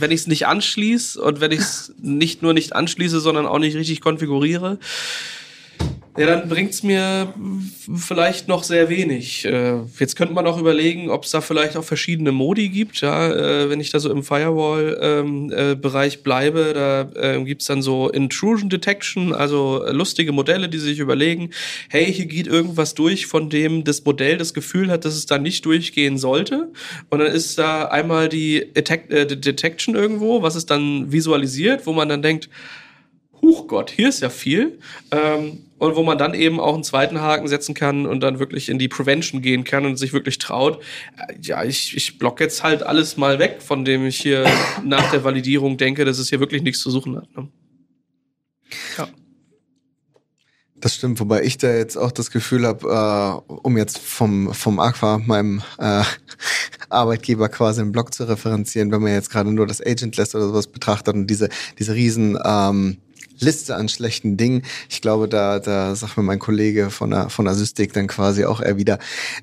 wenn 0.00 0.10
ich 0.10 0.20
es 0.20 0.26
nicht 0.26 0.46
anschließe 0.46 1.20
und 1.20 1.40
wenn 1.40 1.52
ich 1.52 1.60
es 1.60 1.92
nicht 2.00 2.42
nur 2.42 2.52
nicht 2.52 2.74
anschließe, 2.74 3.20
sondern 3.20 3.46
auch 3.46 3.58
nicht 3.58 3.76
richtig 3.76 4.00
konfiguriere, 4.00 4.78
ja, 6.18 6.26
dann 6.26 6.46
bringt's 6.46 6.82
mir 6.82 7.32
vielleicht 7.96 8.46
noch 8.46 8.64
sehr 8.64 8.90
wenig. 8.90 9.46
Äh, 9.46 9.78
jetzt 9.98 10.14
könnte 10.14 10.34
man 10.34 10.46
auch 10.46 10.58
überlegen, 10.58 11.08
ob 11.08 11.24
es 11.24 11.30
da 11.30 11.40
vielleicht 11.40 11.74
auch 11.74 11.84
verschiedene 11.84 12.32
Modi 12.32 12.68
gibt. 12.68 13.00
Ja, 13.00 13.32
äh, 13.32 13.70
wenn 13.70 13.80
ich 13.80 13.90
da 13.90 13.98
so 13.98 14.10
im 14.10 14.22
Firewall-Bereich 14.22 16.22
bleibe, 16.22 16.72
da 16.74 17.10
äh, 17.18 17.42
gibt's 17.44 17.64
dann 17.64 17.80
so 17.80 18.10
Intrusion 18.10 18.68
Detection, 18.68 19.32
also 19.32 19.84
äh, 19.84 19.92
lustige 19.92 20.32
Modelle, 20.32 20.68
die 20.68 20.78
sich 20.78 20.98
überlegen, 20.98 21.48
hey, 21.88 22.12
hier 22.12 22.26
geht 22.26 22.46
irgendwas 22.46 22.92
durch, 22.92 23.26
von 23.26 23.48
dem 23.48 23.84
das 23.84 24.04
Modell 24.04 24.36
das 24.36 24.52
Gefühl 24.52 24.90
hat, 24.90 25.06
dass 25.06 25.14
es 25.14 25.24
da 25.24 25.38
nicht 25.38 25.64
durchgehen 25.64 26.18
sollte. 26.18 26.70
Und 27.08 27.20
dann 27.20 27.32
ist 27.32 27.58
da 27.58 27.86
einmal 27.86 28.28
die 28.28 28.70
Detect 28.76 29.10
äh, 29.10 29.26
Detection 29.26 29.94
irgendwo, 29.94 30.42
was 30.42 30.56
es 30.56 30.66
dann 30.66 31.10
visualisiert, 31.10 31.86
wo 31.86 31.94
man 31.94 32.10
dann 32.10 32.20
denkt, 32.20 32.50
Huch 33.42 33.66
Gott, 33.66 33.90
hier 33.90 34.08
ist 34.08 34.20
ja 34.20 34.30
viel. 34.30 34.78
Ähm, 35.10 35.64
und 35.78 35.96
wo 35.96 36.04
man 36.04 36.16
dann 36.16 36.32
eben 36.32 36.60
auch 36.60 36.74
einen 36.74 36.84
zweiten 36.84 37.20
Haken 37.20 37.48
setzen 37.48 37.74
kann 37.74 38.06
und 38.06 38.20
dann 38.20 38.38
wirklich 38.38 38.68
in 38.68 38.78
die 38.78 38.86
Prevention 38.86 39.42
gehen 39.42 39.64
kann 39.64 39.84
und 39.84 39.96
sich 39.96 40.12
wirklich 40.12 40.38
traut, 40.38 40.80
äh, 41.18 41.34
ja, 41.42 41.64
ich, 41.64 41.96
ich 41.96 42.18
block 42.20 42.38
jetzt 42.38 42.62
halt 42.62 42.84
alles 42.84 43.16
mal 43.16 43.40
weg, 43.40 43.60
von 43.60 43.84
dem 43.84 44.06
ich 44.06 44.20
hier 44.20 44.48
nach 44.84 45.10
der 45.10 45.24
Validierung 45.24 45.76
denke, 45.76 46.04
dass 46.04 46.18
es 46.18 46.28
hier 46.28 46.38
wirklich 46.38 46.62
nichts 46.62 46.80
zu 46.80 46.90
suchen 46.90 47.16
hat. 47.16 47.36
Ne? 47.36 47.48
Ja. 48.96 49.08
Das 50.76 50.94
stimmt, 50.94 51.18
wobei 51.18 51.42
ich 51.42 51.58
da 51.58 51.72
jetzt 51.74 51.96
auch 51.96 52.12
das 52.12 52.30
Gefühl 52.30 52.64
habe, 52.64 53.42
äh, 53.48 53.52
um 53.52 53.76
jetzt 53.76 53.98
vom, 53.98 54.54
vom 54.54 54.78
Aqua, 54.78 55.18
meinem 55.18 55.62
äh, 55.78 56.04
Arbeitgeber 56.90 57.48
quasi 57.48 57.80
einen 57.80 57.90
Blog 57.90 58.14
zu 58.14 58.22
referenzieren, 58.22 58.92
wenn 58.92 59.02
man 59.02 59.12
jetzt 59.12 59.30
gerade 59.30 59.52
nur 59.52 59.66
das 59.66 59.84
Agentless 59.84 60.34
oder 60.36 60.46
sowas 60.46 60.68
betrachtet 60.68 61.14
und 61.16 61.26
diese, 61.26 61.48
diese 61.80 61.94
riesen 61.94 62.38
ähm, 62.44 62.98
Liste 63.38 63.76
an 63.76 63.88
schlechten 63.88 64.36
Dingen. 64.36 64.62
Ich 64.88 65.00
glaube, 65.00 65.28
da, 65.28 65.58
da 65.58 65.94
sagt 65.94 66.16
mir 66.16 66.22
mein 66.22 66.38
Kollege 66.38 66.90
von 66.90 67.10
der, 67.10 67.28
von 67.28 67.44
der 67.44 67.54
Systik 67.54 67.92
dann 67.92 68.06
quasi 68.06 68.44
auch 68.44 68.60
eher 68.60 68.76
wieder, 68.76 68.98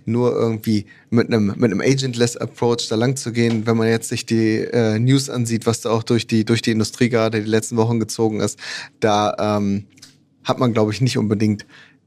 nur 0.06 0.34
irgendwie 0.34 0.86
mit 1.10 1.28
einem, 1.28 1.48
mit 1.58 1.72
einem 1.72 1.82
Agentless 1.82 2.38
Approach 2.38 2.88
da 2.90 2.96
lang 2.96 3.16
zu 3.16 3.32
gehen, 3.32 3.66
wenn 3.66 3.78
man 3.78 3.88
jetzt 3.88 4.10
sich 4.10 4.26
die 4.26 4.58
äh, 4.58 5.00
News 5.00 5.30
ansieht, 5.30 5.66
was 5.66 5.82
da 5.82 5.90
auch 5.90 6.04
durch 6.04 6.28
die, 6.28 6.46
durch 6.46 6.62
die 6.62 6.72
Industrie 6.72 7.10
gerade 7.10 7.42
die 7.42 7.50
letzten 7.50 7.78
Wochen 7.78 8.00
gezogen 8.00 8.40
ist, 8.40 8.60
da 9.00 9.36
ähm, 9.40 9.86
hat 10.44 10.60
man, 10.60 10.74
glaube 10.74 10.92
ich, 10.92 11.02
nicht 11.02 11.18
unbedingt 11.18 11.66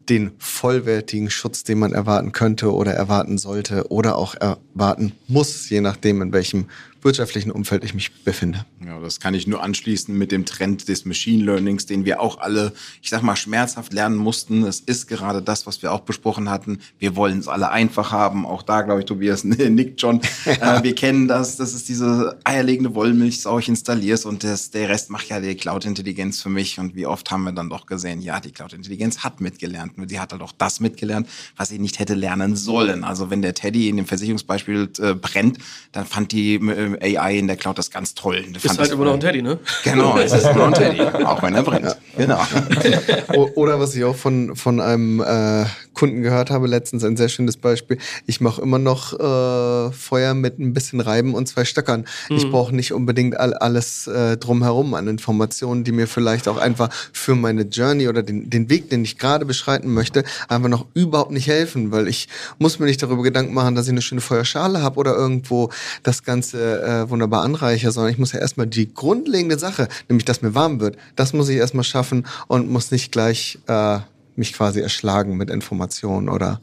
den 0.08 0.32
vollwertigen 0.38 1.30
Schutz, 1.30 1.62
den 1.62 1.78
man 1.78 1.92
erwarten 1.92 2.32
könnte 2.32 2.72
oder 2.74 2.92
erwarten 2.92 3.38
sollte 3.38 3.90
oder 3.90 4.16
auch 4.16 4.34
erwarten 4.34 5.12
muss, 5.28 5.68
je 5.70 5.80
nachdem, 5.80 6.22
in 6.22 6.32
welchem 6.32 6.66
wirtschaftlichen 7.04 7.50
Umfeld 7.50 7.84
ich 7.84 7.94
mich 7.94 8.12
befinde. 8.24 8.64
Ja, 8.84 8.98
das 9.00 9.20
kann 9.20 9.34
ich 9.34 9.46
nur 9.46 9.62
anschließen 9.62 10.16
mit 10.16 10.32
dem 10.32 10.44
Trend 10.44 10.88
des 10.88 11.04
Machine 11.04 11.44
Learnings, 11.44 11.86
den 11.86 12.04
wir 12.04 12.20
auch 12.20 12.38
alle, 12.38 12.72
ich 13.00 13.10
sag 13.10 13.22
mal, 13.22 13.36
schmerzhaft 13.36 13.92
lernen 13.92 14.16
mussten. 14.16 14.62
Das 14.62 14.80
ist 14.80 15.08
gerade 15.08 15.42
das, 15.42 15.66
was 15.66 15.82
wir 15.82 15.92
auch 15.92 16.00
besprochen 16.00 16.48
hatten. 16.48 16.78
Wir 16.98 17.16
wollen 17.16 17.38
es 17.38 17.48
alle 17.48 17.70
einfach 17.70 18.12
haben. 18.12 18.46
Auch 18.46 18.62
da, 18.62 18.82
glaube 18.82 19.00
ich, 19.00 19.06
Tobias 19.06 19.44
nickt 19.44 20.00
schon. 20.00 20.20
äh, 20.44 20.82
wir 20.82 20.94
kennen 20.94 21.28
das. 21.28 21.56
Das 21.56 21.74
ist 21.74 21.88
diese 21.88 22.38
eierlegende 22.44 22.94
Wollmilchsau, 22.94 23.58
ich 23.58 23.68
installierst 23.68 24.26
und 24.26 24.44
das, 24.44 24.70
der 24.70 24.88
Rest 24.88 25.10
macht 25.10 25.28
ja 25.28 25.40
die 25.40 25.54
Cloud-Intelligenz 25.54 26.40
für 26.40 26.50
mich. 26.50 26.78
Und 26.78 26.94
wie 26.94 27.06
oft 27.06 27.30
haben 27.30 27.44
wir 27.44 27.52
dann 27.52 27.68
doch 27.68 27.86
gesehen, 27.86 28.20
ja, 28.20 28.40
die 28.40 28.52
Cloud-Intelligenz 28.52 29.18
hat 29.18 29.40
mitgelernt. 29.40 29.98
Nur 29.98 30.06
die 30.06 30.20
hat 30.20 30.32
halt 30.32 30.42
auch 30.42 30.52
das 30.56 30.80
mitgelernt, 30.80 31.28
was 31.56 31.68
sie 31.68 31.78
nicht 31.78 31.98
hätte 31.98 32.14
lernen 32.14 32.56
sollen. 32.56 33.04
Also 33.04 33.30
wenn 33.30 33.42
der 33.42 33.54
Teddy 33.54 33.88
in 33.88 33.96
dem 33.96 34.06
Versicherungsbeispiel 34.06 34.90
äh, 34.98 35.14
brennt, 35.14 35.58
dann 35.92 36.06
fand 36.06 36.32
die 36.32 36.54
äh, 36.54 36.91
AI 37.00 37.38
in 37.38 37.46
der 37.46 37.56
Cloud 37.56 37.78
das 37.78 37.90
ganz 37.90 38.14
toll. 38.14 38.42
Die 38.42 38.56
Ist 38.56 38.66
fand 38.66 38.78
halt 38.78 38.88
das- 38.88 38.94
immer 38.94 39.04
noch 39.06 39.14
ein 39.14 39.20
Teddy, 39.20 39.42
ne? 39.42 39.58
Genau, 39.84 40.16
es 40.18 40.32
ist 40.32 40.54
nur 40.54 40.66
ein 40.66 40.74
Teddy, 40.74 41.00
auch 41.02 41.42
wenn 41.42 41.54
er 41.54 41.62
brennt. 41.62 41.96
Genau. 42.16 42.40
O- 43.34 43.50
Oder 43.54 43.78
was 43.80 43.94
ich 43.94 44.04
auch 44.04 44.16
von, 44.16 44.54
von 44.56 44.80
einem 44.80 45.20
äh, 45.20 45.64
Kunden 45.94 46.22
gehört 46.22 46.50
habe, 46.50 46.66
letztens 46.66 47.04
ein 47.04 47.16
sehr 47.16 47.28
schönes 47.28 47.56
Beispiel. 47.56 47.98
Ich 48.26 48.40
mache 48.40 48.62
immer 48.62 48.78
noch 48.78 49.12
äh, 49.18 49.92
Feuer 49.92 50.34
mit 50.34 50.58
ein 50.58 50.72
bisschen 50.72 51.00
Reiben 51.00 51.34
und 51.34 51.46
zwei 51.48 51.64
Stöckern. 51.64 52.06
Ich 52.30 52.50
brauche 52.50 52.74
nicht 52.74 52.92
unbedingt 52.92 53.38
all, 53.38 53.54
alles 53.54 54.06
äh, 54.06 54.36
drumherum 54.36 54.94
an 54.94 55.08
Informationen, 55.08 55.84
die 55.84 55.92
mir 55.92 56.06
vielleicht 56.06 56.48
auch 56.48 56.56
einfach 56.56 56.90
für 57.12 57.34
meine 57.34 57.62
Journey 57.62 58.08
oder 58.08 58.22
den, 58.22 58.50
den 58.50 58.70
Weg, 58.70 58.90
den 58.90 59.04
ich 59.04 59.18
gerade 59.18 59.44
beschreiten 59.44 59.92
möchte, 59.92 60.24
einfach 60.48 60.68
noch 60.68 60.86
überhaupt 60.94 61.30
nicht 61.30 61.46
helfen, 61.46 61.92
weil 61.92 62.08
ich 62.08 62.28
muss 62.58 62.78
mir 62.78 62.86
nicht 62.86 63.02
darüber 63.02 63.22
Gedanken 63.22 63.54
machen, 63.54 63.74
dass 63.74 63.86
ich 63.86 63.92
eine 63.92 64.02
schöne 64.02 64.20
Feuerschale 64.20 64.82
habe 64.82 64.98
oder 64.98 65.14
irgendwo 65.14 65.70
das 66.02 66.24
Ganze 66.24 66.82
äh, 66.82 67.10
wunderbar 67.10 67.42
anreiche, 67.42 67.90
sondern 67.90 68.12
ich 68.12 68.18
muss 68.18 68.32
ja 68.32 68.40
erstmal 68.40 68.66
die 68.66 68.92
grundlegende 68.92 69.58
Sache, 69.58 69.88
nämlich 70.08 70.24
dass 70.24 70.42
mir 70.42 70.54
warm 70.54 70.80
wird, 70.80 70.96
das 71.16 71.32
muss 71.32 71.48
ich 71.48 71.56
erstmal 71.56 71.84
schaffen 71.84 72.26
und 72.48 72.70
muss 72.70 72.90
nicht 72.90 73.12
gleich 73.12 73.58
äh, 73.66 73.98
mich 74.36 74.52
quasi 74.52 74.80
erschlagen 74.80 75.36
mit 75.36 75.50
Informationen 75.50 76.28
oder 76.28 76.60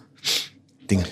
Dingen. 0.90 1.06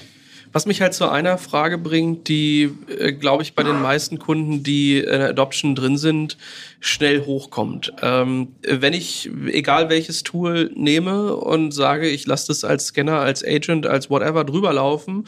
Was 0.53 0.66
mich 0.66 0.82
halt 0.82 0.93
zu 0.93 1.10
einer 1.10 1.38
Frage 1.38 1.78
bringt, 1.78 2.30
die, 2.30 2.72
äh, 2.99 3.12
glaube 3.12 3.43
ich, 3.43 3.53
bei 3.53 3.64
den 3.64 3.82
meisten 3.82 4.18
Kunden, 4.18 4.64
die 4.64 4.97
in 4.97 5.20
der 5.20 5.30
Adoption 5.30 5.76
drin 5.76 5.97
sind, 5.97 6.38
schnell 6.80 7.26
hochkommt. 7.26 7.93
Ähm, 8.01 8.55
wenn 8.64 8.93
ich, 8.93 9.30
egal 9.51 9.89
welches 9.89 10.24
Tool 10.24 10.72
nehme 10.74 11.36
und 11.36 11.74
sage, 11.74 12.10
ich 12.10 12.26
lasse 12.26 12.47
das 12.47 12.64
als 12.64 12.88
Scanner, 12.88 13.20
als 13.20 13.43
Agent, 13.45 13.86
als 13.86 14.10
whatever 14.10 14.45
drüber 14.45 14.74
laufen, 14.74 15.26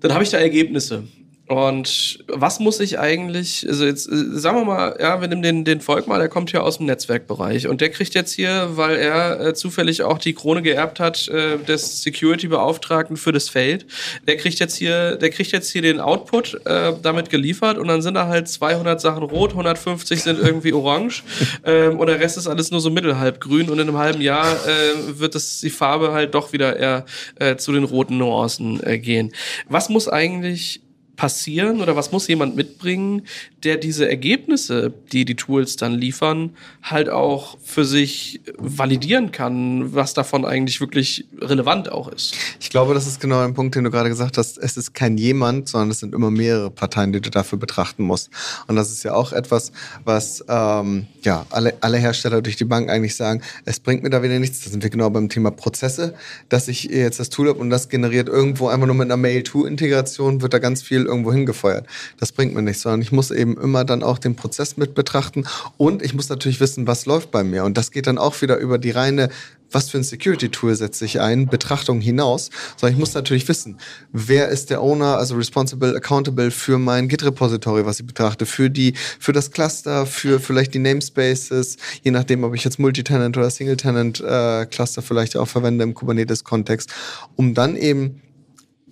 dann 0.00 0.14
habe 0.14 0.24
ich 0.24 0.30
da 0.30 0.38
Ergebnisse. 0.38 1.04
Und 1.50 2.20
was 2.28 2.60
muss 2.60 2.78
ich 2.78 3.00
eigentlich, 3.00 3.66
also 3.68 3.84
jetzt 3.84 4.08
äh, 4.08 4.38
sagen 4.38 4.58
wir 4.58 4.64
mal, 4.64 4.96
ja, 5.00 5.20
wir 5.20 5.26
nehmen 5.26 5.42
den, 5.42 5.64
den 5.64 5.80
Volk 5.80 6.06
mal, 6.06 6.20
der 6.20 6.28
kommt 6.28 6.50
hier 6.50 6.62
aus 6.62 6.76
dem 6.76 6.86
Netzwerkbereich. 6.86 7.66
Und 7.66 7.80
der 7.80 7.90
kriegt 7.90 8.14
jetzt 8.14 8.32
hier, 8.32 8.76
weil 8.76 8.94
er 8.94 9.40
äh, 9.40 9.52
zufällig 9.52 10.04
auch 10.04 10.18
die 10.18 10.32
Krone 10.32 10.62
geerbt 10.62 11.00
hat, 11.00 11.26
äh, 11.26 11.58
des 11.58 12.04
Security-Beauftragten 12.04 13.16
für 13.16 13.32
das 13.32 13.48
Feld, 13.48 13.84
der 14.28 14.36
kriegt 14.36 14.60
jetzt 14.60 14.76
hier, 14.76 15.16
der 15.16 15.30
kriegt 15.30 15.50
jetzt 15.50 15.72
hier 15.72 15.82
den 15.82 15.98
Output 15.98 16.64
äh, 16.66 16.92
damit 17.02 17.30
geliefert. 17.30 17.78
Und 17.78 17.88
dann 17.88 18.00
sind 18.00 18.14
da 18.14 18.28
halt 18.28 18.46
200 18.46 19.00
Sachen 19.00 19.24
rot, 19.24 19.50
150 19.50 20.22
sind 20.22 20.38
irgendwie 20.38 20.72
orange. 20.72 21.24
Ähm, 21.62 21.98
und 21.98 22.06
der 22.06 22.20
Rest 22.20 22.38
ist 22.38 22.46
alles 22.46 22.70
nur 22.70 22.80
so 22.80 22.90
mittelhalb 22.90 23.40
grün. 23.40 23.68
Und 23.68 23.78
in 23.78 23.88
einem 23.88 23.98
halben 23.98 24.20
Jahr 24.20 24.52
äh, 24.66 25.18
wird 25.18 25.34
das, 25.34 25.60
die 25.60 25.70
Farbe 25.70 26.12
halt 26.12 26.34
doch 26.34 26.52
wieder 26.52 26.76
eher 26.76 27.04
äh, 27.38 27.56
zu 27.56 27.72
den 27.72 27.84
roten 27.84 28.18
Nuancen 28.18 28.82
äh, 28.82 28.98
gehen. 28.98 29.32
Was 29.68 29.88
muss 29.88 30.08
eigentlich 30.08 30.80
passieren 31.20 31.82
oder 31.82 31.94
was 31.96 32.12
muss 32.12 32.28
jemand 32.28 32.56
mitbringen, 32.56 33.26
der 33.64 33.76
diese 33.76 34.08
Ergebnisse, 34.08 34.92
die 35.12 35.24
die 35.24 35.36
Tools 35.36 35.76
dann 35.76 35.92
liefern, 35.92 36.50
halt 36.82 37.08
auch 37.08 37.58
für 37.62 37.84
sich 37.84 38.40
validieren 38.56 39.32
kann, 39.32 39.94
was 39.94 40.14
davon 40.14 40.44
eigentlich 40.44 40.80
wirklich 40.80 41.26
relevant 41.40 41.92
auch 41.92 42.08
ist. 42.08 42.34
Ich 42.60 42.70
glaube, 42.70 42.94
das 42.94 43.06
ist 43.06 43.20
genau 43.20 43.40
ein 43.40 43.54
Punkt, 43.54 43.74
den 43.74 43.84
du 43.84 43.90
gerade 43.90 44.08
gesagt 44.08 44.38
hast. 44.38 44.58
Es 44.58 44.76
ist 44.76 44.94
kein 44.94 45.18
jemand, 45.18 45.68
sondern 45.68 45.90
es 45.90 46.00
sind 46.00 46.14
immer 46.14 46.30
mehrere 46.30 46.70
Parteien, 46.70 47.12
die 47.12 47.20
du 47.20 47.30
dafür 47.30 47.58
betrachten 47.58 48.04
musst. 48.04 48.30
Und 48.66 48.76
das 48.76 48.90
ist 48.90 49.02
ja 49.02 49.14
auch 49.14 49.32
etwas, 49.32 49.72
was 50.04 50.44
ähm, 50.48 51.06
ja 51.22 51.46
alle, 51.50 51.74
alle 51.80 51.98
Hersteller 51.98 52.42
durch 52.42 52.56
die 52.56 52.64
Bank 52.64 52.88
eigentlich 52.88 53.16
sagen, 53.16 53.42
es 53.64 53.80
bringt 53.80 54.02
mir 54.02 54.10
da 54.10 54.22
wieder 54.22 54.38
nichts. 54.38 54.64
Da 54.64 54.70
sind 54.70 54.82
wir 54.82 54.90
genau 54.90 55.10
beim 55.10 55.28
Thema 55.28 55.50
Prozesse, 55.50 56.14
dass 56.48 56.68
ich 56.68 56.84
jetzt 56.84 57.20
das 57.20 57.30
Tool 57.30 57.48
habe 57.48 57.58
und 57.58 57.70
das 57.70 57.88
generiert 57.88 58.28
irgendwo 58.28 58.68
einfach 58.68 58.86
nur 58.86 58.96
mit 58.96 59.06
einer 59.06 59.16
Mail-to-Integration, 59.16 60.42
wird 60.42 60.54
da 60.54 60.58
ganz 60.58 60.82
viel 60.82 61.04
irgendwo 61.04 61.32
hingefeuert. 61.32 61.86
Das 62.18 62.32
bringt 62.32 62.54
mir 62.54 62.62
nichts, 62.62 62.82
sondern 62.82 63.02
ich 63.02 63.12
muss 63.12 63.30
eben 63.30 63.49
eben 63.50 63.60
immer 63.60 63.84
dann 63.84 64.02
auch 64.02 64.18
den 64.18 64.36
Prozess 64.36 64.76
mit 64.76 64.94
betrachten. 64.94 65.44
Und 65.76 66.02
ich 66.02 66.14
muss 66.14 66.28
natürlich 66.28 66.60
wissen, 66.60 66.86
was 66.86 67.06
läuft 67.06 67.30
bei 67.30 67.44
mir. 67.44 67.64
Und 67.64 67.76
das 67.76 67.90
geht 67.90 68.06
dann 68.06 68.18
auch 68.18 68.40
wieder 68.42 68.58
über 68.58 68.78
die 68.78 68.90
reine 68.90 69.28
was 69.72 69.88
für 69.88 69.98
ein 69.98 70.02
Security-Tool 70.02 70.74
setze 70.74 71.04
ich 71.04 71.20
ein, 71.20 71.46
Betrachtung 71.46 72.00
hinaus, 72.00 72.50
sondern 72.76 72.94
ich 72.94 72.98
muss 72.98 73.14
natürlich 73.14 73.46
wissen, 73.46 73.78
wer 74.10 74.48
ist 74.48 74.68
der 74.68 74.82
Owner, 74.82 75.16
also 75.16 75.36
responsible, 75.36 75.94
accountable 75.94 76.50
für 76.50 76.76
mein 76.76 77.06
Git-Repository, 77.06 77.86
was 77.86 78.00
ich 78.00 78.06
betrachte, 78.06 78.46
für 78.46 78.68
die, 78.68 78.94
für 79.20 79.32
das 79.32 79.52
Cluster, 79.52 80.06
für 80.06 80.40
vielleicht 80.40 80.74
die 80.74 80.80
Namespaces, 80.80 81.76
je 82.02 82.10
nachdem, 82.10 82.42
ob 82.42 82.56
ich 82.56 82.64
jetzt 82.64 82.80
Multitenant 82.80 83.36
oder 83.36 83.48
Single-Tenant 83.48 84.20
äh, 84.20 84.66
Cluster 84.66 85.02
vielleicht 85.02 85.36
auch 85.36 85.46
verwende 85.46 85.84
im 85.84 85.94
Kubernetes-Kontext, 85.94 86.90
um 87.36 87.54
dann 87.54 87.76
eben, 87.76 88.20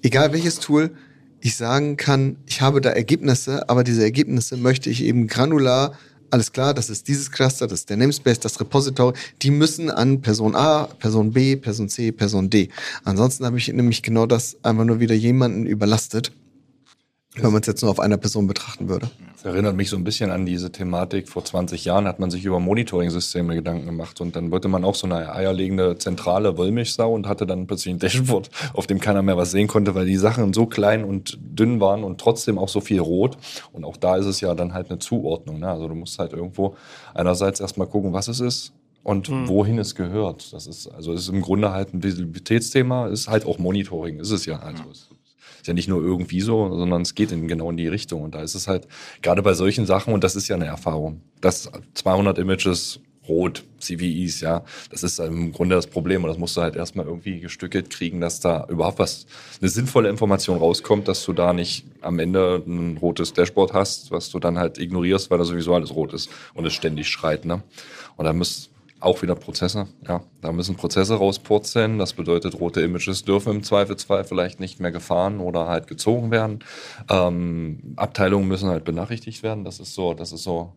egal 0.03 0.33
welches 0.33 0.61
Tool, 0.61 0.93
ich 1.41 1.57
sagen 1.57 1.97
kann, 1.97 2.37
ich 2.47 2.61
habe 2.61 2.81
da 2.81 2.91
Ergebnisse, 2.91 3.69
aber 3.69 3.85
diese 3.85 4.03
Ergebnisse 4.03 4.57
möchte 4.57 4.91
ich 4.91 5.03
eben 5.03 5.27
granular 5.27 5.93
alles 6.31 6.53
klar, 6.53 6.75
das 6.75 6.91
ist 6.91 7.09
dieses 7.09 7.31
Cluster, 7.31 7.67
das 7.67 7.81
ist 7.81 7.91
der 7.91 7.97
Namespace, 7.97 8.41
das 8.41 8.61
Repository, 8.61 9.17
die 9.43 9.51
müssen 9.51 9.91
an 9.91 10.21
Person 10.21 10.55
A, 10.55 10.85
Person 10.99 11.33
B, 11.33 11.57
Person 11.57 11.89
C, 11.89 12.13
Person 12.13 12.51
D. 12.51 12.69
Ansonsten 13.05 13.45
habe 13.47 13.59
ich 13.59 13.69
nämlich 13.69 14.03
genau 14.03 14.27
das 14.27 14.57
einfach 14.63 14.85
nur 14.85 15.01
wieder 15.01 15.15
jemanden 15.15 15.67
überlastet, 15.67 16.33
wenn 17.43 17.53
man 17.53 17.61
es 17.61 17.67
jetzt 17.67 17.83
nur 17.83 17.91
auf 17.91 18.01
einer 18.01 18.17
Person 18.17 18.47
betrachten 18.47 18.89
würde. 18.89 19.11
Das 19.35 19.45
erinnert 19.45 19.77
mich 19.77 19.89
so 19.91 19.97
ein 19.97 20.05
bisschen 20.05 20.31
an 20.31 20.47
diese 20.47 20.73
Thematik. 20.73 21.29
Vor 21.29 21.45
20 21.45 21.85
Jahren 21.85 22.07
hat 22.07 22.19
man 22.19 22.31
sich 22.31 22.45
über 22.45 22.59
Monitoring-Systeme 22.61 23.55
Gedanken 23.55 23.87
gemacht 23.87 24.21
und 24.21 24.37
dann 24.37 24.51
wollte 24.51 24.69
man 24.69 24.85
auch 24.85 24.95
so 24.95 25.07
eine 25.07 25.33
eierlegende 25.33 25.97
zentrale 25.99 26.57
Wollmilchsau 26.57 27.13
und 27.13 27.27
hatte 27.27 27.47
dann 27.47 27.67
plötzlich 27.67 27.95
ein 27.95 27.99
Dashboard, 27.99 28.51
auf 28.75 28.87
dem 28.87 29.01
keiner 29.01 29.23
mehr 29.23 29.37
was 29.37 29.51
sehen 29.51 29.69
konnte, 29.69 29.95
weil 29.95 30.07
die 30.07 30.17
Sachen 30.17 30.53
so 30.53 30.67
klein 30.67 31.05
und 31.05 31.39
dünn 31.41 31.81
waren 31.81 32.05
und 32.05 32.21
trotzdem 32.21 32.59
auch 32.59 32.69
so 32.69 32.81
viel 32.81 33.01
rot. 33.01 33.39
Und 33.73 33.85
auch 33.85 33.97
da 33.97 34.17
ist 34.17 34.27
es 34.27 34.41
ja 34.41 34.55
dann 34.55 34.75
halt 34.75 34.91
eine 34.91 34.99
Zuordnung. 34.99 35.61
Ne? 35.61 35.69
Also 35.69 35.89
du 35.89 35.95
musst 35.95 36.19
halt 36.19 36.33
irgendwo 36.33 36.77
einerseits 37.15 37.61
erstmal 37.61 37.87
gucken, 37.87 38.13
was 38.13 38.29
es 38.29 38.41
ist, 38.41 38.73
und 39.09 39.31
mhm. 39.31 39.49
wohin 39.49 39.79
es 39.79 39.95
gehört. 39.95 40.53
Das 40.53 40.67
ist, 40.67 40.87
also 40.89 41.13
ist 41.13 41.29
im 41.29 41.41
Grunde 41.41 41.71
halt 41.71 41.95
ein 41.95 42.03
Visibilitätsthema, 42.03 43.07
ist 43.07 43.29
halt 43.29 43.47
auch 43.47 43.59
Monitoring, 43.59 44.21
ist 44.21 44.31
es 44.31 44.45
ja. 44.45 44.59
Also 44.59 44.83
ja 45.69 45.75
nicht 45.75 45.89
nur 45.89 46.03
irgendwie 46.03 46.41
so, 46.41 46.75
sondern 46.77 47.03
es 47.03 47.15
geht 47.15 47.33
in, 47.33 47.49
genau 47.49 47.71
in 47.71 47.77
die 47.77 47.89
Richtung. 47.89 48.23
Und 48.23 48.35
da 48.35 48.43
ist 48.43 48.55
es 48.55 48.67
halt, 48.67 48.89
gerade 49.23 49.43
bei 49.43 49.55
solchen 49.55 49.87
Sachen, 49.87 50.13
und 50.13 50.25
das 50.25 50.37
ist 50.37 50.49
ja 50.49 50.57
eine 50.57 50.67
Erfahrung, 50.67 51.21
dass 51.41 51.71
200 51.95 52.39
Images 52.39 53.01
rot, 53.29 53.65
CVEs, 53.79 54.41
ja, 54.41 54.65
das 54.91 55.03
ist 55.03 55.21
im 55.21 55.53
Grunde 55.53 55.77
das 55.77 55.87
Problem. 55.87 56.25
Und 56.25 56.29
das 56.29 56.39
musst 56.39 56.57
du 56.57 56.63
halt 56.63 56.77
erstmal 56.77 57.07
irgendwie 57.07 57.41
gestückelt 57.41 57.91
kriegen, 57.91 58.21
dass 58.21 58.41
da 58.41 58.67
überhaupt 58.69 58.99
was, 58.99 59.27
eine 59.61 59.69
sinnvolle 59.69 60.09
Information 60.09 60.59
rauskommt, 60.59 61.07
dass 61.09 61.25
du 61.25 61.33
da 61.33 61.53
nicht 61.53 61.85
am 62.01 62.19
Ende 62.19 62.63
ein 62.67 62.97
rotes 62.97 63.33
Dashboard 63.33 63.73
hast, 63.75 64.11
was 64.11 64.31
du 64.31 64.39
dann 64.39 64.59
halt 64.59 64.79
ignorierst, 64.79 65.31
weil 65.31 65.39
da 65.39 65.45
sowieso 65.45 65.75
alles 65.75 65.95
rot 65.95 66.13
ist 66.13 66.31
und 66.55 66.67
es 66.67 66.73
ständig 66.73 67.09
schreit, 67.09 67.45
ne? 67.45 67.63
Und 68.17 68.25
da 68.25 68.33
muss, 68.33 68.71
auch 69.01 69.23
wieder 69.23 69.35
Prozesse. 69.35 69.87
Ja, 70.07 70.23
da 70.41 70.53
müssen 70.53 70.77
Prozesse 70.77 71.15
rauspurzeln. 71.15 71.99
Das 71.99 72.13
bedeutet, 72.15 72.59
rote 72.59 72.81
Images 72.81 73.25
dürfen 73.25 73.57
im 73.57 73.63
Zweifelsfall 73.63 74.25
vielleicht 74.25 74.61
nicht 74.61 74.81
mehr 74.81 74.91
gefahren 74.91 75.41
oder 75.41 75.67
halt 75.67 75.87
gezogen 75.87 76.31
werden. 76.31 76.61
Ähm, 77.09 77.95
Abteilungen 77.97 78.49
müssen 78.49 78.69
halt 78.69 78.85
benachrichtigt 78.85 79.43
werden. 79.43 79.65
Das 79.65 79.81
ist 79.81 79.95
so, 79.95 80.15
das 80.15 80.33
ist 80.33 80.43
so 80.43 80.73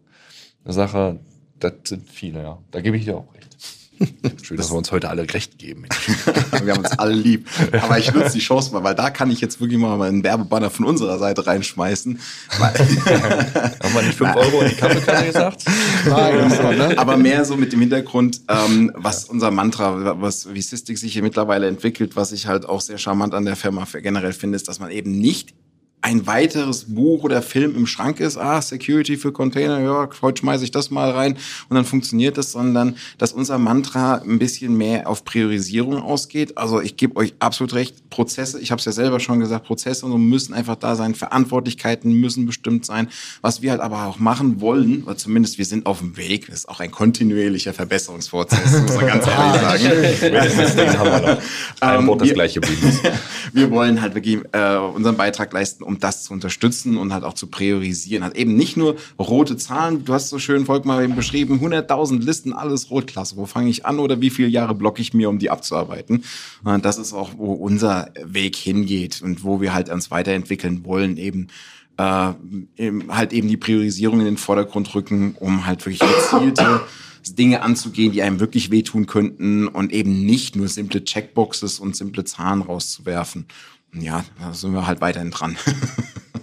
eine 0.64 0.74
Sache. 0.74 1.20
Das 1.60 1.74
sind 1.86 2.10
viele, 2.10 2.42
ja. 2.44 2.58
Da 2.72 2.82
gebe 2.82 2.98
ich 2.98 3.06
dir 3.06 3.18
auch 3.18 3.34
recht. 3.34 3.81
Schön, 4.42 4.58
dass 4.58 4.72
wir 4.72 4.78
uns 4.78 4.92
heute 4.92 5.10
alle 5.10 5.32
recht 5.34 5.58
geben. 5.58 5.86
wir 6.64 6.74
haben 6.74 6.84
uns 6.84 6.92
alle 6.98 7.14
lieb. 7.14 7.48
Aber 7.82 8.00
ich 8.00 8.14
nutze 8.14 8.34
die 8.34 8.40
Chance 8.40 8.74
mal, 8.74 8.84
weil 8.84 8.96
da 8.96 9.10
kann 9.10 9.32
ich 9.32 9.42
jetzt 9.42 9.60
wirklich 9.60 9.80
mal 9.80 10.02
einen 10.02 10.24
Werbebanner 10.24 10.70
von 10.70 10.86
unserer 10.86 11.18
Seite 11.18 11.46
reinschmeißen. 11.46 12.20
haben 12.60 13.94
wir 13.94 14.02
nicht 14.02 14.18
5 14.18 14.36
Euro 14.36 14.62
in 14.62 14.70
die 14.70 14.76
Kaffeekanne 14.76 15.28
gesagt? 15.28 15.66
Nein, 16.08 16.48
ne? 16.78 16.98
Aber 16.98 17.18
mehr 17.18 17.46
so 17.46 17.56
mit 17.58 17.74
dem 17.74 17.80
Hintergrund, 17.80 18.42
ähm, 18.48 18.92
was 18.96 19.26
unser 19.26 19.52
Mantra, 19.52 20.22
was 20.22 20.54
wie 20.54 20.62
Sysdig 20.62 20.98
sich 20.98 21.14
hier 21.14 21.24
mittlerweile 21.24 21.68
entwickelt, 21.68 22.16
was 22.16 22.32
ich 22.32 22.48
halt 22.48 22.68
auch 22.68 22.82
sehr 22.82 22.98
charmant 22.98 23.34
an 23.34 23.46
der 23.46 23.56
Firma 23.56 23.86
generell 24.02 24.34
finde, 24.34 24.56
ist, 24.56 24.68
dass 24.68 24.80
man 24.80 24.92
eben 24.92 25.12
nicht 25.18 25.54
ein 26.02 26.26
weiteres 26.26 26.86
Buch 26.94 27.24
oder 27.24 27.42
Film 27.42 27.76
im 27.76 27.86
Schrank 27.86 28.20
ist, 28.20 28.38
ah, 28.38 28.62
Security 28.62 29.18
für 29.18 29.32
Container, 29.32 29.80
ja, 29.80 30.10
heute 30.22 30.40
schmeiße 30.40 30.64
ich 30.64 30.72
das 30.72 30.90
mal 30.90 31.12
rein 31.12 31.38
und 31.70 31.76
dann 31.76 31.86
funktioniert 31.86 32.38
das, 32.38 32.52
sondern 32.52 32.96
dass 33.20 33.34
unser 33.34 33.60
Mantra 33.60 34.16
ein 34.16 34.40
bisschen 34.40 34.76
mehr 34.76 35.08
auf 35.08 35.24
Priorisierung 35.24 36.02
ausgeht. 36.02 36.58
Also 36.58 36.82
ich 36.82 36.98
gebe 36.98 37.16
euch 37.18 37.36
absolut 37.40 37.74
recht, 37.74 38.10
Prozesse, 38.10 38.60
ich 38.60 38.72
habe 38.72 38.80
es 38.80 38.86
ja 38.86 38.92
selber 38.92 39.20
schon 39.20 39.40
gesagt, 39.40 39.66
Prozesse 39.66 40.06
und 40.06 40.12
so 40.12 40.18
müssen 40.18 40.54
einfach 40.54 40.76
da 40.76 40.96
sein, 40.96 41.14
Verantwortlichkeiten 41.14 42.14
müssen 42.14 42.48
bestimmt 42.48 42.86
sein. 42.86 43.08
Was 43.42 43.62
wir 43.62 43.72
halt 43.72 43.82
aber 43.82 44.06
auch 44.06 44.18
machen 44.18 44.60
wollen, 44.60 45.04
oder 45.04 45.18
zumindest 45.18 45.60
wir 45.60 45.66
sind 45.66 45.86
auf 45.86 46.00
dem 46.00 46.18
Weg, 46.18 46.48
das 46.48 46.60
ist 46.60 46.70
auch 46.70 46.80
ein 46.80 46.90
kontinuierlicher 46.90 47.74
Verbesserungsprozess, 47.74 48.82
muss 48.82 48.96
man 48.96 49.08
ganz 49.08 49.28
ehrlich 49.28 50.20
sagen. 50.20 51.38
Ein 51.82 52.08
Wort 52.08 52.22
das 52.22 52.34
gleiche 52.34 52.62
Wir 53.54 53.72
wollen 53.72 54.02
halt 54.02 54.16
wirklich 54.16 54.40
äh, 54.52 54.78
unseren 54.78 55.18
Beitrag 55.18 55.52
leisten, 55.54 55.84
um 55.92 56.00
das 56.00 56.24
zu 56.24 56.34
unterstützen 56.34 56.98
und 56.98 57.14
halt 57.14 57.24
auch 57.24 57.34
zu 57.34 57.48
priorisieren. 57.48 58.24
Hat 58.24 58.38
eben 58.38 58.56
nicht 58.56 58.78
nur 58.78 58.96
rote 59.20 59.58
Zahlen, 59.58 60.06
du 60.06 60.14
hast 60.14 60.30
so 60.30 60.40
schön 60.40 60.66
Volkmar 60.66 61.04
eben 61.04 61.16
beschrieben, 61.16 61.60
100.000 61.60 62.24
Listen, 62.24 62.54
alles 62.54 62.90
Rotklasse. 62.90 63.36
Wo 63.36 63.46
fange 63.46 63.70
ich 63.70 63.86
an 63.86 64.00
oder 64.00 64.22
wie 64.22 64.30
viele 64.30 64.48
Jahre 64.48 64.74
blocke 64.74 65.02
ich 65.02 65.14
mir, 65.14 65.30
um 65.30 65.40
die 65.40 65.50
abzuarbeiten? 65.50 66.24
Das 66.82 66.98
ist 66.98 67.14
auch, 67.14 67.32
wo 67.38 67.54
unser 67.54 68.12
Weg 68.24 68.56
hingeht 68.56 69.22
und 69.22 69.44
wo 69.44 69.62
wir 69.62 69.74
halt 69.74 69.90
uns 69.90 70.12
weiterentwickeln 70.12 70.86
wollen, 70.86 71.18
eben 71.18 71.48
äh, 71.98 72.34
eben, 72.78 73.16
halt 73.16 73.34
eben 73.34 73.48
die 73.48 73.58
Priorisierung 73.58 74.20
in 74.20 74.26
den 74.26 74.38
Vordergrund 74.38 74.96
rücken, 74.96 75.36
um 75.40 75.66
halt 75.66 75.86
wirklich 75.86 76.00
gezielte 76.00 76.82
Dinge 77.38 77.62
anzugehen, 77.62 78.14
die 78.14 78.22
einem 78.24 78.40
wirklich 78.40 78.72
wehtun 78.72 79.06
könnten 79.06 79.68
und 79.68 79.92
eben 79.92 80.26
nicht 80.26 80.56
nur 80.56 80.68
simple 80.68 81.04
Checkboxes 81.04 81.80
und 81.80 81.96
simple 81.96 82.24
Zahlen 82.24 82.62
rauszuwerfen 82.62 83.46
ja, 83.94 84.24
da 84.40 84.54
sind 84.54 84.74
wir 84.74 84.88
halt 84.88 85.02
weiterhin 85.02 85.32
dran. 85.32 85.58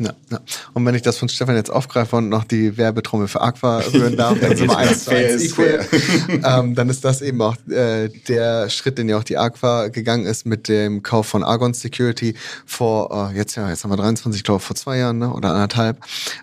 Ja, 0.00 0.12
ja. 0.30 0.40
Und 0.74 0.86
wenn 0.86 0.94
ich 0.94 1.02
das 1.02 1.18
von 1.18 1.28
Stefan 1.28 1.56
jetzt 1.56 1.70
aufgreife 1.70 2.16
und 2.16 2.28
noch 2.28 2.44
die 2.44 2.76
Werbetrommel 2.76 3.26
für 3.26 3.40
Aqua 3.40 3.78
rühren 3.78 4.16
darf, 4.16 4.38
dann 4.38 4.56
sind 4.56 4.70
wir 4.70 4.76
eins 4.76 5.04
zu 5.04 5.10
eins 5.10 5.42
equal. 5.42 5.86
ähm, 6.28 6.74
dann 6.74 6.88
ist 6.88 7.04
das 7.04 7.20
eben 7.20 7.42
auch 7.42 7.56
äh, 7.68 8.08
der 8.28 8.70
Schritt, 8.70 8.98
den 8.98 9.08
ja 9.08 9.18
auch 9.18 9.24
die 9.24 9.38
Aqua 9.38 9.88
gegangen 9.88 10.26
ist 10.26 10.46
mit 10.46 10.68
dem 10.68 11.02
Kauf 11.02 11.26
von 11.26 11.42
Argon 11.42 11.74
Security 11.74 12.34
vor, 12.64 13.30
äh, 13.32 13.36
jetzt 13.36 13.56
ja, 13.56 13.68
jetzt 13.68 13.82
haben 13.82 13.90
wir 13.90 13.96
23, 13.96 14.38
ich 14.38 14.44
glaube 14.44 14.60
vor 14.60 14.76
zwei 14.76 14.98
Jahren 14.98 15.18
ne, 15.18 15.32
oder 15.32 15.50
anderthalb, 15.50 15.98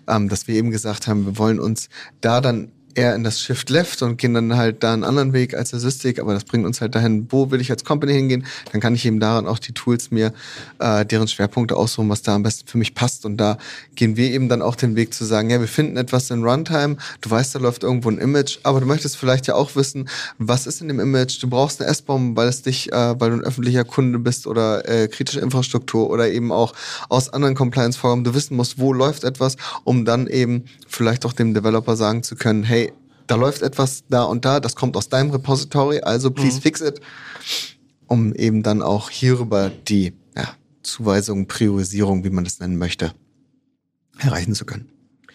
ähm, 0.06 0.28
dass 0.28 0.46
wir 0.46 0.54
eben 0.54 0.70
gesagt 0.70 1.06
haben, 1.06 1.24
wir 1.24 1.38
wollen 1.38 1.58
uns 1.58 1.88
da 2.20 2.40
dann 2.40 2.72
eher 2.96 3.14
in 3.14 3.24
das 3.24 3.40
Shift 3.40 3.70
Left 3.70 4.02
und 4.02 4.16
gehen 4.16 4.34
dann 4.34 4.56
halt 4.56 4.82
da 4.82 4.92
einen 4.92 5.04
anderen 5.04 5.32
Weg 5.32 5.54
als 5.54 5.70
der 5.70 5.80
Sysdig, 5.80 6.18
aber 6.18 6.34
das 6.34 6.44
bringt 6.44 6.64
uns 6.64 6.80
halt 6.80 6.94
dahin, 6.94 7.26
wo 7.30 7.50
will 7.50 7.60
ich 7.60 7.70
als 7.70 7.84
Company 7.84 8.14
hingehen, 8.14 8.46
dann 8.72 8.80
kann 8.80 8.94
ich 8.94 9.04
eben 9.04 9.20
daran 9.20 9.46
auch 9.46 9.58
die 9.58 9.72
Tools 9.72 10.10
mir, 10.10 10.32
äh, 10.78 11.04
deren 11.04 11.28
Schwerpunkte 11.28 11.76
aussuchen, 11.76 12.08
was 12.08 12.22
da 12.22 12.34
am 12.34 12.42
besten 12.42 12.66
für 12.66 12.78
mich 12.78 12.94
passt. 12.94 13.26
Und 13.26 13.36
da 13.36 13.58
gehen 13.94 14.16
wir 14.16 14.30
eben 14.30 14.48
dann 14.48 14.62
auch 14.62 14.76
den 14.76 14.96
Weg 14.96 15.12
zu 15.14 15.24
sagen, 15.24 15.50
ja, 15.50 15.60
wir 15.60 15.68
finden 15.68 15.96
etwas 15.96 16.30
in 16.30 16.42
Runtime, 16.42 16.96
du 17.20 17.30
weißt, 17.30 17.54
da 17.54 17.58
läuft 17.58 17.82
irgendwo 17.82 18.08
ein 18.10 18.18
Image, 18.18 18.58
aber 18.62 18.80
du 18.80 18.86
möchtest 18.86 19.16
vielleicht 19.16 19.46
ja 19.46 19.54
auch 19.54 19.76
wissen, 19.76 20.08
was 20.38 20.66
ist 20.66 20.80
in 20.80 20.88
dem 20.88 21.00
Image, 21.00 21.42
du 21.42 21.48
brauchst 21.48 21.80
eine 21.80 21.90
S-Bomb, 21.90 22.36
weil 22.36 22.48
es 22.48 22.62
dich, 22.62 22.92
äh, 22.92 23.20
weil 23.20 23.30
du 23.30 23.36
ein 23.36 23.44
öffentlicher 23.44 23.84
Kunde 23.84 24.18
bist 24.18 24.46
oder 24.46 24.88
äh, 24.88 25.08
kritische 25.08 25.40
Infrastruktur 25.40 26.08
oder 26.10 26.28
eben 26.28 26.50
auch 26.50 26.72
aus 27.08 27.28
anderen 27.28 27.54
Compliance-Vorgaben, 27.54 28.24
du 28.24 28.34
wissen 28.34 28.56
musst, 28.56 28.78
wo 28.78 28.92
läuft 28.92 29.24
etwas, 29.24 29.56
um 29.84 30.04
dann 30.04 30.26
eben 30.26 30.64
vielleicht 30.88 31.26
auch 31.26 31.32
dem 31.32 31.52
Developer 31.52 31.96
sagen 31.96 32.22
zu 32.22 32.36
können, 32.36 32.62
hey, 32.62 32.85
da 33.26 33.34
läuft 33.34 33.62
etwas 33.62 34.04
da 34.08 34.24
und 34.24 34.44
da, 34.44 34.60
das 34.60 34.76
kommt 34.76 34.96
aus 34.96 35.08
deinem 35.08 35.30
Repository, 35.30 36.00
also 36.00 36.30
please 36.30 36.58
mhm. 36.58 36.62
fix 36.62 36.80
it, 36.80 37.00
um 38.06 38.34
eben 38.34 38.62
dann 38.62 38.82
auch 38.82 39.10
hierüber 39.10 39.70
die 39.88 40.14
ja, 40.36 40.48
Zuweisung, 40.82 41.46
Priorisierung, 41.46 42.24
wie 42.24 42.30
man 42.30 42.44
das 42.44 42.60
nennen 42.60 42.76
möchte, 42.76 43.12
erreichen 44.18 44.54
zu 44.54 44.64
können. 44.64 44.88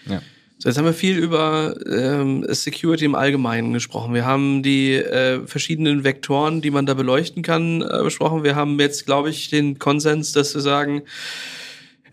Ja. 0.06 0.22
So, 0.62 0.70
jetzt 0.70 0.78
haben 0.78 0.86
wir 0.86 0.94
viel 0.94 1.18
über 1.18 1.76
ähm, 1.92 2.46
Security 2.48 3.06
im 3.06 3.16
Allgemeinen 3.16 3.74
gesprochen. 3.74 4.14
Wir 4.14 4.26
haben 4.26 4.62
die 4.62 4.94
äh, 4.94 5.48
verschiedenen 5.48 6.04
Vektoren, 6.04 6.62
die 6.62 6.70
man 6.70 6.86
da 6.86 6.94
beleuchten 6.94 7.42
kann, 7.42 7.82
äh, 7.82 8.04
besprochen. 8.04 8.44
Wir 8.44 8.56
haben 8.56 8.80
jetzt, 8.80 9.08
glaube 9.08 9.32
ich, 9.32 9.50
den 9.50 9.80
Konsens, 9.80 10.34
dass 10.34 10.54
wir 10.54 10.62
sagen, 10.62 11.02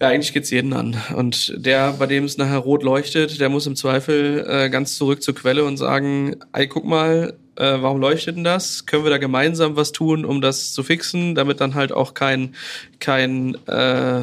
ja, 0.00 0.08
eigentlich 0.08 0.32
geht's 0.32 0.50
jeden 0.50 0.72
an. 0.72 0.96
Und 1.16 1.54
der, 1.56 1.92
bei 1.92 2.06
dem 2.06 2.24
es 2.24 2.38
nachher 2.38 2.58
rot 2.58 2.82
leuchtet, 2.82 3.40
der 3.40 3.48
muss 3.48 3.66
im 3.66 3.76
Zweifel 3.76 4.46
äh, 4.48 4.70
ganz 4.70 4.96
zurück 4.96 5.22
zur 5.22 5.34
Quelle 5.34 5.64
und 5.64 5.76
sagen, 5.76 6.36
ey, 6.52 6.68
guck 6.68 6.84
mal, 6.84 7.36
äh, 7.56 7.76
warum 7.80 8.00
leuchtet 8.00 8.36
denn 8.36 8.44
das? 8.44 8.86
Können 8.86 9.04
wir 9.04 9.10
da 9.10 9.18
gemeinsam 9.18 9.74
was 9.74 9.90
tun, 9.90 10.24
um 10.24 10.40
das 10.40 10.72
zu 10.72 10.84
fixen, 10.84 11.34
damit 11.34 11.60
dann 11.60 11.74
halt 11.74 11.90
auch 11.92 12.14
kein, 12.14 12.54
kein 13.00 13.56
äh, 13.66 14.22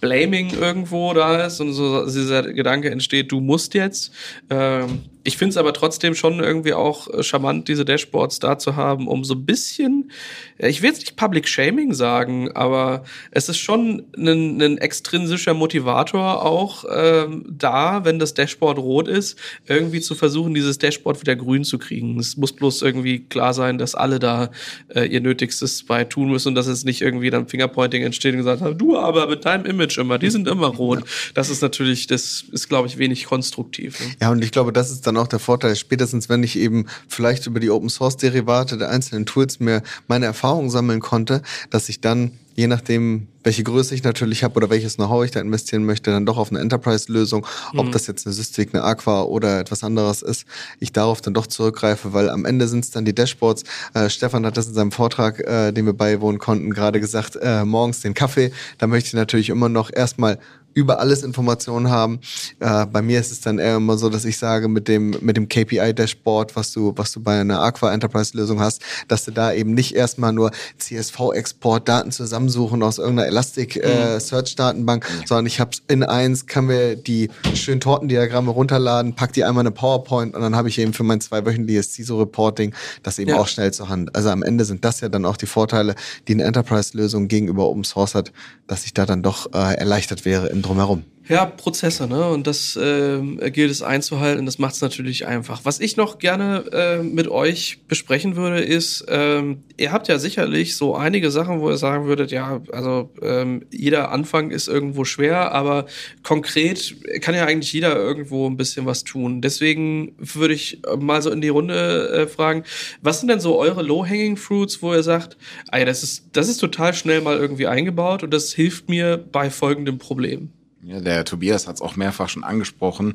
Blaming 0.00 0.52
irgendwo 0.52 1.14
da 1.14 1.46
ist 1.46 1.60
und 1.60 1.72
so 1.72 2.04
dieser 2.04 2.42
Gedanke 2.42 2.90
entsteht, 2.90 3.30
du 3.30 3.40
musst 3.40 3.74
jetzt. 3.74 4.12
Ähm, 4.50 5.02
ich 5.24 5.36
finde 5.36 5.50
es 5.50 5.56
aber 5.56 5.72
trotzdem 5.72 6.14
schon 6.14 6.40
irgendwie 6.40 6.72
auch 6.72 7.08
äh, 7.08 7.22
charmant, 7.22 7.68
diese 7.68 7.84
Dashboards 7.84 8.38
da 8.38 8.58
zu 8.58 8.76
haben, 8.76 9.06
um 9.08 9.24
so 9.24 9.34
ein 9.34 9.44
bisschen, 9.44 10.10
ich 10.58 10.82
will 10.82 10.90
jetzt 10.90 11.00
nicht 11.00 11.16
Public 11.16 11.48
Shaming 11.48 11.94
sagen, 11.94 12.50
aber 12.52 13.04
es 13.30 13.48
ist 13.48 13.58
schon 13.58 14.04
ein, 14.16 14.60
ein 14.60 14.78
extrinsischer 14.78 15.54
Motivator 15.54 16.44
auch 16.44 16.84
ähm, 16.92 17.44
da, 17.48 18.04
wenn 18.04 18.18
das 18.18 18.34
Dashboard 18.34 18.78
rot 18.78 19.08
ist, 19.08 19.38
irgendwie 19.66 20.00
zu 20.00 20.14
versuchen, 20.14 20.54
dieses 20.54 20.78
Dashboard 20.78 21.20
wieder 21.20 21.36
grün 21.36 21.64
zu 21.64 21.78
kriegen. 21.78 22.18
Es 22.18 22.36
muss 22.36 22.52
bloß 22.52 22.82
irgendwie 22.82 23.20
klar 23.20 23.54
sein, 23.54 23.78
dass 23.78 23.94
alle 23.94 24.18
da 24.18 24.50
äh, 24.94 25.04
ihr 25.04 25.20
Nötigstes 25.20 25.84
bei 25.84 26.04
tun 26.04 26.30
müssen 26.30 26.48
und 26.48 26.54
dass 26.54 26.66
es 26.66 26.84
nicht 26.84 27.00
irgendwie 27.00 27.30
dann 27.30 27.48
Fingerpointing 27.48 28.02
entsteht 28.02 28.32
und 28.32 28.38
gesagt 28.38 28.62
haben, 28.62 28.78
du 28.78 28.98
aber 28.98 29.28
mit 29.28 29.44
deinem 29.44 29.66
Image 29.66 29.98
immer, 29.98 30.18
die 30.18 30.30
sind 30.30 30.48
immer 30.48 30.68
rot. 30.68 31.04
Das 31.34 31.50
ist 31.50 31.62
natürlich, 31.62 32.06
das 32.06 32.44
ist, 32.50 32.68
glaube 32.68 32.88
ich, 32.88 32.98
wenig 32.98 33.26
konstruktiv. 33.26 34.00
Ne? 34.00 34.06
Ja, 34.20 34.30
und 34.30 34.42
ich 34.42 34.50
glaube, 34.50 34.72
das 34.72 34.90
ist 34.90 35.06
dann 35.06 35.11
auch 35.16 35.28
der 35.28 35.38
Vorteil, 35.38 35.76
spätestens 35.76 36.28
wenn 36.28 36.42
ich 36.42 36.58
eben 36.58 36.86
vielleicht 37.08 37.46
über 37.46 37.60
die 37.60 37.70
Open 37.70 37.88
Source 37.88 38.16
Derivate 38.16 38.78
der 38.78 38.90
einzelnen 38.90 39.26
Tools 39.26 39.60
mir 39.60 39.82
meine 40.08 40.26
Erfahrungen 40.26 40.70
sammeln 40.70 41.00
konnte, 41.00 41.42
dass 41.70 41.88
ich 41.88 42.00
dann 42.00 42.32
je 42.54 42.66
nachdem, 42.66 43.28
welche 43.44 43.62
Größe 43.62 43.94
ich 43.94 44.04
natürlich 44.04 44.44
habe 44.44 44.54
oder 44.56 44.70
welches 44.70 44.96
Know-how 44.96 45.24
ich 45.24 45.30
da 45.30 45.40
investieren 45.40 45.84
möchte, 45.84 46.10
dann 46.10 46.26
doch 46.26 46.36
auf 46.36 46.50
eine 46.50 46.60
Enterprise-Lösung, 46.60 47.46
mhm. 47.72 47.78
ob 47.78 47.92
das 47.92 48.06
jetzt 48.06 48.26
eine 48.26 48.32
Systik, 48.32 48.70
eine 48.72 48.84
Aqua 48.84 49.22
oder 49.22 49.60
etwas 49.60 49.82
anderes 49.82 50.22
ist, 50.22 50.44
ich 50.78 50.92
darauf 50.92 51.20
dann 51.20 51.34
doch 51.34 51.46
zurückgreife, 51.46 52.12
weil 52.12 52.28
am 52.28 52.44
Ende 52.44 52.68
sind 52.68 52.84
es 52.84 52.90
dann 52.90 53.04
die 53.04 53.14
Dashboards. 53.14 53.64
Äh, 53.94 54.10
Stefan 54.10 54.46
hat 54.46 54.56
das 54.56 54.68
in 54.68 54.74
seinem 54.74 54.92
Vortrag, 54.92 55.40
äh, 55.40 55.72
den 55.72 55.86
wir 55.86 55.92
beiwohnen 55.92 56.38
konnten, 56.38 56.70
gerade 56.72 57.00
gesagt, 57.00 57.36
äh, 57.36 57.64
morgens 57.64 58.00
den 58.00 58.14
Kaffee. 58.14 58.52
Da 58.78 58.86
möchte 58.86 59.08
ich 59.08 59.14
natürlich 59.14 59.48
immer 59.48 59.68
noch 59.68 59.90
erstmal 59.92 60.38
über 60.74 61.00
alles 61.00 61.22
Informationen 61.22 61.90
haben. 61.90 62.20
Äh, 62.60 62.86
bei 62.86 63.02
mir 63.02 63.20
ist 63.20 63.32
es 63.32 63.40
dann 63.40 63.58
eher 63.58 63.76
immer 63.76 63.96
so, 63.98 64.08
dass 64.08 64.24
ich 64.24 64.38
sage, 64.38 64.68
mit 64.68 64.88
dem, 64.88 65.16
mit 65.20 65.36
dem 65.36 65.48
KPI-Dashboard, 65.48 66.56
was 66.56 66.72
du, 66.72 66.92
was 66.96 67.12
du 67.12 67.20
bei 67.20 67.40
einer 67.40 67.60
Aqua 67.60 67.92
Enterprise-Lösung 67.92 68.60
hast, 68.60 68.82
dass 69.08 69.24
du 69.24 69.30
da 69.30 69.52
eben 69.52 69.74
nicht 69.74 69.94
erstmal 69.94 70.32
nur 70.32 70.50
CSV-Export, 70.78 71.88
Daten 71.88 72.12
zusammensuchen 72.12 72.82
aus 72.82 72.98
irgendeiner 72.98 73.28
Elastic-Search-Datenbank, 73.28 75.04
äh, 75.04 75.12
mhm. 75.12 75.26
sondern 75.26 75.46
ich 75.46 75.60
habe 75.60 75.70
in 75.88 76.02
eins, 76.02 76.46
kann 76.46 76.66
mir 76.66 76.96
die 76.96 77.30
schönen 77.54 77.80
Tortendiagramme 77.80 78.50
runterladen, 78.50 79.14
pack 79.14 79.32
die 79.32 79.44
einmal 79.44 79.62
in 79.62 79.68
eine 79.68 79.74
PowerPoint 79.74 80.34
und 80.34 80.42
dann 80.42 80.56
habe 80.56 80.68
ich 80.68 80.78
eben 80.78 80.92
für 80.92 81.04
mein 81.04 81.20
zweiwöchentliches 81.20 81.92
CISO-Reporting 81.94 82.74
das 83.02 83.18
eben 83.18 83.30
ja. 83.30 83.38
auch 83.38 83.48
schnell 83.48 83.72
zur 83.72 83.88
Hand. 83.88 84.14
Also 84.14 84.30
am 84.30 84.42
Ende 84.42 84.64
sind 84.64 84.84
das 84.84 85.00
ja 85.00 85.08
dann 85.08 85.24
auch 85.24 85.36
die 85.36 85.46
Vorteile, 85.46 85.94
die 86.28 86.32
eine 86.32 86.44
Enterprise-Lösung 86.44 87.28
gegenüber 87.28 87.68
Open 87.68 87.84
Source 87.84 88.14
hat, 88.14 88.32
dass 88.66 88.84
ich 88.84 88.94
da 88.94 89.06
dann 89.06 89.22
doch 89.22 89.52
äh, 89.52 89.74
erleichtert 89.74 90.24
wäre 90.24 90.48
im 90.62 90.68
Drumherum. 90.68 91.11
Ja, 91.28 91.46
Prozesse, 91.46 92.08
ne? 92.08 92.28
Und 92.28 92.48
das 92.48 92.74
äh, 92.74 93.20
gilt 93.50 93.70
es 93.70 93.80
einzuhalten. 93.80 94.44
Das 94.44 94.58
macht 94.58 94.74
es 94.74 94.80
natürlich 94.80 95.26
einfach. 95.26 95.60
Was 95.64 95.78
ich 95.78 95.96
noch 95.96 96.18
gerne 96.18 96.64
äh, 96.72 97.02
mit 97.02 97.28
euch 97.28 97.78
besprechen 97.86 98.34
würde, 98.34 98.60
ist, 98.60 99.04
ähm, 99.08 99.62
ihr 99.76 99.92
habt 99.92 100.08
ja 100.08 100.18
sicherlich 100.18 100.76
so 100.76 100.96
einige 100.96 101.30
Sachen, 101.30 101.60
wo 101.60 101.70
ihr 101.70 101.76
sagen 101.76 102.06
würdet, 102.06 102.32
ja, 102.32 102.60
also 102.72 103.10
ähm, 103.22 103.64
jeder 103.70 104.10
Anfang 104.10 104.50
ist 104.50 104.66
irgendwo 104.66 105.04
schwer, 105.04 105.52
aber 105.52 105.86
konkret 106.24 106.96
kann 107.20 107.36
ja 107.36 107.46
eigentlich 107.46 107.72
jeder 107.72 107.94
irgendwo 107.94 108.48
ein 108.48 108.56
bisschen 108.56 108.84
was 108.84 109.04
tun. 109.04 109.40
Deswegen 109.40 110.16
würde 110.18 110.54
ich 110.54 110.82
mal 110.98 111.22
so 111.22 111.30
in 111.30 111.40
die 111.40 111.50
Runde 111.50 112.08
äh, 112.08 112.26
fragen, 112.26 112.64
was 113.00 113.20
sind 113.20 113.28
denn 113.28 113.40
so 113.40 113.58
eure 113.58 113.82
Low-Hanging 113.82 114.36
Fruits, 114.36 114.82
wo 114.82 114.92
ihr 114.92 115.04
sagt, 115.04 115.36
ja, 115.72 115.84
das 115.84 116.02
ist, 116.02 116.24
das 116.32 116.48
ist 116.48 116.58
total 116.58 116.94
schnell 116.94 117.20
mal 117.20 117.38
irgendwie 117.38 117.68
eingebaut 117.68 118.24
und 118.24 118.34
das 118.34 118.52
hilft 118.52 118.88
mir 118.88 119.18
bei 119.18 119.50
folgendem 119.50 119.98
Problem. 119.98 120.50
Ja, 120.82 121.00
der 121.00 121.24
Tobias 121.24 121.66
hat 121.66 121.76
es 121.76 121.82
auch 121.82 121.96
mehrfach 121.96 122.28
schon 122.28 122.44
angesprochen. 122.44 123.14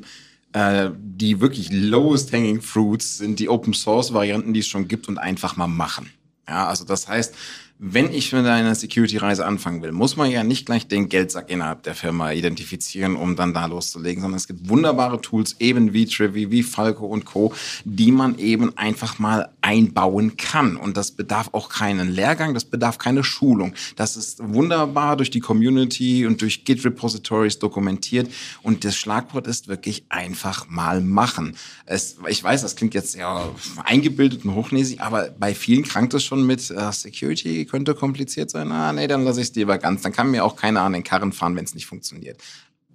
Äh, 0.52 0.90
die 0.96 1.40
wirklich 1.40 1.70
lowest 1.70 2.32
hanging 2.32 2.62
fruits 2.62 3.18
sind 3.18 3.38
die 3.38 3.50
Open 3.50 3.74
Source 3.74 4.14
Varianten, 4.14 4.54
die 4.54 4.60
es 4.60 4.66
schon 4.66 4.88
gibt 4.88 5.06
und 5.08 5.18
einfach 5.18 5.56
mal 5.56 5.66
machen. 5.66 6.10
Ja, 6.48 6.66
also 6.66 6.84
das 6.84 7.06
heißt, 7.06 7.34
wenn 7.80 8.12
ich 8.12 8.32
mit 8.32 8.44
einer 8.44 8.74
Security-Reise 8.74 9.46
anfangen 9.46 9.82
will, 9.82 9.92
muss 9.92 10.16
man 10.16 10.28
ja 10.30 10.42
nicht 10.42 10.66
gleich 10.66 10.88
den 10.88 11.08
Geldsack 11.08 11.48
innerhalb 11.48 11.84
der 11.84 11.94
Firma 11.94 12.32
identifizieren, 12.32 13.14
um 13.14 13.36
dann 13.36 13.54
da 13.54 13.66
loszulegen, 13.66 14.20
sondern 14.20 14.36
es 14.36 14.48
gibt 14.48 14.68
wunderbare 14.68 15.20
Tools, 15.20 15.54
eben 15.60 15.92
wie 15.92 16.06
Trivi, 16.06 16.50
wie 16.50 16.64
Falco 16.64 17.06
und 17.06 17.24
Co., 17.24 17.54
die 17.84 18.10
man 18.10 18.36
eben 18.38 18.76
einfach 18.76 19.20
mal 19.20 19.50
einbauen 19.60 20.36
kann. 20.36 20.76
Und 20.76 20.96
das 20.96 21.12
bedarf 21.12 21.50
auch 21.52 21.68
keinen 21.68 22.10
Lehrgang, 22.10 22.52
das 22.52 22.64
bedarf 22.64 22.98
keine 22.98 23.22
Schulung. 23.22 23.74
Das 23.94 24.16
ist 24.16 24.40
wunderbar 24.42 25.16
durch 25.16 25.30
die 25.30 25.40
Community 25.40 26.26
und 26.26 26.42
durch 26.42 26.64
Git-Repositories 26.64 27.60
dokumentiert. 27.60 28.28
Und 28.62 28.84
das 28.84 28.96
Schlagwort 28.96 29.46
ist 29.46 29.68
wirklich 29.68 30.04
einfach 30.08 30.68
mal 30.68 31.00
machen. 31.00 31.54
Es, 31.86 32.16
ich 32.28 32.42
weiß, 32.42 32.62
das 32.62 32.74
klingt 32.74 32.94
jetzt 32.94 33.12
sehr 33.12 33.54
eingebildet 33.84 34.44
und 34.44 34.56
hochnäsig, 34.56 35.00
aber 35.00 35.30
bei 35.38 35.54
vielen 35.54 35.84
krankt 35.84 36.12
es 36.14 36.24
schon 36.24 36.44
mit 36.44 36.72
uh, 36.72 36.90
Security 36.90 37.67
könnte 37.68 37.94
kompliziert 37.94 38.50
sein. 38.50 38.72
Ah, 38.72 38.92
nee, 38.92 39.06
dann 39.06 39.24
lasse 39.24 39.40
ich 39.40 39.48
es 39.48 39.54
lieber 39.54 39.78
ganz. 39.78 40.02
Dann 40.02 40.12
kann 40.12 40.30
mir 40.30 40.44
auch 40.44 40.56
keiner 40.56 40.82
an 40.82 40.92
den 40.92 41.04
Karren 41.04 41.32
fahren, 41.32 41.56
wenn 41.56 41.64
es 41.64 41.74
nicht 41.74 41.86
funktioniert. 41.86 42.42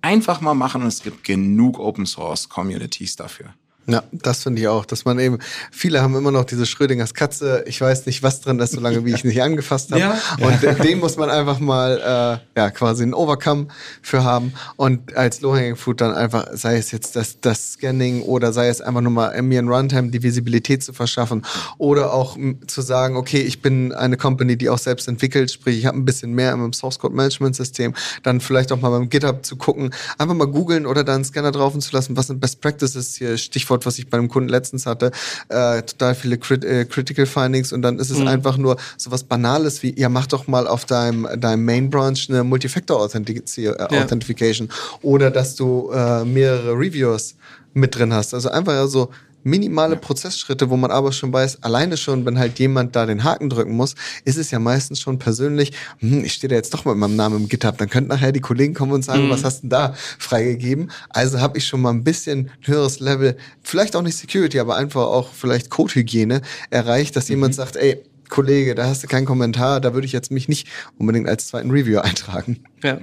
Einfach 0.01 0.41
mal 0.41 0.53
machen 0.53 0.81
und 0.81 0.87
es 0.89 1.01
gibt 1.01 1.23
genug 1.23 1.79
Open 1.79 2.05
Source 2.05 2.49
Communities 2.49 3.15
dafür. 3.15 3.53
Ja, 3.85 4.01
das 4.13 4.43
finde 4.43 4.61
ich 4.61 4.67
auch, 4.69 4.85
dass 4.85 5.03
man 5.03 5.19
eben, 5.19 5.39
viele 5.69 6.01
haben 6.01 6.15
immer 6.15 6.31
noch 6.31 6.45
diese 6.45 6.65
Schrödingers 6.65 7.13
Katze, 7.13 7.65
ich 7.67 7.81
weiß 7.81 8.05
nicht, 8.05 8.23
was 8.23 8.39
drin 8.39 8.57
ist, 8.59 8.71
solange 8.71 9.03
wie 9.03 9.13
ich 9.13 9.25
nicht 9.25 9.41
angefasst 9.41 9.91
habe. 9.91 9.99
Ja. 9.99 10.21
Und 10.39 10.61
ja. 10.61 10.73
dem 10.73 10.99
muss 10.99 11.17
man 11.17 11.29
einfach 11.29 11.59
mal 11.59 12.41
äh, 12.55 12.59
ja 12.59 12.71
quasi 12.71 13.03
einen 13.03 13.13
Overcome 13.13 13.67
für 14.01 14.23
haben. 14.23 14.53
Und 14.77 15.17
als 15.17 15.41
Low-Hanging 15.41 15.75
Fruit 15.75 15.99
dann 15.99 16.15
einfach, 16.15 16.47
sei 16.53 16.77
es 16.77 16.91
jetzt 16.91 17.17
das, 17.17 17.41
das 17.41 17.73
Scanning 17.73 18.21
oder 18.21 18.53
sei 18.53 18.69
es 18.69 18.79
einfach 18.79 19.01
nur 19.01 19.11
mal 19.11 19.41
mir 19.41 19.59
in 19.59 19.67
Runtime 19.67 20.11
die 20.11 20.23
Visibilität 20.23 20.81
zu 20.81 20.93
verschaffen 20.93 21.45
oder 21.77 22.13
auch 22.13 22.37
zu 22.67 22.81
sagen, 22.81 23.17
okay, 23.17 23.41
ich 23.41 23.61
bin 23.61 23.91
eine 23.91 24.15
Company, 24.15 24.57
die 24.57 24.69
auch 24.69 24.77
selbst 24.77 25.09
entwickelt, 25.09 25.51
sprich, 25.51 25.77
ich 25.77 25.85
habe 25.87 25.97
ein 25.97 26.05
bisschen 26.05 26.33
mehr 26.33 26.53
im 26.53 26.71
Source 26.71 26.99
Code 26.99 27.15
Management 27.15 27.57
System, 27.57 27.93
dann 28.23 28.39
vielleicht 28.39 28.71
auch 28.71 28.79
mal 28.79 28.91
beim 28.91 29.09
GitHub 29.09 29.45
zu 29.45 29.57
gucken, 29.57 29.93
einfach 30.17 30.35
mal 30.35 30.47
googeln 30.47 30.85
oder 30.85 31.03
dann 31.03 31.15
einen 31.15 31.25
Scanner 31.25 31.51
drauf 31.51 31.77
zu 31.77 31.91
lassen, 31.93 32.15
was 32.15 32.27
sind 32.27 32.39
Best 32.39 32.61
Practices 32.61 33.15
hier, 33.15 33.37
Stichwort 33.37 33.72
Stichwort, 33.73 33.85
was 33.85 33.99
ich 33.99 34.09
bei 34.09 34.17
einem 34.17 34.29
Kunden 34.29 34.49
letztens 34.49 34.85
hatte, 34.85 35.11
äh, 35.49 35.81
total 35.81 36.15
viele 36.15 36.37
Crit 36.37 36.63
äh, 36.63 36.85
Critical 36.85 37.25
Findings 37.25 37.73
und 37.73 37.81
dann 37.81 37.99
ist 37.99 38.09
es 38.09 38.19
mhm. 38.19 38.27
einfach 38.27 38.57
nur 38.57 38.77
so 38.97 39.11
was 39.11 39.23
Banales 39.23 39.83
wie, 39.83 39.99
ja, 39.99 40.09
mach 40.09 40.27
doch 40.27 40.47
mal 40.47 40.67
auf 40.67 40.85
deinem, 40.85 41.27
deinem 41.39 41.65
Main 41.65 41.89
Branch 41.89 42.17
eine 42.29 42.43
Multifactor 42.43 43.01
Authentication 43.01 43.75
äh, 43.75 43.87
ja. 43.91 44.03
Authentification 44.03 44.69
oder 45.01 45.31
dass 45.31 45.55
du 45.55 45.91
äh, 45.91 46.23
mehrere 46.23 46.73
Reviews 46.73 47.35
mit 47.73 47.95
drin 47.95 48.13
hast. 48.13 48.33
Also 48.33 48.49
einfach 48.49 48.73
ja 48.73 48.87
so 48.87 49.09
minimale 49.43 49.95
ja. 49.95 49.99
Prozessschritte, 49.99 50.69
wo 50.69 50.77
man 50.77 50.91
aber 50.91 51.11
schon 51.11 51.31
weiß, 51.31 51.63
alleine 51.63 51.97
schon, 51.97 52.25
wenn 52.25 52.39
halt 52.39 52.59
jemand 52.59 52.95
da 52.95 53.05
den 53.05 53.23
Haken 53.23 53.49
drücken 53.49 53.73
muss, 53.73 53.95
ist 54.25 54.37
es 54.37 54.51
ja 54.51 54.59
meistens 54.59 54.99
schon 54.99 55.19
persönlich, 55.19 55.73
hm, 55.99 56.23
ich 56.23 56.33
stehe 56.33 56.49
da 56.49 56.55
jetzt 56.55 56.73
doch 56.73 56.85
mit 56.85 56.95
meinem 56.95 57.15
Namen 57.15 57.37
im 57.37 57.49
GitHub, 57.49 57.77
dann 57.77 57.89
könnten 57.89 58.09
nachher 58.09 58.31
die 58.31 58.41
Kollegen 58.41 58.73
kommen 58.73 58.93
und 58.93 59.03
sagen, 59.03 59.25
mhm. 59.25 59.29
was 59.29 59.43
hast 59.43 59.59
du 59.59 59.61
denn 59.61 59.69
da 59.69 59.93
freigegeben? 60.19 60.91
Also 61.09 61.39
habe 61.39 61.57
ich 61.57 61.67
schon 61.67 61.81
mal 61.81 61.91
ein 61.91 62.03
bisschen 62.03 62.49
höheres 62.61 62.99
Level, 62.99 63.37
vielleicht 63.61 63.95
auch 63.95 64.01
nicht 64.01 64.17
Security, 64.17 64.59
aber 64.59 64.75
einfach 64.75 65.03
auch 65.03 65.29
vielleicht 65.33 65.69
Codehygiene 65.69 66.41
erreicht, 66.69 67.15
dass 67.15 67.29
mhm. 67.29 67.35
jemand 67.35 67.55
sagt, 67.55 67.75
ey, 67.75 68.03
Kollege, 68.29 68.73
da 68.73 68.87
hast 68.87 69.03
du 69.03 69.07
keinen 69.07 69.25
Kommentar, 69.25 69.79
da 69.79 69.93
würde 69.93 70.05
ich 70.05 70.13
jetzt 70.13 70.31
mich 70.31 70.47
nicht 70.47 70.67
unbedingt 70.97 71.27
als 71.27 71.47
zweiten 71.47 71.69
Review 71.69 71.99
eintragen. 72.01 72.63
Ja. 72.81 72.99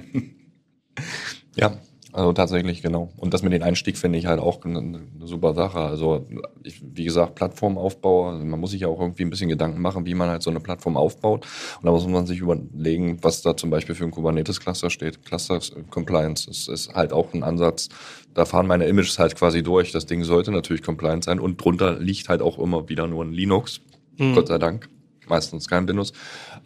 Ja, 1.55 1.77
also 2.13 2.33
tatsächlich, 2.33 2.81
genau. 2.81 3.09
Und 3.15 3.33
das 3.33 3.41
mit 3.41 3.53
dem 3.53 3.63
Einstieg 3.63 3.97
finde 3.97 4.19
ich 4.19 4.25
halt 4.25 4.39
auch 4.39 4.63
eine, 4.65 4.79
eine 4.79 5.01
super 5.21 5.53
Sache. 5.53 5.79
Also 5.79 6.27
ich, 6.63 6.81
wie 6.83 7.05
gesagt, 7.05 7.35
Plattformaufbau, 7.35 8.31
also 8.31 8.43
man 8.43 8.59
muss 8.59 8.71
sich 8.71 8.81
ja 8.81 8.89
auch 8.89 8.99
irgendwie 8.99 9.23
ein 9.23 9.29
bisschen 9.29 9.47
Gedanken 9.47 9.81
machen, 9.81 10.05
wie 10.05 10.13
man 10.13 10.29
halt 10.29 10.43
so 10.43 10.49
eine 10.49 10.59
Plattform 10.59 10.97
aufbaut. 10.97 11.45
Und 11.79 11.85
da 11.85 11.91
muss 11.91 12.05
man 12.07 12.25
sich 12.27 12.39
überlegen, 12.39 13.19
was 13.21 13.41
da 13.41 13.55
zum 13.55 13.69
Beispiel 13.69 13.95
für 13.95 14.03
ein 14.03 14.11
Kubernetes-Cluster 14.11 14.89
steht. 14.89 15.23
Cluster 15.25 15.59
Compliance 15.89 16.49
ist, 16.49 16.67
ist 16.67 16.93
halt 16.93 17.13
auch 17.13 17.33
ein 17.33 17.43
Ansatz. 17.43 17.87
Da 18.33 18.43
fahren 18.43 18.67
meine 18.67 18.85
Images 18.85 19.17
halt 19.17 19.35
quasi 19.35 19.63
durch. 19.63 19.93
Das 19.93 20.05
Ding 20.05 20.23
sollte 20.23 20.51
natürlich 20.51 20.83
compliant 20.83 21.23
sein. 21.23 21.39
Und 21.39 21.63
drunter 21.63 21.97
liegt 21.97 22.27
halt 22.27 22.41
auch 22.41 22.59
immer 22.59 22.89
wieder 22.89 23.07
nur 23.07 23.23
ein 23.23 23.31
Linux. 23.31 23.79
Mhm. 24.17 24.35
Gott 24.35 24.49
sei 24.49 24.57
Dank. 24.57 24.89
Meistens 25.27 25.69
kein 25.69 25.87
Windows. 25.87 26.11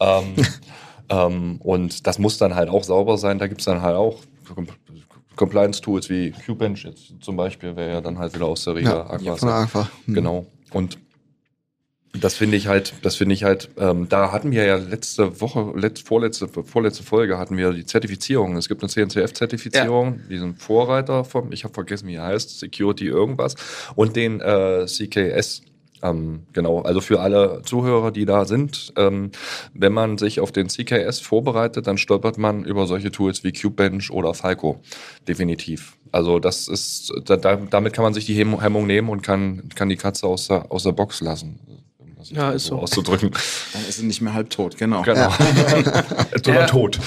Ähm, 0.00 0.34
ähm, 1.08 1.60
und 1.60 2.04
das 2.08 2.18
muss 2.18 2.36
dann 2.38 2.56
halt 2.56 2.68
auch 2.68 2.82
sauber 2.82 3.16
sein. 3.16 3.38
Da 3.38 3.46
gibt's 3.46 3.64
dann 3.64 3.82
halt 3.82 3.94
auch 3.96 4.16
Compliance-Tools 5.36 6.08
wie 6.10 6.32
QBench 6.32 6.84
jetzt 6.84 7.14
zum 7.20 7.36
Beispiel 7.36 7.76
wäre 7.76 7.90
ja 7.90 8.00
dann 8.00 8.18
halt 8.18 8.34
wieder 8.34 8.46
aus 8.46 8.64
der 8.64 8.74
Riga 8.74 8.90
ja, 9.20 9.32
Aqua. 9.32 9.36
Von 9.36 9.48
Aqua. 9.48 9.90
Hm. 10.06 10.14
Genau. 10.14 10.46
Und 10.72 10.98
das 12.20 12.34
finde 12.36 12.56
ich 12.56 12.66
halt, 12.66 12.94
das 13.02 13.16
finde 13.16 13.34
ich 13.34 13.44
halt, 13.44 13.68
ähm, 13.78 14.08
da 14.08 14.32
hatten 14.32 14.50
wir 14.50 14.64
ja 14.64 14.76
letzte 14.76 15.40
Woche, 15.40 15.72
letzt, 15.74 16.06
vorletzte, 16.06 16.48
vorletzte 16.48 17.02
Folge 17.02 17.38
hatten 17.38 17.56
wir 17.56 17.72
die 17.72 17.84
Zertifizierung. 17.84 18.56
Es 18.56 18.68
gibt 18.68 18.82
eine 18.82 18.88
CNCF-Zertifizierung, 18.88 20.20
ja. 20.20 20.28
diesen 20.30 20.56
Vorreiter 20.56 21.24
vom, 21.24 21.52
ich 21.52 21.64
habe 21.64 21.74
vergessen, 21.74 22.08
wie 22.08 22.14
er 22.14 22.24
heißt, 22.24 22.58
Security 22.58 23.06
irgendwas, 23.06 23.54
und 23.94 24.16
den 24.16 24.40
äh, 24.40 24.86
CKS 24.86 25.62
ähm, 26.10 26.46
genau, 26.52 26.80
also 26.80 27.00
für 27.00 27.20
alle 27.20 27.62
Zuhörer, 27.64 28.10
die 28.10 28.24
da 28.24 28.44
sind, 28.44 28.92
ähm, 28.96 29.30
wenn 29.74 29.92
man 29.92 30.18
sich 30.18 30.40
auf 30.40 30.52
den 30.52 30.68
CKS 30.68 31.20
vorbereitet, 31.20 31.86
dann 31.86 31.98
stolpert 31.98 32.38
man 32.38 32.64
über 32.64 32.86
solche 32.86 33.10
Tools 33.10 33.44
wie 33.44 33.52
Cubebench 33.52 34.10
oder 34.10 34.34
Falco. 34.34 34.80
Definitiv. 35.26 35.96
Also 36.12 36.38
das 36.38 36.68
ist, 36.68 37.12
da, 37.24 37.36
da, 37.36 37.56
damit 37.56 37.92
kann 37.92 38.04
man 38.04 38.14
sich 38.14 38.26
die 38.26 38.34
Hemmung 38.34 38.60
Hemmung 38.60 38.86
nehmen 38.86 39.08
und 39.08 39.22
kann, 39.22 39.68
kann 39.74 39.88
die 39.88 39.96
Katze 39.96 40.26
aus 40.26 40.48
der, 40.48 40.70
aus 40.70 40.84
der 40.84 40.92
Box 40.92 41.20
lassen. 41.20 41.58
Um 42.30 42.36
das 42.36 42.42
Ja, 42.44 42.50
ist 42.52 42.64
so. 42.66 42.78
Auszudrücken. 42.78 43.30
Dann 43.72 43.82
ist 43.88 43.98
sie 43.98 44.06
nicht 44.06 44.20
mehr 44.20 44.34
halb 44.34 44.50
tot, 44.50 44.76
genau. 44.76 45.02
Genau. 45.02 45.32
Ja. 46.46 46.66
tot. 46.66 46.98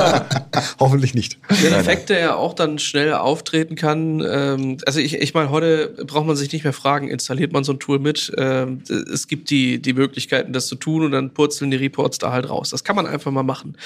Hoffentlich 0.80 1.14
nicht. 1.14 1.38
Der 1.62 1.78
Effekt, 1.78 2.08
der 2.10 2.18
ja 2.20 2.34
auch 2.34 2.54
dann 2.54 2.78
schnell 2.78 3.12
auftreten 3.14 3.74
kann, 3.74 4.22
ähm, 4.26 4.78
also 4.86 5.00
ich, 5.00 5.14
ich 5.14 5.34
meine, 5.34 5.50
heute 5.50 5.88
braucht 6.06 6.26
man 6.26 6.36
sich 6.36 6.52
nicht 6.52 6.64
mehr 6.64 6.72
fragen, 6.72 7.08
installiert 7.08 7.52
man 7.52 7.64
so 7.64 7.72
ein 7.72 7.78
Tool 7.78 7.98
mit. 7.98 8.32
Ähm, 8.36 8.82
es 9.12 9.28
gibt 9.28 9.50
die, 9.50 9.80
die 9.80 9.92
Möglichkeiten, 9.92 10.52
das 10.52 10.66
zu 10.66 10.76
tun 10.76 11.04
und 11.04 11.12
dann 11.12 11.32
purzeln 11.34 11.70
die 11.70 11.76
Reports 11.76 12.18
da 12.18 12.32
halt 12.32 12.48
raus. 12.48 12.70
Das 12.70 12.84
kann 12.84 12.96
man 12.96 13.06
einfach 13.06 13.30
mal 13.30 13.42
machen. 13.42 13.76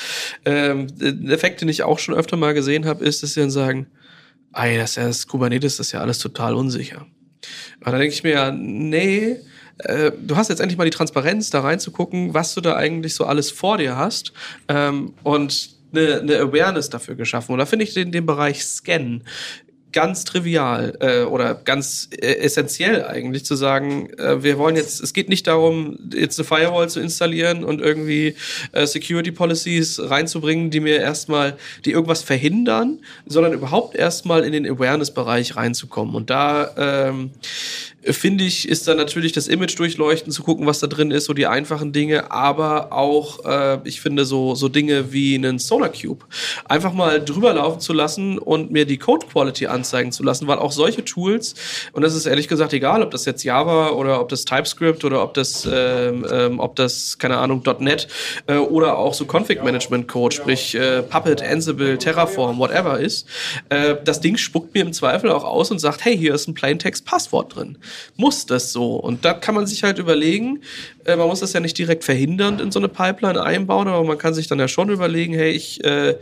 Ähm, 0.44 0.88
der 0.98 1.34
Effekt, 1.34 1.60
den 1.60 1.68
ich 1.68 1.82
auch 1.82 1.98
schon 1.98 2.14
öfter 2.14 2.36
mal 2.36 2.54
gesehen 2.54 2.86
habe, 2.86 3.04
ist, 3.04 3.22
dass 3.22 3.34
sie 3.34 3.40
dann 3.40 3.50
sagen, 3.50 3.86
ey, 4.52 4.78
das 4.78 4.90
ist 4.90 4.96
ja 4.96 5.06
das 5.06 5.26
Kubernetes, 5.26 5.76
das 5.76 5.88
ist 5.88 5.92
ja 5.92 6.00
alles 6.00 6.18
total 6.18 6.54
unsicher. 6.54 7.06
Aber 7.80 7.92
da 7.92 7.98
denke 7.98 8.14
ich 8.14 8.22
mir 8.22 8.32
ja, 8.32 8.50
nee, 8.50 9.36
äh, 9.78 10.12
du 10.18 10.36
hast 10.36 10.48
jetzt 10.48 10.60
endlich 10.60 10.78
mal 10.78 10.84
die 10.84 10.90
Transparenz, 10.90 11.50
da 11.50 11.60
reinzugucken, 11.60 12.34
was 12.34 12.54
du 12.54 12.60
da 12.60 12.76
eigentlich 12.76 13.14
so 13.14 13.24
alles 13.24 13.50
vor 13.50 13.78
dir 13.78 13.96
hast 13.96 14.32
ähm, 14.68 15.14
und 15.22 15.70
eine, 15.92 16.20
eine 16.20 16.38
Awareness 16.38 16.90
dafür 16.90 17.14
geschaffen. 17.14 17.52
Und 17.52 17.58
da 17.58 17.66
finde 17.66 17.84
ich 17.84 17.94
den, 17.94 18.12
den 18.12 18.26
Bereich 18.26 18.64
Scan 18.64 19.22
ganz 19.96 20.24
trivial 20.24 20.94
äh, 21.00 21.22
oder 21.22 21.54
ganz 21.54 22.10
äh, 22.20 22.34
essentiell 22.34 23.06
eigentlich 23.06 23.46
zu 23.46 23.54
sagen, 23.54 24.10
äh, 24.18 24.42
wir 24.42 24.58
wollen 24.58 24.76
jetzt, 24.76 25.00
es 25.00 25.14
geht 25.14 25.30
nicht 25.30 25.46
darum, 25.46 25.98
jetzt 26.12 26.38
eine 26.38 26.46
Firewall 26.46 26.90
zu 26.90 27.00
installieren 27.00 27.64
und 27.64 27.80
irgendwie 27.80 28.34
äh, 28.72 28.86
Security 28.86 29.32
Policies 29.32 29.98
reinzubringen, 29.98 30.68
die 30.70 30.80
mir 30.80 30.98
erstmal, 31.00 31.56
die 31.86 31.92
irgendwas 31.92 32.22
verhindern, 32.22 33.00
sondern 33.24 33.54
überhaupt 33.54 33.96
erstmal 33.96 34.44
in 34.44 34.52
den 34.52 34.66
Awareness-Bereich 34.66 35.56
reinzukommen. 35.56 36.14
Und 36.14 36.28
da 36.28 37.08
ähm, 37.08 37.30
finde 38.12 38.44
ich, 38.44 38.68
ist 38.68 38.86
dann 38.88 38.96
natürlich 38.96 39.32
das 39.32 39.48
Image 39.48 39.78
durchleuchten, 39.78 40.32
zu 40.32 40.42
gucken, 40.42 40.66
was 40.66 40.78
da 40.78 40.86
drin 40.86 41.10
ist, 41.10 41.24
so 41.24 41.34
die 41.34 41.46
einfachen 41.46 41.92
Dinge, 41.92 42.30
aber 42.30 42.92
auch, 42.92 43.44
äh, 43.44 43.78
ich 43.84 44.00
finde, 44.00 44.24
so, 44.24 44.54
so 44.54 44.68
Dinge 44.68 45.12
wie 45.12 45.34
einen 45.34 45.58
Solar 45.58 45.90
Cube 45.90 46.24
einfach 46.66 46.92
mal 46.92 47.24
drüber 47.24 47.52
laufen 47.54 47.80
zu 47.80 47.92
lassen 47.92 48.38
und 48.38 48.70
mir 48.70 48.86
die 48.86 48.98
Code 48.98 49.26
Quality 49.26 49.66
anzeigen 49.66 50.12
zu 50.12 50.22
lassen, 50.22 50.46
weil 50.46 50.58
auch 50.58 50.72
solche 50.72 51.04
Tools, 51.04 51.54
und 51.92 52.02
das 52.02 52.14
ist 52.14 52.26
ehrlich 52.26 52.48
gesagt 52.48 52.72
egal, 52.72 53.02
ob 53.02 53.10
das 53.10 53.24
jetzt 53.24 53.42
Java 53.42 53.90
oder 53.90 54.20
ob 54.20 54.28
das 54.28 54.44
TypeScript 54.44 55.04
oder 55.04 55.22
ob 55.22 55.34
das, 55.34 55.68
ähm, 55.70 56.26
ähm, 56.30 56.60
ob 56.60 56.76
das, 56.76 57.18
keine 57.18 57.38
Ahnung, 57.38 57.62
.NET 57.78 58.08
äh, 58.46 58.56
oder 58.56 58.98
auch 58.98 59.14
so 59.14 59.24
Config 59.24 59.62
Management 59.62 60.08
Code, 60.08 60.34
sprich 60.34 60.74
äh, 60.74 61.02
Puppet, 61.02 61.42
Ansible, 61.42 61.98
Terraform, 61.98 62.58
whatever 62.58 62.98
ist, 63.00 63.26
äh, 63.68 63.96
das 64.04 64.20
Ding 64.20 64.36
spuckt 64.36 64.74
mir 64.74 64.82
im 64.82 64.92
Zweifel 64.92 65.30
auch 65.30 65.44
aus 65.44 65.70
und 65.70 65.78
sagt, 65.78 66.04
hey, 66.04 66.16
hier 66.16 66.34
ist 66.34 66.48
ein 66.48 66.54
Plaintext-Passwort 66.54 67.56
drin. 67.56 67.78
Muss 68.16 68.46
das 68.46 68.72
so? 68.72 68.96
Und 68.96 69.24
da 69.24 69.34
kann 69.34 69.54
man 69.54 69.66
sich 69.66 69.82
halt 69.82 69.98
überlegen, 69.98 70.60
äh, 71.04 71.16
man 71.16 71.28
muss 71.28 71.40
das 71.40 71.52
ja 71.52 71.60
nicht 71.60 71.78
direkt 71.78 72.04
verhindernd 72.04 72.60
in 72.60 72.70
so 72.70 72.78
eine 72.78 72.88
Pipeline 72.88 73.42
einbauen, 73.42 73.88
aber 73.88 74.04
man 74.04 74.18
kann 74.18 74.34
sich 74.34 74.46
dann 74.46 74.58
ja 74.58 74.68
schon 74.68 74.88
überlegen, 74.90 75.34
hey, 75.34 75.50
ich, 75.50 75.84
äh, 75.84 76.16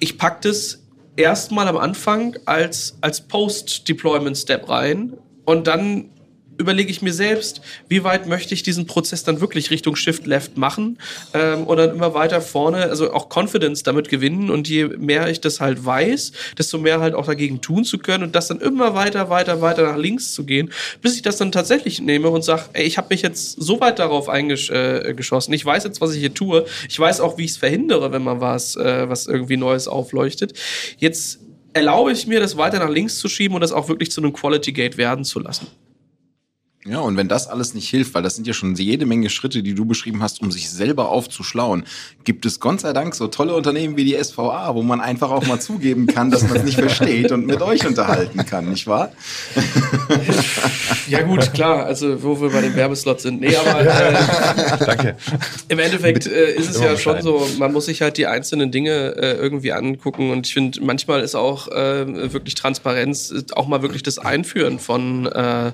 ich 0.00 0.18
pack 0.18 0.42
das 0.42 0.82
erstmal 1.16 1.68
am 1.68 1.76
Anfang 1.76 2.36
als, 2.44 2.96
als 3.00 3.20
Post-Deployment-Step 3.20 4.68
rein 4.68 5.14
und 5.44 5.66
dann 5.66 6.10
überlege 6.58 6.90
ich 6.90 7.02
mir 7.02 7.12
selbst, 7.12 7.60
wie 7.88 8.04
weit 8.04 8.26
möchte 8.26 8.54
ich 8.54 8.62
diesen 8.62 8.86
Prozess 8.86 9.24
dann 9.24 9.40
wirklich 9.40 9.70
Richtung 9.70 9.96
Shift 9.96 10.26
Left 10.26 10.56
machen 10.56 10.98
ähm, 11.32 11.64
und 11.64 11.76
dann 11.76 11.90
immer 11.90 12.14
weiter 12.14 12.40
vorne, 12.40 12.82
also 12.84 13.12
auch 13.12 13.28
Confidence 13.34 13.82
damit 13.82 14.08
gewinnen 14.08 14.50
und 14.50 14.68
je 14.68 14.84
mehr 14.84 15.28
ich 15.28 15.40
das 15.40 15.60
halt 15.60 15.84
weiß, 15.84 16.32
desto 16.58 16.78
mehr 16.78 17.00
halt 17.00 17.14
auch 17.14 17.26
dagegen 17.26 17.60
tun 17.60 17.84
zu 17.84 17.98
können 17.98 18.24
und 18.24 18.34
das 18.34 18.48
dann 18.48 18.60
immer 18.60 18.94
weiter, 18.94 19.30
weiter, 19.30 19.60
weiter 19.60 19.82
nach 19.82 19.96
links 19.96 20.32
zu 20.32 20.44
gehen, 20.44 20.70
bis 21.02 21.16
ich 21.16 21.22
das 21.22 21.36
dann 21.36 21.52
tatsächlich 21.52 22.00
nehme 22.00 22.28
und 22.28 22.42
sage, 22.42 22.64
ey, 22.72 22.84
ich 22.84 22.98
habe 22.98 23.08
mich 23.10 23.22
jetzt 23.22 23.60
so 23.60 23.80
weit 23.80 23.98
darauf 23.98 24.28
eingeschossen, 24.28 25.52
ich 25.54 25.64
weiß 25.64 25.84
jetzt, 25.84 26.00
was 26.00 26.14
ich 26.14 26.20
hier 26.20 26.34
tue, 26.34 26.64
ich 26.88 26.98
weiß 26.98 27.20
auch, 27.20 27.38
wie 27.38 27.44
ich 27.44 27.52
es 27.52 27.56
verhindere, 27.56 28.12
wenn 28.12 28.22
man 28.22 28.40
was, 28.40 28.76
äh, 28.76 29.08
was 29.08 29.26
irgendwie 29.26 29.56
Neues 29.56 29.88
aufleuchtet. 29.88 30.52
Jetzt 30.98 31.40
erlaube 31.72 32.12
ich 32.12 32.26
mir, 32.26 32.40
das 32.40 32.56
weiter 32.56 32.78
nach 32.78 32.88
links 32.88 33.18
zu 33.18 33.28
schieben 33.28 33.54
und 33.54 33.60
das 33.60 33.72
auch 33.72 33.88
wirklich 33.88 34.10
zu 34.10 34.20
einem 34.20 34.32
Quality 34.32 34.72
Gate 34.72 34.96
werden 34.96 35.24
zu 35.24 35.40
lassen. 35.40 35.66
Ja, 36.86 37.00
und 37.00 37.16
wenn 37.16 37.28
das 37.28 37.46
alles 37.48 37.72
nicht 37.72 37.88
hilft, 37.88 38.12
weil 38.12 38.22
das 38.22 38.36
sind 38.36 38.46
ja 38.46 38.52
schon 38.52 38.74
jede 38.74 39.06
Menge 39.06 39.30
Schritte, 39.30 39.62
die 39.62 39.74
du 39.74 39.86
beschrieben 39.86 40.22
hast, 40.22 40.42
um 40.42 40.52
sich 40.52 40.68
selber 40.68 41.08
aufzuschlauen, 41.08 41.84
gibt 42.24 42.44
es 42.44 42.60
Gott 42.60 42.80
sei 42.80 42.92
Dank 42.92 43.14
so 43.14 43.26
tolle 43.28 43.54
Unternehmen 43.54 43.96
wie 43.96 44.04
die 44.04 44.22
SVA, 44.22 44.74
wo 44.74 44.82
man 44.82 45.00
einfach 45.00 45.30
auch 45.30 45.46
mal 45.46 45.58
zugeben 45.58 46.06
kann, 46.06 46.30
dass 46.30 46.42
man 46.42 46.58
es 46.58 46.62
nicht 46.64 46.78
versteht 46.78 47.32
und 47.32 47.46
mit 47.46 47.62
euch 47.62 47.86
unterhalten 47.86 48.44
kann, 48.44 48.68
nicht 48.68 48.86
wahr? 48.86 49.12
Ja 51.08 51.22
gut, 51.22 51.52
klar, 51.52 51.84
also 51.84 52.22
wo 52.22 52.40
wir 52.40 52.50
bei 52.50 52.60
dem 52.60 52.74
Werbeslot 52.74 53.20
sind. 53.20 53.40
Nee, 53.40 53.56
aber 53.56 53.80
äh, 53.80 54.84
Danke. 54.84 55.16
im 55.68 55.78
Endeffekt 55.78 56.26
äh, 56.26 56.52
ist 56.54 56.70
es 56.70 56.76
Immer 56.76 56.92
ja 56.92 56.96
schon 56.96 57.22
so, 57.22 57.46
man 57.58 57.72
muss 57.72 57.86
sich 57.86 58.02
halt 58.02 58.16
die 58.16 58.26
einzelnen 58.26 58.70
Dinge 58.70 59.16
äh, 59.16 59.36
irgendwie 59.36 59.72
angucken 59.72 60.30
und 60.30 60.46
ich 60.46 60.54
finde, 60.54 60.82
manchmal 60.82 61.20
ist 61.20 61.34
auch 61.34 61.68
äh, 61.68 62.32
wirklich 62.32 62.54
Transparenz, 62.54 63.30
äh, 63.30 63.42
auch 63.54 63.68
mal 63.68 63.82
wirklich 63.82 64.02
das 64.02 64.18
Einführen 64.18 64.78
von, 64.78 65.26
äh, 65.26 65.72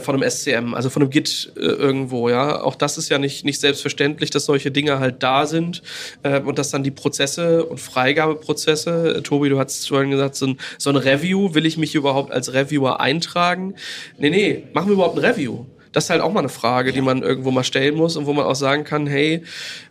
von 0.00 0.14
einem 0.14 0.22
SCM, 0.30 0.74
also 0.74 0.90
von 0.90 1.02
einem 1.02 1.10
Git 1.10 1.52
äh, 1.56 1.60
irgendwo, 1.60 2.28
ja. 2.28 2.62
Auch 2.62 2.76
das 2.76 2.98
ist 2.98 3.08
ja 3.08 3.18
nicht, 3.18 3.44
nicht 3.44 3.60
selbstverständlich, 3.60 4.30
dass 4.30 4.44
solche 4.44 4.70
Dinge 4.70 4.98
halt 4.98 5.22
da 5.22 5.46
sind 5.46 5.82
äh, 6.22 6.40
und 6.40 6.58
dass 6.58 6.70
dann 6.70 6.82
die 6.82 6.90
Prozesse 6.90 7.64
und 7.64 7.80
Freigabeprozesse, 7.80 9.16
äh, 9.16 9.22
Tobi, 9.22 9.48
du 9.48 9.58
hast 9.58 9.88
vorhin 9.88 10.10
gesagt, 10.10 10.36
so 10.36 10.46
ein, 10.46 10.58
so 10.78 10.90
ein 10.90 10.96
Review, 10.96 11.54
will 11.54 11.66
ich 11.66 11.76
mich 11.76 11.94
überhaupt 11.94 12.32
als 12.32 12.52
Reviewer 12.52 13.00
eintragen? 13.00 13.74
Nee, 14.18 14.30
nee, 14.30 14.64
machen 14.72 14.88
wir 14.88 14.94
überhaupt 14.94 15.18
ein 15.18 15.24
Review? 15.24 15.66
Das 15.92 16.04
ist 16.04 16.10
halt 16.10 16.20
auch 16.20 16.32
mal 16.32 16.40
eine 16.40 16.48
Frage, 16.48 16.92
die 16.92 17.00
man 17.00 17.22
irgendwo 17.22 17.50
mal 17.50 17.64
stellen 17.64 17.96
muss 17.96 18.16
und 18.16 18.26
wo 18.26 18.32
man 18.32 18.46
auch 18.46 18.54
sagen 18.54 18.84
kann, 18.84 19.06
hey, 19.06 19.42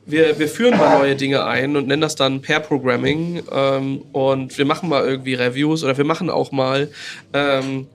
wir, 0.06 0.40
wir 0.40 0.48
führen 0.48 0.78
mal 0.78 0.98
neue 0.98 1.16
Dinge 1.16 1.44
ein 1.44 1.76
und 1.76 1.88
nennen 1.88 2.02
das 2.02 2.16
dann 2.16 2.42
Pair 2.42 2.62
Programming 2.62 3.44
ähm, 3.52 4.04
und 4.14 4.58
wir 4.58 4.66
machen 4.66 4.88
mal 4.88 5.06
irgendwie 5.06 5.34
Reviews 5.34 5.84
oder 5.84 5.98
wir 5.98 6.06
machen 6.06 6.30
auch 6.30 6.52
mal 6.52 6.90
ähm, 7.34 7.88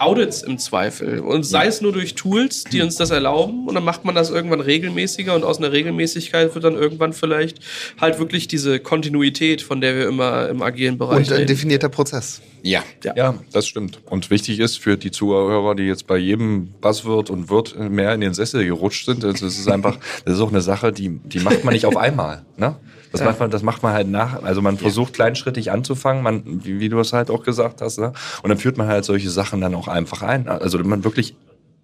Audits 0.00 0.42
im 0.42 0.58
Zweifel. 0.58 1.20
Und 1.20 1.44
sei 1.44 1.66
es 1.66 1.80
nur 1.80 1.92
durch 1.92 2.14
Tools, 2.14 2.64
die 2.64 2.80
uns 2.82 2.96
das 2.96 3.10
erlauben, 3.10 3.68
und 3.68 3.74
dann 3.74 3.84
macht 3.84 4.04
man 4.04 4.14
das 4.14 4.30
irgendwann 4.30 4.60
regelmäßiger 4.60 5.34
und 5.34 5.44
aus 5.44 5.58
einer 5.58 5.72
Regelmäßigkeit 5.72 6.54
wird 6.54 6.64
dann 6.64 6.74
irgendwann 6.74 7.12
vielleicht 7.12 7.58
halt 8.00 8.18
wirklich 8.18 8.48
diese 8.48 8.80
Kontinuität, 8.80 9.62
von 9.62 9.80
der 9.80 9.96
wir 9.96 10.08
immer 10.08 10.48
im 10.48 10.62
agilen 10.62 10.98
Bereich 10.98 11.18
Und 11.18 11.32
ein 11.32 11.38
reden. 11.38 11.46
definierter 11.48 11.88
Prozess. 11.88 12.40
Ja. 12.62 12.82
Ja, 13.16 13.34
das 13.52 13.66
stimmt. 13.66 14.00
Und 14.06 14.30
wichtig 14.30 14.58
ist 14.60 14.78
für 14.78 14.96
die 14.96 15.10
Zuhörer, 15.10 15.74
die 15.74 15.84
jetzt 15.84 16.06
bei 16.06 16.18
jedem 16.18 16.68
Buzzword 16.80 17.30
und 17.30 17.48
Word 17.48 17.78
mehr 17.78 18.12
in 18.14 18.20
den 18.20 18.34
Sessel 18.34 18.64
gerutscht 18.64 19.06
sind, 19.06 19.22
das 19.24 19.40
ist 19.42 19.68
einfach, 19.68 19.98
das 20.24 20.34
ist 20.34 20.40
auch 20.40 20.50
eine 20.50 20.60
Sache, 20.60 20.92
die, 20.92 21.20
die 21.24 21.40
macht 21.40 21.64
man 21.64 21.72
nicht 21.72 21.86
auf 21.86 21.96
einmal. 21.96 22.44
Ne? 22.56 22.76
Das, 23.12 23.22
macht 23.22 23.40
man, 23.40 23.50
das 23.50 23.62
macht 23.62 23.82
man 23.82 23.92
halt 23.92 24.08
nach. 24.08 24.42
Also 24.42 24.62
man 24.62 24.78
versucht 24.78 25.14
kleinschrittig 25.14 25.72
anzufangen, 25.72 26.22
man, 26.22 26.42
wie, 26.64 26.80
wie 26.80 26.88
du 26.88 26.98
es 27.00 27.12
halt 27.12 27.30
auch 27.30 27.42
gesagt 27.42 27.80
hast. 27.80 27.98
Ne? 27.98 28.12
Und 28.42 28.48
dann 28.48 28.58
führt 28.58 28.78
man 28.78 28.88
halt 28.88 29.04
solche 29.04 29.30
Sachen 29.30 29.60
dann 29.60 29.74
auch 29.74 29.88
einfach 29.88 30.22
ein. 30.22 30.48
Also 30.48 30.78
man 30.78 31.04
wirklich 31.04 31.34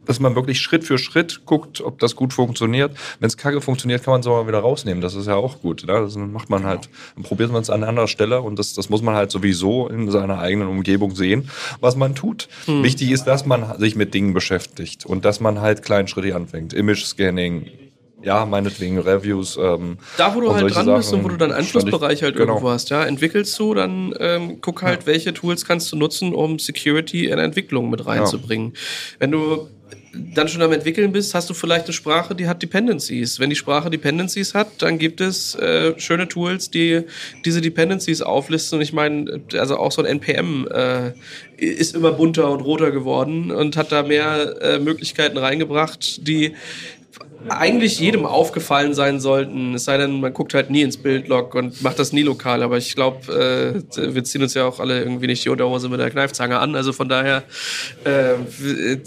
dass 0.06 0.20
man 0.20 0.34
wirklich 0.34 0.60
Schritt 0.60 0.84
für 0.84 0.98
Schritt 0.98 1.44
guckt, 1.44 1.80
ob 1.80 1.98
das 1.98 2.16
gut 2.16 2.32
funktioniert. 2.32 2.96
Wenn 3.20 3.26
es 3.26 3.36
kacke 3.36 3.60
funktioniert, 3.60 4.04
kann 4.04 4.12
man 4.12 4.20
es 4.20 4.26
auch 4.26 4.40
mal 4.42 4.48
wieder 4.48 4.60
rausnehmen. 4.60 5.02
Das 5.02 5.14
ist 5.14 5.26
ja 5.26 5.34
auch 5.34 5.60
gut. 5.60 5.84
Ne? 5.86 5.92
Das 5.92 6.16
macht 6.16 6.48
man 6.48 6.64
halt, 6.64 6.88
dann 7.14 7.24
probiert 7.24 7.52
man 7.52 7.60
es 7.60 7.70
an 7.70 7.84
anderer 7.84 8.08
Stelle 8.08 8.40
und 8.40 8.58
das, 8.58 8.72
das 8.74 8.88
muss 8.88 9.02
man 9.02 9.14
halt 9.14 9.30
sowieso 9.30 9.88
in 9.88 10.10
seiner 10.10 10.38
eigenen 10.38 10.68
Umgebung 10.68 11.14
sehen, 11.14 11.50
was 11.80 11.96
man 11.96 12.14
tut. 12.14 12.48
Wichtig 12.66 13.10
ist, 13.10 13.24
dass 13.24 13.44
man 13.44 13.78
sich 13.78 13.96
mit 13.96 14.14
Dingen 14.14 14.32
beschäftigt 14.32 15.04
und 15.04 15.24
dass 15.24 15.40
man 15.40 15.60
halt 15.60 15.82
kleinschrittig 15.82 16.34
anfängt. 16.34 16.72
Image-Scanning, 16.72 17.66
ja, 18.26 18.44
meinetwegen 18.44 18.98
Reviews. 18.98 19.56
Ähm, 19.56 19.98
Da, 20.16 20.34
wo 20.34 20.40
du 20.40 20.52
halt 20.52 20.74
dran 20.74 20.86
bist 20.96 21.08
Sachen 21.10 21.20
und 21.20 21.24
wo 21.24 21.28
du 21.28 21.36
dann 21.36 21.52
Einflussbereich 21.52 22.22
halt 22.22 22.34
Genau. 22.36 22.54
irgendwo 22.54 22.70
hast, 22.70 22.90
ja, 22.90 23.04
entwickelst 23.04 23.56
du, 23.58 23.72
dann 23.72 24.12
ähm, 24.18 24.58
guck 24.60 24.82
halt, 24.82 25.06
welche 25.06 25.32
Tools 25.32 25.64
kannst 25.64 25.92
du 25.92 25.96
nutzen, 25.96 26.34
um 26.34 26.58
Security 26.58 27.26
in 27.26 27.38
Entwicklung 27.38 27.88
mit 27.88 28.04
reinzubringen. 28.04 28.72
Wenn 29.20 29.30
du 29.30 29.68
dann 30.34 30.48
schon 30.48 30.62
am 30.62 30.72
Entwickeln 30.72 31.12
bist, 31.12 31.34
hast 31.34 31.50
du 31.50 31.54
vielleicht 31.54 31.84
eine 31.84 31.92
Sprache, 31.92 32.34
die 32.34 32.48
hat 32.48 32.62
Dependencies. 32.62 33.38
Wenn 33.38 33.50
die 33.50 33.56
Sprache 33.56 33.90
Dependencies 33.90 34.54
hat, 34.54 34.68
dann 34.78 34.98
gibt 34.98 35.20
es 35.20 35.54
äh, 35.56 35.92
schöne 35.98 36.26
Tools, 36.26 36.70
die 36.70 37.02
diese 37.44 37.60
Dependencies 37.60 38.22
auflisten. 38.22 38.78
Und 38.78 38.82
ich 38.82 38.92
meine, 38.92 39.42
also 39.52 39.76
auch 39.76 39.92
so 39.92 40.02
ein 40.02 40.06
NPM 40.06 40.66
äh, 40.72 41.12
ist 41.58 41.94
immer 41.94 42.12
bunter 42.12 42.50
und 42.50 42.60
roter 42.62 42.90
geworden 42.90 43.50
und 43.50 43.76
hat 43.76 43.92
da 43.92 44.02
mehr 44.02 44.56
äh, 44.62 44.78
Möglichkeiten 44.78 45.38
reingebracht, 45.38 46.26
die 46.26 46.54
eigentlich 47.48 47.98
jedem 47.98 48.27
aufgefallen 48.27 48.94
sein 48.94 49.20
sollten. 49.20 49.74
Es 49.74 49.85
sei 49.85 49.97
denn, 49.97 50.20
man 50.20 50.32
guckt 50.32 50.55
halt 50.55 50.70
nie 50.70 50.82
ins 50.82 50.97
Bildlog 50.97 51.55
und 51.55 51.82
macht 51.82 51.98
das 51.98 52.12
nie 52.12 52.23
lokal. 52.23 52.62
Aber 52.62 52.78
ich 52.78 52.94
glaube, 52.94 53.82
äh, 53.97 54.14
wir 54.14 54.24
ziehen 54.24 54.43
uns 54.43 54.55
ja 54.55 54.64
auch 54.64 54.81
alle 54.81 54.98
irgendwie 54.98 55.27
nicht 55.27 55.44
die 55.44 55.48
Unterhose 55.48 55.89
mit 55.89 56.01
der 56.01 56.10
Kneifzange 56.10 56.59
an. 56.59 56.74
Also 56.74 56.93
von 56.93 57.09
daher 57.09 57.43
äh, 58.05 58.35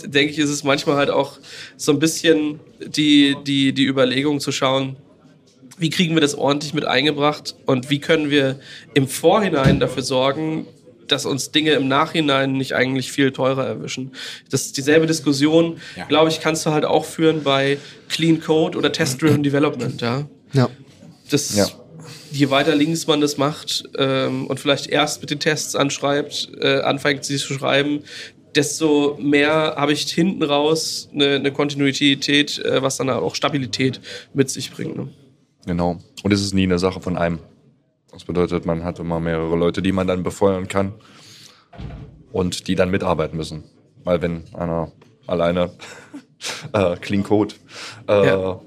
denke 0.06 0.32
ich, 0.32 0.40
ist 0.40 0.50
es 0.50 0.64
manchmal 0.64 0.98
halt 0.98 1.10
auch 1.10 1.38
so 1.78 1.92
ein 1.92 2.00
bisschen 2.00 2.60
die, 2.86 3.36
die, 3.46 3.74
die 3.74 3.86
Überlegung 3.86 4.40
zu 4.40 4.52
schauen, 4.52 4.96
wie 5.78 5.90
kriegen 5.90 6.14
wir 6.14 6.22
das 6.22 6.36
ordentlich 6.36 6.74
mit 6.74 6.86
eingebracht 6.86 7.56
und 7.66 7.90
wie 7.90 8.00
können 8.00 8.30
wir 8.30 8.60
im 8.94 9.08
Vorhinein 9.08 9.80
dafür 9.80 10.04
sorgen, 10.04 10.68
dass 11.12 11.26
uns 11.26 11.52
Dinge 11.52 11.72
im 11.72 11.88
Nachhinein 11.88 12.54
nicht 12.54 12.74
eigentlich 12.74 13.12
viel 13.12 13.32
teurer 13.32 13.66
erwischen. 13.66 14.12
Das 14.50 14.66
ist 14.66 14.78
dieselbe 14.78 15.08
Diskussion, 15.08 15.78
Ja. 15.96 16.06
glaube 16.06 16.30
ich, 16.30 16.40
kannst 16.42 16.66
du 16.66 16.72
halt 16.72 16.86
auch 16.86 17.06
führen 17.06 17.44
bei 17.44 17.78
Clean 18.10 18.40
Code 18.42 18.78
oder 18.78 18.92
Test-Driven 18.92 19.44
Development, 19.44 20.00
ja. 20.02 20.28
Ja. 20.54 20.70
Das, 21.30 21.56
Ja. 21.56 21.68
Je 22.32 22.50
weiter 22.52 22.76
links 22.76 23.08
man 23.08 23.22
das 23.22 23.38
macht 23.38 23.84
ähm, 23.98 24.48
und 24.48 24.60
vielleicht 24.60 24.88
erst 24.88 25.22
mit 25.22 25.32
den 25.32 25.40
Tests 25.40 25.76
anschreibt, 25.76 26.50
äh, 26.60 26.82
anfängt 26.82 27.26
sie 27.26 27.38
zu 27.38 27.54
schreiben, 27.54 28.04
desto 28.56 29.18
mehr 29.22 29.76
habe 29.78 29.94
ich 29.94 30.02
hinten 30.12 30.44
raus 30.44 31.10
eine, 31.14 31.36
eine 31.36 31.52
Kontinuität, 31.52 32.60
äh, 32.60 32.82
was 32.82 32.98
dann 32.98 33.10
auch 33.10 33.36
Stabilität 33.36 34.00
mit 34.34 34.50
sich 34.50 34.72
bringt. 34.72 34.96
Ne? 34.98 35.10
Genau. 35.66 35.98
Und 36.24 36.32
es 36.34 36.42
ist 36.42 36.54
nie 36.54 36.64
eine 36.64 36.80
Sache 36.80 37.00
von 37.02 37.18
einem. 37.18 37.40
Das 38.12 38.24
bedeutet, 38.26 38.66
man 38.66 38.84
hat 38.84 39.00
immer 39.00 39.20
mehrere 39.20 39.56
Leute, 39.56 39.82
die 39.82 39.92
man 39.92 40.08
dann 40.08 40.24
befeuern 40.24 40.68
kann 40.68 40.94
und 42.32 42.68
die 42.68 42.76
dann 42.76 42.90
mitarbeiten 42.92 43.38
müssen. 43.38 43.64
Weil 44.04 44.22
wenn 44.22 44.44
einer 44.54 44.92
alleine 45.28 45.72
äh, 46.74 46.96
Clean 46.98 47.24
Code 47.24 47.56
äh, 48.08 48.28
Ja. 48.28 48.60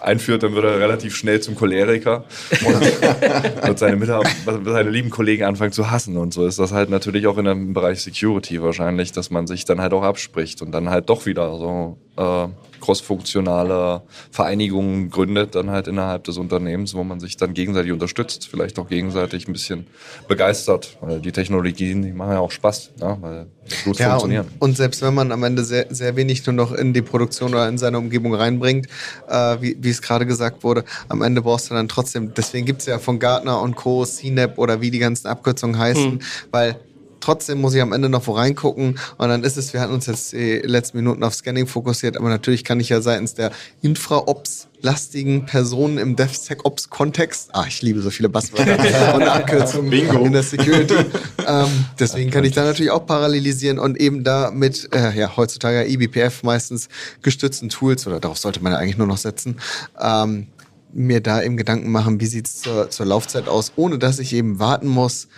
einführt, 0.00 0.42
dann 0.42 0.54
wird 0.54 0.64
er 0.64 0.78
relativ 0.80 1.16
schnell 1.16 1.40
zum 1.40 1.54
Choleriker 1.54 2.24
und 2.64 2.80
wird 3.66 3.78
seine, 3.78 3.96
Mitarbeiter, 3.96 4.60
seine 4.64 4.90
lieben 4.90 5.10
Kollegen 5.10 5.44
anfangen 5.44 5.72
zu 5.72 5.90
hassen. 5.90 6.16
Und 6.16 6.32
so 6.32 6.46
ist 6.46 6.58
das 6.58 6.72
halt 6.72 6.88
natürlich 6.88 7.26
auch 7.26 7.36
in 7.38 7.44
dem 7.44 7.74
Bereich 7.74 8.00
Security 8.00 8.62
wahrscheinlich, 8.62 9.12
dass 9.12 9.30
man 9.30 9.46
sich 9.46 9.64
dann 9.64 9.80
halt 9.80 9.92
auch 9.92 10.02
abspricht 10.02 10.62
und 10.62 10.72
dann 10.72 10.88
halt 10.88 11.10
doch 11.10 11.26
wieder 11.26 11.56
so 11.58 11.98
äh, 12.18 12.48
crossfunktionale 12.80 14.02
Vereinigungen 14.30 15.10
gründet, 15.10 15.54
dann 15.54 15.70
halt 15.70 15.88
innerhalb 15.88 16.24
des 16.24 16.38
Unternehmens, 16.38 16.94
wo 16.94 17.04
man 17.04 17.20
sich 17.20 17.36
dann 17.36 17.54
gegenseitig 17.54 17.92
unterstützt, 17.92 18.48
vielleicht 18.48 18.78
auch 18.78 18.88
gegenseitig 18.88 19.48
ein 19.48 19.52
bisschen 19.52 19.86
begeistert, 20.28 20.96
weil 21.00 21.20
die 21.20 21.32
Technologien, 21.32 22.02
die 22.02 22.12
machen 22.12 22.32
ja 22.32 22.38
auch 22.38 22.50
Spaß, 22.50 22.90
ja, 23.00 23.18
weil 23.20 23.46
sie 23.66 23.76
gut 23.84 23.98
Ja, 23.98 24.06
und, 24.06 24.20
funktionieren. 24.20 24.46
und 24.58 24.76
selbst 24.76 25.02
wenn 25.02 25.14
man 25.14 25.32
am 25.32 25.42
Ende 25.42 25.64
sehr, 25.64 25.86
sehr 25.90 26.16
wenig 26.16 26.46
nur 26.46 26.54
noch 26.54 26.72
in 26.72 26.92
die 26.92 27.02
Produktion 27.02 27.50
oder 27.50 27.68
in 27.68 27.78
seine 27.78 27.98
Umgebung 27.98 28.34
reinbringt, 28.34 28.86
äh, 29.28 29.56
wie, 29.60 29.76
wie 29.80 29.90
es 29.90 30.00
gerade 30.00 30.26
gesagt 30.26 30.64
wurde, 30.64 30.84
am 31.08 31.22
Ende 31.22 31.42
brauchst 31.42 31.70
du 31.70 31.74
dann 31.74 31.88
trotzdem, 31.88 32.32
deswegen 32.34 32.66
gibt 32.66 32.80
es 32.80 32.86
ja 32.86 32.98
von 32.98 33.18
Gartner 33.18 33.60
und 33.60 33.76
Co., 33.76 34.04
CNAP 34.04 34.58
oder 34.58 34.80
wie 34.80 34.90
die 34.90 34.98
ganzen 34.98 35.26
Abkürzungen 35.26 35.78
heißen, 35.78 36.22
weil 36.50 36.76
trotzdem 37.20 37.60
muss 37.60 37.74
ich 37.74 37.82
am 37.82 37.92
Ende 37.92 38.08
noch 38.08 38.26
wo 38.26 38.32
reingucken. 38.32 38.98
Und 39.16 39.28
dann 39.28 39.44
ist 39.44 39.56
es, 39.56 39.72
wir 39.72 39.80
hatten 39.80 39.92
uns 39.92 40.06
jetzt 40.06 40.32
die 40.32 40.58
letzten 40.58 40.98
Minuten 40.98 41.22
auf 41.22 41.34
Scanning 41.34 41.66
fokussiert, 41.66 42.16
aber 42.16 42.28
natürlich 42.28 42.64
kann 42.64 42.80
ich 42.80 42.88
ja 42.88 43.00
seitens 43.00 43.34
der 43.34 43.52
Infra-Ops 43.82 44.68
lastigen 44.80 45.44
Personen 45.44 45.98
im 45.98 46.14
DevSecOps-Kontext, 46.16 47.50
ah, 47.52 47.64
ich 47.66 47.82
liebe 47.82 48.00
so 48.00 48.10
viele 48.10 48.28
Buzzwörter 48.28 49.14
und 49.14 49.22
Abkürzungen 49.22 49.92
in 49.92 50.32
der 50.32 50.42
Security, 50.42 50.94
ähm, 51.46 51.84
deswegen 51.98 52.30
kann 52.30 52.44
ich 52.44 52.52
da 52.52 52.64
natürlich 52.64 52.92
auch 52.92 53.04
parallelisieren 53.04 53.78
und 53.78 53.98
eben 54.00 54.22
da 54.22 54.50
mit, 54.52 54.88
äh, 54.94 55.18
ja, 55.18 55.36
heutzutage 55.36 55.84
eBPF 55.84 56.42
meistens 56.42 56.88
gestützten 57.22 57.68
Tools, 57.70 58.06
oder 58.06 58.20
darauf 58.20 58.38
sollte 58.38 58.62
man 58.62 58.72
ja 58.72 58.78
eigentlich 58.78 58.98
nur 58.98 59.08
noch 59.08 59.18
setzen, 59.18 59.56
ähm, 60.00 60.46
mir 60.92 61.20
da 61.20 61.42
eben 61.42 61.56
Gedanken 61.56 61.90
machen, 61.90 62.20
wie 62.20 62.26
sieht's 62.26 62.60
zur, 62.60 62.90
zur 62.90 63.06
Laufzeit 63.06 63.48
aus, 63.48 63.72
ohne 63.76 63.98
dass 63.98 64.18
ich 64.18 64.32
eben 64.32 64.58
warten 64.58 64.88
muss, 64.88 65.28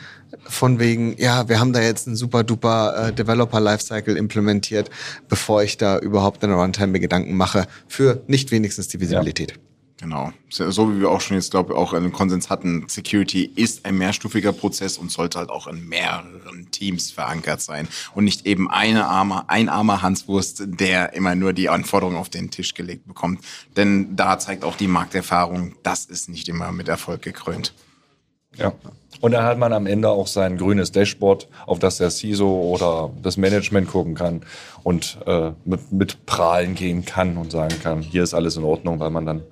von 0.46 0.78
wegen, 0.78 1.16
ja, 1.18 1.48
wir 1.48 1.60
haben 1.60 1.72
da 1.72 1.80
jetzt 1.80 2.06
einen 2.06 2.16
super 2.16 2.44
duper 2.44 3.08
äh, 3.08 3.12
Developer 3.12 3.60
Lifecycle 3.60 4.16
implementiert, 4.16 4.90
bevor 5.28 5.62
ich 5.62 5.76
da 5.76 5.98
überhaupt 5.98 6.42
in 6.42 6.50
der 6.50 6.58
Runtime 6.58 6.88
mir 6.88 7.00
Gedanken 7.00 7.36
mache, 7.36 7.66
für 7.88 8.22
nicht 8.26 8.50
wenigstens 8.50 8.88
die 8.88 9.00
Visibilität. 9.00 9.58
Genau. 10.00 10.32
So 10.48 10.70
so 10.70 10.90
wie 10.90 11.00
wir 11.00 11.10
auch 11.10 11.20
schon 11.20 11.36
jetzt, 11.36 11.50
glaube 11.50 11.72
ich, 11.72 11.78
auch 11.78 11.92
einen 11.92 12.10
Konsens 12.10 12.48
hatten, 12.48 12.86
Security 12.88 13.44
ist 13.54 13.84
ein 13.84 13.98
mehrstufiger 13.98 14.52
Prozess 14.52 14.96
und 14.96 15.12
sollte 15.12 15.38
halt 15.38 15.50
auch 15.50 15.66
in 15.66 15.86
mehreren 15.86 16.70
Teams 16.70 17.10
verankert 17.10 17.60
sein 17.60 17.86
und 18.14 18.24
nicht 18.24 18.46
eben 18.46 18.70
eine 18.70 19.06
arme, 19.06 19.44
ein 19.48 19.68
armer 19.68 20.00
Hanswurst, 20.00 20.62
der 20.64 21.12
immer 21.12 21.34
nur 21.34 21.52
die 21.52 21.68
Anforderungen 21.68 22.16
auf 22.16 22.30
den 22.30 22.50
Tisch 22.50 22.72
gelegt 22.72 23.06
bekommt. 23.06 23.44
Denn 23.76 24.16
da 24.16 24.38
zeigt 24.38 24.64
auch 24.64 24.76
die 24.76 24.88
Markterfahrung, 24.88 25.74
das 25.82 26.06
ist 26.06 26.30
nicht 26.30 26.48
immer 26.48 26.72
mit 26.72 26.88
Erfolg 26.88 27.20
gekrönt. 27.20 27.74
Ja. 28.56 28.72
Und 29.20 29.32
dann 29.32 29.44
hat 29.44 29.58
man 29.58 29.72
am 29.72 29.86
Ende 29.86 30.08
auch 30.08 30.26
sein 30.26 30.56
grünes 30.56 30.92
Dashboard, 30.92 31.48
auf 31.66 31.78
das 31.78 31.98
der 31.98 32.10
CISO 32.10 32.48
oder 32.48 33.10
das 33.22 33.36
Management 33.36 33.88
gucken 33.88 34.14
kann 34.14 34.40
und 34.82 35.18
äh, 35.26 35.50
mit, 35.64 35.92
mit 35.92 36.26
prahlen 36.26 36.74
gehen 36.74 37.04
kann 37.04 37.36
und 37.36 37.52
sagen 37.52 37.74
kann, 37.82 38.00
hier 38.00 38.22
ist 38.22 38.32
alles 38.34 38.56
in 38.56 38.64
Ordnung, 38.64 38.98
weil 38.98 39.10
man 39.10 39.26
dann 39.26 39.42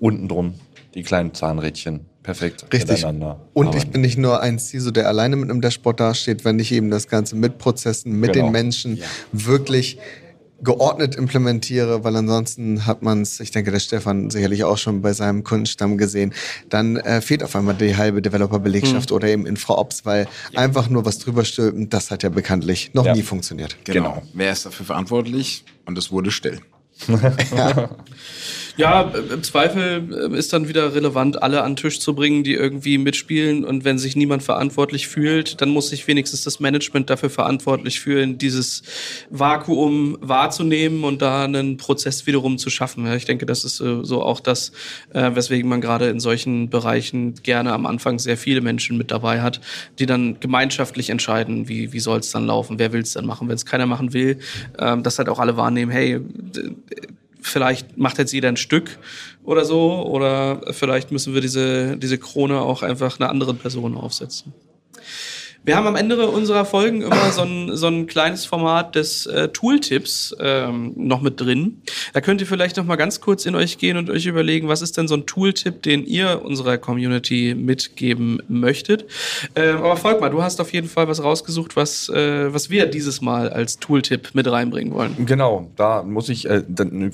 unten 0.00 0.28
drum 0.28 0.54
die 0.94 1.02
kleinen 1.02 1.34
Zahnrädchen 1.34 2.06
perfekt 2.22 2.66
Richtig. 2.72 2.90
miteinander 2.90 3.40
Und 3.52 3.74
ich 3.74 3.90
bin 3.90 4.00
nicht 4.00 4.18
nur 4.18 4.40
ein 4.40 4.58
CISO, 4.58 4.90
der 4.90 5.08
alleine 5.08 5.36
mit 5.36 5.50
einem 5.50 5.60
Dashboard 5.60 6.00
dasteht, 6.00 6.44
wenn 6.44 6.58
ich 6.58 6.72
eben 6.72 6.90
das 6.90 7.08
Ganze 7.08 7.36
mit 7.36 7.58
Prozessen, 7.58 8.12
mit 8.18 8.32
Genau. 8.32 8.46
den 8.46 8.52
Menschen 8.52 9.02
wirklich 9.32 9.98
geordnet 10.60 11.14
implementiere, 11.14 12.02
weil 12.04 12.16
ansonsten 12.16 12.84
hat 12.86 13.02
man 13.02 13.22
es, 13.22 13.38
ich 13.40 13.50
denke, 13.52 13.70
der 13.70 13.78
Stefan 13.78 14.28
sicherlich 14.30 14.64
auch 14.64 14.76
schon 14.78 15.02
bei 15.02 15.12
seinem 15.12 15.44
Kundenstamm 15.44 15.98
gesehen, 15.98 16.34
dann 16.68 16.96
äh, 16.96 17.20
fehlt 17.20 17.42
auf 17.44 17.54
einmal 17.54 17.74
die 17.76 17.96
halbe 17.96 18.20
Developer-Belegschaft 18.22 19.12
oder 19.12 19.28
eben 19.28 19.46
Infra-Ops, 19.46 20.04
weil 20.04 20.26
einfach 20.56 20.88
nur 20.88 21.04
was 21.04 21.18
drüber 21.18 21.44
stülpen, 21.44 21.88
das 21.90 22.10
hat 22.10 22.22
ja 22.24 22.28
bekanntlich 22.28 22.90
noch 22.92 23.06
Ja. 23.06 23.14
nie 23.14 23.22
funktioniert. 23.22 23.76
Genau. 23.84 24.22
Wer 24.34 24.52
ist 24.52 24.66
dafür 24.66 24.86
verantwortlich? 24.86 25.64
Und 25.86 25.96
es 25.96 26.10
wurde 26.10 26.30
still. 26.30 26.58
Ja, 27.56 27.90
äh, 28.78 29.34
im 29.34 29.42
Zweifel 29.42 30.30
äh, 30.32 30.38
ist 30.38 30.52
dann 30.52 30.68
wieder 30.68 30.94
relevant, 30.94 31.42
alle 31.42 31.62
an 31.64 31.72
den 31.72 31.76
Tisch 31.76 31.98
zu 31.98 32.14
bringen, 32.14 32.44
die 32.44 32.54
irgendwie 32.54 32.96
mitspielen. 32.96 33.64
Und 33.64 33.84
wenn 33.84 33.98
sich 33.98 34.14
niemand 34.14 34.44
verantwortlich 34.44 35.08
fühlt, 35.08 35.60
dann 35.60 35.70
muss 35.70 35.88
sich 35.88 36.06
wenigstens 36.06 36.44
das 36.44 36.60
Management 36.60 37.10
dafür 37.10 37.28
verantwortlich 37.28 37.98
fühlen, 37.98 38.38
dieses 38.38 38.84
Vakuum 39.30 40.16
wahrzunehmen 40.20 41.02
und 41.02 41.20
da 41.22 41.44
einen 41.44 41.76
Prozess 41.76 42.26
wiederum 42.28 42.56
zu 42.56 42.70
schaffen. 42.70 43.04
Ja, 43.04 43.16
ich 43.16 43.24
denke, 43.24 43.46
das 43.46 43.64
ist 43.64 43.80
äh, 43.80 44.04
so 44.04 44.22
auch 44.22 44.38
das, 44.38 44.70
äh, 45.12 45.34
weswegen 45.34 45.68
man 45.68 45.80
gerade 45.80 46.08
in 46.08 46.20
solchen 46.20 46.70
Bereichen 46.70 47.34
gerne 47.42 47.72
am 47.72 47.84
Anfang 47.84 48.20
sehr 48.20 48.36
viele 48.36 48.60
Menschen 48.60 48.96
mit 48.96 49.10
dabei 49.10 49.40
hat, 49.40 49.60
die 49.98 50.06
dann 50.06 50.38
gemeinschaftlich 50.38 51.10
entscheiden, 51.10 51.68
wie, 51.68 51.92
wie 51.92 52.00
soll 52.00 52.20
es 52.20 52.30
dann 52.30 52.46
laufen, 52.46 52.78
wer 52.78 52.92
will 52.92 53.00
es 53.00 53.14
dann 53.14 53.26
machen. 53.26 53.48
Wenn 53.48 53.56
es 53.56 53.66
keiner 53.66 53.86
machen 53.86 54.12
will, 54.12 54.38
ähm, 54.78 55.02
dass 55.02 55.18
halt 55.18 55.28
auch 55.28 55.40
alle 55.40 55.56
wahrnehmen, 55.56 55.90
hey, 55.90 56.20
vielleicht 57.40 57.96
macht 57.96 58.18
jetzt 58.18 58.32
jeder 58.32 58.48
ein 58.48 58.56
Stück 58.56 58.98
oder 59.44 59.64
so, 59.64 60.02
oder 60.06 60.60
vielleicht 60.72 61.10
müssen 61.12 61.34
wir 61.34 61.40
diese, 61.40 61.96
diese 61.96 62.18
Krone 62.18 62.60
auch 62.60 62.82
einfach 62.82 63.18
einer 63.18 63.30
anderen 63.30 63.58
Person 63.58 63.96
aufsetzen. 63.96 64.52
Wir 65.68 65.76
haben 65.76 65.86
am 65.86 65.96
Ende 65.96 66.26
unserer 66.30 66.64
Folgen 66.64 67.02
immer 67.02 67.30
so 67.30 67.42
ein, 67.42 67.76
so 67.76 67.88
ein 67.88 68.06
kleines 68.06 68.46
Format 68.46 68.94
des 68.94 69.26
äh, 69.26 69.48
Tooltips 69.48 70.34
ähm, 70.40 70.94
noch 70.96 71.20
mit 71.20 71.38
drin. 71.38 71.82
Da 72.14 72.22
könnt 72.22 72.40
ihr 72.40 72.46
vielleicht 72.46 72.78
noch 72.78 72.86
mal 72.86 72.96
ganz 72.96 73.20
kurz 73.20 73.44
in 73.44 73.54
euch 73.54 73.76
gehen 73.76 73.98
und 73.98 74.08
euch 74.08 74.24
überlegen, 74.24 74.68
was 74.68 74.80
ist 74.80 74.96
denn 74.96 75.08
so 75.08 75.14
ein 75.14 75.26
Tooltip, 75.26 75.82
den 75.82 76.06
ihr 76.06 76.40
unserer 76.42 76.78
Community 76.78 77.54
mitgeben 77.54 78.40
möchtet. 78.48 79.04
Ähm, 79.54 79.76
aber 79.76 79.98
folg 79.98 80.22
mal, 80.22 80.30
du 80.30 80.42
hast 80.42 80.58
auf 80.58 80.72
jeden 80.72 80.88
Fall 80.88 81.06
was 81.06 81.22
rausgesucht, 81.22 81.76
was, 81.76 82.08
äh, 82.08 82.50
was 82.50 82.70
wir 82.70 82.86
dieses 82.86 83.20
Mal 83.20 83.50
als 83.50 83.78
Tooltip 83.78 84.30
mit 84.32 84.50
reinbringen 84.50 84.94
wollen. 84.94 85.26
Genau, 85.26 85.70
da 85.76 86.02
muss 86.02 86.30
ich, 86.30 86.48
äh, 86.48 86.62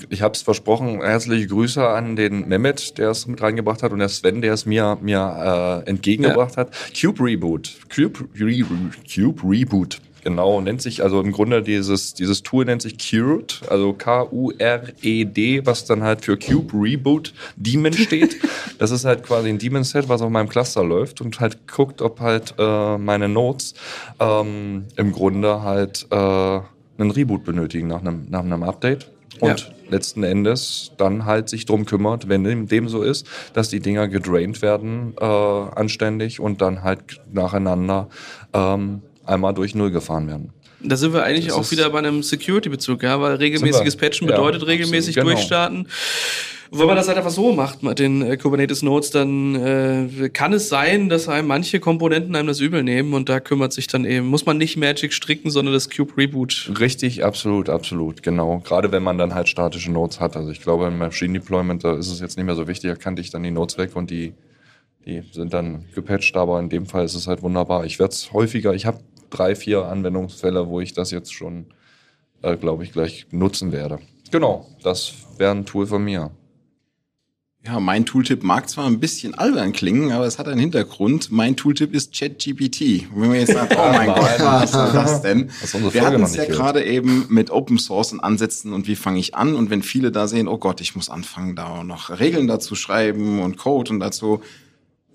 ich 0.09 0.21
habe 0.21 0.33
es 0.33 0.43
versprochen, 0.43 1.01
herzliche 1.01 1.47
Grüße 1.47 1.85
an 1.85 2.15
den 2.15 2.47
Mehmet, 2.47 2.97
der 2.99 3.09
es 3.09 3.27
mit 3.27 3.41
reingebracht 3.41 3.83
hat 3.83 3.91
und 3.91 3.99
der 3.99 4.07
Sven, 4.07 4.41
der 4.41 4.53
es 4.53 4.65
mir, 4.65 4.97
mir 5.01 5.83
äh, 5.85 5.89
entgegengebracht 5.89 6.55
hat. 6.55 6.69
Cube 6.97 7.21
Reboot. 7.21 7.75
Cube, 7.93 8.29
Re 8.39 8.44
Cube 9.13 9.41
Reboot. 9.43 10.01
Genau, 10.25 10.59
nennt 10.59 10.81
sich, 10.81 11.03
also 11.03 11.21
im 11.21 11.31
Grunde 11.31 11.61
dieses, 11.61 12.15
dieses 12.15 12.41
Tool 12.41 12.65
nennt 12.65 12.81
sich 12.81 12.97
Cured, 12.97 13.61
also 13.69 13.93
K-U-R-E-D, 13.93 15.67
was 15.67 15.85
dann 15.85 16.01
halt 16.01 16.25
für 16.25 16.35
Cube 16.35 16.73
Reboot 16.73 17.31
Daemon 17.57 17.93
steht. 17.93 18.37
Das 18.77 18.91
ist 18.91 19.05
halt 19.05 19.23
quasi 19.23 19.47
ein 19.47 19.57
Daemon-Set, 19.57 20.09
was 20.09 20.21
auf 20.21 20.29
meinem 20.29 20.49
Cluster 20.49 20.83
läuft 20.83 21.21
und 21.21 21.39
halt 21.39 21.65
guckt, 21.65 22.01
ob 22.01 22.19
halt 22.19 22.55
äh, 22.59 22.97
meine 22.97 23.29
Nodes 23.29 23.73
ähm, 24.19 24.83
im 24.97 25.13
Grunde 25.13 25.61
halt 25.61 26.05
äh, 26.11 26.15
einen 26.15 27.11
Reboot 27.11 27.45
benötigen 27.45 27.87
nach 27.87 28.01
einem, 28.01 28.25
nach 28.29 28.41
einem 28.41 28.63
Update. 28.63 29.09
Und 29.39 29.59
Ja. 29.59 29.91
letzten 29.91 30.23
Endes 30.23 30.91
dann 30.97 31.25
halt 31.25 31.49
sich 31.49 31.65
drum 31.65 31.85
kümmert, 31.85 32.29
wenn 32.29 32.43
dem, 32.43 32.69
so 32.87 33.01
ist, 33.01 33.27
dass 33.53 33.69
die 33.69 33.79
Dinger 33.79 34.07
gedraint 34.07 34.61
werden 34.61 35.13
äh, 35.19 35.25
anständig 35.25 36.39
und 36.39 36.61
dann 36.61 36.83
halt 36.83 37.21
nacheinander 37.31 38.07
ähm, 38.53 39.01
einmal 39.25 39.53
durch 39.53 39.75
Null 39.75 39.91
gefahren 39.91 40.27
werden. 40.27 40.53
Da 40.87 40.95
sind 40.95 41.13
wir 41.13 41.23
eigentlich 41.23 41.47
Das 41.47 41.55
auch 41.55 41.71
wieder 41.71 41.89
bei 41.89 41.99
einem 41.99 42.23
Security-Bezug, 42.23 43.03
ja, 43.03 43.19
weil 43.21 43.35
regelmäßiges. 43.35 43.95
Patchen 43.95 44.27
Ja, 44.27 44.35
bedeutet 44.35 44.67
regelmäßig 44.67 45.17
absolut, 45.17 45.29
genau. 45.29 45.35
durchstarten. 45.35 45.87
Wenn 46.71 46.87
man 46.87 46.95
das 46.95 47.07
halt 47.07 47.17
einfach 47.17 47.31
so 47.31 47.53
macht 47.53 47.83
mit 47.83 47.99
den 47.99 48.21
äh, 48.21 48.37
Kubernetes 48.37 48.81
Nodes, 48.81 49.11
dann 49.11 49.55
äh, 49.55 50.29
kann 50.29 50.51
es 50.51 50.67
sein, 50.67 51.09
dass 51.09 51.29
einem 51.29 51.47
manche 51.47 51.79
Komponenten 51.79 52.35
einem 52.35 52.47
das 52.47 52.59
übel 52.59 52.83
nehmen 52.83 53.13
und 53.13 53.29
da 53.29 53.39
kümmert 53.39 53.71
sich 53.71 53.87
dann 53.87 54.03
eben, 54.03 54.25
muss 54.25 54.45
man 54.45 54.57
nicht 54.57 54.75
Magic 54.75 55.13
stricken, 55.13 55.51
sondern 55.51 55.73
das 55.73 55.89
Cube 55.89 56.17
Reboot. 56.17 56.71
Richtig, 56.79 57.23
absolut, 57.23 57.69
absolut, 57.69 58.23
genau. 58.23 58.59
Gerade 58.59 58.91
wenn 58.91 59.03
man 59.03 59.17
dann 59.17 59.35
halt 59.35 59.47
statische 59.47 59.91
Nodes 59.91 60.19
hat. 60.19 60.35
Also 60.35 60.51
ich 60.51 60.61
glaube, 60.61 60.87
im 60.87 60.97
Machine 60.97 61.39
Deployment, 61.39 61.83
da 61.83 61.95
ist 61.95 62.11
es 62.11 62.19
jetzt 62.19 62.35
nicht 62.35 62.45
mehr 62.45 62.55
so 62.55 62.67
wichtig, 62.67 62.89
da 62.89 62.95
kannte 62.95 63.21
ich 63.21 63.29
dann 63.29 63.43
die 63.43 63.51
Nodes 63.51 63.77
weg 63.77 63.95
und 63.95 64.09
die, 64.09 64.33
die 65.05 65.21
sind 65.31 65.53
dann 65.53 65.85
gepatcht, 65.93 66.35
aber 66.35 66.59
in 66.59 66.69
dem 66.69 66.87
Fall 66.87 67.05
ist 67.05 67.15
es 67.15 67.27
halt 67.27 67.43
wunderbar. 67.43 67.85
Ich 67.85 67.99
werde 67.99 68.11
es 68.11 68.33
häufiger, 68.33 68.73
ich 68.73 68.85
habe 68.85 68.99
drei, 69.29 69.55
vier 69.55 69.85
Anwendungsfälle, 69.85 70.67
wo 70.67 70.81
ich 70.81 70.93
das 70.93 71.11
jetzt 71.11 71.33
schon, 71.33 71.67
äh, 72.41 72.57
glaube 72.57 72.83
ich, 72.83 72.91
gleich 72.91 73.27
nutzen 73.31 73.71
werde. 73.71 73.99
Genau, 74.31 74.67
das 74.83 75.13
wäre 75.37 75.51
ein 75.51 75.65
Tool 75.65 75.87
von 75.87 76.03
mir. 76.03 76.31
Ja, 77.65 77.79
mein 77.79 78.05
Tooltip 78.05 78.43
mag 78.43 78.69
zwar 78.69 78.85
ein 78.85 78.99
bisschen 78.99 79.33
albern 79.33 79.73
klingen, 79.73 80.11
aber 80.11 80.27
es 80.27 80.37
hat 80.37 80.47
einen 80.47 80.59
Hintergrund. 80.59 81.31
Mein 81.31 81.55
Tooltip 81.55 81.95
ist 81.95 82.13
ChatGPT. 82.13 83.09
Und 83.11 83.21
wenn 83.21 83.29
man 83.29 83.39
jetzt 83.39 83.53
sagt, 83.53 83.75
oh 83.77 83.91
mein 83.91 84.07
Gott, 84.07 84.39
was 84.39 84.65
ist 84.65 84.73
das 84.75 85.21
denn? 85.23 85.47
Du 85.47 85.77
unsere 85.77 85.93
Wir 85.95 86.05
hatten 86.05 86.21
es 86.21 86.35
ja 86.35 86.45
gerade 86.45 86.83
eben 86.83 87.25
mit 87.29 87.49
Open 87.49 87.79
Source 87.79 88.13
und 88.13 88.19
Ansätzen 88.19 88.71
und 88.71 88.87
wie 88.87 88.95
fange 88.95 89.19
ich 89.19 89.33
an? 89.33 89.55
Und 89.55 89.71
wenn 89.71 89.81
viele 89.81 90.11
da 90.11 90.27
sehen, 90.27 90.47
oh 90.47 90.59
Gott, 90.59 90.79
ich 90.79 90.95
muss 90.95 91.09
anfangen, 91.09 91.55
da 91.55 91.83
noch 91.83 92.19
Regeln 92.19 92.47
dazu 92.47 92.75
schreiben 92.75 93.41
und 93.41 93.57
Code 93.57 93.93
und 93.93 93.99
dazu. 93.99 94.41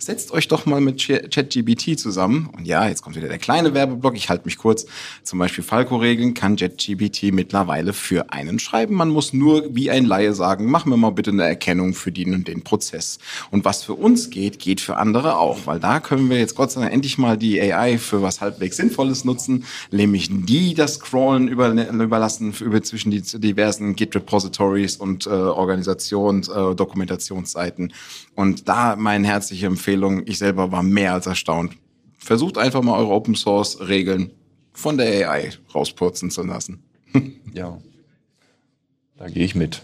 Setzt 0.02 0.32
euch 0.32 0.48
doch 0.48 0.64
mal 0.64 0.80
mit 0.80 0.98
Ch- 0.98 1.28
ChatGPT 1.28 1.98
zusammen. 2.00 2.48
Und 2.56 2.66
ja, 2.66 2.88
jetzt 2.88 3.02
kommt 3.02 3.16
wieder 3.16 3.28
der 3.28 3.36
kleine 3.36 3.74
Werbeblock. 3.74 4.16
Ich 4.16 4.30
halte 4.30 4.46
mich 4.46 4.56
kurz. 4.56 4.86
Zum 5.24 5.38
Beispiel 5.38 5.62
Falco-Regeln 5.62 6.32
kann 6.32 6.56
ChatGPT 6.56 7.24
mittlerweile 7.34 7.92
für 7.92 8.32
einen 8.32 8.58
schreiben. 8.58 8.94
Man 8.94 9.10
muss 9.10 9.34
nur 9.34 9.74
wie 9.74 9.90
ein 9.90 10.06
Laie 10.06 10.32
sagen, 10.32 10.70
mach 10.70 10.86
mir 10.86 10.96
mal 10.96 11.10
bitte 11.10 11.32
eine 11.32 11.44
Erkennung 11.44 11.92
für 11.92 12.12
den 12.12 12.32
und 12.32 12.48
den 12.48 12.62
Prozess. 12.64 13.18
Und 13.50 13.66
was 13.66 13.84
für 13.84 13.92
uns 13.92 14.30
geht, 14.30 14.58
geht 14.58 14.80
für 14.80 14.96
andere 14.96 15.36
auch. 15.36 15.66
Weil 15.66 15.78
da 15.80 16.00
können 16.00 16.30
wir 16.30 16.38
jetzt 16.38 16.54
Gott 16.54 16.72
sei 16.72 16.80
Dank 16.80 16.94
endlich 16.94 17.18
mal 17.18 17.36
die 17.36 17.60
AI 17.60 17.98
für 17.98 18.22
was 18.22 18.40
halbwegs 18.40 18.78
Sinnvolles 18.78 19.26
nutzen. 19.26 19.66
Nämlich 19.90 20.30
die 20.30 20.72
das 20.72 20.94
Scrollen 20.94 21.46
über, 21.46 21.68
überlassen 21.72 22.54
über 22.58 22.82
zwischen 22.82 23.10
die 23.10 23.20
diversen 23.20 23.96
Git-Repositories 23.96 24.96
und 24.96 25.26
äh, 25.26 25.28
Organisations-, 25.28 26.48
äh, 26.48 26.74
Dokumentationsseiten. 26.74 27.92
Und 28.34 28.66
da 28.66 28.96
meine 28.96 29.26
herzliche 29.26 29.66
Empfehlung. 29.66 29.89
Ich 30.26 30.38
selber 30.38 30.72
war 30.72 30.82
mehr 30.82 31.14
als 31.14 31.26
erstaunt. 31.26 31.74
Versucht 32.18 32.58
einfach 32.58 32.82
mal 32.82 32.98
eure 32.98 33.12
Open 33.12 33.34
Source 33.34 33.80
Regeln 33.80 34.30
von 34.72 34.96
der 34.98 35.30
AI 35.30 35.50
rauspurzen 35.74 36.30
zu 36.30 36.42
lassen. 36.42 36.82
Ja. 37.52 37.78
Da 39.18 39.26
gehe 39.26 39.44
ich 39.44 39.56
mit. 39.56 39.82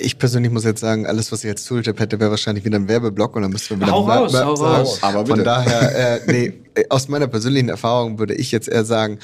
Ich 0.00 0.18
persönlich 0.18 0.50
muss 0.50 0.64
jetzt 0.64 0.80
sagen, 0.80 1.06
alles, 1.06 1.30
was 1.32 1.44
ich 1.44 1.50
als 1.50 1.64
Tooltip 1.64 2.00
hätte, 2.00 2.18
wäre 2.18 2.30
wahrscheinlich 2.30 2.64
wieder 2.64 2.76
ein 2.76 2.88
Werbeblock 2.88 3.36
und 3.36 3.42
dann 3.42 3.52
müssen 3.52 3.78
wir 3.78 3.86
wieder 3.86 3.92
Hau 3.92 4.08
raus, 4.08 4.34
hau 4.34 4.56
sagen. 4.56 4.76
raus. 4.76 4.98
Aber 5.02 5.26
Von 5.26 5.36
bitte. 5.36 5.42
daher, 5.44 6.22
äh, 6.26 6.26
nee, 6.32 6.52
äh, 6.74 6.84
aus 6.88 7.08
meiner 7.08 7.26
persönlichen 7.26 7.68
Erfahrung 7.68 8.18
würde 8.18 8.34
ich 8.34 8.50
jetzt 8.50 8.68
eher 8.68 8.84
sagen, 8.84 9.18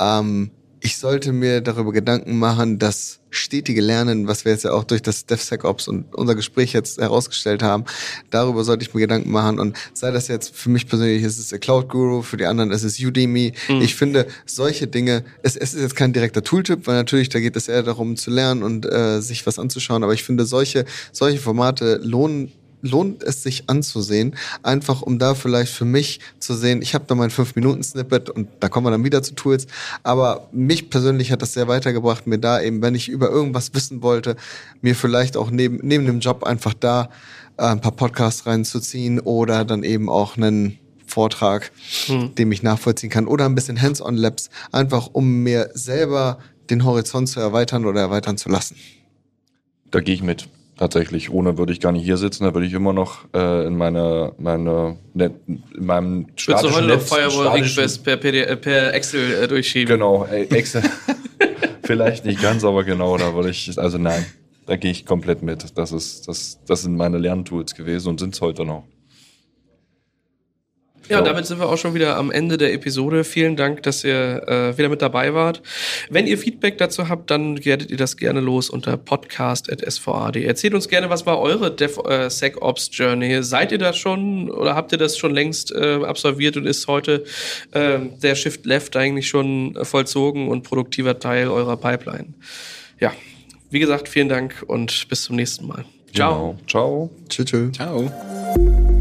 ähm, 0.00 0.50
ich 0.80 0.96
sollte 0.98 1.32
mir 1.32 1.60
darüber 1.60 1.92
Gedanken 1.92 2.38
machen, 2.38 2.78
das 2.78 3.20
stetige 3.32 3.80
Lernen, 3.80 4.28
was 4.28 4.44
wir 4.44 4.52
jetzt 4.52 4.64
ja 4.64 4.72
auch 4.72 4.84
durch 4.84 5.02
das 5.02 5.26
DevSecOps 5.26 5.88
und 5.88 6.14
unser 6.14 6.34
Gespräch 6.34 6.72
jetzt 6.72 7.00
herausgestellt 7.00 7.62
haben, 7.62 7.84
darüber 8.30 8.62
sollte 8.62 8.84
ich 8.84 8.94
mir 8.94 9.00
Gedanken 9.00 9.30
machen 9.30 9.58
und 9.58 9.76
sei 9.94 10.10
das 10.10 10.28
jetzt 10.28 10.54
für 10.54 10.70
mich 10.70 10.86
persönlich 10.86 11.22
ist 11.22 11.38
es 11.38 11.48
der 11.48 11.58
Cloud 11.58 11.88
Guru, 11.88 12.22
für 12.22 12.36
die 12.36 12.46
anderen 12.46 12.70
ist 12.70 12.84
es 12.84 13.00
Udemy. 13.00 13.52
Ich 13.80 13.94
finde 13.94 14.26
solche 14.46 14.86
Dinge, 14.86 15.24
es, 15.42 15.56
es 15.56 15.74
ist 15.74 15.80
jetzt 15.80 15.96
kein 15.96 16.12
direkter 16.12 16.44
Tooltip, 16.44 16.86
weil 16.86 16.94
natürlich 16.94 17.30
da 17.30 17.40
geht 17.40 17.56
es 17.56 17.68
eher 17.68 17.82
darum 17.82 18.16
zu 18.16 18.30
lernen 18.30 18.62
und 18.62 18.86
äh, 18.86 19.20
sich 19.20 19.46
was 19.46 19.58
anzuschauen, 19.58 20.04
aber 20.04 20.12
ich 20.12 20.22
finde 20.22 20.44
solche 20.44 20.84
solche 21.10 21.38
Formate 21.38 22.00
lohnen 22.02 22.52
lohnt 22.82 23.22
es 23.22 23.42
sich 23.42 23.68
anzusehen, 23.68 24.36
einfach 24.62 25.02
um 25.02 25.18
da 25.18 25.34
vielleicht 25.34 25.72
für 25.72 25.84
mich 25.84 26.20
zu 26.38 26.54
sehen, 26.54 26.82
ich 26.82 26.94
habe 26.94 27.04
da 27.06 27.14
mein 27.14 27.30
5-Minuten-Snippet 27.30 28.28
und 28.28 28.48
da 28.60 28.68
kommen 28.68 28.86
wir 28.86 28.90
dann 28.90 29.04
wieder 29.04 29.22
zu 29.22 29.34
Tools, 29.34 29.66
aber 30.02 30.48
mich 30.52 30.90
persönlich 30.90 31.32
hat 31.32 31.42
das 31.42 31.54
sehr 31.54 31.68
weitergebracht, 31.68 32.26
mir 32.26 32.38
da 32.38 32.60
eben, 32.60 32.82
wenn 32.82 32.94
ich 32.94 33.08
über 33.08 33.30
irgendwas 33.30 33.72
wissen 33.74 34.02
wollte, 34.02 34.36
mir 34.82 34.94
vielleicht 34.94 35.36
auch 35.36 35.50
neben, 35.50 35.78
neben 35.82 36.04
dem 36.06 36.20
Job 36.20 36.44
einfach 36.44 36.74
da 36.74 37.08
äh, 37.56 37.64
ein 37.64 37.80
paar 37.80 37.92
Podcasts 37.92 38.46
reinzuziehen 38.46 39.20
oder 39.20 39.64
dann 39.64 39.84
eben 39.84 40.08
auch 40.08 40.36
einen 40.36 40.78
Vortrag, 41.06 41.72
den 42.08 42.50
ich 42.50 42.62
nachvollziehen 42.62 43.10
kann 43.10 43.26
oder 43.26 43.44
ein 43.44 43.54
bisschen 43.54 43.80
Hands-on-Labs, 43.80 44.48
einfach 44.72 45.10
um 45.12 45.42
mir 45.42 45.70
selber 45.74 46.38
den 46.70 46.84
Horizont 46.84 47.28
zu 47.28 47.38
erweitern 47.38 47.84
oder 47.84 48.00
erweitern 48.00 48.38
zu 48.38 48.48
lassen. 48.48 48.76
Da 49.90 50.00
gehe 50.00 50.14
ich 50.14 50.22
mit. 50.22 50.48
Tatsächlich. 50.82 51.30
Ohne 51.30 51.58
würde 51.58 51.72
ich 51.72 51.78
gar 51.78 51.92
nicht 51.92 52.02
hier 52.02 52.16
sitzen. 52.16 52.42
Da 52.42 52.52
würde 52.54 52.66
ich 52.66 52.72
immer 52.72 52.92
noch 52.92 53.20
äh, 53.32 53.68
in 53.68 53.76
meine, 53.76 54.32
meine, 54.38 54.96
Net, 55.14 55.32
in 55.46 55.62
meinem 55.78 56.26
Willst 56.26 56.38
du 56.40 56.42
statischen 56.42 56.74
heute 56.74 56.86
Netz- 56.88 57.08
Firewall 57.08 57.46
statischen- 57.46 57.76
Request 57.78 58.04
per, 58.04 58.16
PD, 58.16 58.40
äh, 58.42 58.56
per 58.56 58.92
Excel 58.92 59.44
äh, 59.44 59.46
durchschieben? 59.46 59.94
Genau, 59.94 60.24
ey, 60.24 60.42
Excel. 60.50 60.82
Vielleicht 61.84 62.24
nicht 62.24 62.42
ganz, 62.42 62.64
aber 62.64 62.82
genau, 62.82 63.16
da 63.16 63.32
würde 63.32 63.50
ich, 63.50 63.78
also 63.78 63.96
nein, 63.96 64.26
da 64.66 64.74
gehe 64.74 64.90
ich 64.90 65.06
komplett 65.06 65.44
mit. 65.44 65.78
Das 65.78 65.92
ist, 65.92 66.26
das, 66.26 66.58
das 66.66 66.82
sind 66.82 66.96
meine 66.96 67.18
Lerntools 67.18 67.76
gewesen 67.76 68.08
und 68.08 68.18
sind 68.18 68.34
es 68.34 68.40
heute 68.40 68.64
noch. 68.64 68.82
Ja, 71.08 71.20
damit 71.20 71.46
sind 71.46 71.58
wir 71.58 71.68
auch 71.68 71.76
schon 71.76 71.94
wieder 71.94 72.16
am 72.16 72.30
Ende 72.30 72.56
der 72.56 72.72
Episode. 72.72 73.24
Vielen 73.24 73.56
Dank, 73.56 73.82
dass 73.82 74.04
ihr 74.04 74.42
äh, 74.46 74.78
wieder 74.78 74.88
mit 74.88 75.02
dabei 75.02 75.34
wart. 75.34 75.62
Wenn 76.10 76.26
ihr 76.26 76.38
Feedback 76.38 76.78
dazu 76.78 77.08
habt, 77.08 77.30
dann 77.30 77.64
werdet 77.64 77.90
ihr 77.90 77.96
das 77.96 78.16
gerne 78.16 78.40
los 78.40 78.70
unter 78.70 78.96
podcast.sva.de. 78.96 80.44
Erzählt 80.44 80.74
uns 80.74 80.88
gerne, 80.88 81.10
was 81.10 81.26
war 81.26 81.40
eure 81.40 81.74
DevSecOps-Journey? 81.74 83.42
Seid 83.42 83.72
ihr 83.72 83.78
da 83.78 83.92
schon 83.92 84.50
oder 84.50 84.74
habt 84.74 84.92
ihr 84.92 84.98
das 84.98 85.18
schon 85.18 85.34
längst 85.34 85.72
äh, 85.72 86.00
absolviert 86.04 86.56
und 86.56 86.66
ist 86.66 86.86
heute 86.86 87.24
äh, 87.72 87.98
der 88.22 88.34
Shift 88.34 88.64
Left 88.64 88.96
eigentlich 88.96 89.28
schon 89.28 89.76
äh, 89.76 89.84
vollzogen 89.84 90.48
und 90.48 90.62
produktiver 90.62 91.18
Teil 91.18 91.48
eurer 91.48 91.76
Pipeline? 91.76 92.34
Ja, 93.00 93.12
wie 93.70 93.80
gesagt, 93.80 94.08
vielen 94.08 94.28
Dank 94.28 94.62
und 94.66 95.08
bis 95.08 95.24
zum 95.24 95.36
nächsten 95.36 95.66
Mal. 95.66 95.84
Ciao. 96.14 96.34
Genau. 96.34 96.58
Ciao. 96.66 97.10
Tschüss. 97.28 97.46
tschüss. 97.46 97.72
Ciao. 97.72 98.91